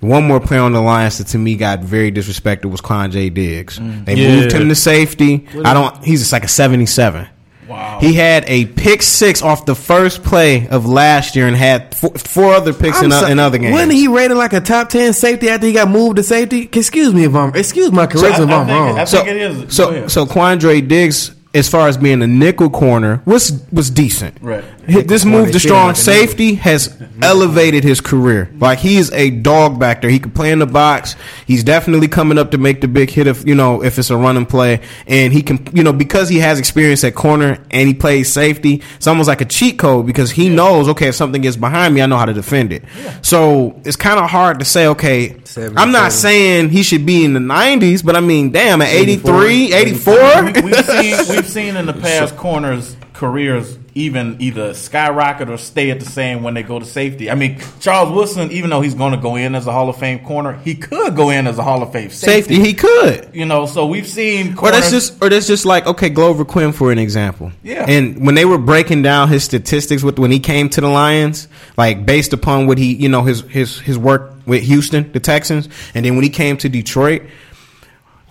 one 0.00 0.24
more 0.24 0.40
player 0.40 0.60
on 0.60 0.72
the 0.72 0.80
Lions 0.80 1.18
that 1.18 1.28
to 1.28 1.38
me 1.38 1.56
got 1.56 1.80
very 1.80 2.12
disrespected 2.12 2.66
was 2.66 2.80
Quandre 2.80 3.32
Diggs. 3.32 3.78
They 4.04 4.14
Yeah. 4.14 4.36
moved 4.36 4.52
him 4.52 4.68
to 4.68 4.74
safety. 4.74 5.46
I 5.64 5.72
don't. 5.74 6.04
He's 6.04 6.20
just 6.20 6.32
like 6.32 6.44
a 6.44 6.48
seventy-seven. 6.48 7.26
Wow. 7.68 7.98
He 8.00 8.12
had 8.14 8.44
a 8.46 8.66
pick 8.66 9.02
six 9.02 9.42
off 9.42 9.66
the 9.66 9.74
first 9.74 10.22
play 10.22 10.68
of 10.68 10.86
last 10.86 11.34
year 11.34 11.46
and 11.48 11.56
had 11.56 11.94
four, 11.94 12.10
four 12.10 12.54
other 12.54 12.72
picks 12.72 13.02
in, 13.02 13.10
so- 13.10 13.26
in 13.26 13.38
other 13.38 13.58
games. 13.58 13.72
Wasn't 13.72 13.92
he 13.92 14.06
rated 14.08 14.36
like 14.36 14.52
a 14.52 14.60
top 14.60 14.88
ten 14.88 15.12
safety 15.12 15.48
after 15.48 15.66
he 15.66 15.72
got 15.72 15.88
moved 15.88 16.16
to 16.16 16.22
safety? 16.22 16.68
Excuse 16.72 17.12
me 17.12 17.24
if 17.24 17.34
I'm. 17.34 17.54
Excuse 17.54 17.90
my 17.92 18.08
So 18.08 18.18
I- 18.26 18.30
charisma 18.30 18.44
if 18.44 18.50
I 18.50 18.54
I'm 18.54 18.66
think- 18.66 18.78
wrong. 18.78 18.98
I 18.98 19.04
so, 19.04 19.16
think 19.18 19.28
it 19.30 19.36
is. 19.38 19.74
So, 19.74 20.06
so 20.08 20.26
Quandre 20.26 20.86
Diggs, 20.86 21.32
as 21.56 21.68
far 21.68 21.88
as 21.88 21.96
being 21.96 22.22
a 22.22 22.26
nickel 22.26 22.70
corner, 22.70 23.22
was 23.24 23.62
was 23.72 23.90
decent. 23.90 24.36
Right. 24.40 24.64
Hi- 24.88 25.02
This 25.02 25.24
move 25.24 25.52
to 25.52 25.58
strong 25.60 25.88
like 25.88 25.96
safety 25.96 26.54
has 26.54 26.88
mm-hmm. 26.88 27.22
elevated 27.24 27.82
his 27.82 28.00
career. 28.00 28.50
Like 28.58 28.78
he 28.78 28.96
is 28.96 29.10
a 29.12 29.30
dog 29.30 29.78
back 29.78 30.02
there. 30.02 30.10
He 30.10 30.18
can 30.18 30.30
play 30.30 30.52
in 30.52 30.58
the 30.58 30.66
box. 30.66 31.16
He's 31.46 31.64
definitely 31.64 32.08
coming 32.08 32.38
up 32.38 32.52
to 32.52 32.58
make 32.58 32.80
the 32.80 32.88
big 32.88 33.10
hit 33.10 33.26
if 33.26 33.46
you 33.46 33.54
know 33.54 33.82
if 33.82 33.98
it's 33.98 34.10
a 34.10 34.16
running 34.16 34.46
play, 34.46 34.80
and 35.06 35.32
he 35.32 35.42
can 35.42 35.66
you 35.72 35.82
know 35.82 35.92
because 35.92 36.28
he 36.28 36.38
has 36.38 36.58
experience 36.58 37.02
at 37.04 37.14
corner 37.14 37.58
and 37.70 37.88
he 37.88 37.94
plays 37.94 38.32
safety. 38.32 38.82
It's 38.96 39.06
almost 39.06 39.28
like 39.28 39.40
a 39.40 39.46
cheat 39.46 39.78
code 39.78 40.06
because 40.06 40.30
he 40.30 40.48
knows 40.48 40.88
okay 40.90 41.08
if 41.08 41.14
something 41.14 41.42
gets 41.42 41.56
behind 41.56 41.94
me, 41.94 42.02
I 42.02 42.06
know 42.06 42.18
how 42.18 42.26
to 42.26 42.34
defend 42.34 42.72
it. 42.72 42.84
Yeah. 43.02 43.18
So 43.22 43.80
it's 43.84 43.96
kind 43.96 44.20
of 44.20 44.28
hard 44.30 44.58
to 44.58 44.64
say 44.64 44.86
okay. 44.88 45.36
Seven, 45.44 45.78
I'm 45.78 45.90
not 45.90 46.12
seven. 46.12 46.20
saying 46.20 46.68
he 46.70 46.82
should 46.82 47.06
be 47.06 47.24
in 47.24 47.32
the 47.32 47.40
90s, 47.40 48.04
but 48.04 48.14
I 48.14 48.20
mean, 48.20 48.52
damn, 48.52 48.82
at 48.82 48.88
83, 48.88 49.72
84. 49.72 50.14
we, 50.14 50.60
we've 50.62 50.76
seen 50.84 51.16
we've 51.28 51.45
seen 51.46 51.76
in 51.76 51.86
the 51.86 51.92
past 51.92 52.36
corners 52.36 52.96
careers 53.12 53.78
even 53.96 54.36
either 54.40 54.74
skyrocket 54.74 55.48
or 55.48 55.56
stay 55.56 55.90
at 55.90 55.98
the 55.98 56.06
same 56.06 56.42
when 56.42 56.52
they 56.52 56.62
go 56.62 56.78
to 56.78 56.84
safety. 56.84 57.30
I 57.30 57.34
mean, 57.34 57.58
Charles 57.80 58.12
Woodson, 58.12 58.52
even 58.52 58.68
though 58.68 58.82
he's 58.82 58.92
going 58.92 59.12
to 59.12 59.18
go 59.18 59.36
in 59.36 59.54
as 59.54 59.66
a 59.66 59.72
Hall 59.72 59.88
of 59.88 59.96
Fame 59.96 60.18
corner, 60.18 60.52
he 60.58 60.74
could 60.74 61.16
go 61.16 61.30
in 61.30 61.46
as 61.46 61.56
a 61.56 61.62
Hall 61.62 61.82
of 61.82 61.92
Fame 61.92 62.10
safety. 62.10 62.56
Safety, 62.56 62.60
he 62.60 62.74
could. 62.74 63.30
you 63.32 63.46
know, 63.46 63.64
so 63.64 63.86
we've 63.86 64.06
seen 64.06 64.58
Or 64.58 64.70
that's 64.70 64.90
just, 64.90 65.22
or 65.22 65.30
that's 65.30 65.46
just 65.46 65.64
like 65.64 65.86
okay, 65.86 66.10
Glover 66.10 66.44
Quinn 66.44 66.72
for 66.72 66.92
an 66.92 66.98
example. 66.98 67.52
Yeah. 67.62 67.86
And 67.88 68.24
when 68.24 68.34
they 68.34 68.44
were 68.44 68.58
breaking 68.58 69.00
down 69.00 69.30
his 69.30 69.44
statistics 69.44 70.02
with 70.02 70.18
when 70.18 70.30
he 70.30 70.40
came 70.40 70.68
to 70.70 70.80
the 70.82 70.88
Lions, 70.88 71.48
like 71.78 72.04
based 72.04 72.34
upon 72.34 72.66
what 72.66 72.76
he, 72.76 72.94
you 72.94 73.08
know, 73.08 73.22
his 73.22 73.40
his 73.42 73.78
his 73.80 73.96
work 73.96 74.34
with 74.44 74.62
Houston, 74.64 75.10
the 75.12 75.20
Texans, 75.20 75.70
and 75.94 76.04
then 76.04 76.16
when 76.16 76.22
he 76.22 76.30
came 76.30 76.58
to 76.58 76.68
Detroit, 76.68 77.22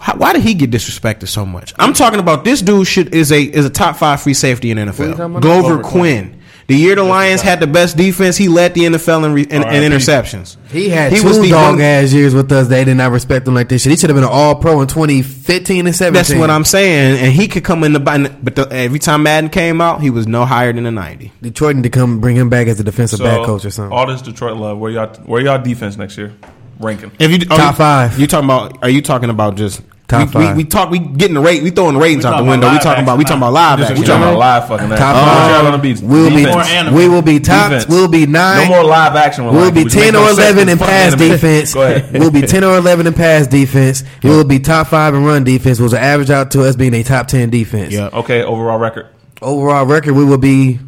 how, 0.06 0.16
why 0.18 0.34
did 0.34 0.44
he 0.44 0.54
get 0.54 0.70
disrespected 0.70 1.28
so 1.28 1.48
much? 1.48 1.74
I'm 1.80 1.92
talking 1.92 2.20
about 2.20 2.44
this 2.44 2.62
dude 2.62 2.86
should 2.86 3.16
is 3.16 3.32
a 3.32 3.42
is 3.42 3.66
a 3.66 3.72
top 3.72 3.96
five 3.96 4.22
free 4.22 4.36
safety 4.36 4.70
in 4.70 4.78
NFL. 4.78 5.16
Glover 5.16 5.40
Glover 5.40 5.84
Quinn. 5.84 6.42
The 6.68 6.76
year 6.76 6.94
the 6.94 7.02
Lions 7.04 7.42
had 7.42 7.60
the 7.60 7.66
best 7.66 7.98
defense, 7.98 8.38
he 8.38 8.48
led 8.48 8.76
the 8.76 8.82
NFL 8.82 9.26
in, 9.26 9.38
in, 9.52 9.64
in 9.64 9.92
interceptions. 9.92 10.58
He 10.70 10.90
had 10.90 11.12
He 11.12 11.22
two 11.22 11.28
was 11.28 11.42
the 11.42 11.50
dog 11.50 11.80
young- 11.80 11.82
ass 11.82 12.14
years 12.14 12.36
with 12.36 12.52
us. 12.52 12.68
They 12.68 12.84
did 12.86 12.98
not 12.98 13.12
respect 13.12 13.48
him 13.48 13.56
like 13.56 13.68
this 13.68 13.82
shit. 13.82 13.90
He 13.92 13.98
should 13.98 14.12
have 14.12 14.16
been 14.18 14.24
an 14.24 14.30
All 14.32 14.54
Pro 14.54 14.80
in 14.82 14.88
2015 14.88 15.88
and 15.88 15.96
17. 15.96 16.14
That's 16.14 16.40
what 16.40 16.52
I'm 16.52 16.66
saying, 16.66 17.18
and 17.18 17.34
he 17.34 17.48
could 17.48 17.64
come 17.64 17.84
in 17.84 17.94
the 17.94 18.00
but 18.00 18.56
the, 18.56 18.68
every 18.72 19.00
time 19.00 19.24
Madden 19.24 19.50
came 19.50 19.82
out, 19.82 20.02
he 20.02 20.12
was 20.12 20.28
no 20.28 20.46
higher 20.46 20.72
than 20.72 20.86
a 20.86 20.92
90. 20.92 21.32
Detroit 21.42 21.78
need 21.78 21.84
to 21.84 21.90
come 21.90 22.20
bring 22.20 22.36
him 22.36 22.50
back 22.52 22.68
as 22.68 22.80
a 22.80 22.84
defensive 22.84 23.22
back 23.22 23.44
coach 23.44 23.66
or 23.66 23.72
something. 23.72 23.92
All 23.92 24.06
this 24.06 24.22
Detroit 24.22 24.58
love. 24.58 24.78
Where 24.78 24.92
y'all 24.92 25.16
where 25.26 25.42
y'all 25.42 25.62
defense 25.62 25.98
next 25.98 26.16
year? 26.16 26.32
Ranking. 26.80 27.12
If 27.20 27.32
you 27.32 27.48
oh, 27.50 27.58
Top 27.58 27.74
you- 27.74 27.78
five. 27.78 28.20
you 28.20 28.28
talking 28.28 28.46
about? 28.46 28.84
Are 28.84 28.90
you 28.90 29.02
talking 29.02 29.30
about 29.30 29.56
just 29.56 29.82
Top 30.08 30.28
we, 30.28 30.34
five. 30.34 30.56
We, 30.56 30.64
we 30.64 30.70
talk. 30.70 30.92
We 30.92 31.00
getting 31.00 31.34
the 31.34 31.42
rate. 31.42 31.64
We 31.64 31.72
throwing 31.72 31.96
the 31.96 32.00
ratings 32.00 32.26
We 32.26 32.30
out 32.30 32.38
the 32.38 32.44
window. 32.44 32.72
We 32.72 32.78
talking 32.78 33.04
about. 33.04 33.18
We 33.18 33.24
talking 33.24 33.38
about 33.38 33.54
live. 33.54 33.80
Action. 33.80 33.98
We 33.98 34.06
talking 34.06 34.22
about 34.22 34.38
live 34.38 34.68
fucking 34.68 34.92
action. 34.92 34.98
Top 34.98 35.16
What 35.16 35.34
five. 35.34 35.52
y'all 35.52 35.72
gonna 35.72 35.82
be? 35.82 35.94
We'll 35.96 36.30
be, 36.30 36.96
we 36.96 37.10
will 37.10 37.22
be 37.24 37.40
top. 37.40 37.72
Defense. 37.72 37.90
We'll 37.90 38.08
be 38.08 38.28
nine. 38.28 38.70
No 38.70 38.76
more 38.76 38.84
live 38.84 39.16
action. 39.16 39.46
We'll 39.46 39.72
be 39.72 39.86
ten 39.86 40.16
or 40.16 40.30
eleven 40.30 40.70
in 40.70 40.78
pass 40.78 41.16
defense. 41.16 41.74
We'll 41.74 42.30
be 42.30 42.42
ten 42.42 42.64
or 42.64 42.78
eleven 42.78 43.08
in 43.08 43.14
pass 43.14 43.48
defense. 43.48 44.04
We'll 44.22 44.44
be 44.44 44.60
top 44.60 44.88
five 44.88 45.16
in 45.16 45.24
run 45.24 45.44
defense. 45.44 45.80
Which 45.80 45.92
will 45.92 45.98
average 45.98 46.30
out 46.30 46.52
to 46.52 46.64
us 46.64 46.76
being 46.76 46.94
a 46.94 47.02
top 47.02 47.28
ten 47.28 47.50
defense. 47.50 47.92
Yeah. 47.92 48.10
Okay, 48.14 48.44
overall 48.44 48.78
record. 48.78 49.08
Overall 49.42 49.88
record, 49.88 50.14
we 50.14 50.24
will 50.24 50.38
be 50.38 50.80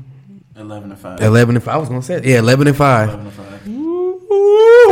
eleven 0.56 0.92
and 0.92 1.00
five. 1.00 1.22
eleven 1.22 1.56
and 1.56 1.66
five. 1.66 1.74
I 1.74 1.78
was 1.80 1.90
gonna 1.90 2.04
say 2.04 2.22
yeah, 2.24 2.38
eleven 2.38 2.68
and 2.68 2.78
five. 2.78 3.10
And 3.10 3.32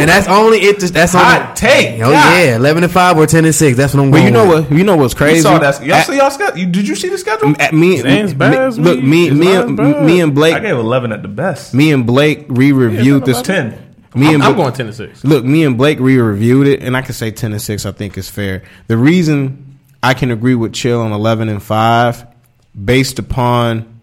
that's 0.05 0.27
only 0.27 0.59
it. 0.59 0.79
Just 0.79 0.93
that's 0.93 1.13
Hot 1.13 1.41
only. 1.41 1.55
take. 1.55 1.95
Oh 2.01 2.11
God. 2.11 2.37
yeah, 2.43 2.55
eleven 2.55 2.83
and 2.83 2.91
five 2.91 3.17
or 3.17 3.25
ten 3.25 3.45
and 3.45 3.53
six. 3.55 3.77
That's 3.77 3.93
what 3.93 4.01
I'm 4.03 4.11
Well, 4.11 4.21
going. 4.21 4.25
you 4.25 4.31
know 4.39 4.47
with. 4.55 4.69
what? 4.69 4.77
You 4.77 4.83
know 4.83 4.95
what's 4.97 5.13
You 5.13 5.17
crazy? 5.17 5.41
saw 5.41 5.57
that. 5.59 5.83
Y'all 5.85 5.95
At- 5.95 6.05
see 6.07 6.17
y'all 6.17 6.31
schedule? 6.31 6.57
You, 6.57 6.65
did 6.67 6.87
you 6.87 6.95
see 6.95 7.09
the 7.09 7.17
schedule? 7.17 7.53
at 7.59 7.73
me, 7.73 8.01
James 8.01 8.31
me- 8.33 8.37
Bass, 8.37 8.77
look, 8.77 8.99
me- 9.01 9.29
me, 9.29 9.31
me, 9.31 9.53
and, 9.55 10.05
me 10.05 10.19
and 10.21 10.35
Blake, 10.35 10.55
I 10.55 10.59
gave 10.59 10.75
eleven 10.77 11.11
at 11.11 11.21
the 11.21 11.27
best. 11.27 11.73
me 11.73 11.91
and 11.91 12.05
Blake 12.05 12.45
re-reviewed 12.49 13.25
this. 13.25 13.41
ten. 13.41 13.81
Me 14.13 14.27
I'm, 14.29 14.35
and 14.35 14.43
I'm 14.43 14.53
Bla- 14.55 14.63
going 14.65 14.73
ten 14.73 14.85
to 14.85 14.93
six. 14.93 15.23
Look, 15.25 15.43
me 15.43 15.65
and 15.65 15.77
Blake 15.77 15.99
re-reviewed 15.99 16.67
it, 16.67 16.81
and 16.81 16.95
I 16.95 17.01
can 17.01 17.13
say 17.13 17.31
ten 17.31 17.51
and 17.51 17.61
six. 17.61 17.85
I 17.85 17.91
think 17.91 18.17
is 18.17 18.29
fair. 18.29 18.63
The 18.87 18.95
reason 18.97 19.77
I 20.01 20.13
can 20.13 20.31
agree 20.31 20.55
with 20.55 20.71
Chill 20.73 21.01
on 21.01 21.11
eleven 21.11 21.49
and 21.49 21.61
five, 21.61 22.25
based 22.83 23.19
upon, 23.19 23.99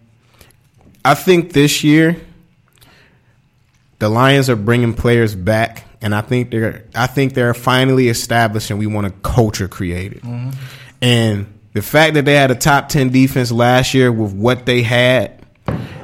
I 1.03 1.15
think 1.15 1.53
this 1.53 1.83
year, 1.83 2.17
the 4.03 4.09
Lions 4.09 4.49
are 4.49 4.57
bringing 4.57 4.93
players 4.93 5.33
back, 5.33 5.85
and 6.01 6.13
I 6.13 6.19
think 6.19 6.51
they're, 6.51 6.83
I 6.93 7.07
think 7.07 7.35
they're 7.35 7.53
finally 7.53 8.09
establishing 8.09 8.77
we 8.77 8.85
want 8.85 9.07
a 9.07 9.11
culture 9.11 9.69
created, 9.69 10.23
mm-hmm. 10.23 10.49
and 11.01 11.47
the 11.71 11.81
fact 11.81 12.15
that 12.15 12.25
they 12.25 12.33
had 12.33 12.51
a 12.51 12.55
top 12.55 12.89
ten 12.89 13.11
defense 13.11 13.49
last 13.49 13.93
year 13.93 14.11
with 14.11 14.33
what 14.33 14.65
they 14.65 14.81
had, 14.81 15.41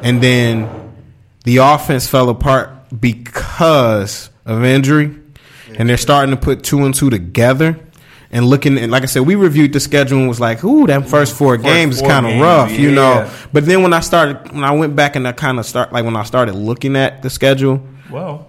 and 0.01 0.23
then 0.23 0.93
the 1.43 1.57
offense 1.57 2.07
fell 2.07 2.29
apart 2.29 2.69
because 3.01 4.29
of 4.45 4.63
injury, 4.63 5.13
and 5.75 5.89
they're 5.89 5.97
starting 5.97 6.33
to 6.33 6.39
put 6.41 6.63
two 6.63 6.85
and 6.85 6.95
two 6.95 7.09
together. 7.09 7.77
And 8.31 8.45
looking, 8.45 8.77
and 8.77 8.91
like 8.91 9.01
I 9.01 9.07
said, 9.07 9.21
we 9.25 9.33
reviewed 9.33 9.73
the 9.73 9.79
schedule 9.79 10.19
and 10.19 10.27
was 10.27 10.39
like, 10.39 10.63
"Ooh, 10.63 10.85
that 10.85 11.09
first 11.09 11.35
four 11.35 11.57
games 11.57 11.95
is 11.95 12.01
kind 12.03 12.27
of 12.27 12.31
games, 12.33 12.41
rough," 12.43 12.71
you 12.71 12.91
know. 12.91 13.27
But 13.51 13.65
then 13.65 13.81
when 13.81 13.91
I 13.91 14.01
started, 14.01 14.51
when 14.51 14.63
I 14.63 14.71
went 14.71 14.95
back 14.95 15.15
and 15.15 15.27
I 15.27 15.31
kind 15.31 15.57
of 15.57 15.65
start, 15.65 15.91
like 15.91 16.05
when 16.05 16.15
I 16.15 16.21
started 16.23 16.53
looking 16.53 16.95
at 16.95 17.23
the 17.23 17.31
schedule, 17.31 17.81
Well, 18.11 18.45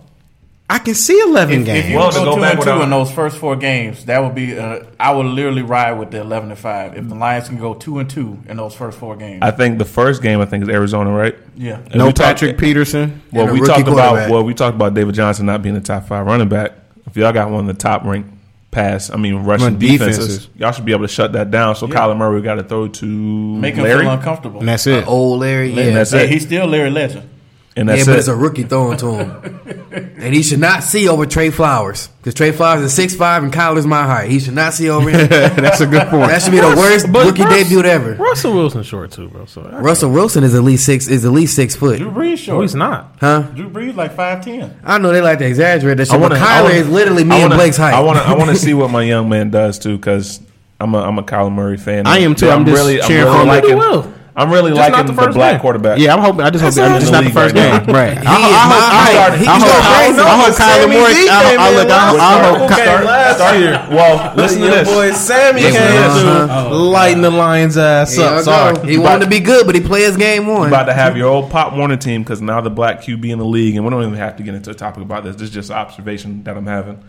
I 0.69 0.81
can 0.81 0.95
see 0.95 1.19
eleven 1.19 1.61
If, 1.61 1.67
games. 1.67 1.85
if 1.87 1.91
you 1.93 1.97
Well, 1.97 2.11
to 2.11 2.19
go, 2.19 2.25
go 2.27 2.35
two 2.35 2.41
back 2.43 2.55
and 2.57 2.63
two 2.63 2.83
in 2.83 2.91
those 2.91 3.11
first 3.11 3.39
four 3.39 3.57
games, 3.57 4.05
that 4.05 4.23
would 4.23 4.35
be. 4.35 4.59
Uh, 4.59 4.81
I 5.01 5.13
would 5.13 5.25
literally 5.25 5.63
ride 5.63 5.93
with 5.93 6.11
the 6.11 6.21
eleven 6.21 6.51
and 6.51 6.59
five. 6.59 6.95
If 6.95 7.09
the 7.09 7.15
Lions 7.15 7.49
can 7.49 7.57
go 7.59 7.73
two 7.73 8.01
and 8.01 8.11
two 8.11 8.39
in 8.49 8.59
those 8.59 8.75
first 8.75 8.99
four 8.99 9.17
games, 9.17 9.39
I 9.41 9.51
think 9.51 9.79
the 9.79 9.87
first 9.87 10.21
game 10.21 10.43
I 10.43 10.45
think 10.45 10.63
is 10.63 10.69
Arizona, 10.69 11.11
right? 11.11 11.39
yeah. 11.57 11.77
And 11.87 11.95
no 11.95 12.07
we 12.09 12.13
talked- 12.13 12.19
Patrick 12.41 12.59
Peterson. 12.59 13.23
Well, 13.33 13.51
we 13.51 13.63
talked 13.63 13.89
about 13.89 14.29
well, 14.29 14.45
we 14.45 14.53
talked 14.53 14.75
about 14.77 14.93
David 14.93 15.15
Johnson 15.15 15.47
not 15.47 15.63
being 15.63 15.75
a 15.77 15.81
top 15.81 16.07
five 16.07 16.27
running 16.27 16.51
back. 16.51 16.73
If 17.07 17.17
y'all 17.17 17.33
got 17.33 17.51
one 17.51 17.61
of 17.61 17.67
the 17.75 17.81
top 17.81 18.05
ranked 18.05 18.31
pass, 18.71 19.11
I 19.11 19.17
mean 19.17 19.37
rushing 19.45 19.65
Run 19.65 19.79
defenses, 19.79 20.19
defenses. 20.19 20.49
y'all 20.57 20.73
should 20.73 20.85
be 20.85 20.93
able 20.93 21.05
to 21.05 21.09
shut 21.09 21.33
that 21.33 21.51
down. 21.51 21.77
So 21.77 21.87
Kyler 21.87 22.17
Murray 22.17 22.43
got 22.43 22.57
to 22.57 22.65
throw 22.65 22.89
to 22.89 23.07
Make 23.07 23.75
him 23.75 23.85
Larry, 23.85 24.03
feel 24.03 24.13
uncomfortable. 24.13 24.61
And 24.61 24.69
that's 24.69 24.87
it. 24.87 25.07
Old 25.07 25.41
Larry, 25.41 25.71
yeah. 25.71 25.83
And 25.83 25.97
that's 25.97 26.13
yeah, 26.13 26.21
it. 26.21 26.31
he's 26.31 26.45
still 26.45 26.67
Larry 26.67 26.91
Legend. 26.91 27.30
And 27.77 27.89
Yeah, 27.89 27.95
that's 27.97 28.07
but 28.07 28.17
it. 28.17 28.19
it's 28.19 28.29
a 28.29 28.35
rookie 28.35 28.65
throwing 28.65 28.99
to 28.99 29.15
him. 29.15 30.13
and 30.19 30.35
he 30.35 30.43
should 30.43 30.59
not 30.61 30.83
see 30.83 31.09
over 31.09 31.25
Trey 31.27 31.51
Flowers. 31.51 32.09
Because 32.19 32.35
Trey 32.35 32.53
Flowers 32.53 32.83
is 32.83 32.93
six 32.93 33.15
five 33.15 33.43
and 33.43 33.53
Kyler's 33.53 33.87
my 33.87 34.03
height. 34.05 34.31
He 34.31 34.41
should 34.41 34.55
not 34.55 34.75
see 34.75 34.91
over 34.91 35.09
him. 35.09 35.29
That's 35.29 35.81
a 35.81 35.87
good 35.87 36.09
point. 36.09 36.29
that 36.31 36.43
should 36.43 36.51
be 36.51 36.61
the 36.61 36.75
worst 36.77 37.11
But 37.13 37.27
rookie 37.27 37.43
Russ- 37.45 37.63
debut 37.69 37.83
ever. 37.85 38.15
Russell 38.15 38.53
Wilson 38.55 38.83
short 38.83 39.13
too, 39.13 39.29
bro. 39.29 39.45
So 39.47 39.63
Russell 39.63 40.11
Wilson 40.11 40.45
is 40.45 40.55
at 40.55 40.63
least 40.63 40.85
six 40.85 41.09
is 41.09 41.25
at 41.25 41.33
least 41.33 41.55
six 41.57 41.75
foot. 41.77 41.99
Drew 41.99 42.11
Brees 42.11 42.31
no, 42.31 42.37
short. 42.37 42.63
he's 42.63 42.75
not. 42.75 43.17
Huh? 43.21 43.43
Drew 43.55 43.71
Brees 43.71 43.95
like 43.95 44.15
five 44.15 44.45
ten. 44.45 44.79
I 44.85 44.99
know 44.99 45.13
they 45.13 45.21
like 45.23 45.39
to 45.39 45.47
exaggerate 45.47 45.97
that 45.99 46.07
shit, 46.07 46.13
but 46.21 46.21
wanna- 46.33 46.37
Kyler 46.45 46.63
wanna- 46.65 46.75
is 46.75 46.89
literally 46.89 47.25
me 47.25 47.37
and 47.37 47.43
wanna- 47.45 47.57
Blake's 47.57 47.77
height. 47.77 47.95
I 47.95 48.01
want 48.01 48.19
to. 48.19 48.25
I 48.25 48.35
want 48.35 48.51
to 48.51 48.57
see 48.65 48.75
what 48.75 48.91
my 48.91 49.03
young 49.05 49.29
man 49.29 49.51
does 49.51 49.79
too, 49.79 49.97
because 49.97 50.41
I'm 50.79 50.95
a 50.95 50.99
I'm 50.99 51.19
a 51.19 51.23
Kyler 51.23 51.53
Murray 51.53 51.77
fan. 51.79 52.07
I 52.07 52.19
am 52.19 52.35
too. 52.35 52.51
I'm 52.51 52.65
just 52.67 52.77
really 52.77 53.01
I'm 53.01 53.09
cheering 53.09 53.25
really 53.25 53.37
for 53.37 53.43
him. 53.43 53.49
liking. 53.49 53.71
He 53.71 53.75
will. 53.77 54.13
I'm 54.41 54.51
really 54.51 54.71
Just 54.73 54.81
liking 54.81 55.07
the 55.07 55.13
the, 55.13 55.33
black 55.33 55.53
game. 55.55 55.61
quarterback. 55.61 55.99
Yeah, 55.99 56.15
I'm 56.15 56.21
hoping. 56.21 56.41
I 56.41 56.49
just 56.51 56.65
hope 56.65 56.73
That's 56.73 56.93
I'm 56.95 57.01
just 57.01 57.13
not 57.13 57.25
the 57.25 57.31
first 57.31 57.55
right 57.55 57.85
game. 57.85 57.95
Right. 57.95 58.17
I, 58.17 58.25
I, 58.25 58.41
hope- 58.41 59.35
I, 59.35 59.37
He 59.37 59.47
I, 59.47 59.59
hope- 59.61 59.69
go 59.69 59.77
crazy. 59.85 60.21
I 60.21 60.37
hope 60.41 60.55
Kyler 60.55 60.81
Sammy 60.81 60.97
Moore. 60.97 61.09
D 61.09 61.29
I, 61.29 61.57
I, 61.61 61.69
in 61.69 61.77
look, 61.77 61.89
I, 61.89 62.13
last 62.13 62.21
I 62.21 62.35
year. 62.41 62.59
hope. 62.59 62.71
Okay, 62.73 63.05
last 63.05 63.37
Start- 63.37 63.59
year. 63.61 63.73
Well, 63.91 64.35
listen 64.37 64.61
to 64.63 64.67
this. 64.69 64.89
boy 64.89 65.13
Sammy 65.13 65.63
Listen 65.63 65.81
to 65.83 65.89
came 65.89 65.97
this. 65.97 66.25
Uh-huh. 66.25 66.69
Oh, 66.73 66.89
lighting 66.89 67.23
the 67.23 67.31
Lions' 67.31 67.77
ass 67.77 68.17
up. 68.19 68.45
Sorry. 68.45 68.89
He 68.91 68.97
wanted 68.99 69.25
to 69.25 69.31
be 69.31 69.41
good, 69.41 69.67
but 69.67 69.75
he 69.75 69.81
plays 69.83 70.17
game 70.17 70.47
one. 70.47 70.69
about 70.69 70.85
to 70.85 70.95
have 70.95 71.17
your 71.17 71.29
old 71.29 71.51
Pop 71.51 71.75
Warner 71.77 71.97
team 71.99 72.23
because 72.23 72.41
now 72.41 72.61
the 72.63 72.71
black 72.71 73.03
QB 73.03 73.25
in 73.31 73.39
the 73.39 73.45
league, 73.45 73.77
and 73.77 73.85
we 73.85 73.91
don't 73.91 74.03
even 74.03 74.15
have 74.15 74.37
to 74.39 74.43
get 74.43 74.55
into 74.55 74.71
a 74.71 74.75
topic 74.75 75.03
about 75.03 75.23
this. 75.25 75.37
This 75.37 75.49
is 75.49 75.55
just 75.55 75.71
an 75.71 75.77
observation 75.77 76.45
that 76.45 76.57
I'm 76.57 76.67
having. 76.67 77.03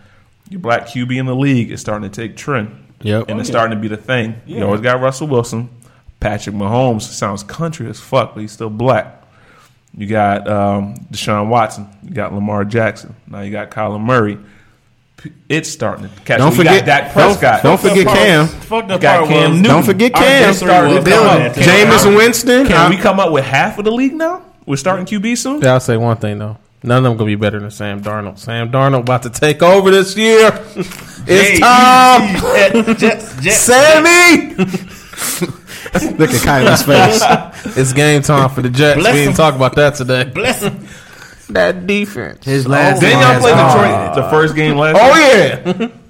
Your 0.50 0.60
black 0.60 0.82
QB 0.86 1.16
in 1.18 1.26
the 1.26 1.34
league 1.36 1.70
is 1.70 1.80
starting 1.80 2.10
to 2.10 2.14
take 2.14 2.36
trend, 2.36 2.76
Yep. 3.00 3.30
and 3.30 3.40
it's 3.40 3.48
starting 3.48 3.74
to 3.74 3.80
be 3.80 3.88
the 3.88 3.96
thing. 3.96 4.34
You 4.44 4.62
always 4.64 4.82
got 4.82 5.00
Russell 5.00 5.28
Wilson, 5.28 5.70
Patrick 6.22 6.54
Mahomes 6.56 7.02
sounds 7.02 7.42
country 7.42 7.88
as 7.90 7.98
fuck, 8.00 8.34
but 8.34 8.40
he's 8.40 8.52
still 8.52 8.70
black. 8.70 9.18
You 9.96 10.06
got 10.06 10.48
um, 10.48 10.94
Deshaun 11.12 11.48
Watson, 11.48 11.88
you 12.02 12.10
got 12.14 12.32
Lamar 12.32 12.64
Jackson, 12.64 13.14
now 13.26 13.40
you 13.40 13.50
got 13.50 13.70
Kyler 13.70 14.00
Murray. 14.00 14.38
It's 15.48 15.68
starting 15.68 16.08
to 16.08 16.20
catch. 16.22 16.38
Don't 16.38 16.52
forget- 16.54 16.80
got 16.80 16.86
Dak 16.86 17.02
don't- 17.04 17.12
Prescott. 17.38 17.62
don't 17.62 17.80
forget 17.80 18.06
Cam. 18.06 18.46
Fuck 18.48 18.88
the 18.88 18.98
Got 18.98 19.18
part 19.18 19.28
Cam 19.28 19.50
Newton. 19.50 19.62
Don't 19.62 19.82
forget 19.84 20.14
Our 20.14 20.20
Cam. 20.22 20.48
history 20.48 20.68
Started 20.68 20.94
was 20.94 21.04
building. 21.04 21.52
coming. 21.52 21.68
Jameis 21.68 22.16
Winston. 22.16 22.66
Can 22.66 22.90
we 22.90 22.96
come 22.96 23.20
up 23.20 23.30
with 23.32 23.44
half 23.44 23.78
of 23.78 23.84
the 23.84 23.92
league 23.92 24.14
now? 24.14 24.42
We're 24.66 24.76
starting 24.76 25.06
QB 25.06 25.36
soon. 25.38 25.60
Yeah, 25.60 25.74
I'll 25.74 25.80
say 25.80 25.96
one 25.96 26.16
thing 26.16 26.38
though. 26.38 26.56
None 26.82 26.98
of 26.98 27.04
them 27.04 27.16
gonna 27.16 27.26
be 27.26 27.36
better 27.36 27.60
than 27.60 27.70
Sam 27.70 28.02
Darnold. 28.02 28.38
Sam 28.40 28.72
Darnold 28.72 29.00
about 29.02 29.22
to 29.24 29.30
take 29.30 29.62
over 29.62 29.92
this 29.92 30.16
year. 30.16 30.50
it's 31.26 31.60
time, 31.60 32.36
Sammy. 33.52 34.56
Look 36.18 36.30
at 36.30 36.40
Kyler's 36.40 36.82
face. 36.82 37.76
It's 37.76 37.92
game 37.92 38.22
time 38.22 38.50
for 38.50 38.62
the 38.62 38.70
Jets. 38.70 39.00
Bless 39.00 39.12
we 39.12 39.20
didn't 39.20 39.32
him. 39.32 39.36
talk 39.36 39.54
about 39.54 39.76
that 39.76 39.94
today. 39.94 40.24
Bless 40.24 40.62
him. 40.62 40.86
That 41.50 41.86
defense. 41.86 42.44
His 42.44 42.66
oh, 42.66 42.70
last 42.70 43.00
Didn't 43.00 43.20
name 43.20 43.28
y'all 43.28 43.36
is 43.36 43.42
play 43.42 43.52
hard. 43.52 43.78
Detroit 43.78 44.10
oh. 44.10 44.22
the 44.22 44.30
first 44.30 44.54
game 44.54 44.76
last? 44.76 44.98
Oh 45.00 45.14
year? 45.16 45.62
yeah. 45.66 45.88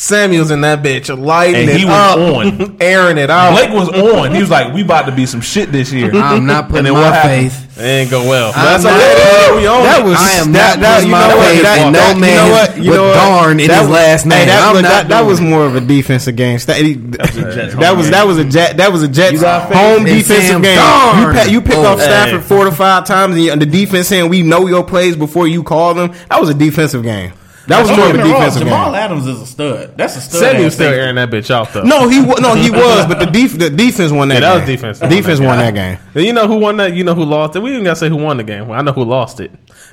Samuel's 0.00 0.50
in 0.50 0.62
that 0.62 0.82
bitch, 0.82 1.12
lighting 1.14 1.56
And 1.60 1.68
it 1.70 1.76
he 1.78 1.84
was 1.84 1.92
up, 1.92 2.18
on. 2.18 2.76
airing 2.80 3.18
it 3.18 3.28
out. 3.28 3.52
Blake 3.52 3.70
was 3.70 3.90
on. 3.90 4.34
He 4.34 4.40
was 4.40 4.48
like, 4.48 4.72
"We 4.72 4.80
about 4.80 5.04
to 5.04 5.12
be 5.12 5.26
some 5.26 5.42
shit 5.42 5.70
this 5.72 5.92
year." 5.92 6.10
I'm 6.14 6.46
not 6.46 6.68
putting 6.70 6.84
then 6.84 6.94
what 6.94 7.10
my 7.10 7.14
happened? 7.16 7.52
faith. 7.52 7.66
It 7.78 7.82
ain't 7.84 8.10
go 8.10 8.26
well. 8.26 8.52
I'm 8.56 8.64
That's 8.80 8.84
not- 8.84 8.94
okay. 8.96 9.56
We 9.60 9.68
own 9.68 9.82
That 9.84 10.02
was 10.04 10.16
I 10.18 10.30
am 10.40 10.52
that, 10.52 10.78
not 10.78 10.80
that, 10.80 10.94
putting 10.96 11.08
you 11.08 11.12
my 11.12 11.28
know 11.28 11.36
what, 11.36 11.48
faith 11.52 11.62
that, 11.62 11.86
in 11.86 11.92
that, 11.92 12.08
no 12.08 12.14
you 12.14 12.20
man 12.20 12.36
know 12.36 12.52
what, 12.52 12.76
you 12.76 12.90
with 12.90 12.96
know 12.96 13.04
what? 13.08 13.14
Darn 13.14 13.60
in 13.60 13.66
That 13.68 13.78
his 13.80 13.88
was- 13.88 13.96
last 13.96 14.24
name. 14.26 14.38
Hey, 14.38 14.44
that, 14.46 14.62
I'm 14.68 14.74
look, 14.74 14.82
not 14.82 14.88
that, 14.88 15.08
that 15.08 15.20
was 15.26 15.40
more 15.42 15.66
of 15.66 15.76
a 15.76 15.80
defensive 15.82 16.36
game. 16.36 16.58
That, 16.64 16.76
he- 16.76 16.94
Jets 16.96 17.74
that 17.76 17.96
was 17.96 18.10
that 18.10 18.26
was 18.26 18.38
a 18.38 18.44
jet 18.44 18.76
that 18.78 18.92
was 18.92 19.02
a 19.02 19.08
Jets 19.08 19.32
You 19.32 19.40
got 19.40 19.68
faith 19.68 19.76
home 19.76 20.06
in 20.06 20.16
defensive 20.16 20.44
Sam 20.48 20.62
game. 20.62 20.76
Darn. 20.76 21.18
You 21.20 21.40
pa- 21.40 21.48
you 21.50 21.60
pick 21.60 21.76
Oh, 21.76 21.86
off 21.92 22.00
Stafford 22.00 22.40
hey. 22.40 22.46
four 22.48 22.64
to 22.64 22.72
five 22.72 23.04
times, 23.06 23.36
and 23.36 23.60
the 23.60 23.66
defense 23.66 24.08
saying 24.08 24.28
we 24.30 24.42
know 24.42 24.66
your 24.66 24.82
plays 24.84 25.14
before 25.16 25.46
you 25.46 25.62
call 25.62 25.92
them. 25.94 26.12
That 26.30 26.40
was 26.40 26.48
a 26.48 26.54
defensive 26.54 27.02
game. 27.02 27.32
That 27.70 27.80
was 27.88 27.96
more 27.96 28.06
of 28.08 28.14
a 28.14 28.18
me 28.18 28.22
wrong, 28.24 28.32
defensive 28.32 28.62
Jamal 28.62 28.86
game. 28.86 28.94
Adams 28.96 29.26
is 29.26 29.40
a 29.40 29.46
stud. 29.46 29.96
That's 29.96 30.16
a 30.16 30.20
stud. 30.20 30.40
Samuel's 30.40 30.64
was 30.66 30.74
still 30.74 30.92
airing 30.92 31.14
that 31.16 31.30
bitch 31.30 31.50
out 31.50 31.72
though. 31.72 31.82
No, 31.84 32.08
he 32.08 32.20
wa- 32.20 32.38
no 32.40 32.54
he 32.54 32.70
was, 32.70 33.06
but 33.06 33.18
the 33.20 33.26
def- 33.26 33.58
the 33.58 33.70
defense 33.70 34.12
won 34.12 34.28
that. 34.28 34.34
Yeah, 34.34 34.40
that 34.40 34.54
was 34.54 34.60
game. 34.66 34.76
defense. 34.76 34.98
The 34.98 35.08
defense 35.08 35.40
won 35.40 35.58
that 35.58 35.74
game. 35.74 35.98
And 36.14 36.24
you 36.24 36.32
know 36.32 36.46
who 36.46 36.56
won 36.56 36.76
that? 36.78 36.94
You 36.94 37.04
know 37.04 37.14
who 37.14 37.24
lost 37.24 37.56
it? 37.56 37.60
We 37.62 37.72
even 37.72 37.84
got 37.84 37.90
to 37.94 37.96
say 37.96 38.08
who 38.08 38.16
won 38.16 38.36
the 38.36 38.44
game. 38.44 38.70
I 38.70 38.82
know 38.82 38.92
who 38.92 39.04
lost 39.04 39.40
it. 39.40 39.52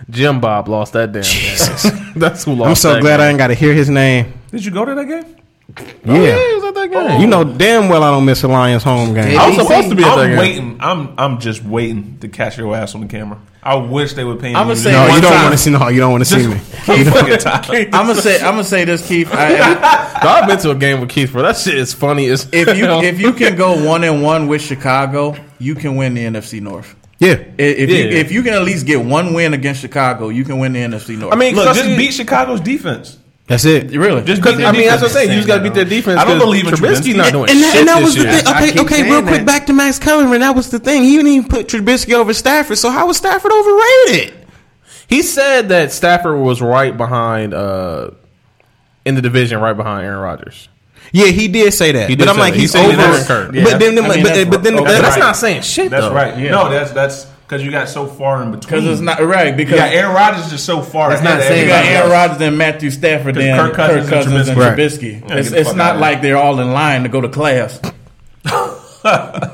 Jim 0.10 0.40
Bob 0.42 0.68
lost 0.68 0.94
that 0.94 1.12
damn 1.12 1.24
game. 1.24 2.14
That's 2.16 2.44
who 2.44 2.54
lost 2.56 2.70
I'm 2.70 2.76
so 2.76 2.94
that 2.96 3.02
glad 3.02 3.20
I 3.20 3.24
game. 3.26 3.30
ain't 3.32 3.38
got 3.38 3.48
to 3.48 3.54
hear 3.56 3.74
his 3.74 3.90
name. 3.90 4.34
Did 4.52 4.66
you 4.66 4.72
go 4.72 4.84
to 4.86 4.94
that 4.96 5.06
game? 5.06 5.36
Oh, 5.80 6.14
yeah, 6.14 6.22
Yeah, 6.22 6.48
he 6.48 6.54
was 6.56 6.64
at 6.66 6.74
that 6.76 6.92
game. 6.92 7.22
you 7.22 7.28
know 7.28 7.44
damn 7.44 7.90
well 7.90 8.04
I 8.04 8.12
don't 8.12 8.26
miss 8.26 8.44
a 8.44 8.48
Lions 8.48 8.84
home 8.84 9.14
game. 9.14 9.32
Yeah. 9.32 9.42
I 9.42 9.48
was 9.50 9.58
supposed 9.58 9.90
to 9.90 9.96
be 9.96 10.04
at 10.04 10.16
that 10.16 10.20
I'm 10.26 10.30
game. 10.30 10.38
waiting. 10.40 10.78
I'm 10.80 11.14
I'm 11.18 11.40
just 11.40 11.64
waiting 11.64 12.18
to 12.20 12.28
catch 12.28 12.58
your 12.58 12.76
ass 12.76 12.96
on 12.96 13.02
the 13.02 13.08
camera. 13.08 13.40
I 13.64 13.76
wish 13.76 14.14
they 14.14 14.24
would 14.24 14.40
pay 14.40 14.50
me. 14.50 14.56
I'ma 14.56 14.76
say 14.76 14.92
No, 14.94 15.14
you 15.14 15.22
don't 15.22 15.34
want 15.44 15.52
to 15.52 15.58
see. 15.58 15.70
No, 15.72 15.88
you 15.90 16.00
don't 16.00 16.12
want 16.12 16.26
to 16.26 16.30
see 16.30 16.48
me. 16.48 16.56
fucking 17.06 17.38
time. 17.40 17.64
I'm 17.94 18.08
gonna 18.08 18.16
say. 18.16 18.36
I'm 18.38 18.52
gonna 18.54 18.64
say 18.64 18.86
this, 18.86 19.06
Keith. 19.06 19.30
I, 19.32 20.20
I've 20.22 20.48
been 20.48 20.58
to 20.60 20.72
a 20.72 20.76
game 20.76 21.02
with 21.02 21.10
Keith, 21.10 21.32
bro. 21.34 21.42
That 21.42 21.58
shit 21.58 21.76
is 21.76 21.94
funny 21.94 22.28
as 22.28 22.48
if 22.54 22.78
you 22.78 22.86
hell. 22.86 23.02
if 23.04 23.20
you 23.20 23.34
can 23.34 23.56
go 23.58 23.84
one 23.86 24.04
and 24.06 24.24
one 24.24 24.48
with 24.48 24.62
Chicago, 24.62 25.36
you 25.60 25.76
can 25.76 25.96
win 25.98 26.14
the 26.14 26.22
NFC 26.24 26.62
North. 26.62 26.96
Yeah, 27.20 27.32
I- 27.32 27.36
If 27.58 27.90
you 27.90 27.96
Yeah. 27.96 28.20
if 28.20 28.32
you 28.32 28.42
can 28.44 28.54
at 28.54 28.62
least 28.64 28.86
get 28.86 29.04
one 29.04 29.34
win 29.34 29.54
against 29.54 29.82
Chicago, 29.82 30.30
you 30.30 30.46
can 30.46 30.60
win 30.60 30.72
the 30.74 30.80
NFC 30.80 31.18
North. 31.18 31.34
I 31.34 31.36
mean, 31.36 31.56
Look, 31.56 31.66
cause 31.66 31.76
just 31.78 31.98
beat 31.98 32.14
Chicago's 32.14 32.62
defense. 32.62 33.18
That's 33.48 33.66
it. 33.66 33.92
really, 33.92 34.24
Just 34.24 34.44
Cause, 34.44 34.62
I 34.62 34.72
mean, 34.72 34.88
that's 34.88 35.02
what 35.02 35.10
I'm 35.10 35.14
saying. 35.14 35.30
You 35.30 35.36
just 35.38 35.48
got 35.48 35.58
to 35.58 35.64
beat 35.64 35.74
their 35.74 35.86
defense. 35.86 36.20
I 36.20 36.26
don't 36.26 36.38
believe 36.40 36.68
in 36.68 36.74
Trubisky 36.74 37.14
Trubisky. 37.14 37.16
not 37.16 37.32
doing 37.32 37.50
And 37.50 37.60
that, 37.64 37.72
shit 37.72 37.80
and 37.80 37.88
that 37.88 37.96
this 38.00 38.06
was 38.06 38.16
the 38.16 38.24
year. 38.24 38.40
thing. 38.40 38.80
Okay, 38.80 38.80
okay, 38.82 39.10
real 39.10 39.22
quick, 39.22 39.38
that. 39.38 39.46
back 39.46 39.66
to 39.68 39.74
Max 39.74 40.00
Kellerman. 40.00 40.42
That 40.42 40.56
was 40.56 40.70
the 40.70 40.80
thing. 40.80 41.04
He 41.04 41.16
didn't 41.16 41.32
even 41.32 41.50
put 41.50 41.68
Trubisky 41.68 42.14
over 42.14 42.34
Stafford. 42.34 42.78
So 42.78 42.90
how 42.90 43.08
was 43.08 43.18
Stafford 43.18 43.52
overrated? 43.52 44.34
He 45.08 45.22
said 45.22 45.70
that 45.70 45.94
Stafford 45.94 46.40
was 46.40 46.62
right 46.62 46.96
behind 46.96 47.54
uh 47.54 48.12
in 49.06 49.16
the 49.16 49.22
division, 49.22 49.62
right 49.62 49.76
behind 49.78 50.06
Aaron 50.06 50.20
Rodgers. 50.20 50.68
Yeah, 51.14 51.28
he 51.28 51.48
did 51.48 51.74
say 51.74 51.94
that. 51.94 52.10
He 52.10 52.18
did 52.18 52.26
but 52.26 52.34
I'm 52.34 52.38
like, 52.38 52.54
that. 52.54 52.60
He's 52.60 52.72
said 52.72 52.92
he 52.92 53.02
over. 53.02 53.56
Yeah, 53.56 53.64
but 53.64 53.80
then, 53.80 53.98
I 53.98 54.02
mean, 54.02 54.24
but, 54.24 54.34
that's 54.34 54.50
but 54.50 54.64
then, 54.64 54.74
right. 54.74 54.82
Okay, 54.82 54.92
that's, 54.92 55.02
That's 55.02 55.16
right. 55.16 55.20
not 55.22 55.36
saying 55.38 55.62
shit. 55.62 55.90
That's 55.90 56.06
though. 56.06 56.14
right. 56.14 56.38
Yeah. 56.38 56.52
No, 56.52 56.70
that's 56.70 56.92
that's 56.92 57.28
because 57.48 57.64
you 57.64 57.72
got 57.72 57.88
so 57.88 58.06
far 58.08 58.44
in 58.44 58.52
between. 58.52 58.82
because 58.82 58.86
it's 58.86 59.02
not 59.02 59.22
right. 59.22 59.48
You 59.52 59.54
Because 59.56 59.76
got 59.80 59.94
Aaron 59.94 60.14
Rodgers 60.14 60.46
is 60.46 60.52
just 60.52 60.66
so 60.66 60.82
far. 60.82 61.14
It's 61.14 61.24
not 61.24 61.38
of 61.40 61.44
saying 61.46 61.64
you 61.64 61.68
got 61.70 61.86
Aaron. 61.86 62.12
Rodgers 62.12 62.42
and 62.42 62.58
Matthew 62.58 62.92
Stafford, 62.92 63.36
Because 63.36 63.50
and 63.60 63.74
Kirk 63.74 63.76
Cousins 64.10 64.50
and 64.50 64.50
and 64.50 64.60
Trubisky. 64.60 65.22
Trubisky. 65.22 65.30
Right. 65.30 65.40
It's, 65.40 65.52
it's 65.54 65.74
not 65.74 65.98
like 66.00 66.22
they're 66.22 66.36
all 66.38 66.60
in 66.60 66.74
line 66.74 67.04
to 67.04 67.10
go 67.10 67.22
to 67.22 67.30
class. 67.30 67.80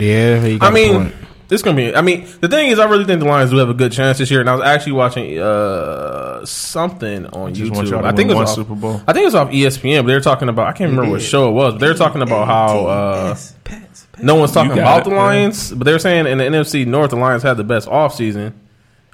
Yeah, 0.00 0.40
he 0.40 0.58
got 0.58 0.66
I 0.66 0.70
a 0.70 0.72
mean, 0.72 0.92
point. 0.94 1.14
this 1.48 1.62
gonna 1.62 1.76
be. 1.76 1.92
I 1.94 2.02
mean, 2.02 2.28
the 2.40 2.46
thing 2.48 2.68
is, 2.68 2.78
I 2.78 2.84
really 2.84 3.04
think 3.04 3.18
the 3.20 3.26
Lions 3.26 3.50
do 3.50 3.56
have 3.56 3.68
a 3.68 3.74
good 3.74 3.90
chance 3.90 4.18
this 4.18 4.30
year. 4.30 4.40
And 4.40 4.48
I 4.48 4.54
was 4.54 4.64
actually 4.64 4.92
watching 4.92 5.38
uh 5.40 6.44
something 6.46 7.26
on 7.26 7.52
Just 7.54 7.72
want 7.72 7.88
YouTube. 7.88 7.90
y'all 7.90 8.06
I 8.06 8.12
think 8.12 8.30
it 8.30 8.34
was 8.34 8.36
one 8.36 8.44
off, 8.46 8.54
Super 8.54 8.74
Bowl. 8.76 9.00
I 9.08 9.12
think 9.12 9.22
it 9.22 9.26
was 9.26 9.34
off 9.34 9.50
ESPN. 9.50 10.02
But 10.02 10.06
they 10.08 10.14
were 10.14 10.20
talking 10.20 10.48
about. 10.48 10.68
I 10.68 10.72
can't 10.72 10.90
remember 10.90 11.10
what 11.10 11.22
show 11.22 11.48
it 11.48 11.52
was. 11.52 11.74
But 11.74 11.78
they 11.80 11.88
were 11.88 11.94
talking 11.94 12.22
about 12.22 12.46
how 12.46 12.86
uh, 12.86 13.34
no 14.22 14.34
one's 14.36 14.52
talking 14.52 14.72
about 14.72 15.00
it, 15.00 15.04
the 15.04 15.10
yeah. 15.10 15.22
Lions, 15.22 15.72
but 15.72 15.84
they're 15.84 15.98
saying 15.98 16.26
in 16.26 16.38
the 16.38 16.44
NFC 16.44 16.86
North, 16.86 17.10
the 17.10 17.16
Lions 17.16 17.42
had 17.42 17.54
the 17.56 17.64
best 17.64 17.88
offseason. 17.88 18.52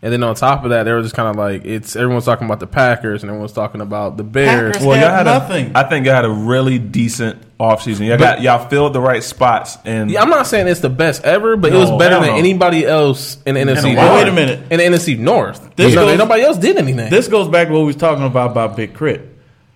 And 0.02 0.12
then 0.12 0.22
on 0.22 0.34
top 0.34 0.64
of 0.64 0.70
that, 0.70 0.82
they 0.82 0.92
were 0.92 1.00
just 1.00 1.14
kind 1.14 1.28
of 1.30 1.36
like 1.36 1.64
it's 1.64 1.96
everyone's 1.96 2.26
talking 2.26 2.44
about 2.44 2.60
the 2.60 2.66
Packers 2.66 3.22
and 3.22 3.30
everyone's 3.30 3.52
talking 3.54 3.80
about 3.80 4.18
the 4.18 4.22
Bears. 4.22 4.72
Packers. 4.76 4.86
Well, 4.86 5.00
y'all 5.00 5.08
had 5.08 5.24
nothing. 5.24 5.74
A, 5.74 5.78
I 5.78 5.88
think 5.88 6.04
y'all 6.04 6.14
had 6.14 6.26
a 6.26 6.30
really 6.30 6.78
decent 6.78 7.40
offseason. 7.58 8.06
Y'all 8.06 8.18
got 8.18 8.42
y'all 8.42 8.68
filled 8.68 8.92
the 8.92 9.00
right 9.00 9.22
spots 9.22 9.78
and 9.86 10.10
Yeah, 10.10 10.20
I'm 10.20 10.28
not 10.28 10.46
saying 10.46 10.68
it's 10.68 10.80
the 10.80 10.90
best 10.90 11.24
ever, 11.24 11.56
but 11.56 11.72
it 11.72 11.76
was 11.76 11.90
better 11.92 12.16
than 12.16 12.32
no. 12.32 12.36
anybody 12.36 12.84
else 12.84 13.38
in 13.46 13.54
the 13.54 13.62
NFC. 13.62 13.92
a 13.92 13.94
North. 13.94 13.96
while. 13.96 14.16
Wait 14.16 14.28
a 14.28 14.32
minute. 14.32 14.70
In 14.70 14.76
the 14.78 14.84
NFC 14.98 15.18
North, 15.18 15.74
This 15.74 15.94
no, 15.94 16.04
goes- 16.06 16.18
nobody 16.18 16.42
else 16.42 16.58
did 16.58 16.76
anything. 16.76 17.08
This 17.08 17.26
goes 17.26 17.48
back 17.48 17.68
to 17.68 17.72
what 17.72 17.80
we 17.80 17.86
was 17.86 17.96
talking 17.96 18.24
about 18.24 18.50
about 18.50 18.76
Big 18.76 18.92
Crit. 18.92 19.33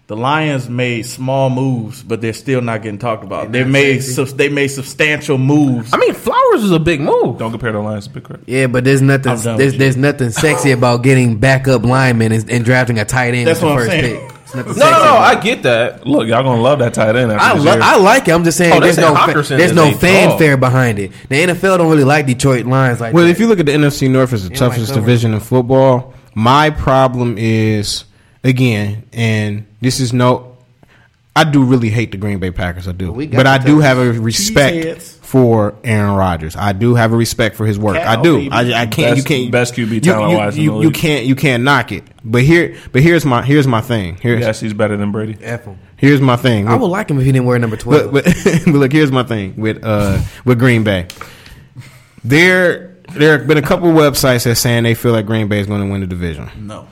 The 0.08 0.16
Lions 0.16 0.70
made 0.70 1.02
small 1.04 1.50
moves, 1.50 2.02
but 2.02 2.22
they're 2.22 2.32
still 2.32 2.62
not 2.62 2.82
getting 2.82 2.98
talked 2.98 3.24
about. 3.24 3.52
They 3.52 3.62
made 3.64 4.00
sub- 4.00 4.28
they 4.28 4.48
made 4.48 4.68
substantial 4.68 5.36
moves. 5.36 5.92
I 5.92 5.98
mean, 5.98 6.14
Flowers 6.14 6.62
was 6.62 6.70
a 6.70 6.78
big 6.78 7.00
move. 7.02 7.36
don't 7.38 7.50
compare 7.50 7.72
the 7.72 7.78
Lions 7.80 8.04
to 8.06 8.14
Big 8.14 8.24
Crit. 8.24 8.40
Yeah, 8.46 8.68
but 8.68 8.84
there's 8.84 9.02
nothing. 9.02 9.36
There's, 9.58 9.76
there's 9.76 9.98
nothing 9.98 10.30
sexy 10.30 10.70
about 10.70 11.02
getting 11.02 11.36
backup 11.36 11.82
linemen 11.84 12.32
and, 12.32 12.50
and 12.50 12.64
drafting 12.64 12.98
a 12.98 13.04
tight 13.04 13.34
end 13.34 13.48
That's 13.48 13.60
with 13.60 13.68
the 13.68 13.74
what 13.74 13.82
I'm 13.82 13.86
first 13.86 13.90
saying. 13.90 14.28
pick. 14.30 14.34
It's 14.44 14.54
nothing 14.54 14.72
No, 14.78 14.78
no, 14.78 14.90
sexy 14.92 15.04
no. 15.04 15.10
about 15.10 15.36
I 15.36 15.40
get 15.42 15.62
that. 15.64 16.06
Look, 16.06 16.26
y'all 16.26 16.42
gonna 16.42 16.62
love 16.62 16.78
that 16.78 16.94
tight 16.94 17.14
end. 17.14 17.30
After 17.30 17.44
I, 17.44 17.54
this 17.56 17.64
lo- 17.66 17.72
year. 17.74 17.82
I 17.82 17.96
like 17.98 18.28
it. 18.28 18.30
I'm 18.30 18.44
just 18.44 18.56
saying 18.56 18.72
Oh, 18.72 18.76
they 18.76 18.86
there's 18.86 18.96
say 18.96 19.02
no 19.02 19.14
Hockenson 19.14 19.58
there's 19.58 19.70
is 19.72 19.76
no 19.76 19.90
a 19.90 19.94
fanfare 19.94 20.56
behind 20.56 20.98
it. 21.00 21.12
The 21.28 21.34
NFL 21.48 21.76
don't 21.76 21.90
really 21.90 22.04
like 22.04 22.24
Detroit 22.24 22.64
Lions 22.64 22.98
like 23.02 23.12
Well, 23.12 23.24
that. 23.26 23.30
if 23.30 23.38
you 23.40 23.46
look 23.46 23.60
at 23.60 23.66
the 23.66 23.72
NFC 23.72 24.08
North 24.10 24.32
as 24.32 24.44
the 24.44 24.48
like 24.48 24.58
toughest 24.58 24.86
summer. 24.88 25.00
division 25.02 25.34
in 25.34 25.40
football, 25.40 26.14
My 26.34 26.70
problem 26.70 27.36
is 27.36 28.04
again, 28.44 29.04
and 29.12 29.66
this 29.80 30.00
is 30.00 30.12
no. 30.12 30.56
I 31.36 31.44
do 31.44 31.62
really 31.62 31.88
hate 31.90 32.10
the 32.10 32.16
Green 32.16 32.40
Bay 32.40 32.50
Packers. 32.50 32.88
I 32.88 32.92
do, 32.92 33.12
We 33.12 33.28
but 33.28 33.46
I 33.46 33.58
do 33.58 33.78
have 33.78 33.98
a 33.98 34.12
respect 34.12 35.00
for 35.00 35.76
Aaron 35.84 36.16
Rodgers. 36.16 36.56
I 36.56 36.72
do 36.72 36.96
have 36.96 37.12
a 37.12 37.16
respect 37.16 37.54
for 37.54 37.64
his 37.64 37.78
work. 37.78 37.96
I 37.96 38.20
do. 38.20 38.48
I, 38.50 38.72
I 38.82 38.86
can't. 38.86 39.16
you 39.16 39.22
can't. 39.22 39.52
best 39.52 39.74
QB 39.74 39.88
you- 39.90 40.00
talent-wise 40.00 40.56
in 40.56 40.64
You, 40.64 40.70
the 40.70 40.76
you, 40.78 40.82
you 40.84 40.90
can't. 40.90 41.26
You 41.26 41.36
can't 41.36 41.62
knock 41.62 41.92
it. 41.92 42.02
But 42.24 42.42
here. 42.42 42.76
But 42.90 43.02
here's 43.02 43.24
my. 43.24 43.42
Here's 43.44 43.68
my 43.68 43.80
thing. 43.80 44.16
Here's 44.20 44.40
Yes, 44.40 44.58
he's 44.58 44.72
better 44.74 44.96
than 44.96 45.12
Brady. 45.12 45.36
F 45.40 45.64
him. 45.64 45.78
here's 45.96 46.20
my 46.20 46.34
thing. 46.34 46.66
I 46.66 46.74
would 46.74 46.86
like 46.88 47.08
him 47.08 47.18
if 47.20 47.24
he 47.24 47.30
didn't 47.30 47.46
wear 47.46 47.58
number 47.60 47.76
twelve. 47.76 48.10
But, 48.12 48.24
but, 48.24 48.34
but 48.64 48.74
look, 48.74 48.92
here's 48.92 49.12
my 49.12 49.22
thing 49.22 49.54
with 49.56 49.84
uh 49.84 50.20
with 50.44 50.58
Green 50.58 50.82
Bay. 50.82 51.06
There 52.24 52.96
there 53.12 53.38
have 53.38 53.46
been 53.46 53.58
a 53.58 53.62
couple 53.62 53.88
websites 53.92 54.44
that 54.44 54.56
saying 54.56 54.82
they 54.82 54.94
feel 54.94 55.12
like 55.12 55.26
Green 55.26 55.48
Bay 55.48 55.60
is 55.60 55.66
going 55.66 55.82
to 55.82 55.90
win 55.90 56.00
the 56.00 56.06
division. 56.06 56.50
No. 56.66 56.88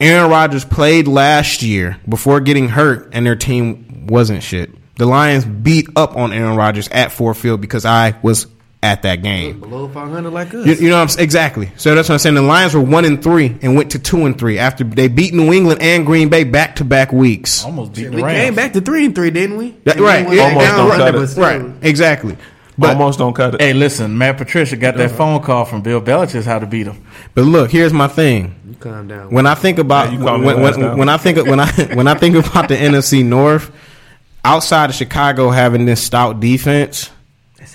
Aaron 0.00 0.30
Rodgers 0.30 0.64
played 0.64 1.06
last 1.08 1.62
year 1.62 1.98
before 2.08 2.40
getting 2.40 2.68
hurt, 2.68 3.10
and 3.12 3.26
their 3.26 3.36
team 3.36 4.06
wasn't 4.06 4.42
shit. 4.42 4.70
The 4.96 5.06
Lions 5.06 5.44
beat 5.44 5.88
up 5.96 6.16
on 6.16 6.32
Aaron 6.32 6.56
Rodgers 6.56 6.88
at 6.88 7.12
Ford 7.12 7.36
Field 7.36 7.60
because 7.60 7.84
I 7.84 8.14
was 8.22 8.46
at 8.82 9.02
that 9.02 9.22
game. 9.22 9.60
Below 9.60 9.88
five 9.88 10.08
hundred 10.10 10.30
like 10.30 10.54
us. 10.54 10.66
You, 10.66 10.72
you 10.74 10.88
know 10.88 10.96
what 10.96 11.02
I'm 11.02 11.08
saying? 11.08 11.24
Exactly. 11.24 11.70
So 11.76 11.94
that's 11.94 12.08
what 12.08 12.14
I'm 12.14 12.18
saying. 12.18 12.34
The 12.34 12.42
Lions 12.42 12.74
were 12.74 12.80
one 12.80 13.04
and 13.04 13.22
three 13.22 13.54
and 13.60 13.76
went 13.76 13.90
to 13.92 13.98
two 13.98 14.24
and 14.24 14.38
three 14.38 14.58
after 14.58 14.84
they 14.84 15.08
beat 15.08 15.34
New 15.34 15.52
England 15.52 15.82
and 15.82 16.06
Green 16.06 16.30
Bay 16.30 16.44
back 16.44 16.76
to 16.76 16.84
back 16.84 17.12
weeks. 17.12 17.62
Almost 17.64 17.92
beat 17.94 18.04
the 18.04 18.16
we 18.16 18.22
Rams. 18.22 18.38
came 18.38 18.54
back 18.54 18.72
to 18.72 18.80
three 18.80 19.04
and 19.04 19.14
three, 19.14 19.30
didn't 19.30 19.58
we? 19.58 19.70
That- 19.84 19.96
And 19.96 20.00
we 20.00 20.06
right. 20.06 20.26
Almost 20.26 20.66
down 20.66 20.78
don't 20.78 20.90
under, 20.92 21.26
cut 21.28 21.38
it. 21.38 21.40
Right. 21.40 21.72
Exactly. 21.82 22.36
But 22.78 22.90
Almost 22.96 23.18
don't 23.18 23.34
cut 23.34 23.54
it. 23.56 23.60
Hey, 23.60 23.74
listen, 23.74 24.16
Matt 24.16 24.38
Patricia 24.38 24.76
got 24.76 24.96
that 24.96 25.10
phone 25.10 25.42
call 25.42 25.66
from 25.66 25.82
Bill 25.82 26.00
Belichick 26.00 26.44
how 26.44 26.58
to 26.58 26.66
beat 26.66 26.86
him. 26.86 27.04
But 27.34 27.42
look, 27.44 27.70
here's 27.70 27.92
my 27.92 28.08
thing. 28.08 28.54
You 28.68 28.74
calm 28.74 29.08
down. 29.08 29.30
When 29.30 29.46
I 29.46 29.54
think 29.54 29.78
about 29.78 30.12
Yeah, 30.12 30.36
when, 30.36 30.60
when, 30.60 30.98
when 30.98 31.08
I 31.08 31.16
think 31.16 31.38
when 31.46 31.60
I 31.60 31.70
when 31.94 32.08
I 32.08 32.14
think 32.14 32.34
about 32.36 32.68
the 32.68 32.76
NFC 32.76 33.24
North, 33.24 33.70
outside 34.44 34.90
of 34.90 34.96
Chicago 34.96 35.50
having 35.50 35.84
this 35.86 36.02
stout 36.02 36.40
defense, 36.40 37.10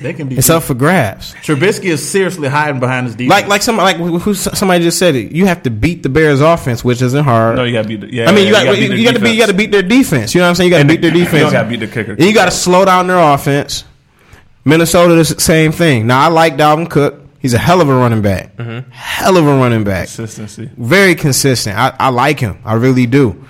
They 0.02 0.14
can 0.14 0.28
be. 0.28 0.38
it's 0.38 0.50
up 0.50 0.64
for 0.64 0.74
grabs. 0.74 1.34
Trubisky 1.36 1.86
is 1.86 2.08
seriously 2.08 2.50
hiding 2.50 2.80
behind 2.80 3.08
his 3.08 3.16
defense. 3.16 3.30
Like 3.30 3.48
like 3.48 3.62
some 3.62 3.78
like 3.78 3.98
who, 3.98 4.34
somebody 4.34 4.84
just 4.84 5.00
said 5.00 5.16
it. 5.16 5.32
You 5.32 5.46
have 5.46 5.64
to 5.64 5.70
beat 5.70 6.04
the 6.04 6.10
Bears 6.10 6.42
offense, 6.42 6.84
which 6.84 7.02
isn't 7.02 7.24
hard. 7.24 7.56
No, 7.56 7.64
you 7.64 7.74
got 7.74 7.84
to 7.84 7.88
beat. 7.88 8.02
The, 8.02 8.14
yeah, 8.14 8.30
I 8.30 8.34
mean, 8.34 8.48
you 8.48 8.52
got 8.54 8.78
you, 8.78 9.04
got 9.06 9.14
to 9.14 9.20
beat 9.20 9.32
you 9.34 9.40
got 9.40 9.48
to 9.48 9.54
beat 9.54 9.72
their 9.72 9.84
defense. 9.84 10.36
You 10.36 10.42
know 10.42 10.46
what 10.46 10.50
I'm 10.50 10.56
saying? 10.56 10.72
You 10.72 10.78
got 10.78 10.82
to 10.84 10.88
beat 10.88 11.02
their 11.02 11.12
defense. 11.12 11.44
don't 11.44 11.52
gotta 11.54 11.70
beat 11.70 11.80
the 11.80 11.88
kicker. 11.88 12.12
And 12.14 12.24
you 12.24 12.34
got 12.34 12.46
to 12.46 12.52
slow 12.52 12.84
down 12.84 13.08
their 13.08 13.20
offense. 13.20 13.86
Minnesota, 14.66 15.16
the 15.16 15.26
same 15.26 15.72
thing. 15.72 16.08
Now 16.08 16.22
I 16.26 16.28
like 16.28 16.56
Dalvin 16.58 16.90
Cook. 16.90 17.22
He's 17.46 17.54
a 17.54 17.60
hell 17.60 17.80
of 17.80 17.90
a 17.90 17.94
running 17.94 18.24
back. 18.24 18.56
Mm-hmm. 18.56 18.90
Hell 18.90 19.38
of 19.38 19.46
a 19.46 19.56
running 19.56 19.84
back. 19.84 20.08
consistency. 20.08 20.68
Very 20.78 21.14
consistent. 21.14 21.78
I, 21.78 21.96
I 22.00 22.10
like 22.10 22.40
him. 22.40 22.58
I 22.66 22.74
really 22.74 23.06
do. 23.06 23.46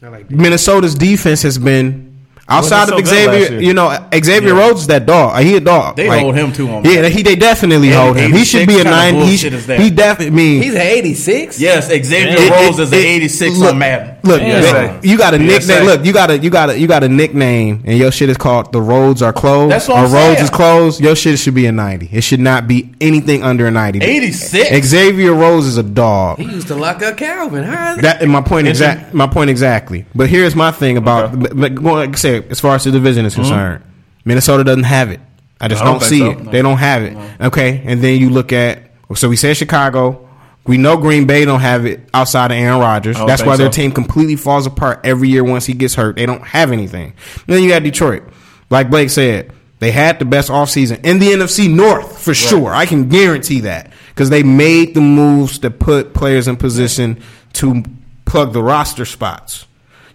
I 0.00 0.06
like. 0.10 0.30
Minnesota's 0.30 0.94
defense 0.94 1.42
has 1.42 1.58
been 1.58 2.05
outside 2.48 2.88
of 2.90 2.98
so 2.98 3.04
Xavier. 3.04 3.60
You 3.60 3.74
know, 3.74 3.96
Xavier 4.14 4.54
Rhodes 4.54 4.82
is 4.82 4.86
that 4.88 5.06
dog. 5.06 5.42
He 5.42 5.56
a 5.56 5.60
dog. 5.60 5.96
They 5.96 6.06
hold 6.08 6.34
him 6.34 6.52
too 6.52 6.68
on 6.68 6.84
Yeah, 6.84 6.96
Madden. 7.02 7.12
he 7.12 7.22
they 7.22 7.36
definitely 7.36 7.88
Yeah, 7.90 8.04
hold 8.04 8.16
him. 8.16 8.32
He 8.32 8.44
should 8.44 8.66
be 8.68 8.74
a 8.74 8.80
86 8.80 8.84
nine. 8.90 9.14
He, 9.14 9.20
bullshit 9.20 9.52
is 9.54 9.66
that? 9.66 9.80
he 9.80 9.90
definitely. 9.90 10.26
I 10.26 10.36
mean, 10.36 10.62
He's 10.62 10.74
an 10.74 10.80
eighty 10.80 11.14
six. 11.14 11.60
yes, 11.60 11.88
Xavier 11.88 12.34
it- 12.38 12.50
Rhodes 12.50 12.78
it- 12.78 12.82
is 12.82 12.92
an 12.92 12.98
86 12.98 13.56
look, 13.58 13.72
on 13.72 13.78
Madden. 13.78 14.16
Look, 14.22 14.40
PSA. 14.40 15.00
you 15.04 15.16
got 15.18 15.34
a 15.34 15.38
PSA. 15.38 15.44
nickname. 15.46 15.84
Look, 15.84 16.04
you 16.04 16.12
got 16.12 16.30
a 16.30 16.38
you 16.38 16.50
got 16.50 16.70
a 16.70 16.78
you 16.78 16.86
got 16.88 17.04
a 17.04 17.08
nickname, 17.08 17.82
and 17.86 17.96
your 17.98 18.10
shit 18.10 18.28
is 18.28 18.36
called 18.36 18.72
the 18.72 18.80
roads 18.82 19.22
are 19.22 19.32
closed. 19.32 19.72
That's 19.72 19.86
what 19.88 19.98
or 19.98 20.06
I'm 20.06 20.12
roads 20.12 20.34
saying. 20.38 20.44
is 20.44 20.50
closed. 20.50 21.00
Your 21.00 21.14
shit 21.16 21.38
should 21.38 21.54
be 21.54 21.66
a 21.66 21.72
ninety. 21.72 22.08
It 22.12 22.22
should 22.22 22.40
not 22.40 22.66
be 22.66 22.92
anything 23.00 23.42
under 23.44 23.66
a 23.66 23.70
ninety. 23.70 24.00
86? 24.02 24.86
Xavier 24.88 25.32
Rhodes 25.32 25.66
is 25.66 25.76
a 25.78 25.82
dog. 25.82 26.38
He 26.38 26.44
used 26.44 26.66
to 26.68 26.74
lock 26.74 27.02
up 27.02 27.16
Calvin. 27.16 27.62
How 27.64 27.96
That 27.96 28.22
is 28.22 28.28
my 28.28 28.40
point 28.40 28.66
exact. 28.66 29.14
My 29.14 29.26
point 29.26 29.50
exactly. 29.50 30.06
But 30.14 30.28
here's 30.28 30.56
my 30.56 30.70
thing 30.72 30.96
about. 30.96 31.26
Okay. 31.26 31.36
But, 31.36 31.56
but 31.56 31.74
going, 31.76 31.94
like 31.96 32.14
I 32.14 32.16
said, 32.42 32.50
as 32.50 32.60
far 32.60 32.74
as 32.74 32.84
the 32.84 32.90
division 32.90 33.24
is 33.24 33.34
hmm? 33.34 33.42
concerned, 33.42 33.84
Minnesota 34.24 34.64
doesn't 34.64 34.84
have 34.84 35.10
it. 35.10 35.20
I 35.60 35.68
just 35.68 35.82
I 35.82 35.86
don't 35.86 36.00
don't, 36.00 36.08
see 36.08 36.18
so. 36.18 36.30
it. 36.30 36.50
They 36.50 36.62
don't 36.62 36.78
have 36.78 37.02
it. 37.02 37.16
Okay, 37.40 37.82
and 37.84 38.02
then 38.02 38.20
you 38.20 38.30
look 38.30 38.52
at. 38.52 38.90
So 39.14 39.28
we 39.28 39.36
said 39.36 39.56
Chicago. 39.56 40.22
We 40.66 40.78
know 40.78 40.96
Green 40.96 41.26
Bay 41.28 41.44
don't 41.44 41.60
have 41.60 41.86
it 41.86 42.08
outside 42.12 42.50
of 42.50 42.56
Aaron 42.56 42.80
Rodgers. 42.80 43.16
That's 43.16 43.44
why 43.44 43.56
their 43.56 43.70
so. 43.70 43.82
team 43.82 43.92
completely 43.92 44.34
falls 44.34 44.66
apart 44.66 45.00
every 45.04 45.28
year 45.28 45.44
once 45.44 45.64
he 45.64 45.74
gets 45.74 45.94
hurt. 45.94 46.16
They 46.16 46.26
don't 46.26 46.42
have 46.42 46.72
anything. 46.72 47.14
And 47.46 47.56
then 47.56 47.62
you 47.62 47.68
got 47.68 47.84
Detroit. 47.84 48.24
Like 48.68 48.90
Blake 48.90 49.10
said, 49.10 49.52
they 49.78 49.92
had 49.92 50.18
the 50.18 50.24
best 50.24 50.48
offseason 50.48 51.04
in 51.04 51.20
the 51.20 51.28
NFC 51.28 51.72
North 51.72 52.20
for 52.20 52.34
sure. 52.34 52.74
I 52.74 52.84
can 52.84 53.08
guarantee 53.08 53.60
that 53.60 53.92
because 54.08 54.28
they 54.28 54.42
made 54.42 54.94
the 54.94 55.00
moves 55.00 55.60
to 55.60 55.70
put 55.70 56.14
players 56.14 56.48
in 56.48 56.56
position 56.56 57.22
to 57.54 57.84
plug 58.24 58.52
the 58.52 58.62
roster 58.62 59.04
spots. 59.04 59.66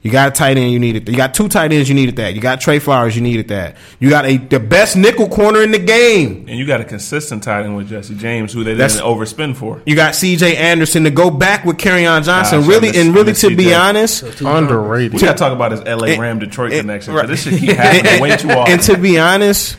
You 0.04 0.10
got 0.12 0.30
a 0.30 0.32
tight 0.32 0.58
end, 0.58 0.72
you 0.72 0.80
needed. 0.80 1.08
You 1.08 1.16
got 1.16 1.36
two 1.36 1.48
tight 1.48 1.72
ends, 1.72 1.88
you 1.88 1.94
needed 1.94 2.16
that. 2.16 2.34
You 2.34 2.42
got 2.42 2.60
Trey 2.60 2.80
Flowers, 2.80 3.16
you 3.16 3.22
needed 3.22 3.50
that. 3.50 3.78
You 4.00 4.10
got 4.10 4.26
a 4.26 4.38
the 4.38 4.60
best 4.60 4.98
nickel 4.98 5.30
corner 5.30 5.62
in 5.62 5.72
the 5.72 5.78
game. 5.78 6.46
And 6.50 6.58
you 6.58 6.66
got 6.66 6.82
a 6.82 6.84
consistent 6.84 7.44
tight 7.44 7.66
end 7.66 7.76
with 7.76 7.88
Jesse 7.88 8.16
James, 8.16 8.52
who 8.52 8.64
they 8.64 8.74
That's- 8.74 8.96
didn't 8.96 9.06
overspend 9.08 9.58
for. 9.58 9.80
You 9.86 9.96
got 9.96 10.16
C.J. 10.16 10.56
Anderson 10.58 11.04
to 11.04 11.12
go 11.12 11.30
back 11.30 11.66
with 11.66 11.78
on 11.86 12.24
Johnson. 12.24 12.62
Gosh, 12.62 12.68
really, 12.68 12.88
miss- 12.88 12.98
and 12.98 13.14
really, 13.14 13.32
miss 13.34 13.42
to 13.42 13.56
be 13.56 13.66
CJ. 13.66 13.80
honest, 13.80 14.24
Underrated. 14.42 15.14
We 15.14 15.20
got 15.20 15.34
to 15.34 15.38
talk 15.38 15.54
about 15.54 15.72
his 15.72 15.82
LA 15.82 16.20
Ram 16.20 16.40
Detroit 16.40 16.72
connection. 16.72 17.14
right. 17.14 17.28
'cause 17.28 17.44
This 17.44 17.44
shit 17.44 17.60
keep 17.60 17.70
happening 17.78 18.22
way 18.22 18.36
too 18.38 18.50
often. 18.50 18.74
And 18.74 18.82
to 18.82 18.98
be 18.98 19.20
honest, 19.20 19.78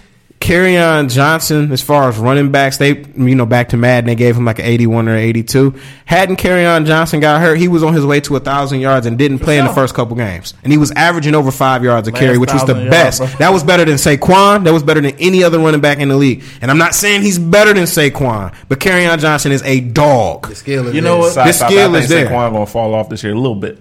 on 0.77 1.09
Johnson, 1.09 1.71
as 1.73 1.81
far 1.83 2.09
as 2.09 2.19
running 2.19 2.51
backs, 2.51 2.77
they 2.77 3.05
you 3.17 3.35
know 3.35 3.47
back 3.47 3.69
to 3.71 3.77
Madden, 3.77 4.09
they 4.09 4.15
gave 4.15 4.37
him 4.37 4.45
like 4.45 4.59
an 4.59 4.65
eighty-one 4.65 5.09
or 5.09 5.17
eighty-two. 5.17 5.75
Hadn't 6.05 6.37
on 6.67 6.85
Johnson 6.85 7.21
got 7.21 7.41
hurt, 7.41 7.57
he 7.59 7.69
was 7.69 7.83
on 7.83 7.95
his 7.95 8.05
way 8.05 8.21
to 8.23 8.37
a 8.37 8.41
thousand 8.41 8.81
yards 8.81 9.07
and 9.07 9.17
didn't 9.17 9.39
play 9.39 9.59
in 9.59 9.65
the 9.67 9.73
first 9.73 9.95
couple 9.95 10.17
games, 10.17 10.55
and 10.63 10.73
he 10.73 10.79
was 10.79 10.91
averaging 10.93 11.35
over 11.35 11.51
five 11.51 11.85
yards 11.85 12.09
a 12.09 12.11
Last 12.11 12.21
carry, 12.21 12.39
which 12.39 12.53
was 12.53 12.65
the 12.65 12.75
1,000 12.75 12.91
best. 12.91 13.21
yards, 13.21 13.33
bro. 13.35 13.39
that 13.39 13.53
was 13.53 13.63
better 13.65 13.85
than 13.85 13.95
Saquon. 13.95 14.65
That 14.65 14.73
was 14.73 14.83
better 14.83 15.01
than 15.01 15.15
any 15.19 15.45
other 15.45 15.59
running 15.59 15.81
back 15.81 15.99
in 15.99 16.09
the 16.09 16.17
league. 16.17 16.43
And 16.61 16.71
I'm 16.71 16.79
not 16.79 16.95
saying 16.95 17.23
he's 17.23 17.39
better 17.39 17.73
than 17.73 17.85
Saquon, 17.85 18.55
but 18.69 18.81
on 19.07 19.19
Johnson 19.19 19.53
is 19.53 19.63
a 19.63 19.81
dog. 19.81 20.49
the 20.49 20.55
skill 20.55 20.89
is 20.89 20.95
You 20.95 21.01
know 21.01 21.13
there. 21.15 21.21
what? 21.23 21.33
Side- 21.35 21.49
the 21.49 21.53
skill 21.53 21.95
I 21.97 21.99
is 22.01 22.09
there. 22.09 22.27
Saquon 22.27 22.51
going 22.53 22.67
to 22.67 22.71
fall 22.73 22.95
off 22.95 23.09
this 23.09 23.23
year 23.23 23.33
a 23.33 23.37
little 23.39 23.55
bit. 23.55 23.79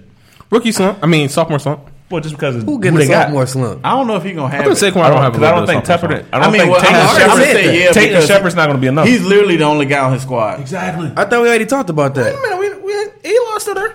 Rookie 0.50 0.72
slump. 0.72 0.98
I 1.02 1.06
mean, 1.06 1.28
sophomore 1.28 1.58
slump. 1.58 1.88
Well, 2.12 2.20
just 2.20 2.34
because 2.36 2.56
of 2.56 2.62
Who 2.64 2.78
who 2.80 2.90
they 2.98 3.08
got. 3.08 3.30
more 3.32 3.46
slump? 3.46 3.80
I 3.84 3.90
don't 3.96 4.06
know 4.06 4.16
if 4.16 4.22
he's 4.22 4.34
gonna 4.34 4.46
I 4.46 4.50
have 4.56 4.64
think 4.66 4.76
it. 4.76 4.94
Saquon 4.94 5.00
I 5.02 5.08
don't 5.08 5.12
don't, 5.14 5.22
have 5.22 5.34
a 5.34 5.38
'cause 5.38 5.42
I 5.42 5.50
little 5.60 5.66
don't 5.66 5.84
think 5.86 5.88
of 5.88 6.10
Tepper. 6.10 6.26
I 6.32 6.38
don't 6.38 6.42
I 6.42 6.50
mean, 6.50 6.60
think 6.60 6.70
well, 6.72 6.80
taking 6.80 6.96
I'm 6.96 7.06
already 7.08 7.20
Shepard, 7.24 7.42
saying 7.42 7.80
yeah, 7.80 7.90
taking 7.92 8.08
because 8.10 8.26
Shepard's 8.28 8.54
not 8.54 8.66
going 8.66 8.76
to 8.76 8.80
be 8.80 8.86
enough. 8.86 9.08
He's 9.08 9.22
literally 9.24 9.56
the 9.56 9.64
only 9.64 9.86
guy 9.86 9.98
on 10.04 10.12
his 10.12 10.22
squad. 10.22 10.60
exactly. 10.60 11.10
I 11.16 11.24
thought 11.24 11.42
we 11.42 11.48
already 11.48 11.66
talked 11.66 11.90
about 11.90 12.14
that. 12.16 12.34
we, 12.60 12.74
we, 12.84 12.92
Elon's 13.34 13.62
still 13.62 13.74
there. 13.74 13.94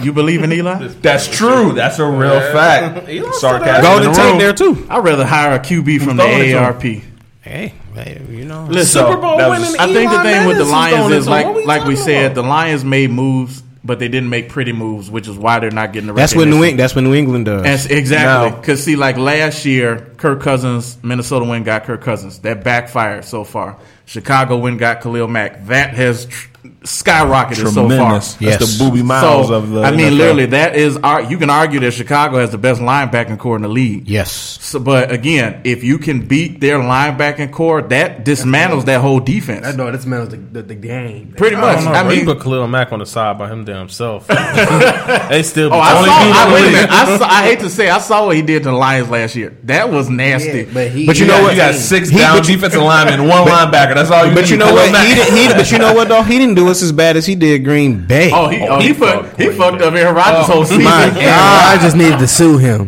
You 0.00 0.12
believe 0.12 0.42
in 0.44 0.52
Eli? 0.52 0.86
That's 1.00 1.26
true. 1.26 1.72
That's 1.72 1.98
a 1.98 2.06
real 2.06 2.38
fact. 2.52 3.08
Elon's 3.08 3.38
Sarcasm. 3.38 3.82
Golden 3.82 4.12
the 4.12 4.16
Tate 4.16 4.38
there 4.38 4.52
too. 4.52 4.86
I'd 4.88 5.02
rather 5.02 5.24
hire 5.24 5.54
a 5.54 5.58
QB 5.58 6.02
from 6.02 6.16
the 6.18 6.22
throwing 6.22 6.40
it 6.40 6.52
to 6.52 6.58
him? 6.58 6.74
AARP. 6.74 7.02
Hey, 7.40 7.72
hey, 7.94 8.22
you 8.30 8.44
know. 8.44 8.66
Listen, 8.68 9.06
Super 9.06 9.16
Bowl 9.20 9.38
that 9.38 9.48
was- 9.48 9.60
winning 9.60 9.80
I 9.80 9.86
think 9.86 10.10
the 10.10 10.16
Eli 10.16 10.22
thing 10.22 10.46
with 10.46 10.58
the 10.58 10.64
Lions 10.66 11.12
is 11.12 11.26
it 11.26 11.30
to 11.30 11.36
him. 11.38 11.54
like 11.56 11.66
like 11.66 11.84
we 11.88 11.94
talking 11.94 12.04
said, 12.04 12.34
the 12.34 12.42
Lions 12.42 12.84
made 12.84 13.10
moves, 13.10 13.62
but 13.88 13.98
they 13.98 14.08
didn't 14.08 14.28
make 14.28 14.50
pretty 14.50 14.72
moves, 14.72 15.10
which 15.10 15.26
is 15.26 15.38
why 15.38 15.58
they're 15.58 15.70
not 15.70 15.94
getting 15.94 16.08
the. 16.08 16.12
That's 16.12 16.36
what 16.36 16.46
New. 16.46 16.56
England. 16.56 16.78
That's 16.78 16.94
what 16.94 17.04
New 17.04 17.14
England 17.14 17.46
does. 17.46 17.62
That's 17.62 17.86
exactly 17.86 18.60
because 18.60 18.84
see, 18.84 18.96
like 18.96 19.16
last 19.16 19.64
year, 19.64 20.12
Kirk 20.18 20.42
Cousins, 20.42 20.98
Minnesota 21.02 21.46
win 21.46 21.64
got 21.64 21.84
Kirk 21.84 22.02
Cousins. 22.02 22.38
That 22.40 22.62
backfired 22.62 23.24
so 23.24 23.44
far. 23.44 23.78
Chicago 24.04 24.58
win 24.58 24.76
got 24.76 25.00
Khalil 25.00 25.26
Mack. 25.26 25.66
That 25.66 25.94
has 25.94 26.26
tr- 26.26 26.48
skyrocketed 26.84 27.56
so 27.56 27.64
far. 27.72 27.88
Tremendous. 27.88 28.34
That's 28.34 28.60
Yes. 28.60 28.78
the 28.78 28.84
booby 28.84 29.02
miles 29.02 29.48
So 29.48 29.54
of 29.54 29.70
the. 29.70 29.82
I 29.82 29.90
mean, 29.90 30.12
NFL. 30.12 30.16
literally, 30.16 30.46
that 30.46 30.76
is 30.76 30.96
our. 30.98 31.22
You 31.22 31.36
can 31.38 31.50
argue 31.50 31.80
that 31.80 31.90
Chicago 31.92 32.38
has 32.38 32.50
the 32.50 32.58
best 32.58 32.80
linebacking 32.80 33.38
core 33.38 33.56
in 33.56 33.62
the 33.62 33.68
league. 33.68 34.08
yes. 34.08 34.30
So, 34.60 34.78
but 34.78 35.10
again, 35.10 35.62
if 35.64 35.82
you 35.82 35.98
can 35.98 36.26
beat 36.26 36.60
their 36.60 36.78
linebacking 36.78 37.52
core, 37.52 37.82
that 37.82 38.24
dismantles 38.24 38.84
that 38.84 39.00
whole 39.00 39.18
defense. 39.20 39.66
I 39.66 39.72
know 39.72 39.90
this 39.90 40.04
man 40.06 40.20
was 40.20 40.28
the, 40.30 40.36
the, 40.36 40.62
the 40.62 40.74
game. 40.74 41.34
Pretty 41.36 41.56
I 41.56 41.60
much. 41.60 41.84
know. 41.84 41.92
I 41.92 42.02
bro. 42.02 42.10
You 42.12 42.16
mean, 42.18 42.26
put 42.26 42.40
Khalil 42.42 42.68
Mack 42.68 42.92
on 42.92 42.98
the 43.00 43.06
side 43.06 43.38
by 43.38 43.48
him 43.48 43.64
damn 43.64 43.78
himself. 43.78 44.26
they 44.26 45.42
still. 45.42 45.72
oh, 45.72 45.78
I 45.80 45.92
saw. 46.04 46.12
I, 46.12 46.52
wait 46.54 46.68
a 46.68 46.72
minute. 46.72 46.90
I, 46.90 47.18
saw, 47.18 47.24
I 47.26 47.42
hate 47.44 47.60
to 47.60 47.70
say, 47.70 47.88
I 47.88 47.98
saw 47.98 48.26
what 48.26 48.36
he 48.36 48.42
did 48.42 48.62
to 48.64 48.70
the 48.70 48.74
Lions 48.76 49.08
last 49.08 49.34
year. 49.36 49.56
That 49.64 49.90
was 49.90 50.08
nasty. 50.10 50.48
Yeah, 50.62 50.64
but 50.72 50.90
he, 50.90 51.06
But 51.06 51.18
you 51.18 51.24
he 51.24 51.30
know 51.30 51.38
got 51.38 51.42
what? 51.44 51.52
You 51.52 51.58
got 51.58 51.74
six 51.74 52.08
He- 52.08 52.18
down 52.18 52.38
but 52.38 52.48
you- 52.48 52.54
defensive 52.56 52.82
linemen, 52.82 53.20
and 53.20 53.28
one 53.28 53.46
linebacker. 53.48 53.94
That's 53.94 54.10
all 54.10 54.26
you. 54.26 54.34
But 54.34 54.50
you 54.50 54.56
know 54.58 54.72
what? 54.72 54.86
He, 55.06 55.14
did, 55.14 55.32
he 55.32 55.48
But 55.54 55.70
you 55.72 55.78
know 55.78 55.92
what 55.94 56.08
though? 56.08 56.22
He 56.22 56.38
didn't 56.38 56.54
do 56.56 56.67
us 56.68 56.82
as 56.82 56.92
bad 56.92 57.16
as 57.16 57.26
he 57.26 57.34
did 57.34 57.64
Green 57.64 58.06
Bay. 58.06 58.30
Oh, 58.32 58.48
he, 58.48 58.60
oh, 58.66 58.78
he, 58.80 58.88
he 58.88 58.94
put 58.94 59.08
fucked 59.26 59.40
he 59.40 59.50
fucked 59.50 59.82
up 59.82 59.94
Aaron 59.94 60.14
Rodgers' 60.14 60.46
whole 60.46 60.64
season. 60.64 60.84
my 60.84 61.04
Aaron, 61.06 61.18
I 61.18 61.78
just 61.80 61.96
needed 61.96 62.18
to 62.20 62.28
sue 62.28 62.58
him. 62.58 62.86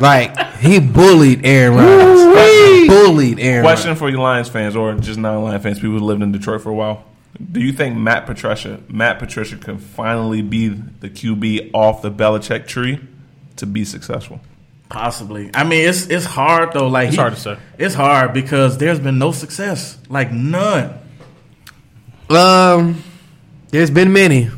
like 0.00 0.36
He 0.56 0.78
bullied 0.80 1.44
Aaron 1.46 1.76
Rodgers. 1.78 2.88
Bullied 2.88 3.40
Aaron. 3.40 3.64
Question 3.64 3.96
for 3.96 4.08
you 4.10 4.20
Lions 4.20 4.48
fans 4.48 4.76
or 4.76 4.94
just 4.94 5.18
non-Lion 5.18 5.60
fans, 5.60 5.78
people 5.78 5.98
who 5.98 6.04
lived 6.04 6.22
in 6.22 6.32
Detroit 6.32 6.60
for 6.62 6.70
a 6.70 6.74
while. 6.74 7.04
Do 7.50 7.60
you 7.60 7.72
think 7.72 7.96
Matt 7.96 8.26
Patricia, 8.26 8.80
Matt 8.88 9.18
Patricia, 9.18 9.56
can 9.56 9.78
finally 9.78 10.42
be 10.42 10.68
the 10.68 11.08
QB 11.08 11.70
off 11.72 12.02
the 12.02 12.10
Belichick 12.10 12.66
tree 12.66 13.00
to 13.56 13.66
be 13.66 13.84
successful? 13.84 14.40
Possibly. 14.90 15.50
I 15.54 15.64
mean, 15.64 15.88
it's 15.88 16.06
it's 16.08 16.26
hard 16.26 16.72
though. 16.74 16.88
Like 16.88 17.06
It's 17.08 17.16
he- 17.16 17.20
hard 17.20 17.34
to 17.34 17.40
say. 17.40 17.56
It's 17.78 17.94
hard 17.94 18.34
because 18.34 18.76
there's 18.76 18.98
been 19.00 19.18
no 19.18 19.32
success, 19.32 19.96
like 20.10 20.30
none. 20.30 20.92
Um, 22.28 23.02
there's 23.72 23.90
been 23.90 24.12
many. 24.12 24.48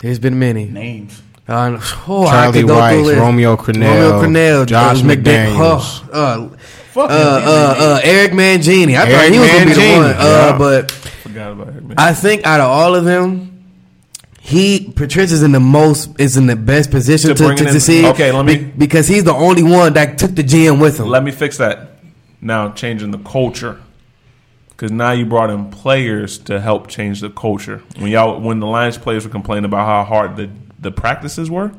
There's 0.00 0.18
been 0.20 0.38
many. 0.38 0.66
Names. 0.66 1.20
Uh, 1.48 1.76
oh, 2.08 2.26
Charlie 2.30 2.60
could 2.60 2.68
go 2.68 2.76
Weis, 2.76 3.04
list. 3.04 3.18
Romeo 3.20 3.56
Crennel, 3.56 3.82
Romeo 4.12 4.22
Crennel, 4.22 4.66
Josh 4.66 5.00
McDa- 5.00 5.22
McDaniels. 5.48 6.08
oh, 6.12 6.56
uh, 6.94 7.00
uh, 7.00 7.00
uh, 7.00 7.74
uh, 7.78 8.00
Eric 8.04 8.30
Mangini. 8.32 8.96
I 8.96 9.10
thought 9.10 9.32
he 9.32 9.38
was 9.40 9.50
gonna 9.50 9.66
be 9.66 9.72
the 9.72 9.96
one. 9.96 10.10
Uh, 10.12 10.16
yeah. 10.52 10.58
but 10.58 10.90
Forgot 10.92 11.52
about 11.52 11.68
it, 11.68 11.82
man. 11.84 11.94
I 11.98 12.12
think 12.14 12.46
out 12.46 12.60
of 12.60 12.66
all 12.68 12.94
of 12.94 13.04
them, 13.04 13.64
he 14.40 14.92
Patricia's 14.94 15.42
in 15.42 15.50
the 15.52 15.60
most 15.60 16.10
is 16.20 16.36
in 16.36 16.46
the 16.46 16.56
best 16.56 16.90
position 16.90 17.30
To 17.30 17.34
to, 17.34 17.44
bring 17.44 17.56
to, 17.58 17.64
it 17.64 17.66
in- 17.68 17.72
succeed. 17.72 18.04
okay, 18.06 18.30
let 18.32 18.44
me- 18.44 18.58
be- 18.58 18.64
because 18.64 19.08
he's 19.08 19.24
the 19.24 19.34
only 19.34 19.62
one 19.64 19.94
that 19.94 20.18
took 20.18 20.34
the 20.34 20.42
GM 20.44 20.80
with 20.80 20.98
him. 21.00 21.08
Let 21.08 21.24
me 21.24 21.32
fix 21.32 21.56
that. 21.58 21.98
Now 22.40 22.70
changing 22.72 23.10
the 23.10 23.18
culture, 23.18 23.80
because 24.82 24.90
now 24.90 25.12
you 25.12 25.24
brought 25.24 25.48
in 25.48 25.70
players 25.70 26.38
to 26.38 26.60
help 26.60 26.88
change 26.88 27.20
the 27.20 27.30
culture. 27.30 27.80
When 27.98 28.10
y'all, 28.10 28.40
when 28.40 28.58
the 28.58 28.66
Lions 28.66 28.98
players 28.98 29.24
were 29.24 29.30
complaining 29.30 29.64
about 29.64 29.86
how 29.86 30.02
hard 30.02 30.34
the 30.34 30.50
the 30.80 30.90
practices 30.90 31.48
were, 31.48 31.70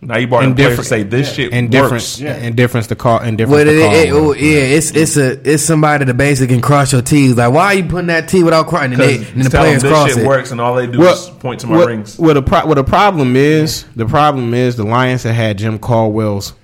now 0.00 0.16
you 0.16 0.26
brought 0.26 0.42
in 0.42 0.56
players 0.56 0.70
to 0.70 0.82
different- 0.82 0.88
say 0.88 1.02
this 1.04 1.32
shit 1.32 1.52
and 1.52 1.72
works. 1.72 2.16
different 2.16 2.42
and 2.42 2.56
difference 2.56 2.86
to 2.88 2.96
call 2.96 3.20
and 3.20 3.38
difference 3.38 3.60
But 3.62 3.68
it, 3.68 3.80
call. 3.80 3.94
it, 3.94 4.10
oh, 4.10 4.32
yeah, 4.34 4.58
it's 4.58 4.90
it's 4.90 5.16
a 5.16 5.38
it's 5.48 5.62
somebody 5.62 6.04
to 6.06 6.14
basically 6.14 6.52
can 6.56 6.62
cross 6.62 6.90
your 6.92 7.02
T's. 7.02 7.36
Like, 7.36 7.52
why 7.52 7.66
are 7.66 7.74
you 7.74 7.84
putting 7.84 8.08
that 8.08 8.28
T 8.28 8.42
without 8.42 8.66
crossing? 8.66 8.94
And, 8.94 9.00
they, 9.00 9.18
and 9.18 9.44
the 9.44 9.48
tell 9.48 9.62
them 9.62 9.78
players 9.78 9.82
this 9.82 9.92
cross 9.92 10.08
shit 10.08 10.18
it. 10.18 10.26
works, 10.26 10.50
and 10.50 10.60
all 10.60 10.74
they 10.74 10.88
do 10.88 10.98
Well, 10.98 11.14
is 11.14 11.30
point 11.30 11.60
to 11.60 11.68
my 11.68 11.76
what, 11.76 11.86
rings. 11.86 12.18
What 12.18 12.32
the 12.34 12.42
pro- 12.42 12.66
what 12.66 12.74
the 12.74 12.82
problem 12.82 13.36
is? 13.36 13.84
The 13.94 14.06
problem 14.06 14.52
is 14.52 14.74
the 14.74 14.82
Lions 14.84 15.22
have 15.22 15.36
had 15.36 15.58
Jim 15.58 15.78
Caldwell's 15.78 16.54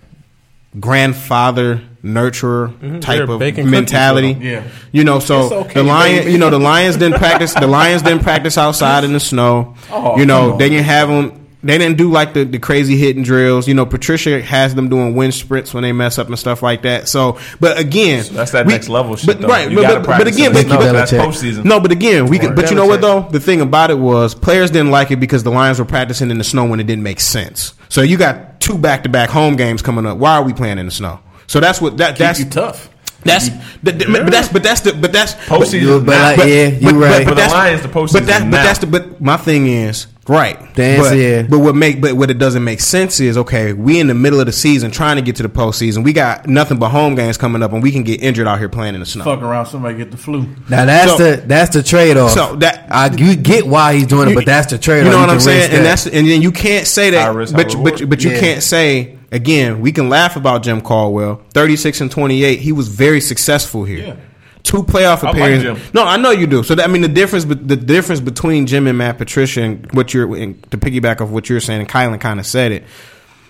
grandfather 0.81 1.83
nurturer 2.03 2.69
mm-hmm. 2.69 3.01
type 3.01 3.19
They're 3.19 3.31
of 3.31 3.39
baking 3.39 3.65
cookies 3.65 3.71
mentality. 3.71 4.37
Yeah. 4.41 4.69
You 4.93 5.05
know, 5.05 5.19
so 5.19 5.53
okay, 5.61 5.75
the 5.75 5.83
lion, 5.83 6.19
baby. 6.21 6.33
you 6.33 6.39
know, 6.39 6.51
the 6.51 6.59
Lions 6.69 6.97
didn't 6.97 7.19
practice. 7.19 7.55
The 7.55 7.67
Lions 7.67 8.03
didn't 8.03 8.23
practice 8.23 8.57
outside 8.59 9.05
in 9.05 9.13
the 9.13 9.21
snow. 9.21 9.75
Oh, 9.91 10.19
you 10.19 10.27
know, 10.27 10.57
they 10.57 10.69
didn't 10.69 10.85
have 10.85 11.09
them. 11.09 11.47
They 11.61 11.77
didn't 11.77 11.99
do 11.99 12.09
like 12.09 12.35
the, 12.35 12.45
the 12.45 12.61
crazy 12.61 12.97
hitting 12.97 13.25
drills. 13.25 13.67
You 13.67 13.75
know, 13.75 13.85
Patricia 13.85 14.41
has 14.41 14.77
them 14.77 14.89
doing 14.89 15.17
wind 15.17 15.35
sprints 15.35 15.75
when 15.75 15.83
they 15.83 15.91
mess 15.91 16.17
up 16.17 16.29
and 16.29 16.39
stuff 16.39 16.63
like 16.63 16.83
that. 16.83 17.09
So, 17.09 17.41
but 17.59 17.77
again, 17.81 18.25
That's 18.31 18.53
that 18.53 18.65
we- 18.65 18.75
next 18.75 18.89
level 18.89 19.17
shit. 19.17 19.27
But, 19.27 19.41
though. 19.41 19.49
right, 19.49 19.69
you 19.69 19.77
but, 19.77 19.83
gotta 19.83 20.01
but, 20.01 20.19
but 20.19 20.27
again, 20.29 20.53
but, 20.53 20.69
the 20.69 20.77
snow, 20.77 20.93
that's 20.93 21.11
postseason. 21.11 21.65
no, 21.65 21.81
but 21.81 21.91
again, 21.91 22.27
we 22.27 22.39
can. 22.39 22.55
But 22.55 22.71
you 22.71 22.77
know 22.77 22.87
what 22.87 23.01
though? 23.01 23.23
The 23.23 23.41
thing 23.41 23.61
about 23.61 23.91
it 23.91 23.99
was 23.99 24.37
players 24.37 24.71
didn't 24.71 24.93
like 24.93 25.11
it 25.11 25.17
because 25.17 25.43
the 25.43 25.51
Lions 25.51 25.81
were 25.81 25.85
practicing 25.85 26.31
in 26.31 26.39
the 26.39 26.45
snow 26.45 26.65
when 26.65 26.79
it 26.79 26.87
didn't 26.87 27.03
make 27.03 27.19
sense. 27.19 27.75
So 27.89 28.03
you 28.03 28.17
got 28.17 28.61
two 28.61 28.79
back 28.79 29.03
to 29.03 29.09
back 29.09 29.29
home 29.29 29.57
games 29.57 29.83
coming 29.83 30.07
up. 30.07 30.19
Why 30.19 30.37
are 30.37 30.45
we 30.45 30.53
playing 30.53 30.79
in 30.79 30.87
the 30.87 30.93
snow? 30.93 31.21
So 31.49 31.59
that's 31.61 31.81
what 31.81 31.97
that 31.97 32.11
Keep 32.11 32.19
that's 32.19 32.39
you 32.39 32.45
tough. 32.47 32.89
that's 33.25 33.49
but, 33.83 33.99
but 33.99 34.31
that's 34.31 34.49
but 34.49 34.63
that's 34.63 34.81
the 34.83 34.93
but 34.93 35.13
that's 35.13 35.35
Postseason 35.35 36.07
But, 36.07 36.13
now. 36.13 36.23
like, 36.37 36.39
yeah, 36.49 36.67
you 36.69 36.91
right. 37.03 37.25
For 37.25 37.31
the 37.31 37.35
that's- 37.35 37.53
Lions, 37.53 37.83
the 37.83 37.89
postseason 37.89 38.13
But 38.13 38.27
that, 38.27 38.41
but 38.43 38.57
now. 38.59 38.63
that's 38.63 38.79
the 38.79 38.87
but 38.87 39.21
my 39.21 39.37
thing 39.37 39.67
is 39.67 40.07
right. 40.29 40.57
The 40.77 40.83
answer, 40.85 41.11
but, 41.11 41.17
yeah. 41.17 41.43
but 41.43 41.59
what 41.59 41.75
make 41.75 42.01
but 42.01 42.15
what 42.15 42.31
it 42.31 42.39
doesn't 42.39 42.63
make 42.63 42.81
sense 42.81 43.19
is 43.19 43.37
okay. 43.39 43.73
We 43.73 43.99
in 43.99 44.07
the 44.07 44.15
middle 44.15 44.39
of 44.41 44.47
the 44.47 44.53
season 44.53 44.91
trying 44.93 45.17
to 45.17 45.23
get 45.23 45.37
to 45.37 45.43
the 45.43 45.49
postseason. 45.49 46.05
We 46.05 46.13
got 46.13 46.47
nothing 46.47 46.79
but 46.79 46.91
home 46.91 47.15
games 47.17 47.37
coming 47.39 47.63
up, 47.63 47.73
and 47.73 47.83
we 47.83 47.91
can 47.91 48.03
get 48.05 48.23
injured 48.23 48.47
out 48.47 48.59
here 48.61 48.69
playing 48.69 48.95
in 48.95 49.01
the 49.01 49.07
snow. 49.07 49.25
Fuck 49.25 49.41
around, 49.43 49.67
somebody 49.67 49.97
get 49.97 50.11
the 50.13 50.17
flu. 50.19 50.43
Now 50.69 50.85
that's 50.85 51.13
So- 51.13 51.17
the 51.19 51.43
that's 51.47 51.75
the 51.75 51.83
trade 51.83 52.17
off. 52.19 52.33
So 52.33 52.55
that- 52.57 52.87
I 52.91 53.07
you 53.17 53.35
get 53.37 53.67
why 53.67 53.95
he's 53.95 54.07
doing 54.07 54.29
it, 54.31 54.35
but 54.35 54.47
that's 54.47 54.71
the 54.71 54.79
trade 54.79 55.01
off. 55.01 55.07
You 55.07 55.11
know 55.13 55.21
what 55.21 55.31
I'm 55.31 55.41
saying? 55.41 55.73
And 55.73 55.85
that's 55.85 56.07
and 56.07 56.29
then 56.29 56.41
you 56.43 56.53
can't 56.53 56.87
say 56.87 57.07
High 57.07 57.27
that, 57.27 57.35
risk, 57.35 57.55
but 57.57 57.73
high 57.73 57.83
but 57.83 57.93
reward. 57.95 58.11
but 58.11 58.23
you 58.25 58.31
Yeah. 58.33 58.41
can't 58.41 58.63
say 58.63 59.18
again. 59.31 59.81
We 59.81 59.93
can 59.93 60.09
laugh 60.09 60.37
about 60.37 60.63
Jim 60.63 60.81
Caldwell, 60.81 61.43
36 61.53 62.01
and 62.01 62.11
28. 62.11 62.61
He 62.61 62.73
was 62.73 62.89
very 62.89 63.21
successful 63.21 63.85
here. 63.85 63.99
Yeah. 63.99 64.17
Two 64.63 64.83
playoff 64.83 65.23
like 65.23 65.35
appearances. 65.35 65.81
Jim. 65.83 65.91
no, 65.95 66.05
I 66.05 66.17
know 66.17 66.31
you 66.31 66.47
do. 66.47 66.63
So 66.63 66.75
that, 66.75 66.85
I 66.85 66.93
mean, 66.93 67.03
the 67.03 67.09
difference, 67.09 67.45
the 67.45 67.77
difference 67.77 68.21
between 68.21 68.67
Jim 68.67 68.87
and 68.87 68.99
Matt 68.99 69.17
Patricia, 69.17 69.63
and 69.63 69.91
what 69.93 70.13
you're 70.13 70.35
and 70.37 70.63
to 70.71 70.77
piggyback 70.77 71.21
off 71.21 71.31
what 71.31 71.49
you're 71.49 71.61
saying, 71.61 71.81
and 71.81 71.89
Kylan 71.89 72.21
kind 72.21 72.39
of 72.39 72.47
said 72.47 72.73
it. 72.73 72.85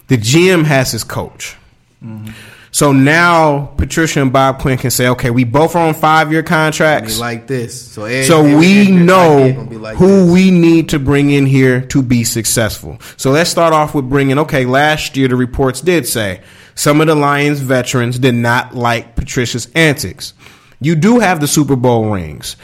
The 0.09 0.17
GM 0.17 0.65
has 0.65 0.93
his 0.93 1.05
coach. 1.05 1.57
Mm-hmm. 2.05 2.31
So 2.79 2.93
now 2.93 3.73
Patricia 3.77 4.23
and 4.23 4.33
Bob 4.33 4.61
Quinn 4.61 4.79
can 4.79 4.93
say, 4.93 5.09
okay, 5.09 5.31
we 5.31 5.43
both 5.43 5.75
are 5.75 5.85
on 5.89 5.95
five 5.95 6.31
year 6.31 6.45
contracts. 6.45 7.19
like 7.19 7.49
this. 7.49 7.75
So 7.91 8.05
every- 8.05 8.23
So 8.25 8.45
every 8.45 8.55
we 8.57 8.89
know 8.93 9.39
idea 9.43 9.53
gonna 9.55 9.69
be 9.69 9.77
like 9.79 9.97
who 9.97 10.07
this. 10.07 10.31
we 10.33 10.53
need 10.53 10.91
to 10.91 11.01
bring 11.01 11.31
in 11.33 11.45
here 11.45 11.81
to 11.81 12.03
be 12.03 12.23
successful. 12.23 13.01
So 13.17 13.33
let's 13.33 13.51
start 13.51 13.73
off 13.73 13.97
with 13.97 14.09
bringing. 14.09 14.39
Okay, 14.39 14.65
last 14.65 15.17
year 15.17 15.27
the 15.27 15.35
reports 15.35 15.81
did 15.81 16.07
say 16.07 16.41
some 16.77 17.01
of 17.01 17.09
the 17.09 17.17
Lions 17.17 17.59
veterans 17.59 18.17
did 18.17 18.37
not 18.37 18.77
like 18.77 19.17
Patricia's 19.17 19.67
antics. 19.75 20.33
You 20.81 20.95
do 20.95 21.19
have 21.19 21.41
the 21.41 21.49
Super 21.49 21.75
Bowl 21.75 22.11
rings, 22.13 22.55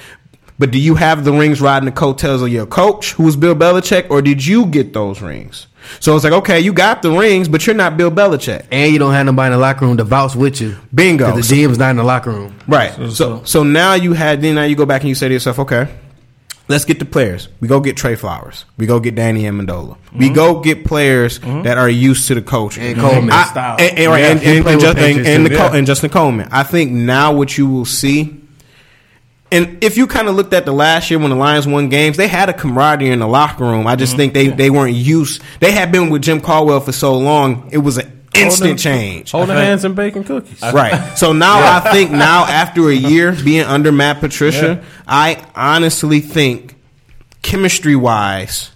but 0.58 0.70
do 0.70 0.78
you 0.78 0.94
have 0.94 1.24
the 1.24 1.32
rings 1.32 1.60
riding 1.60 1.86
the 1.86 1.92
coattails 1.92 2.42
of 2.42 2.48
your 2.48 2.66
coach, 2.66 3.12
who 3.12 3.24
was 3.24 3.36
Bill 3.36 3.54
Belichick, 3.54 4.08
or 4.10 4.22
did 4.22 4.46
you 4.46 4.66
get 4.66 4.92
those 4.92 5.20
rings? 5.20 5.66
So 6.00 6.14
it's 6.14 6.24
like, 6.24 6.32
okay, 6.32 6.60
you 6.60 6.72
got 6.72 7.02
the 7.02 7.10
rings, 7.10 7.48
but 7.48 7.66
you're 7.66 7.76
not 7.76 7.96
Bill 7.96 8.10
Belichick. 8.10 8.66
and 8.70 8.92
you 8.92 8.98
don't 8.98 9.12
have 9.12 9.26
nobody 9.26 9.48
in 9.48 9.52
the 9.52 9.58
locker 9.58 9.84
room 9.84 9.96
to 9.96 10.04
vouch 10.04 10.34
with 10.34 10.60
you. 10.60 10.76
Bingo. 10.94 11.34
The 11.34 11.40
GM's 11.42 11.78
not 11.78 11.90
in 11.90 11.96
the 11.96 12.04
locker 12.04 12.30
room. 12.30 12.56
Right. 12.66 12.92
So, 13.12 13.42
so 13.44 13.62
now 13.64 13.94
you 13.94 14.12
had 14.12 14.40
then 14.40 14.54
now 14.54 14.64
you 14.64 14.76
go 14.76 14.86
back 14.86 15.02
and 15.02 15.08
you 15.08 15.14
say 15.14 15.28
to 15.28 15.34
yourself, 15.34 15.58
okay, 15.58 15.88
let's 16.68 16.84
get 16.84 16.98
the 16.98 17.04
players. 17.04 17.48
We 17.60 17.68
go 17.68 17.80
get 17.80 17.96
Trey 17.96 18.14
Flowers. 18.14 18.64
We 18.78 18.86
go 18.86 19.00
get 19.00 19.14
Danny 19.14 19.42
Amendola. 19.42 19.98
We 20.12 20.26
mm-hmm. 20.26 20.34
go 20.34 20.60
get 20.60 20.84
players 20.84 21.38
mm-hmm. 21.38 21.62
that 21.62 21.78
are 21.78 21.90
used 21.90 22.28
to 22.28 22.34
the 22.34 22.42
coach 22.42 22.78
And 22.78 22.98
Coleman. 22.98 23.30
I- 23.30 23.44
Style. 23.44 23.76
and, 23.78 23.98
and, 23.98 24.10
right, 24.10 24.20
Yeah, 24.20 24.30
and, 24.30 24.40
he 24.40 24.56
and, 24.56 24.64
played 24.64 24.82
and, 24.82 24.98
and, 24.98 25.26
and, 25.26 25.46
too, 25.46 25.52
Nicole- 25.52 25.70
yeah. 25.72 25.76
and 25.76 25.86
Justin 25.86 26.10
Coleman. 26.10 26.48
I 26.50 26.62
think 26.62 26.92
now 26.92 27.32
what 27.34 27.58
you 27.58 27.68
will 27.68 27.84
see. 27.84 28.40
And 29.54 29.84
if 29.84 29.96
you 29.96 30.08
kind 30.08 30.26
of 30.26 30.34
looked 30.34 30.52
at 30.52 30.64
the 30.64 30.72
last 30.72 31.12
year 31.12 31.20
when 31.20 31.30
the 31.30 31.36
Lions 31.36 31.64
won 31.64 31.88
games, 31.88 32.16
they 32.16 32.26
had 32.26 32.48
a 32.48 32.52
camaraderie 32.52 33.10
in 33.10 33.20
the 33.20 33.28
locker 33.28 33.62
room. 33.62 33.86
I 33.86 33.94
just 33.94 34.14
mm-hmm. 34.14 34.18
think 34.18 34.34
they, 34.34 34.48
they 34.48 34.68
weren't 34.68 34.96
used. 34.96 35.42
They 35.60 35.70
had 35.70 35.92
been 35.92 36.10
with 36.10 36.22
Jim 36.22 36.40
Caldwell 36.40 36.80
for 36.80 36.90
so 36.90 37.16
long. 37.16 37.68
It 37.70 37.78
was 37.78 37.98
an 37.98 38.24
instant 38.34 38.80
change. 38.80 39.30
Holding 39.30 39.54
hands 39.54 39.84
and 39.84 39.94
baking 39.94 40.24
cookies. 40.24 40.60
Right. 40.60 41.02
So 41.16 41.32
now 41.32 41.58
I 41.76 41.92
think 41.92 42.10
now 42.10 42.44
after 42.44 42.88
a 42.88 42.94
year 42.94 43.32
being 43.44 43.62
under 43.62 43.92
Matt 43.92 44.18
Patricia, 44.18 44.82
I 45.06 45.46
honestly 45.54 46.18
think 46.18 46.74
chemistry 47.42 47.94
wise, 47.94 48.72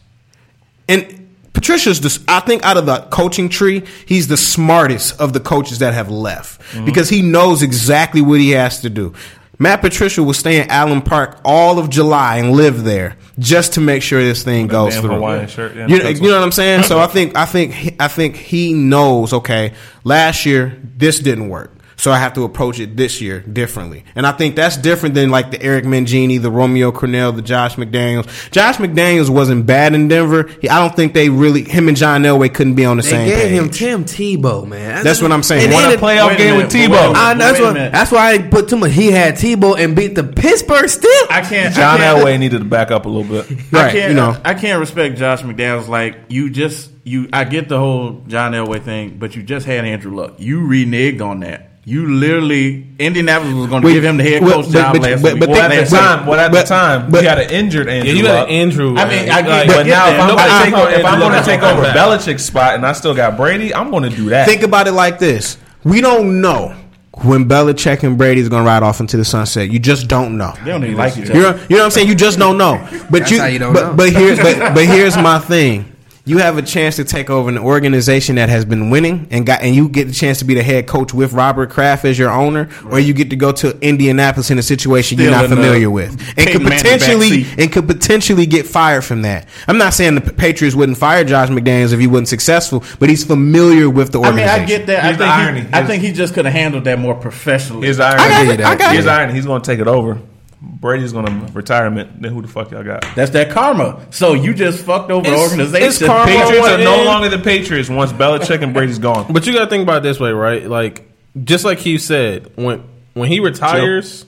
and 0.88 1.18
Patricia's 1.52 2.00
the 2.00 2.24
I 2.28 2.38
think 2.40 2.64
out 2.64 2.76
of 2.76 2.86
the 2.86 2.98
coaching 3.10 3.48
tree, 3.48 3.82
he's 4.06 4.28
the 4.28 4.36
smartest 4.36 5.20
of 5.20 5.32
the 5.32 5.40
coaches 5.40 5.80
that 5.80 5.92
have 5.94 6.08
left 6.08 6.60
mm-hmm. 6.60 6.84
because 6.84 7.08
he 7.08 7.20
knows 7.20 7.62
exactly 7.62 8.20
what 8.20 8.38
he 8.38 8.50
has 8.50 8.82
to 8.82 8.90
do. 8.90 9.14
Matt 9.58 9.80
Patricia 9.80 10.22
will 10.22 10.34
stay 10.34 10.60
in 10.62 10.70
Allen 10.70 11.02
Park 11.02 11.40
all 11.44 11.78
of 11.78 11.90
July 11.90 12.36
and 12.36 12.52
live 12.52 12.84
there 12.84 13.16
just 13.38 13.72
to 13.74 13.80
make 13.80 14.02
sure 14.02 14.22
this 14.22 14.44
thing 14.44 14.68
goes 14.68 14.96
through. 14.98 15.10
Hawaiian 15.10 15.48
shirt, 15.48 15.74
yeah, 15.74 15.86
you, 15.88 16.00
that's 16.00 16.20
you 16.20 16.28
know 16.28 16.34
what 16.34 16.44
I'm 16.44 16.52
saying? 16.52 16.84
So 16.84 17.00
I 17.00 17.06
think 17.08 17.36
I 17.36 17.44
think 17.44 17.96
I 18.00 18.08
think 18.08 18.36
he 18.36 18.72
knows. 18.72 19.32
Okay, 19.32 19.74
last 20.04 20.46
year 20.46 20.80
this 20.96 21.18
didn't 21.18 21.48
work, 21.48 21.72
so 21.98 22.10
I 22.10 22.18
have 22.18 22.32
to 22.34 22.44
approach 22.44 22.80
it 22.80 22.96
this 22.96 23.20
year 23.20 23.40
differently. 23.40 24.04
And 24.14 24.26
I 24.26 24.32
think 24.32 24.56
that's 24.56 24.76
different 24.78 25.14
than 25.14 25.28
like 25.30 25.50
the 25.50 25.60
Eric 25.62 25.84
Mangini, 25.84 26.40
the 26.40 26.50
Romeo 26.50 26.90
Crennel, 26.92 27.36
the 27.36 27.42
Josh 27.42 27.76
McDaniels. 27.76 28.50
Josh 28.50 28.76
McDaniels 28.76 29.28
wasn't 29.28 29.66
bad 29.66 29.94
in 29.94 30.08
Denver. 30.08 30.48
He, 30.62 30.68
I 30.70 30.78
don't 30.78 30.96
think 30.96 31.12
they 31.12 31.28
really 31.28 31.64
him 31.64 31.88
and 31.88 31.96
John 31.96 32.22
Elway 32.22 32.54
couldn't 32.54 32.74
be 32.76 32.84
on 32.86 32.96
the 32.96 33.02
They 33.02 33.08
same 33.10 33.28
gave 33.28 33.38
page. 33.48 33.50
him 33.52 33.68
Tim 33.68 34.04
Tebow, 34.04 34.66
man. 34.66 35.04
That's 35.04 35.20
what 35.20 35.32
I'm 35.32 35.42
saying. 35.42 35.64
And 35.64 35.72
Won 35.74 35.82
then 35.82 35.90
a 35.90 35.94
it- 35.94 36.00
playoff 36.00 36.38
game 36.38 36.54
minute, 36.56 36.64
with 36.64 36.72
but 36.72 36.78
wait 36.78 36.84
a 36.86 36.88
Tebow. 36.88 37.14
I, 37.14 37.34
that's 37.34 37.58
Wait 37.58 37.60
a 37.60 37.66
what. 37.66 37.74
minute. 37.74 37.92
That's 37.92 38.12
why 38.12 38.32
I 38.32 38.38
put 38.38 38.68
too 38.68 38.76
much. 38.76 38.92
He 38.92 39.10
had 39.10 39.34
Tebow 39.34 39.76
and 39.78 39.94
beat 39.96 40.14
the 40.14 40.24
Pittsburgh 40.24 40.86
Steelers. 40.86 41.30
I 41.30 41.42
can't. 41.42 41.74
John 41.74 41.96
I 41.96 41.98
can't, 41.98 42.18
Elway 42.24 42.38
needed 42.38 42.60
to 42.60 42.64
back 42.64 42.90
up 42.90 43.06
a 43.06 43.08
little 43.08 43.28
bit. 43.28 43.50
I 43.72 43.76
Right, 43.84 43.92
can't. 43.92 44.10
you 44.10 44.14
know. 44.16 44.40
I 44.44 44.54
can't 44.54 44.78
respect 44.78 45.18
Josh 45.18 45.42
McDaniels. 45.42 45.88
Like 45.88 46.16
you 46.28 46.48
just 46.50 46.90
you. 47.04 47.28
I 47.32 47.44
get 47.44 47.68
the 47.68 47.78
whole 47.78 48.22
John 48.28 48.52
Elway 48.52 48.82
thing, 48.82 49.18
but 49.18 49.34
you 49.34 49.42
just 49.42 49.66
had 49.66 49.84
Andrew 49.84 50.14
Luck. 50.14 50.34
You 50.38 50.60
reneged 50.60 51.20
on 51.20 51.40
that. 51.40 51.67
You 51.88 52.06
literally 52.06 52.86
Indianapolis 52.98 53.54
was 53.54 53.66
going 53.68 53.82
to 53.82 53.90
give 53.90 54.04
him 54.04 54.18
the 54.18 54.22
head 54.22 54.42
well, 54.42 54.56
coach 54.62 54.66
but- 54.66 54.72
job 54.72 54.92
but- 54.92 55.02
last 55.02 55.22
but- 55.22 55.32
week. 55.32 55.40
but 55.40 55.48
Well, 55.48 55.58
at 55.62 55.70
think- 55.70 55.88
the 55.88 55.96
time, 55.96 56.26
well, 56.26 56.38
at 56.38 56.52
but- 56.52 56.62
the 56.64 56.68
time, 56.68 57.10
but- 57.10 57.20
we 57.22 57.26
had 57.26 57.38
an 57.38 57.48
injured 57.50 57.88
Andrew. 57.88 58.10
Yeah, 58.10 58.16
you 58.18 58.22
got 58.24 58.48
an 58.48 58.54
Andrew. 58.54 58.94
I 58.98 59.08
mean, 59.08 59.30
uh, 59.30 59.32
I 59.32 59.40
get- 59.42 59.48
like, 59.48 59.70
I 59.70 59.74
But 59.74 59.86
now, 59.86 60.08
if 60.10 60.20
I'm 60.20 60.28
going 60.28 60.38
to 60.38 60.64
take 60.64 60.74
over, 60.74 60.90
if 60.90 61.04
I'm 61.06 61.18
going 61.18 61.32
to 61.32 61.42
take 61.42 61.62
over 61.62 61.82
back. 61.82 61.96
Belichick's 61.96 62.44
spot, 62.44 62.74
and 62.74 62.84
I 62.84 62.92
still 62.92 63.14
got 63.14 63.38
Brady, 63.38 63.74
I'm 63.74 63.90
going 63.90 64.02
to 64.02 64.10
do 64.10 64.28
that. 64.28 64.46
Think 64.46 64.62
about 64.64 64.86
it 64.86 64.92
like 64.92 65.18
this: 65.18 65.56
we 65.82 66.02
don't 66.02 66.42
know 66.42 66.74
when 67.22 67.48
Belichick 67.48 68.02
and 68.02 68.18
Brady 68.18 68.42
is 68.42 68.50
going 68.50 68.62
to 68.64 68.66
ride 68.66 68.82
off 68.82 69.00
into 69.00 69.16
the 69.16 69.24
sunset. 69.24 69.70
You 69.70 69.78
just 69.78 70.08
don't 70.08 70.36
know. 70.36 70.52
They 70.62 70.70
don't 70.70 70.84
even 70.84 70.96
like 70.98 71.16
each 71.16 71.28
You 71.28 71.40
know, 71.40 71.58
you 71.70 71.76
know 71.76 71.78
what 71.78 71.84
I'm 71.86 71.90
saying? 71.90 72.08
You 72.08 72.14
just 72.14 72.38
don't 72.38 72.58
know. 72.58 72.86
But 73.08 73.20
That's 73.20 73.30
you, 73.30 73.40
how 73.40 73.46
you 73.46 73.58
don't 73.58 73.72
but, 73.72 73.86
know. 73.86 73.94
but 73.94 74.10
here's 74.10 74.38
but, 74.38 74.74
but 74.74 74.84
here's 74.84 75.16
my 75.16 75.38
thing. 75.38 75.86
You 76.28 76.38
have 76.38 76.58
a 76.58 76.62
chance 76.62 76.96
to 76.96 77.04
take 77.04 77.30
over 77.30 77.48
an 77.48 77.56
organization 77.56 78.36
that 78.36 78.50
has 78.50 78.66
been 78.66 78.90
winning 78.90 79.28
and 79.30 79.46
got 79.46 79.62
and 79.62 79.74
you 79.74 79.88
get 79.88 80.08
the 80.08 80.12
chance 80.12 80.40
to 80.40 80.44
be 80.44 80.52
the 80.52 80.62
head 80.62 80.86
coach 80.86 81.14
with 81.14 81.32
Robert 81.32 81.70
Kraft 81.70 82.04
as 82.04 82.18
your 82.18 82.28
owner, 82.30 82.68
or 82.90 83.00
you 83.00 83.14
get 83.14 83.30
to 83.30 83.36
go 83.36 83.50
to 83.52 83.78
Indianapolis 83.80 84.50
in 84.50 84.58
a 84.58 84.62
situation 84.62 85.18
you're 85.18 85.30
not 85.30 85.48
familiar 85.48 85.90
with. 85.90 86.10
And 86.36 86.50
could 86.50 86.62
potentially 86.62 87.46
and 87.56 87.72
could 87.72 87.86
potentially 87.86 88.44
get 88.44 88.66
fired 88.66 89.06
from 89.06 89.22
that. 89.22 89.48
I'm 89.66 89.78
not 89.78 89.94
saying 89.94 90.16
the 90.16 90.20
Patriots 90.20 90.76
wouldn't 90.76 90.98
fire 90.98 91.24
Josh 91.24 91.48
McDaniels 91.48 91.94
if 91.94 92.00
he 92.00 92.06
wasn't 92.06 92.28
successful, 92.28 92.84
but 92.98 93.08
he's 93.08 93.24
familiar 93.24 93.88
with 93.88 94.12
the 94.12 94.20
I 94.20 94.30
mean, 94.30 94.40
organization. 94.40 94.62
I 94.62 94.66
get 94.66 94.86
that. 94.88 94.98
I 94.98 95.06
Here's 95.06 95.16
the 95.18 95.24
think, 95.24 95.34
irony. 95.34 95.60
he, 95.62 95.68
I 95.72 95.86
think 95.86 96.02
he 96.02 96.12
just 96.12 96.34
could 96.34 96.44
have 96.44 96.52
handled 96.54 96.84
that 96.84 96.98
more 96.98 97.14
professionally. 97.14 97.86
His 97.86 97.96
the 97.96 98.04
irony. 98.04 98.22
I 98.22 98.44
got 98.44 98.52
it, 98.52 98.60
I 98.66 98.76
got 98.76 98.92
Here's 98.92 99.04
it. 99.04 99.08
the 99.08 99.12
irony. 99.12 99.32
He's 99.32 99.46
going 99.46 99.62
to 99.62 99.66
take 99.66 99.80
it 99.80 99.88
over. 99.88 100.20
Brady's 100.60 101.12
going 101.12 101.26
to 101.26 101.52
retirement. 101.52 102.20
Then 102.20 102.32
who 102.32 102.42
the 102.42 102.48
fuck 102.48 102.70
y'all 102.72 102.82
got? 102.82 103.06
That's 103.14 103.30
that 103.32 103.50
karma. 103.50 104.04
So 104.10 104.32
you 104.34 104.52
just 104.54 104.84
fucked 104.84 105.10
over 105.10 105.22
the 105.22 105.28
It's- 105.32 105.50
organization. 105.50 105.86
it's 105.86 105.98
karma. 106.04 106.26
Patriots 106.32 106.68
are 106.68 106.78
no 106.78 107.04
longer 107.04 107.28
the 107.28 107.38
Patriots 107.38 107.88
once 107.88 108.12
Belichick 108.12 108.62
and 108.62 108.74
Brady's 108.74 108.98
gone. 108.98 109.32
But 109.32 109.46
you 109.46 109.52
got 109.52 109.64
to 109.64 109.70
think 109.70 109.84
about 109.84 109.98
it 109.98 110.02
this 110.02 110.18
way, 110.18 110.32
right? 110.32 110.68
Like, 110.68 111.08
just 111.44 111.64
like 111.64 111.78
Keith 111.78 112.00
said, 112.02 112.50
when 112.56 112.82
when 113.14 113.28
he 113.28 113.38
retires, 113.40 114.24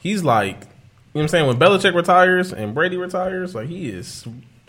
he's 0.00 0.24
like, 0.24 0.54
you 0.56 0.60
know 0.60 0.66
what 1.12 1.22
I'm 1.22 1.28
saying? 1.28 1.46
When 1.46 1.58
Belichick 1.58 1.94
retires 1.94 2.52
and 2.52 2.74
Brady 2.74 2.96
retires, 2.96 3.54
like 3.54 3.68
he 3.68 3.88
is, 3.88 4.26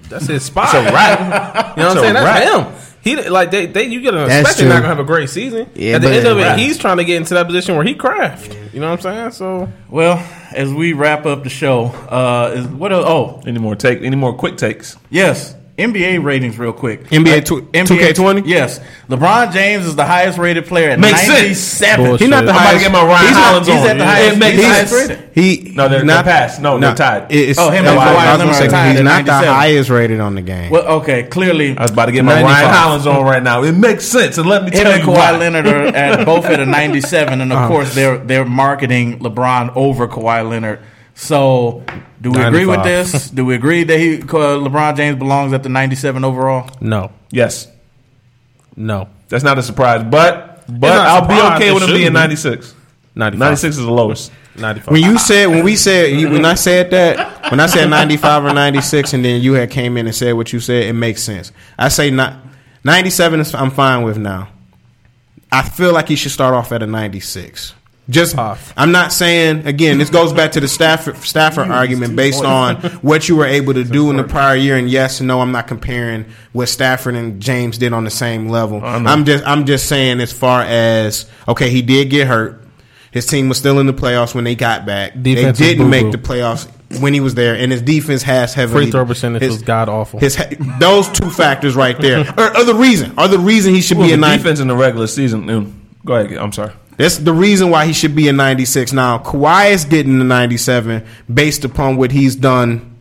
that's 0.10 0.28
his 0.28 0.44
spot. 0.44 0.66
It's 0.76 0.90
a 0.90 0.94
wrap. 0.94 1.78
You 1.78 1.84
know 1.84 1.90
what 1.90 1.98
I'm 1.98 2.04
saying? 2.04 2.16
a 2.16 2.20
That's 2.20 2.86
him. 2.89 2.89
He 3.18 3.30
like 3.30 3.52
they, 3.52 3.66
they 3.66 3.86
you 3.86 4.02
get 4.02 4.14
an 4.14 4.28
That's 4.28 4.42
expect 4.42 4.60
they're 4.60 4.70
not 4.70 4.76
gonna 4.82 4.88
have 4.88 5.00
a 5.00 5.04
great 5.04 5.30
season. 5.30 5.70
Yeah, 5.76 5.96
At 5.96 6.02
the 6.02 6.10
end 6.12 6.28
of 6.28 6.38
it, 6.38 6.44
Right. 6.44 6.60
he's 6.60 6.78
trying 6.78 6.98
to 6.98 7.04
get 7.06 7.18
into 7.18 7.34
that 7.36 7.46
position 7.48 7.76
where 7.76 7.86
he 7.86 7.94
craft. 7.96 8.56
You 8.74 8.80
know 8.80 8.90
what 8.92 9.06
I'm 9.06 9.32
saying? 9.32 9.32
So 9.32 9.72
well, 9.90 10.18
as 10.54 10.72
we 10.74 10.94
wrap 10.94 11.26
up 11.26 11.44
the 11.44 11.50
show, 11.50 11.86
uh, 11.86 12.54
is 12.56 12.68
what? 12.68 12.92
else- 12.94 13.06
Oh, 13.08 13.42
Any 13.48 13.60
more 13.60 13.76
take? 13.76 14.02
Any 14.04 14.16
more 14.16 14.34
quick 14.34 14.58
takes? 14.58 14.96
yes. 15.10 15.56
NBA 15.80 16.24
ratings, 16.24 16.58
real 16.60 16.74
quick. 16.74 17.06
NBA 17.10 17.46
tw- 17.46 17.72
2K20? 17.72 18.44
Yes, 18.46 18.80
LeBron 19.10 19.52
James 19.54 19.86
is 19.86 19.96
the 19.96 20.06
highest 20.06 20.38
rated 20.38 20.66
player 20.66 20.90
at 20.92 21.00
Makes 21.00 21.28
ninety-seven. 21.28 22.06
Bullshit. 22.06 22.20
He's 22.22 22.30
not 22.30 22.46
the 22.46 22.52
I'm 22.52 22.56
about 22.56 22.62
to 22.62 22.68
highest. 22.68 22.84
get 22.84 22.92
my 22.92 23.06
Ryan 23.06 23.28
He's 23.28 23.36
not- 23.36 23.44
Hollins 23.46 23.68
he's 23.68 23.76
on. 23.78 23.88
at 23.88 23.98
the 23.98 24.04
Yeah. 24.04 24.10
highest- 24.12 24.36
It 24.36 24.40
makes 24.40 24.56
he's 24.58 24.66
highest 24.66 24.94
rated. 24.94 25.20
He 25.34 25.72
No, 25.76 25.88
they're- 25.90 26.06
they're 26.06 26.24
passed. 26.24 26.62
No, 26.62 26.80
they're 26.80 26.94
tied. 26.96 27.26
It's, 27.30 27.58
Oh, 27.60 27.70
him 27.70 27.86
and 27.86 27.88
Kawhi 27.88 27.98
why 27.98 28.04
I 28.06 28.32
was 28.32 28.40
Leonard 28.40 28.56
are 28.56 28.68
tied 28.68 28.92
he's 28.96 29.02
not 29.04 29.26
the 29.26 29.32
highest 29.34 29.90
rated 29.90 30.20
on 30.20 30.36
the 30.36 30.42
game. 30.42 30.70
Well, 30.70 30.84
okay, 31.00 31.24
clearly 31.24 31.78
I 31.78 31.82
was 31.84 31.92
about 31.92 32.06
to 32.08 32.12
get 32.12 32.26
my 32.26 32.42
95. 32.42 32.52
Ryan 32.64 32.74
Hollins 32.76 33.08
on 33.08 33.24
right 33.24 33.44
now. 33.44 33.64
It 33.64 33.72
makes 33.74 34.06
sense, 34.06 34.38
and 34.38 34.48
let 34.48 34.64
me 34.66 34.72
him 34.72 34.84
tell 34.84 34.92
and 34.92 35.02
you 35.04 35.08
Kawhi 35.10 35.16
why. 35.16 35.38
Leonard 35.38 35.68
are 35.68 35.86
at 35.88 36.26
both 36.26 36.46
at 36.46 36.60
a 36.60 36.66
97, 36.66 37.42
and 37.42 37.52
of 37.54 37.58
uh. 37.60 37.68
course 37.68 37.96
they're 37.96 38.18
they're 38.18 38.46
marketing 38.46 39.20
LeBron 39.20 39.72
over 39.76 40.08
Kawhi 40.08 40.48
Leonard. 40.50 40.80
So, 41.16 41.84
do 42.22 42.32
we 42.32 42.42
agree 42.42 42.66
with 42.66 42.78
95. 42.80 43.12
this? 43.12 43.30
Do 43.30 43.46
we 43.46 43.56
agree 43.56 43.84
that 43.84 43.98
he 44.00 44.18
uh, 44.22 44.26
LeBron 44.26 44.96
James 44.98 45.18
belongs 45.18 45.54
at 45.54 45.64
the 45.64 45.70
97 45.70 46.24
overall? 46.24 46.70
no, 46.82 47.12
Yes, 47.32 47.68
no, 48.76 49.10
that's 49.28 49.44
not 49.44 49.58
a 49.58 49.64
surprise, 49.64 50.04
but 50.10 50.64
but 50.68 50.90
not 50.90 51.08
a 51.08 51.10
I'll 51.10 51.22
be 51.28 51.36
surprise. 51.36 51.56
okay 51.58 51.70
It 51.70 51.74
with 51.74 51.84
him 51.84 51.88
being 51.90 52.00
shouldn't 52.00 52.14
be. 52.16 52.20
96. 52.20 52.76
95. 53.16 53.40
96 53.40 53.78
is 53.78 53.84
the 53.86 53.92
lowest. 53.92 54.32
95. 54.56 54.92
when 54.92 55.02
you 55.04 55.18
said 55.18 55.46
when 55.48 55.64
we 55.64 55.76
said 55.76 56.12
you- 56.12 56.30
when 56.30 56.46
I 56.46 56.54
said 56.56 56.92
that 56.92 57.50
when 57.52 57.60
I 57.60 57.66
said 57.68 57.90
ninety 57.90 58.18
five 58.18 58.44
or 58.44 58.54
ninety 58.54 58.82
six 58.82 59.14
and 59.14 59.24
then 59.24 59.42
you 59.42 59.54
had 59.54 59.70
came 59.72 59.96
in 59.98 60.06
and 60.06 60.14
said 60.16 60.34
what 60.34 60.52
you 60.54 60.60
said, 60.60 60.84
it 60.84 60.94
makes 60.94 61.24
sense. 61.24 61.52
I 61.78 61.88
say 61.90 62.10
not 62.12 62.36
ninety 62.84 63.10
seven 63.10 63.40
is 63.40 63.54
I'm 63.56 63.72
fine 63.72 64.04
with 64.04 64.18
now. 64.18 64.50
I 65.52 65.62
feel 65.64 65.94
like 65.94 66.08
he 66.10 66.16
should 66.16 66.32
start 66.32 66.54
off 66.54 66.72
at 66.72 66.84
a 66.84 66.88
ninety 66.88 67.20
six. 67.22 67.74
Just 68.10 68.36
Tough. 68.36 68.74
I'm 68.76 68.92
not 68.92 69.14
saying 69.14 69.68
again. 69.68 70.00
This 70.00 70.10
goes 70.10 70.34
back 70.34 70.54
to 70.54 70.60
the 70.60 70.68
Stafford 70.68 71.18
Stafford 71.18 71.70
argument 71.70 72.16
based 72.16 72.44
on 72.44 72.78
what 73.02 73.30
you 73.30 73.36
were 73.36 73.46
able 73.46 73.76
to 73.76 73.84
do 73.84 74.10
in 74.10 74.18
the 74.18 74.24
prior 74.24 74.56
year. 74.56 74.78
And 74.78 74.90
yes, 74.90 75.22
no, 75.22 75.42
I'm 75.42 75.52
not 75.52 75.68
comparing 75.68 76.26
what 76.52 76.70
Stafford 76.70 77.14
and 77.16 77.40
James 77.40 77.78
did 77.78 77.94
on 77.94 78.06
the 78.06 78.10
same 78.10 78.50
level. 78.50 78.84
I 78.84 78.98
know. 78.98 79.10
I'm 79.12 79.26
just 79.26 79.46
I'm 79.46 79.66
just 79.66 79.88
saying 79.88 80.22
as 80.22 80.34
far 80.34 80.64
as 80.64 81.30
okay, 81.48 81.70
he 81.70 81.82
did 81.84 82.10
get 82.10 82.28
hurt. 82.28 82.66
His 83.12 83.26
team 83.26 83.48
was 83.50 83.58
still 83.58 83.80
in 83.80 83.86
the 83.88 83.94
playoffs 83.94 84.34
when 84.36 84.44
they 84.44 84.56
got 84.56 84.86
back. 84.86 85.14
Defense 85.22 85.58
they 85.60 85.70
didn't 85.76 85.90
make 85.90 86.06
boo-boo. 86.06 86.18
the 86.18 86.24
playoffs 86.28 86.68
when 87.02 87.14
he 87.14 87.20
was 87.20 87.36
there, 87.36 87.56
and 87.56 87.72
his 87.72 87.82
defense 87.84 88.24
has 88.24 88.54
heavily 88.56 88.86
free 88.86 88.92
throw 88.92 89.06
percentage 89.06 89.42
his- 89.44 89.52
was 89.54 89.62
god 89.64 89.88
awful. 89.90 90.20
His 90.20 90.36
those 90.80 91.10
two 91.10 91.30
factors 91.30 91.76
right 91.76 92.00
there 92.00 92.20
are, 92.40 92.58
are 92.58 92.64
the 92.66 92.74
reason 92.76 93.14
are 93.20 93.28
the 93.28 93.38
reason 93.40 93.74
he 93.76 93.82
should 93.82 93.98
Well, 93.98 94.08
be 94.08 94.14
a 94.14 94.16
the 94.16 94.22
nine. 94.22 94.38
defense 94.40 94.60
in 94.60 94.68
the 94.68 94.76
regular 94.76 95.06
season. 95.08 95.46
mm, 95.46 95.74
Go 96.06 96.16
ahead. 96.16 96.38
I'm 96.38 96.52
sorry. 96.52 96.72
That's 97.00 97.18
the 97.18 97.32
reason 97.32 97.70
why 97.70 97.86
he 97.86 97.94
should 97.94 98.14
be 98.14 98.28
a 98.28 98.34
96. 98.34 98.92
Now, 98.92 99.20
Kawhi 99.20 99.72
is 99.72 99.86
getting 99.86 100.20
the 100.20 100.26
97 100.26 101.06
based 101.34 101.64
upon 101.64 101.96
what 101.96 102.12
he's 102.12 102.36
done. 102.36 102.94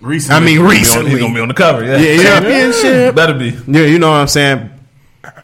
Recently, 0.00 0.36
I 0.36 0.38
mean, 0.40 0.48
He's 0.48 0.58
gonna 0.60 0.68
be 0.68 0.68
on- 0.68 0.70
recently. 0.70 1.10
He's 1.10 1.20
gonna 1.20 1.34
be 1.34 1.40
on 1.40 1.48
the 1.48 1.54
cover. 1.54 1.84
Yeah, 1.84 1.96
Yeah, 1.98 2.22
championship. 2.22 3.14
Better 3.16 3.34
be. 3.34 3.56
Yeah, 3.66 3.86
you 3.86 3.98
know 3.98 4.10
what 4.12 4.18
I'm 4.18 4.28
saying? 4.28 4.70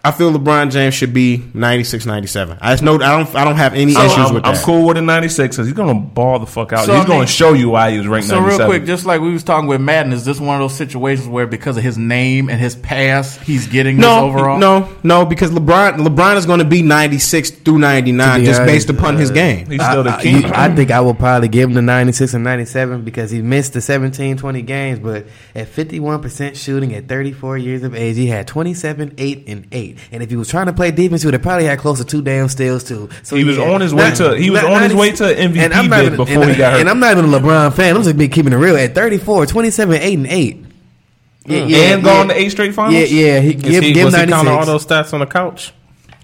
I 0.07 0.11
feel 0.11 0.31
LeBron 0.33 0.71
James 0.71 0.93
should 0.93 1.15
be 1.15 1.43
96, 1.55 2.05
97. 2.05 2.59
I 2.61 2.73
just 2.75 2.83
know 2.83 2.97
I 2.97 2.99
don't 3.17 3.35
I 3.35 3.43
don't 3.43 3.57
have 3.57 3.73
any 3.73 3.93
So 3.93 4.03
issues 4.05 4.19
I'm, 4.19 4.35
with 4.35 4.45
I'm 4.45 4.53
that. 4.55 4.63
cool 4.63 4.87
with 4.87 4.99
a 4.99 5.01
96 5.01 5.57
because 5.57 5.67
he's 5.67 5.75
gonna 5.75 5.95
ball 5.95 6.39
the 6.39 6.47
fuck 6.47 6.75
out. 6.75 6.85
So, 6.85 6.93
he's 6.93 7.01
I 7.01 7.09
mean- 7.09 7.17
gonna 7.17 7.27
show 7.27 7.55
you 7.55 7.71
why 7.71 7.91
he 7.93 7.97
was 7.97 8.07
ranked 8.07 8.29
So 8.29 8.35
97. 8.39 8.59
real 8.61 8.69
quick, 8.79 8.87
just 8.87 9.07
like 9.07 9.23
we 9.23 9.33
was 9.33 9.43
talking 9.43 9.67
with 9.67 9.81
Madden, 9.81 10.13
is 10.13 10.27
this 10.27 10.39
one 10.39 10.57
of 10.57 10.61
those 10.61 10.77
situations 10.77 11.27
where 11.27 11.47
because 11.47 11.79
of 11.79 11.83
his 11.83 11.97
name 11.97 12.51
and 12.51 12.61
his 12.61 12.77
past, 12.77 13.41
he's 13.41 13.67
getting 13.67 13.97
this 13.97 14.03
No, 14.05 14.27
overall? 14.27 14.59
no, 14.59 14.91
no, 15.03 15.25
because 15.25 15.51
LeBron 15.53 15.97
LeBron 15.97 16.37
is 16.37 16.45
going 16.45 16.59
to 16.59 16.67
be 16.67 16.83
96 16.83 17.51
through 17.51 17.79
99 17.79 18.45
just 18.45 18.61
honest, 18.61 18.71
based 18.75 18.91
upon 18.91 19.17
his 19.17 19.31
uh, 19.31 19.35
game. 19.35 19.71
he's 19.71 19.83
still 19.83 20.03
the 20.03 20.19
I, 20.19 20.23
king. 20.23 20.43
you- 20.43 20.51
I 20.53 20.69
think 20.75 20.91
I 20.91 21.01
will 21.01 21.15
probably 21.15 21.49
give 21.49 21.71
him 21.71 21.75
the 21.75 21.81
96 21.83 22.35
and 22.35 22.45
97 22.45 23.05
because 23.05 23.31
he 23.31 23.41
missed 23.41 23.73
the 23.73 23.81
17, 23.81 24.37
20 24.37 24.61
games, 24.61 24.99
but 24.99 25.25
at 25.55 25.67
51% 25.67 26.57
shooting 26.57 26.95
at 26.95 27.09
34 27.09 27.57
years 27.57 27.83
of 27.83 27.95
age, 27.95 28.17
he 28.17 28.27
had 28.27 28.47
27, 28.47 29.15
8, 29.17 29.45
and 29.49 29.67
8. 29.73 29.94
And 30.13 30.23
if 30.23 30.31
he 30.31 30.37
was 30.37 30.49
trying 30.49 30.67
to 30.67 30.73
play 30.73 30.91
defense, 30.91 31.23
he 31.23 31.27
would 31.27 31.35
have 31.35 31.43
probably 31.43 31.65
had 31.67 31.79
close 31.79 31.99
to 31.99 32.05
two 32.05 32.23
damn 32.23 32.49
steals, 32.49 32.85
too. 32.85 33.09
So 33.23 33.37
He 33.37 33.45
was 33.45 33.57
yeah, 33.57 33.71
on 33.71 33.81
his 33.81 33.93
way 33.95 34.09
not- 34.11 34.17
to- 34.17 34.37
he 34.37 34.51
was 34.51 34.63
not 34.63 34.73
on 34.73 34.83
his 34.83 34.95
way 34.95 35.13
to 35.13 35.25
MVP 35.25 35.59
and 35.65 35.75
I'm 35.75 35.89
not 35.89 36.05
even- 36.05 36.17
before 36.17 36.43
and, 36.43 36.51
he 36.53 36.57
got 36.57 36.73
hurt. 36.73 36.81
And 36.81 36.91
I'm 36.91 37.01
not 37.01 37.13
even 37.17 37.33
a 37.33 37.39
LeBron 37.39 37.73
fan. 37.75 37.97
I'm 37.97 38.03
just 38.03 38.17
be 38.17 38.29
keeping 38.29 38.53
it 38.53 38.57
real. 38.57 38.77
At 38.77 38.95
34, 38.95 39.47
27, 39.47 39.95
8, 40.01 40.15
and 40.19 40.27
8. 40.27 40.63
Mm-hmm. 40.63 41.53
Yeah, 41.53 41.65
yeah, 41.67 41.95
and 41.95 42.03
gone 42.03 42.29
yeah. 42.29 42.35
to 42.35 42.41
eight 42.41 42.49
straight 42.51 42.75
finals. 42.75 42.95
Yeah, 42.95 43.05
yeah. 43.35 43.41
He, 43.41 43.51
Is 43.55 43.63
give, 43.63 43.83
he, 43.83 43.93
give 43.93 44.05
was 44.07 44.15
he 44.17 44.27
counting 44.27 44.53
all 44.53 44.65
those 44.65 44.87
stats 44.87 45.13
on 45.13 45.21
the 45.21 45.27
couch? 45.27 45.75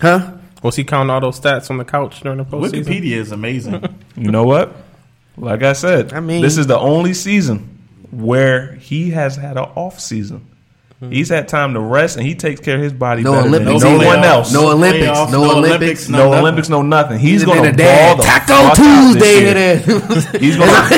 huh? 0.00 0.32
Was 0.62 0.76
he 0.76 0.84
counting 0.84 1.10
all 1.10 1.20
those 1.20 1.38
stats 1.38 1.70
on 1.70 1.76
the 1.76 1.84
couch 1.84 2.20
during 2.20 2.38
the 2.38 2.44
postseason? 2.44 2.84
Wikipedia 2.84 3.16
is 3.16 3.30
amazing. 3.32 3.84
You 4.16 4.30
know 4.30 4.44
what? 4.44 4.74
Like 5.36 5.62
I 5.62 5.72
said, 5.74 6.12
I 6.12 6.20
mean- 6.20 6.42
this 6.42 6.56
is 6.58 6.66
the 6.66 6.78
only 6.78 7.14
season 7.14 7.78
where 8.10 8.74
he 8.74 9.10
has 9.10 9.36
had 9.36 9.56
an 9.56 9.64
off 9.76 10.00
season. 10.00 10.46
He's 11.08 11.30
had 11.30 11.48
time 11.48 11.72
to 11.74 11.80
rest, 11.80 12.16
and 12.18 12.26
he 12.26 12.34
takes 12.34 12.60
care 12.60 12.76
of 12.76 12.82
his 12.82 12.92
body 12.92 13.22
No 13.22 13.32
better 13.32 13.48
Olympics. 13.48 13.82
than 13.82 13.92
no 13.96 13.98
No 14.02 14.06
one 14.06 14.18
else. 14.24 14.52
No 14.52 14.70
Olympics. 14.72 15.06
Playoffs, 15.06 15.32
No 15.32 15.50
Olympics. 15.56 16.08
no 16.10 16.18
nothing. 16.18 16.38
Olympics, 16.40 16.68
no 16.68 16.82
nothing. 16.82 17.18
He's 17.18 17.30
He's 17.30 17.44
going 17.44 17.62
to 17.62 17.82
ball 17.82 18.16
the 18.16 18.22
Taco 18.22 18.74
Tuesday. 18.74 19.20
this 19.20 19.40
year. 19.40 19.78
today. 19.78 20.38
He's 20.44 20.56
going 20.58 20.68
to 20.68 20.88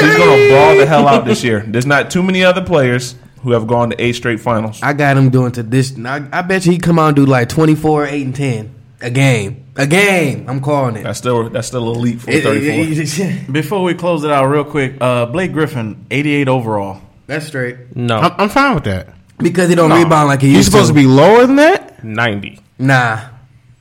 he's 0.00 0.16
going 0.16 0.40
to 0.40 0.48
ball 0.50 0.76
the 0.76 0.86
hell 0.88 1.06
out 1.06 1.24
this 1.24 1.44
year. 1.44 1.60
There's 1.60 1.86
not 1.86 2.10
too 2.10 2.22
many 2.22 2.42
other 2.42 2.62
players 2.64 3.14
who 3.42 3.52
have 3.52 3.66
gone 3.68 3.90
to 3.90 4.02
eight 4.02 4.14
straight 4.14 4.40
finals. 4.40 4.80
I 4.82 4.92
got 4.92 5.16
him 5.16 5.30
doing 5.30 5.52
to 5.52 5.62
this. 5.62 5.96
I, 6.04 6.26
I 6.32 6.42
bet 6.42 6.66
you 6.66 6.72
he 6.72 6.78
come 6.78 6.98
out 6.98 7.08
and 7.08 7.16
do 7.16 7.26
like 7.26 7.48
24, 7.50 8.06
8, 8.06 8.22
and 8.26 8.34
10. 8.34 8.74
A 9.02 9.10
game. 9.10 9.66
A 9.76 9.86
game. 9.86 10.46
I'm 10.48 10.60
calling 10.60 10.96
it. 10.96 11.02
That's 11.02 11.18
still 11.18 11.48
that's 11.50 11.66
still 11.68 11.92
elite 11.92 12.20
for 12.22 12.30
It- 12.30 12.42
34. 12.42 12.74
it- 12.74 13.18
it- 13.46 13.52
Before 13.52 13.82
we 13.82 13.94
close 13.94 14.24
it 14.24 14.30
out, 14.30 14.46
real 14.46 14.64
quick, 14.64 14.94
uh, 15.00 15.26
Blake 15.26 15.52
Griffin, 15.52 16.06
88 16.10 16.48
overall. 16.48 17.00
That's 17.26 17.46
straight. 17.46 17.96
No, 17.96 18.18
I'm, 18.18 18.32
I'm 18.38 18.48
fine 18.48 18.74
with 18.74 18.84
that. 18.84 19.08
Because 19.38 19.68
he 19.68 19.74
don't 19.74 19.90
rebound 19.90 20.28
like 20.28 20.40
he 20.40 20.48
He's 20.48 20.58
used 20.58 20.72
supposed 20.72 20.88
to 20.88 20.94
be 20.94 21.06
lower 21.06 21.46
than 21.46 21.56
that? 21.56 22.04
90. 22.04 22.60
Nah. 22.78 23.20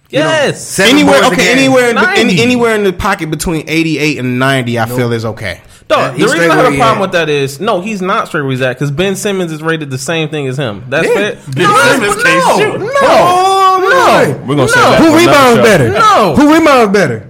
Yes. 0.09 0.65
Seven 0.67 0.95
Anywhere 0.95 1.23
okay, 1.25 1.35
game. 1.37 1.57
anywhere 1.57 1.89
in, 1.89 1.95
90. 1.95 2.21
any, 2.21 2.41
anywhere 2.41 2.75
in 2.75 2.83
the 2.83 2.93
pocket 2.93 3.29
between 3.31 3.65
88 3.67 4.19
and 4.19 4.39
90 4.39 4.79
I 4.79 4.85
feel 4.85 5.11
is 5.11 5.25
okay. 5.25 5.61
No, 5.89 5.97
Yeah, 5.97 6.11
the 6.11 6.23
reason 6.25 6.39
I 6.51 6.55
have 6.55 6.73
a 6.73 6.77
problem 6.77 6.81
at. 6.97 7.01
with 7.01 7.11
that 7.13 7.29
is 7.29 7.59
no, 7.59 7.81
he's 7.81 8.01
not 8.01 8.27
straight 8.27 8.41
where 8.41 8.51
he's 8.51 8.61
at 8.61 8.73
because 8.77 8.89
Ben 8.91 9.15
Simmons 9.15 9.51
is 9.51 9.61
rated 9.61 9.89
the 9.89 9.97
same 9.97 10.29
thing 10.29 10.47
as 10.47 10.57
him. 10.57 10.85
That's 10.87 11.07
Yeah. 11.07 11.13
fair. 11.13 11.35
Ben 11.53 11.63
no, 11.63 11.91
Simmons 11.91 12.23
can't 12.23 12.45
no, 12.45 12.57
shoot. 12.57 12.79
no, 12.79 13.79
no. 13.89 14.43
We're 14.47 14.55
gonna 14.55 14.67
say 14.69 14.79
No. 14.79 14.89
that 14.91 14.99
Who 15.01 15.17
rebounds 15.17 15.61
better? 15.61 15.89
No. 15.89 16.35
Who 16.35 16.53
rebounds 16.53 16.93
better? 16.93 17.29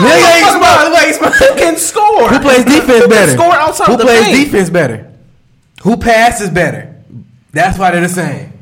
Who 0.00 0.06
Who 0.06 1.54
can 1.56 1.76
score? 1.76 2.28
Who 2.28 2.38
plays 2.40 2.64
defense 2.64 3.06
better? 3.06 3.32
score 3.32 3.52
outside 3.54 3.86
Who 3.86 3.96
plays 3.98 4.26
defense 4.44 4.70
better? 4.70 5.10
Who 5.84 5.96
passes 5.96 6.50
better? 6.50 6.94
That's 7.52 7.78
why 7.78 7.92
they're 7.92 8.00
the 8.00 8.08
same. 8.08 8.52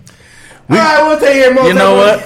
All 0.68 0.76
right, 0.76 1.02
we'll 1.08 1.18
take 1.18 1.36
it 1.36 1.54
more. 1.54 1.64
You 1.66 1.74
know 1.74 1.96
what? 1.96 2.20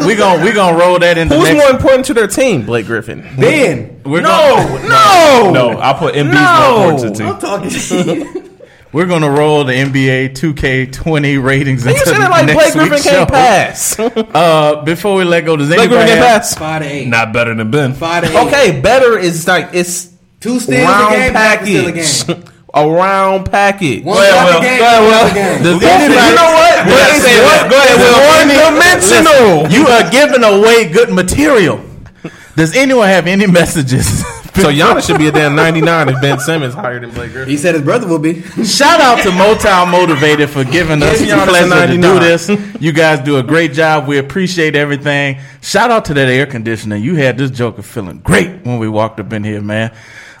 we 0.06 0.14
gon' 0.14 0.42
we 0.44 0.52
gonna 0.52 0.76
roll 0.78 0.98
that 1.00 1.18
into 1.18 1.34
Who's 1.34 1.44
next. 1.50 1.58
more 1.58 1.70
important 1.70 2.06
to 2.06 2.14
their 2.14 2.26
team, 2.28 2.64
Blake 2.64 2.86
Griffin? 2.86 3.20
Ben. 3.38 4.00
We're 4.04 4.20
No, 4.22 4.28
gonna, 4.56 4.88
no, 4.88 5.50
No, 5.52 5.78
I'll 5.80 5.94
put 5.94 6.14
Embiid's 6.14 6.34
No. 6.34 6.78
more 6.78 6.90
important 6.92 7.16
to 7.16 7.22
the 7.22 7.28
I'm 7.28 7.38
team. 7.38 7.40
talking 7.40 7.70
shit. 7.70 8.52
we're 8.92 9.06
gonna 9.06 9.30
roll 9.30 9.64
the 9.64 9.72
NBA 9.74 10.30
2K20 10.34 11.42
ratings. 11.42 11.84
You 11.84 11.90
into 11.92 12.06
said 12.06 12.16
it 12.24 12.30
like 12.30 12.46
next 12.46 12.74
Blake 12.74 12.88
Griffin 12.88 13.02
can't 13.12 13.28
show. 13.28 13.34
pass. 13.34 13.98
Uh, 14.34 14.82
before 14.84 15.16
we 15.16 15.24
let 15.24 15.44
go, 15.44 15.56
does 15.56 15.68
Blake 15.68 15.88
Griffin 15.90 16.06
can't 16.08 16.20
pass. 16.20 16.54
Five 16.54 16.82
to 16.82 16.88
eight. 16.88 17.08
Not 17.08 17.32
better 17.32 17.54
than 17.54 17.70
Ben. 17.70 17.92
Five 17.94 18.24
to 18.24 18.30
eight. 18.30 18.46
Okay, 18.46 18.80
better 18.80 19.18
is 19.18 19.46
like 19.46 19.70
it's 19.74 20.10
Two 20.40 20.58
steals 20.60 20.80
a 20.80 20.84
round 20.84 21.14
game. 21.14 21.32
half 21.34 21.62
a 21.62 21.64
steal 21.66 21.88
a 21.88 21.92
package. 21.92 22.53
Game. 22.74 22.84
A 22.88 22.90
round 22.90 23.50
package. 23.50 24.04
One 24.04 24.16
Go 24.16 24.22
ahead, 24.22 24.34
block 24.34 24.62
Will. 24.62 24.78
Go 24.78 24.84
ahead, 24.84 25.02
Will. 25.02 25.10
block. 25.10 25.32
The- 25.62 25.86
It's 25.86 26.30
you 26.30 26.34
know 26.34 26.50
what? 26.54 26.86
We 26.86 26.92
But 26.92 27.22
say 27.22 27.36
that. 27.40 27.66
Go 27.70 27.76
ahead, 27.78 27.98
Will. 28.02 28.20
one 28.34 28.48
dimensional. 28.74 29.72
You 29.72 29.86
are 29.88 30.10
giving 30.10 30.44
away 30.44 30.92
good 30.92 31.10
material. 31.10 31.80
Does 32.56 32.74
anyone 32.76 33.08
have 33.08 33.26
any 33.26 33.46
messages 33.46 34.24
So 34.54 34.70
Giannis 34.70 35.04
should 35.08 35.18
be 35.18 35.26
a 35.26 35.32
damn 35.32 35.56
99 35.56 36.10
if 36.10 36.20
Ben 36.20 36.38
Simmons 36.38 36.74
higher 36.74 37.00
than 37.00 37.10
Blake 37.10 37.32
Griffin. 37.32 37.50
He 37.50 37.56
said 37.56 37.74
his 37.74 37.82
brother 37.82 38.06
will 38.06 38.20
be. 38.20 38.40
Shout 38.64 39.00
out 39.00 39.20
to 39.24 39.30
Motown 39.30 39.90
Motivated 39.90 40.48
for 40.48 40.62
giving 40.62 41.02
us 41.02 41.18
the 41.18 41.26
pleasure 41.26 41.86
to 41.88 42.00
do 42.00 42.20
this. 42.20 42.48
You 42.80 42.92
guys 42.92 43.18
do 43.24 43.38
a 43.38 43.42
great 43.42 43.72
job. 43.72 44.06
We 44.06 44.18
appreciate 44.18 44.76
everything. 44.76 45.40
Shout 45.60 45.90
out 45.90 46.04
to 46.04 46.14
that 46.14 46.28
air 46.28 46.46
conditioner. 46.46 46.94
You 46.94 47.16
had 47.16 47.36
this 47.36 47.50
joker 47.50 47.82
feeling 47.82 48.18
great 48.18 48.64
when 48.64 48.78
we 48.78 48.88
walked 48.88 49.18
up 49.18 49.32
in 49.32 49.42
here, 49.42 49.60
man. 49.60 49.92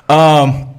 Um, 0.08 0.73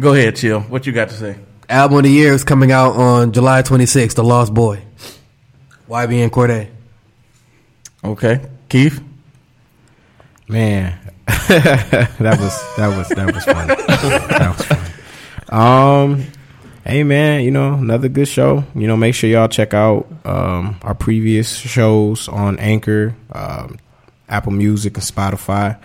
go 0.00 0.14
ahead, 0.14 0.36
chill. 0.36 0.60
What 0.60 0.86
you 0.86 0.92
got 0.92 1.08
to 1.08 1.14
say? 1.14 1.36
Album 1.68 1.98
of 1.98 2.04
the 2.04 2.10
year 2.10 2.32
is 2.32 2.44
coming 2.44 2.70
out 2.70 2.96
on 2.96 3.32
July 3.32 3.62
26th. 3.62 4.14
The 4.14 4.24
Lost 4.24 4.54
Boy. 4.54 4.82
YBN 5.88 6.30
Cordae. 6.30 6.68
Okay, 8.04 8.40
Keith. 8.68 9.02
Man, 10.48 10.96
that 11.26 12.38
was 12.38 12.76
that 12.76 12.96
was 12.96 13.08
that 13.08 13.34
was 13.34 13.44
fun. 13.44 13.66
that 14.28 14.54
was 14.56 14.66
fun. 14.66 14.86
Um, 15.48 16.26
hey 16.84 17.02
man, 17.02 17.42
you 17.42 17.50
know 17.50 17.74
another 17.74 18.08
good 18.08 18.28
show. 18.28 18.62
You 18.74 18.86
know, 18.86 18.96
make 18.96 19.14
sure 19.16 19.28
y'all 19.28 19.48
check 19.48 19.74
out 19.74 20.06
um, 20.24 20.78
our 20.82 20.94
previous 20.94 21.52
shows 21.56 22.28
on 22.28 22.60
Anchor, 22.60 23.16
um, 23.32 23.78
Apple 24.28 24.52
Music, 24.52 24.96
and 24.96 25.04
Spotify. 25.04 25.80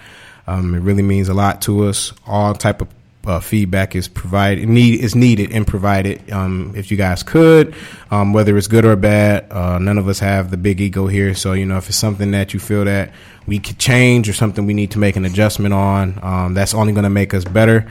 Um, 0.45 0.75
it 0.75 0.79
really 0.79 1.03
means 1.03 1.27
a 1.29 1.33
lot 1.33 1.61
to 1.63 1.85
us. 1.85 2.13
All 2.27 2.53
type 2.53 2.81
of 2.81 2.87
uh, 3.25 3.39
feedback 3.39 3.95
is 3.95 4.07
provided 4.07 4.67
need 4.67 4.99
is 4.99 5.15
needed 5.15 5.51
and 5.51 5.65
provided. 5.67 6.31
Um, 6.31 6.73
if 6.75 6.91
you 6.91 6.97
guys 6.97 7.23
could, 7.23 7.75
um, 8.09 8.33
whether 8.33 8.57
it's 8.57 8.67
good 8.67 8.85
or 8.85 8.95
bad, 8.95 9.51
uh, 9.51 9.79
none 9.79 9.97
of 9.97 10.07
us 10.07 10.19
have 10.19 10.51
the 10.51 10.57
big 10.57 10.81
ego 10.81 11.07
here. 11.07 11.35
So 11.35 11.53
you 11.53 11.65
know, 11.65 11.77
if 11.77 11.87
it's 11.87 11.97
something 11.97 12.31
that 12.31 12.53
you 12.53 12.59
feel 12.59 12.85
that 12.85 13.11
we 13.47 13.59
could 13.59 13.79
change 13.79 14.29
or 14.29 14.33
something 14.33 14.65
we 14.65 14.73
need 14.73 14.91
to 14.91 14.99
make 14.99 15.15
an 15.15 15.25
adjustment 15.25 15.73
on, 15.73 16.19
um, 16.23 16.53
that's 16.53 16.73
only 16.73 16.93
going 16.93 17.03
to 17.03 17.09
make 17.09 17.33
us 17.33 17.43
better. 17.43 17.89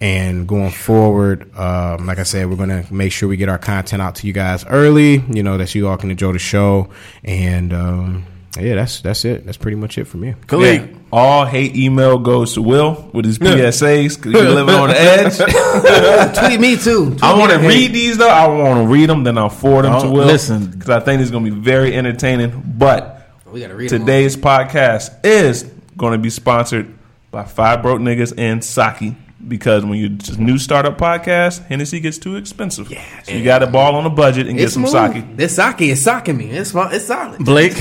And 0.00 0.46
going 0.46 0.70
forward, 0.70 1.52
um, 1.58 2.06
like 2.06 2.20
I 2.20 2.22
said, 2.22 2.48
we're 2.48 2.56
going 2.56 2.84
to 2.84 2.94
make 2.94 3.10
sure 3.10 3.28
we 3.28 3.36
get 3.36 3.48
our 3.48 3.58
content 3.58 4.00
out 4.00 4.14
to 4.16 4.28
you 4.28 4.32
guys 4.32 4.64
early. 4.66 5.24
You 5.28 5.42
know 5.42 5.58
that 5.58 5.74
you 5.74 5.88
all 5.88 5.96
can 5.96 6.10
enjoy 6.10 6.32
the 6.32 6.38
show. 6.38 6.90
And 7.24 7.72
um, 7.72 8.24
yeah, 8.60 8.74
that's 8.76 9.00
that's 9.00 9.24
it. 9.24 9.44
That's 9.46 9.56
pretty 9.56 9.76
much 9.76 9.98
it 9.98 10.04
for 10.06 10.16
me. 10.16 10.34
Khalid. 10.46 10.80
Yeah. 10.90 10.94
All 11.10 11.46
hate 11.46 11.74
email 11.74 12.18
goes 12.18 12.54
to 12.54 12.62
Will 12.62 13.10
with 13.14 13.24
his 13.24 13.38
PSAs 13.38 14.16
because 14.16 14.32
you're 14.34 14.50
living 14.50 14.74
on 14.74 14.88
the 14.90 15.00
edge. 15.00 15.36
Tweet 16.38 16.60
me 16.60 16.76
too. 16.76 17.10
Tweet 17.10 17.22
I 17.22 17.38
want 17.38 17.50
to 17.52 17.56
the 17.58 17.62
hate. 17.64 17.68
read 17.68 17.92
these 17.92 18.18
though. 18.18 18.28
I 18.28 18.46
want 18.48 18.82
to 18.86 18.92
read 18.92 19.08
them, 19.08 19.24
then 19.24 19.38
I'll 19.38 19.48
forward 19.48 19.84
them 19.86 19.94
Oh, 19.94 20.02
to 20.02 20.10
Will. 20.10 20.26
listen. 20.26 20.70
because 20.70 20.90
I 20.90 21.00
think 21.00 21.22
it's 21.22 21.30
going 21.30 21.44
to 21.46 21.50
be 21.50 21.56
very 21.58 21.94
entertaining. 21.94 22.62
But 22.76 23.30
We 23.50 23.60
gotta 23.60 23.74
read 23.74 23.90
'em 23.92 24.00
all. 24.02 24.06
today's 24.06 24.36
podcast 24.36 25.24
is 25.24 25.62
going 25.96 26.12
to 26.12 26.18
be 26.18 26.30
sponsored 26.30 26.94
by 27.30 27.44
Five 27.44 27.80
Broke 27.82 28.00
Niggas 28.00 28.34
and 28.36 28.62
Saki. 28.62 29.16
Because 29.46 29.84
when 29.84 29.98
you're 29.98 30.08
just 30.10 30.38
new 30.38 30.58
startup 30.58 30.98
podcast, 30.98 31.64
Hennessy 31.66 32.00
gets 32.00 32.18
too 32.18 32.36
expensive. 32.36 32.90
Yeah, 32.90 33.02
so 33.22 33.32
you 33.32 33.44
got 33.44 33.60
to 33.60 33.66
ball 33.68 33.94
on 33.94 34.04
a 34.04 34.10
budget 34.10 34.46
and 34.48 34.58
get 34.58 34.70
some 34.70 34.84
smooth. 34.86 35.14
sake. 35.14 35.36
This 35.36 35.56
sake 35.56 35.80
is 35.82 36.02
socking 36.02 36.36
me. 36.36 36.50
It's 36.50 36.74
it's 36.74 37.06
solid. 37.06 37.42
Blake. 37.44 37.72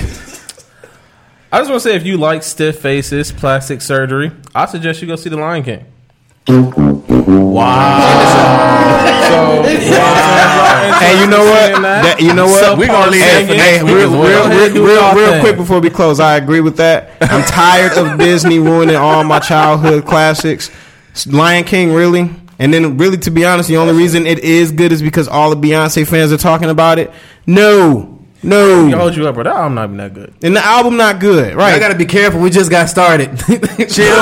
I 1.57 1.61
just 1.61 1.71
want 1.71 1.81
to 1.81 1.89
say 1.89 1.95
if 1.95 2.05
you 2.05 2.17
like 2.17 2.43
stiff 2.43 2.81
faces, 2.81 3.31
plastic 3.31 3.81
surgery, 3.81 4.31
I 4.53 4.65
suggest 4.67 5.01
you 5.01 5.07
go 5.07 5.15
see 5.15 5.29
The 5.31 5.37
Lion 5.37 5.63
King. 5.63 5.85
Wow. 6.47 7.97
So, 9.27 9.63
Hey, 10.99 11.19
you 11.19 11.25
know 11.27 11.39
what? 11.43 11.81
That, 11.81 12.17
you 12.19 12.35
know 12.35 12.45
what? 12.45 12.77
we're 12.77 12.85
gonna 12.85 13.09
leave 13.09 13.21
that 13.21 13.47
for 13.47 13.53
Hey, 13.55 13.57
next 13.57 13.83
week 13.85 13.93
real, 13.95 14.03
as 14.03 14.11
well. 14.11 14.21
real, 14.21 14.43
Go 14.43 14.51
ahead, 14.51 14.73
do 14.75 14.85
real, 14.85 15.15
real 15.15 15.39
quick 15.41 15.55
before 15.57 15.79
we 15.79 15.89
close, 15.89 16.19
I 16.19 16.35
agree 16.37 16.61
with 16.61 16.77
that. 16.77 17.09
I'm 17.21 17.43
tired 17.45 17.97
of 17.97 18.19
Disney 18.19 18.59
ruining 18.59 18.95
all 18.95 19.23
my 19.23 19.39
childhood 19.39 20.05
classics. 20.05 20.69
Lion 21.25 21.63
King, 21.63 21.91
really? 21.91 22.29
And 22.59 22.71
then, 22.71 22.97
really, 22.99 23.17
to 23.17 23.31
be 23.31 23.45
honest, 23.45 23.67
the 23.67 23.77
only 23.77 23.95
reason 23.95 24.27
it 24.27 24.37
is 24.39 24.71
good 24.71 24.91
is 24.91 25.01
because 25.01 25.27
all 25.27 25.49
the 25.55 25.55
Beyonce 25.67 26.07
fans 26.07 26.31
are 26.31 26.37
talking 26.37 26.69
about 26.69 26.99
it. 26.99 27.11
No, 27.47 28.16
I 28.43 28.47
no, 28.47 28.97
hold 28.97 29.15
you 29.15 29.27
up, 29.27 29.35
but 29.35 29.43
that 29.43 29.55
album 29.55 29.75
not 29.75 29.85
even 29.85 29.97
that 29.97 30.13
good. 30.13 30.33
and 30.43 30.55
the 30.55 30.63
album 30.63 30.95
not 30.95 31.19
good, 31.19 31.55
right? 31.55 31.73
I 31.73 31.79
gotta 31.79 31.95
be 31.95 32.05
careful. 32.05 32.39
We 32.39 32.49
just 32.49 32.69
got 32.69 32.87
started. 32.87 33.35
chill, 33.39 33.59
Chill. 33.59 34.15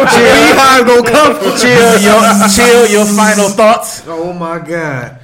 Beyhive 0.00 0.86
gonna 0.86 1.10
come 1.10 1.34
chill. 1.58 2.00
Your, 2.00 2.48
chill. 2.48 2.86
Your 2.90 3.06
final 3.06 3.48
thoughts. 3.50 4.02
Oh 4.06 4.32
my 4.32 4.58
god. 4.58 5.20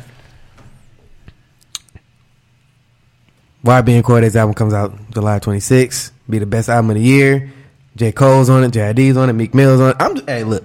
YBN 3.64 4.02
Cordae's 4.04 4.36
album 4.36 4.54
comes 4.54 4.72
out 4.72 4.94
July 5.10 5.40
26th. 5.40 6.12
Be 6.30 6.38
the 6.38 6.46
best 6.46 6.68
album 6.68 6.90
of 6.90 6.96
the 6.96 7.02
year. 7.02 7.52
J. 7.96 8.12
Cole's 8.12 8.48
on 8.48 8.62
it, 8.62 8.72
JID's 8.72 9.16
on 9.16 9.30
it, 9.30 9.32
Meek 9.32 9.54
Mill's 9.54 9.80
on 9.80 9.90
it. 9.90 9.96
I'm 9.98 10.14
just, 10.14 10.28
hey, 10.28 10.44
look. 10.44 10.64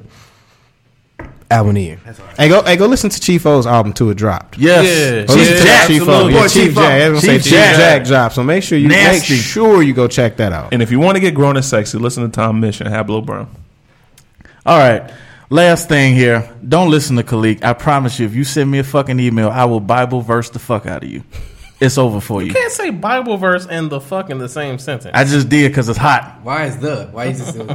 Album 1.52 1.69
of 1.69 1.76
the 1.76 1.82
year. 1.84 1.99
That's 2.06 2.19
all. 2.19 2.26
Hey, 2.38 2.49
go, 2.49 2.64
hey, 2.64 2.76
go 2.78 2.86
listen 2.88 3.10
to 3.10 3.19
Chief 3.19 3.45
O's 3.45 3.68
album 3.68 3.94
too. 3.94 4.10
It 4.10 4.15
dropped. 4.15 4.57
Yes. 4.57 4.86
Yeah. 4.86 5.26
Go 5.26 5.34
listen 5.40 5.57
to 5.57 5.64
Yeah, 5.65 5.88
Chief 5.88 6.02
O. 6.07 6.28
Yeah, 6.28 6.41
Chief 6.48 6.53
Chief 6.53 6.76
Jack. 6.76 7.02
I 7.02 7.10
Chief 7.14 7.22
say 7.22 7.38
Chief 7.40 7.52
Jack. 7.52 7.76
Jack 7.76 8.06
dropped. 8.06 8.36
So 8.36 8.44
make 8.44 8.64
sure 8.64 8.78
you 8.78 8.88
Nasty. 8.88 9.34
make 9.36 9.44
sure 9.44 9.84
you 9.84 9.94
go 9.94 10.07
check 10.07 10.38
that 10.38 10.52
out. 10.53 10.73
And 10.73 10.82
if 10.82 10.90
you 10.91 10.99
want 10.99 11.15
to 11.18 11.19
get 11.19 11.36
grown 11.36 11.56
and 11.56 11.65
sexy, 11.65 11.98
listen 11.98 12.23
to 12.23 12.30
Tom 12.30 12.60
Mission, 12.60 12.88
Have 12.88 13.07
Hablo 13.07 13.26
Brown. 13.26 13.49
All 14.65 14.78
right. 14.78 15.11
Last 15.49 15.90
thing 15.90 16.15
here. 16.15 16.49
Don't 16.65 16.90
listen 16.90 17.18
to 17.18 17.23
Khalik. 17.23 17.64
I 17.64 17.73
promise 17.73 18.18
you, 18.19 18.26
if 18.26 18.34
you 18.34 18.44
send 18.45 18.72
me 18.72 18.80
a 18.80 18.84
fucking 18.86 19.19
email, 19.19 19.49
I 19.49 19.65
will 19.65 19.82
Bible 19.82 20.22
verse 20.22 20.49
the 20.49 20.60
fuck 20.60 20.86
out 20.86 21.03
of 21.03 21.10
you. 21.10 21.23
It's 21.82 21.98
over 21.98 22.22
for 22.22 22.41
you. 22.41 22.49
You 22.49 22.53
can't 22.53 22.72
say 22.72 22.91
Bible 22.91 23.38
verse 23.38 23.65
and 23.65 23.90
the 23.90 23.99
fuck 23.99 24.30
in 24.30 24.38
the 24.38 24.48
same 24.48 24.78
sentence. 24.78 25.11
I 25.15 25.23
just 25.23 25.49
did 25.49 25.69
because 25.72 25.90
it's 25.90 25.98
hot. 25.98 26.40
Why 26.44 26.65
is 26.68 26.78
the? 26.78 27.10
Why 27.11 27.26
is 27.26 27.40
this? 27.56 27.65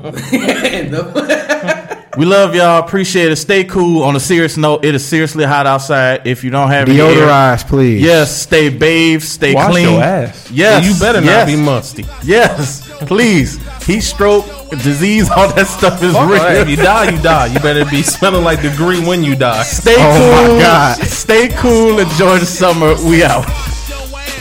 The 2.17 2.21
We 2.21 2.27
love 2.27 2.55
y'all. 2.55 2.83
Appreciate 2.85 3.31
it. 3.31 3.37
Stay 3.37 3.65
cool. 3.65 4.03
On 4.03 4.17
a 4.17 4.21
serious 4.21 4.57
note, 4.57 4.85
it 4.85 4.95
is 4.95 5.05
seriously 5.05 5.45
hot 5.45 5.67
outside. 5.67 6.27
If 6.27 6.43
you 6.43 6.51
don't 6.51 6.69
have 6.71 6.89
any 6.89 7.01
air- 7.01 7.07
Deodorize, 7.29 7.67
please. 7.69 8.03
yes, 8.03 8.35
stay 8.43 8.69
bathed, 8.69 9.23
stay 9.23 9.55
Wash 9.55 9.71
clean. 9.71 9.91
your 9.91 10.03
ass. 10.03 10.51
Yes, 10.51 10.85
you 10.87 10.99
better 10.99 11.21
not 11.21 11.27
yes, 11.27 11.51
be 11.51 11.57
musty. 11.57 12.05
Yes, 12.25 12.89
please. 13.07 13.59
Heat 13.87 14.01
stroke, 14.01 14.45
disease, 14.83 15.31
all 15.31 15.49
that 15.55 15.67
stuff 15.69 16.03
is 16.03 16.13
Fuck 16.13 16.29
real. 16.29 16.41
all 16.41 16.49
that. 16.49 16.63
If 16.63 16.69
you 16.71 16.77
die, 16.77 17.11
you 17.11 17.23
die. 17.23 17.47
You 17.47 17.61
better 17.61 17.85
be 17.85 18.03
smelling 18.17 18.43
like 18.45 18.63
the 18.63 18.75
green 18.77 19.07
when 19.07 19.23
you 19.23 19.37
die. 19.37 19.63
Stay 19.63 19.95
Oh 19.97 20.17
cool. 20.47 20.57
my 20.57 20.61
God. 20.63 20.97
Stay 21.07 21.49
cool. 21.51 21.99
Enjoy 22.01 22.39
the 22.39 22.47
summer. 22.47 22.95
We 23.09 23.23
out. 23.23 23.47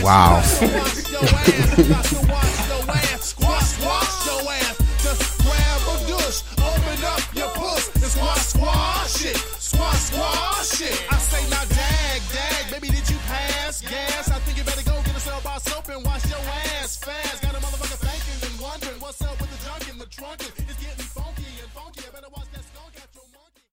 Wow. 0.02 0.42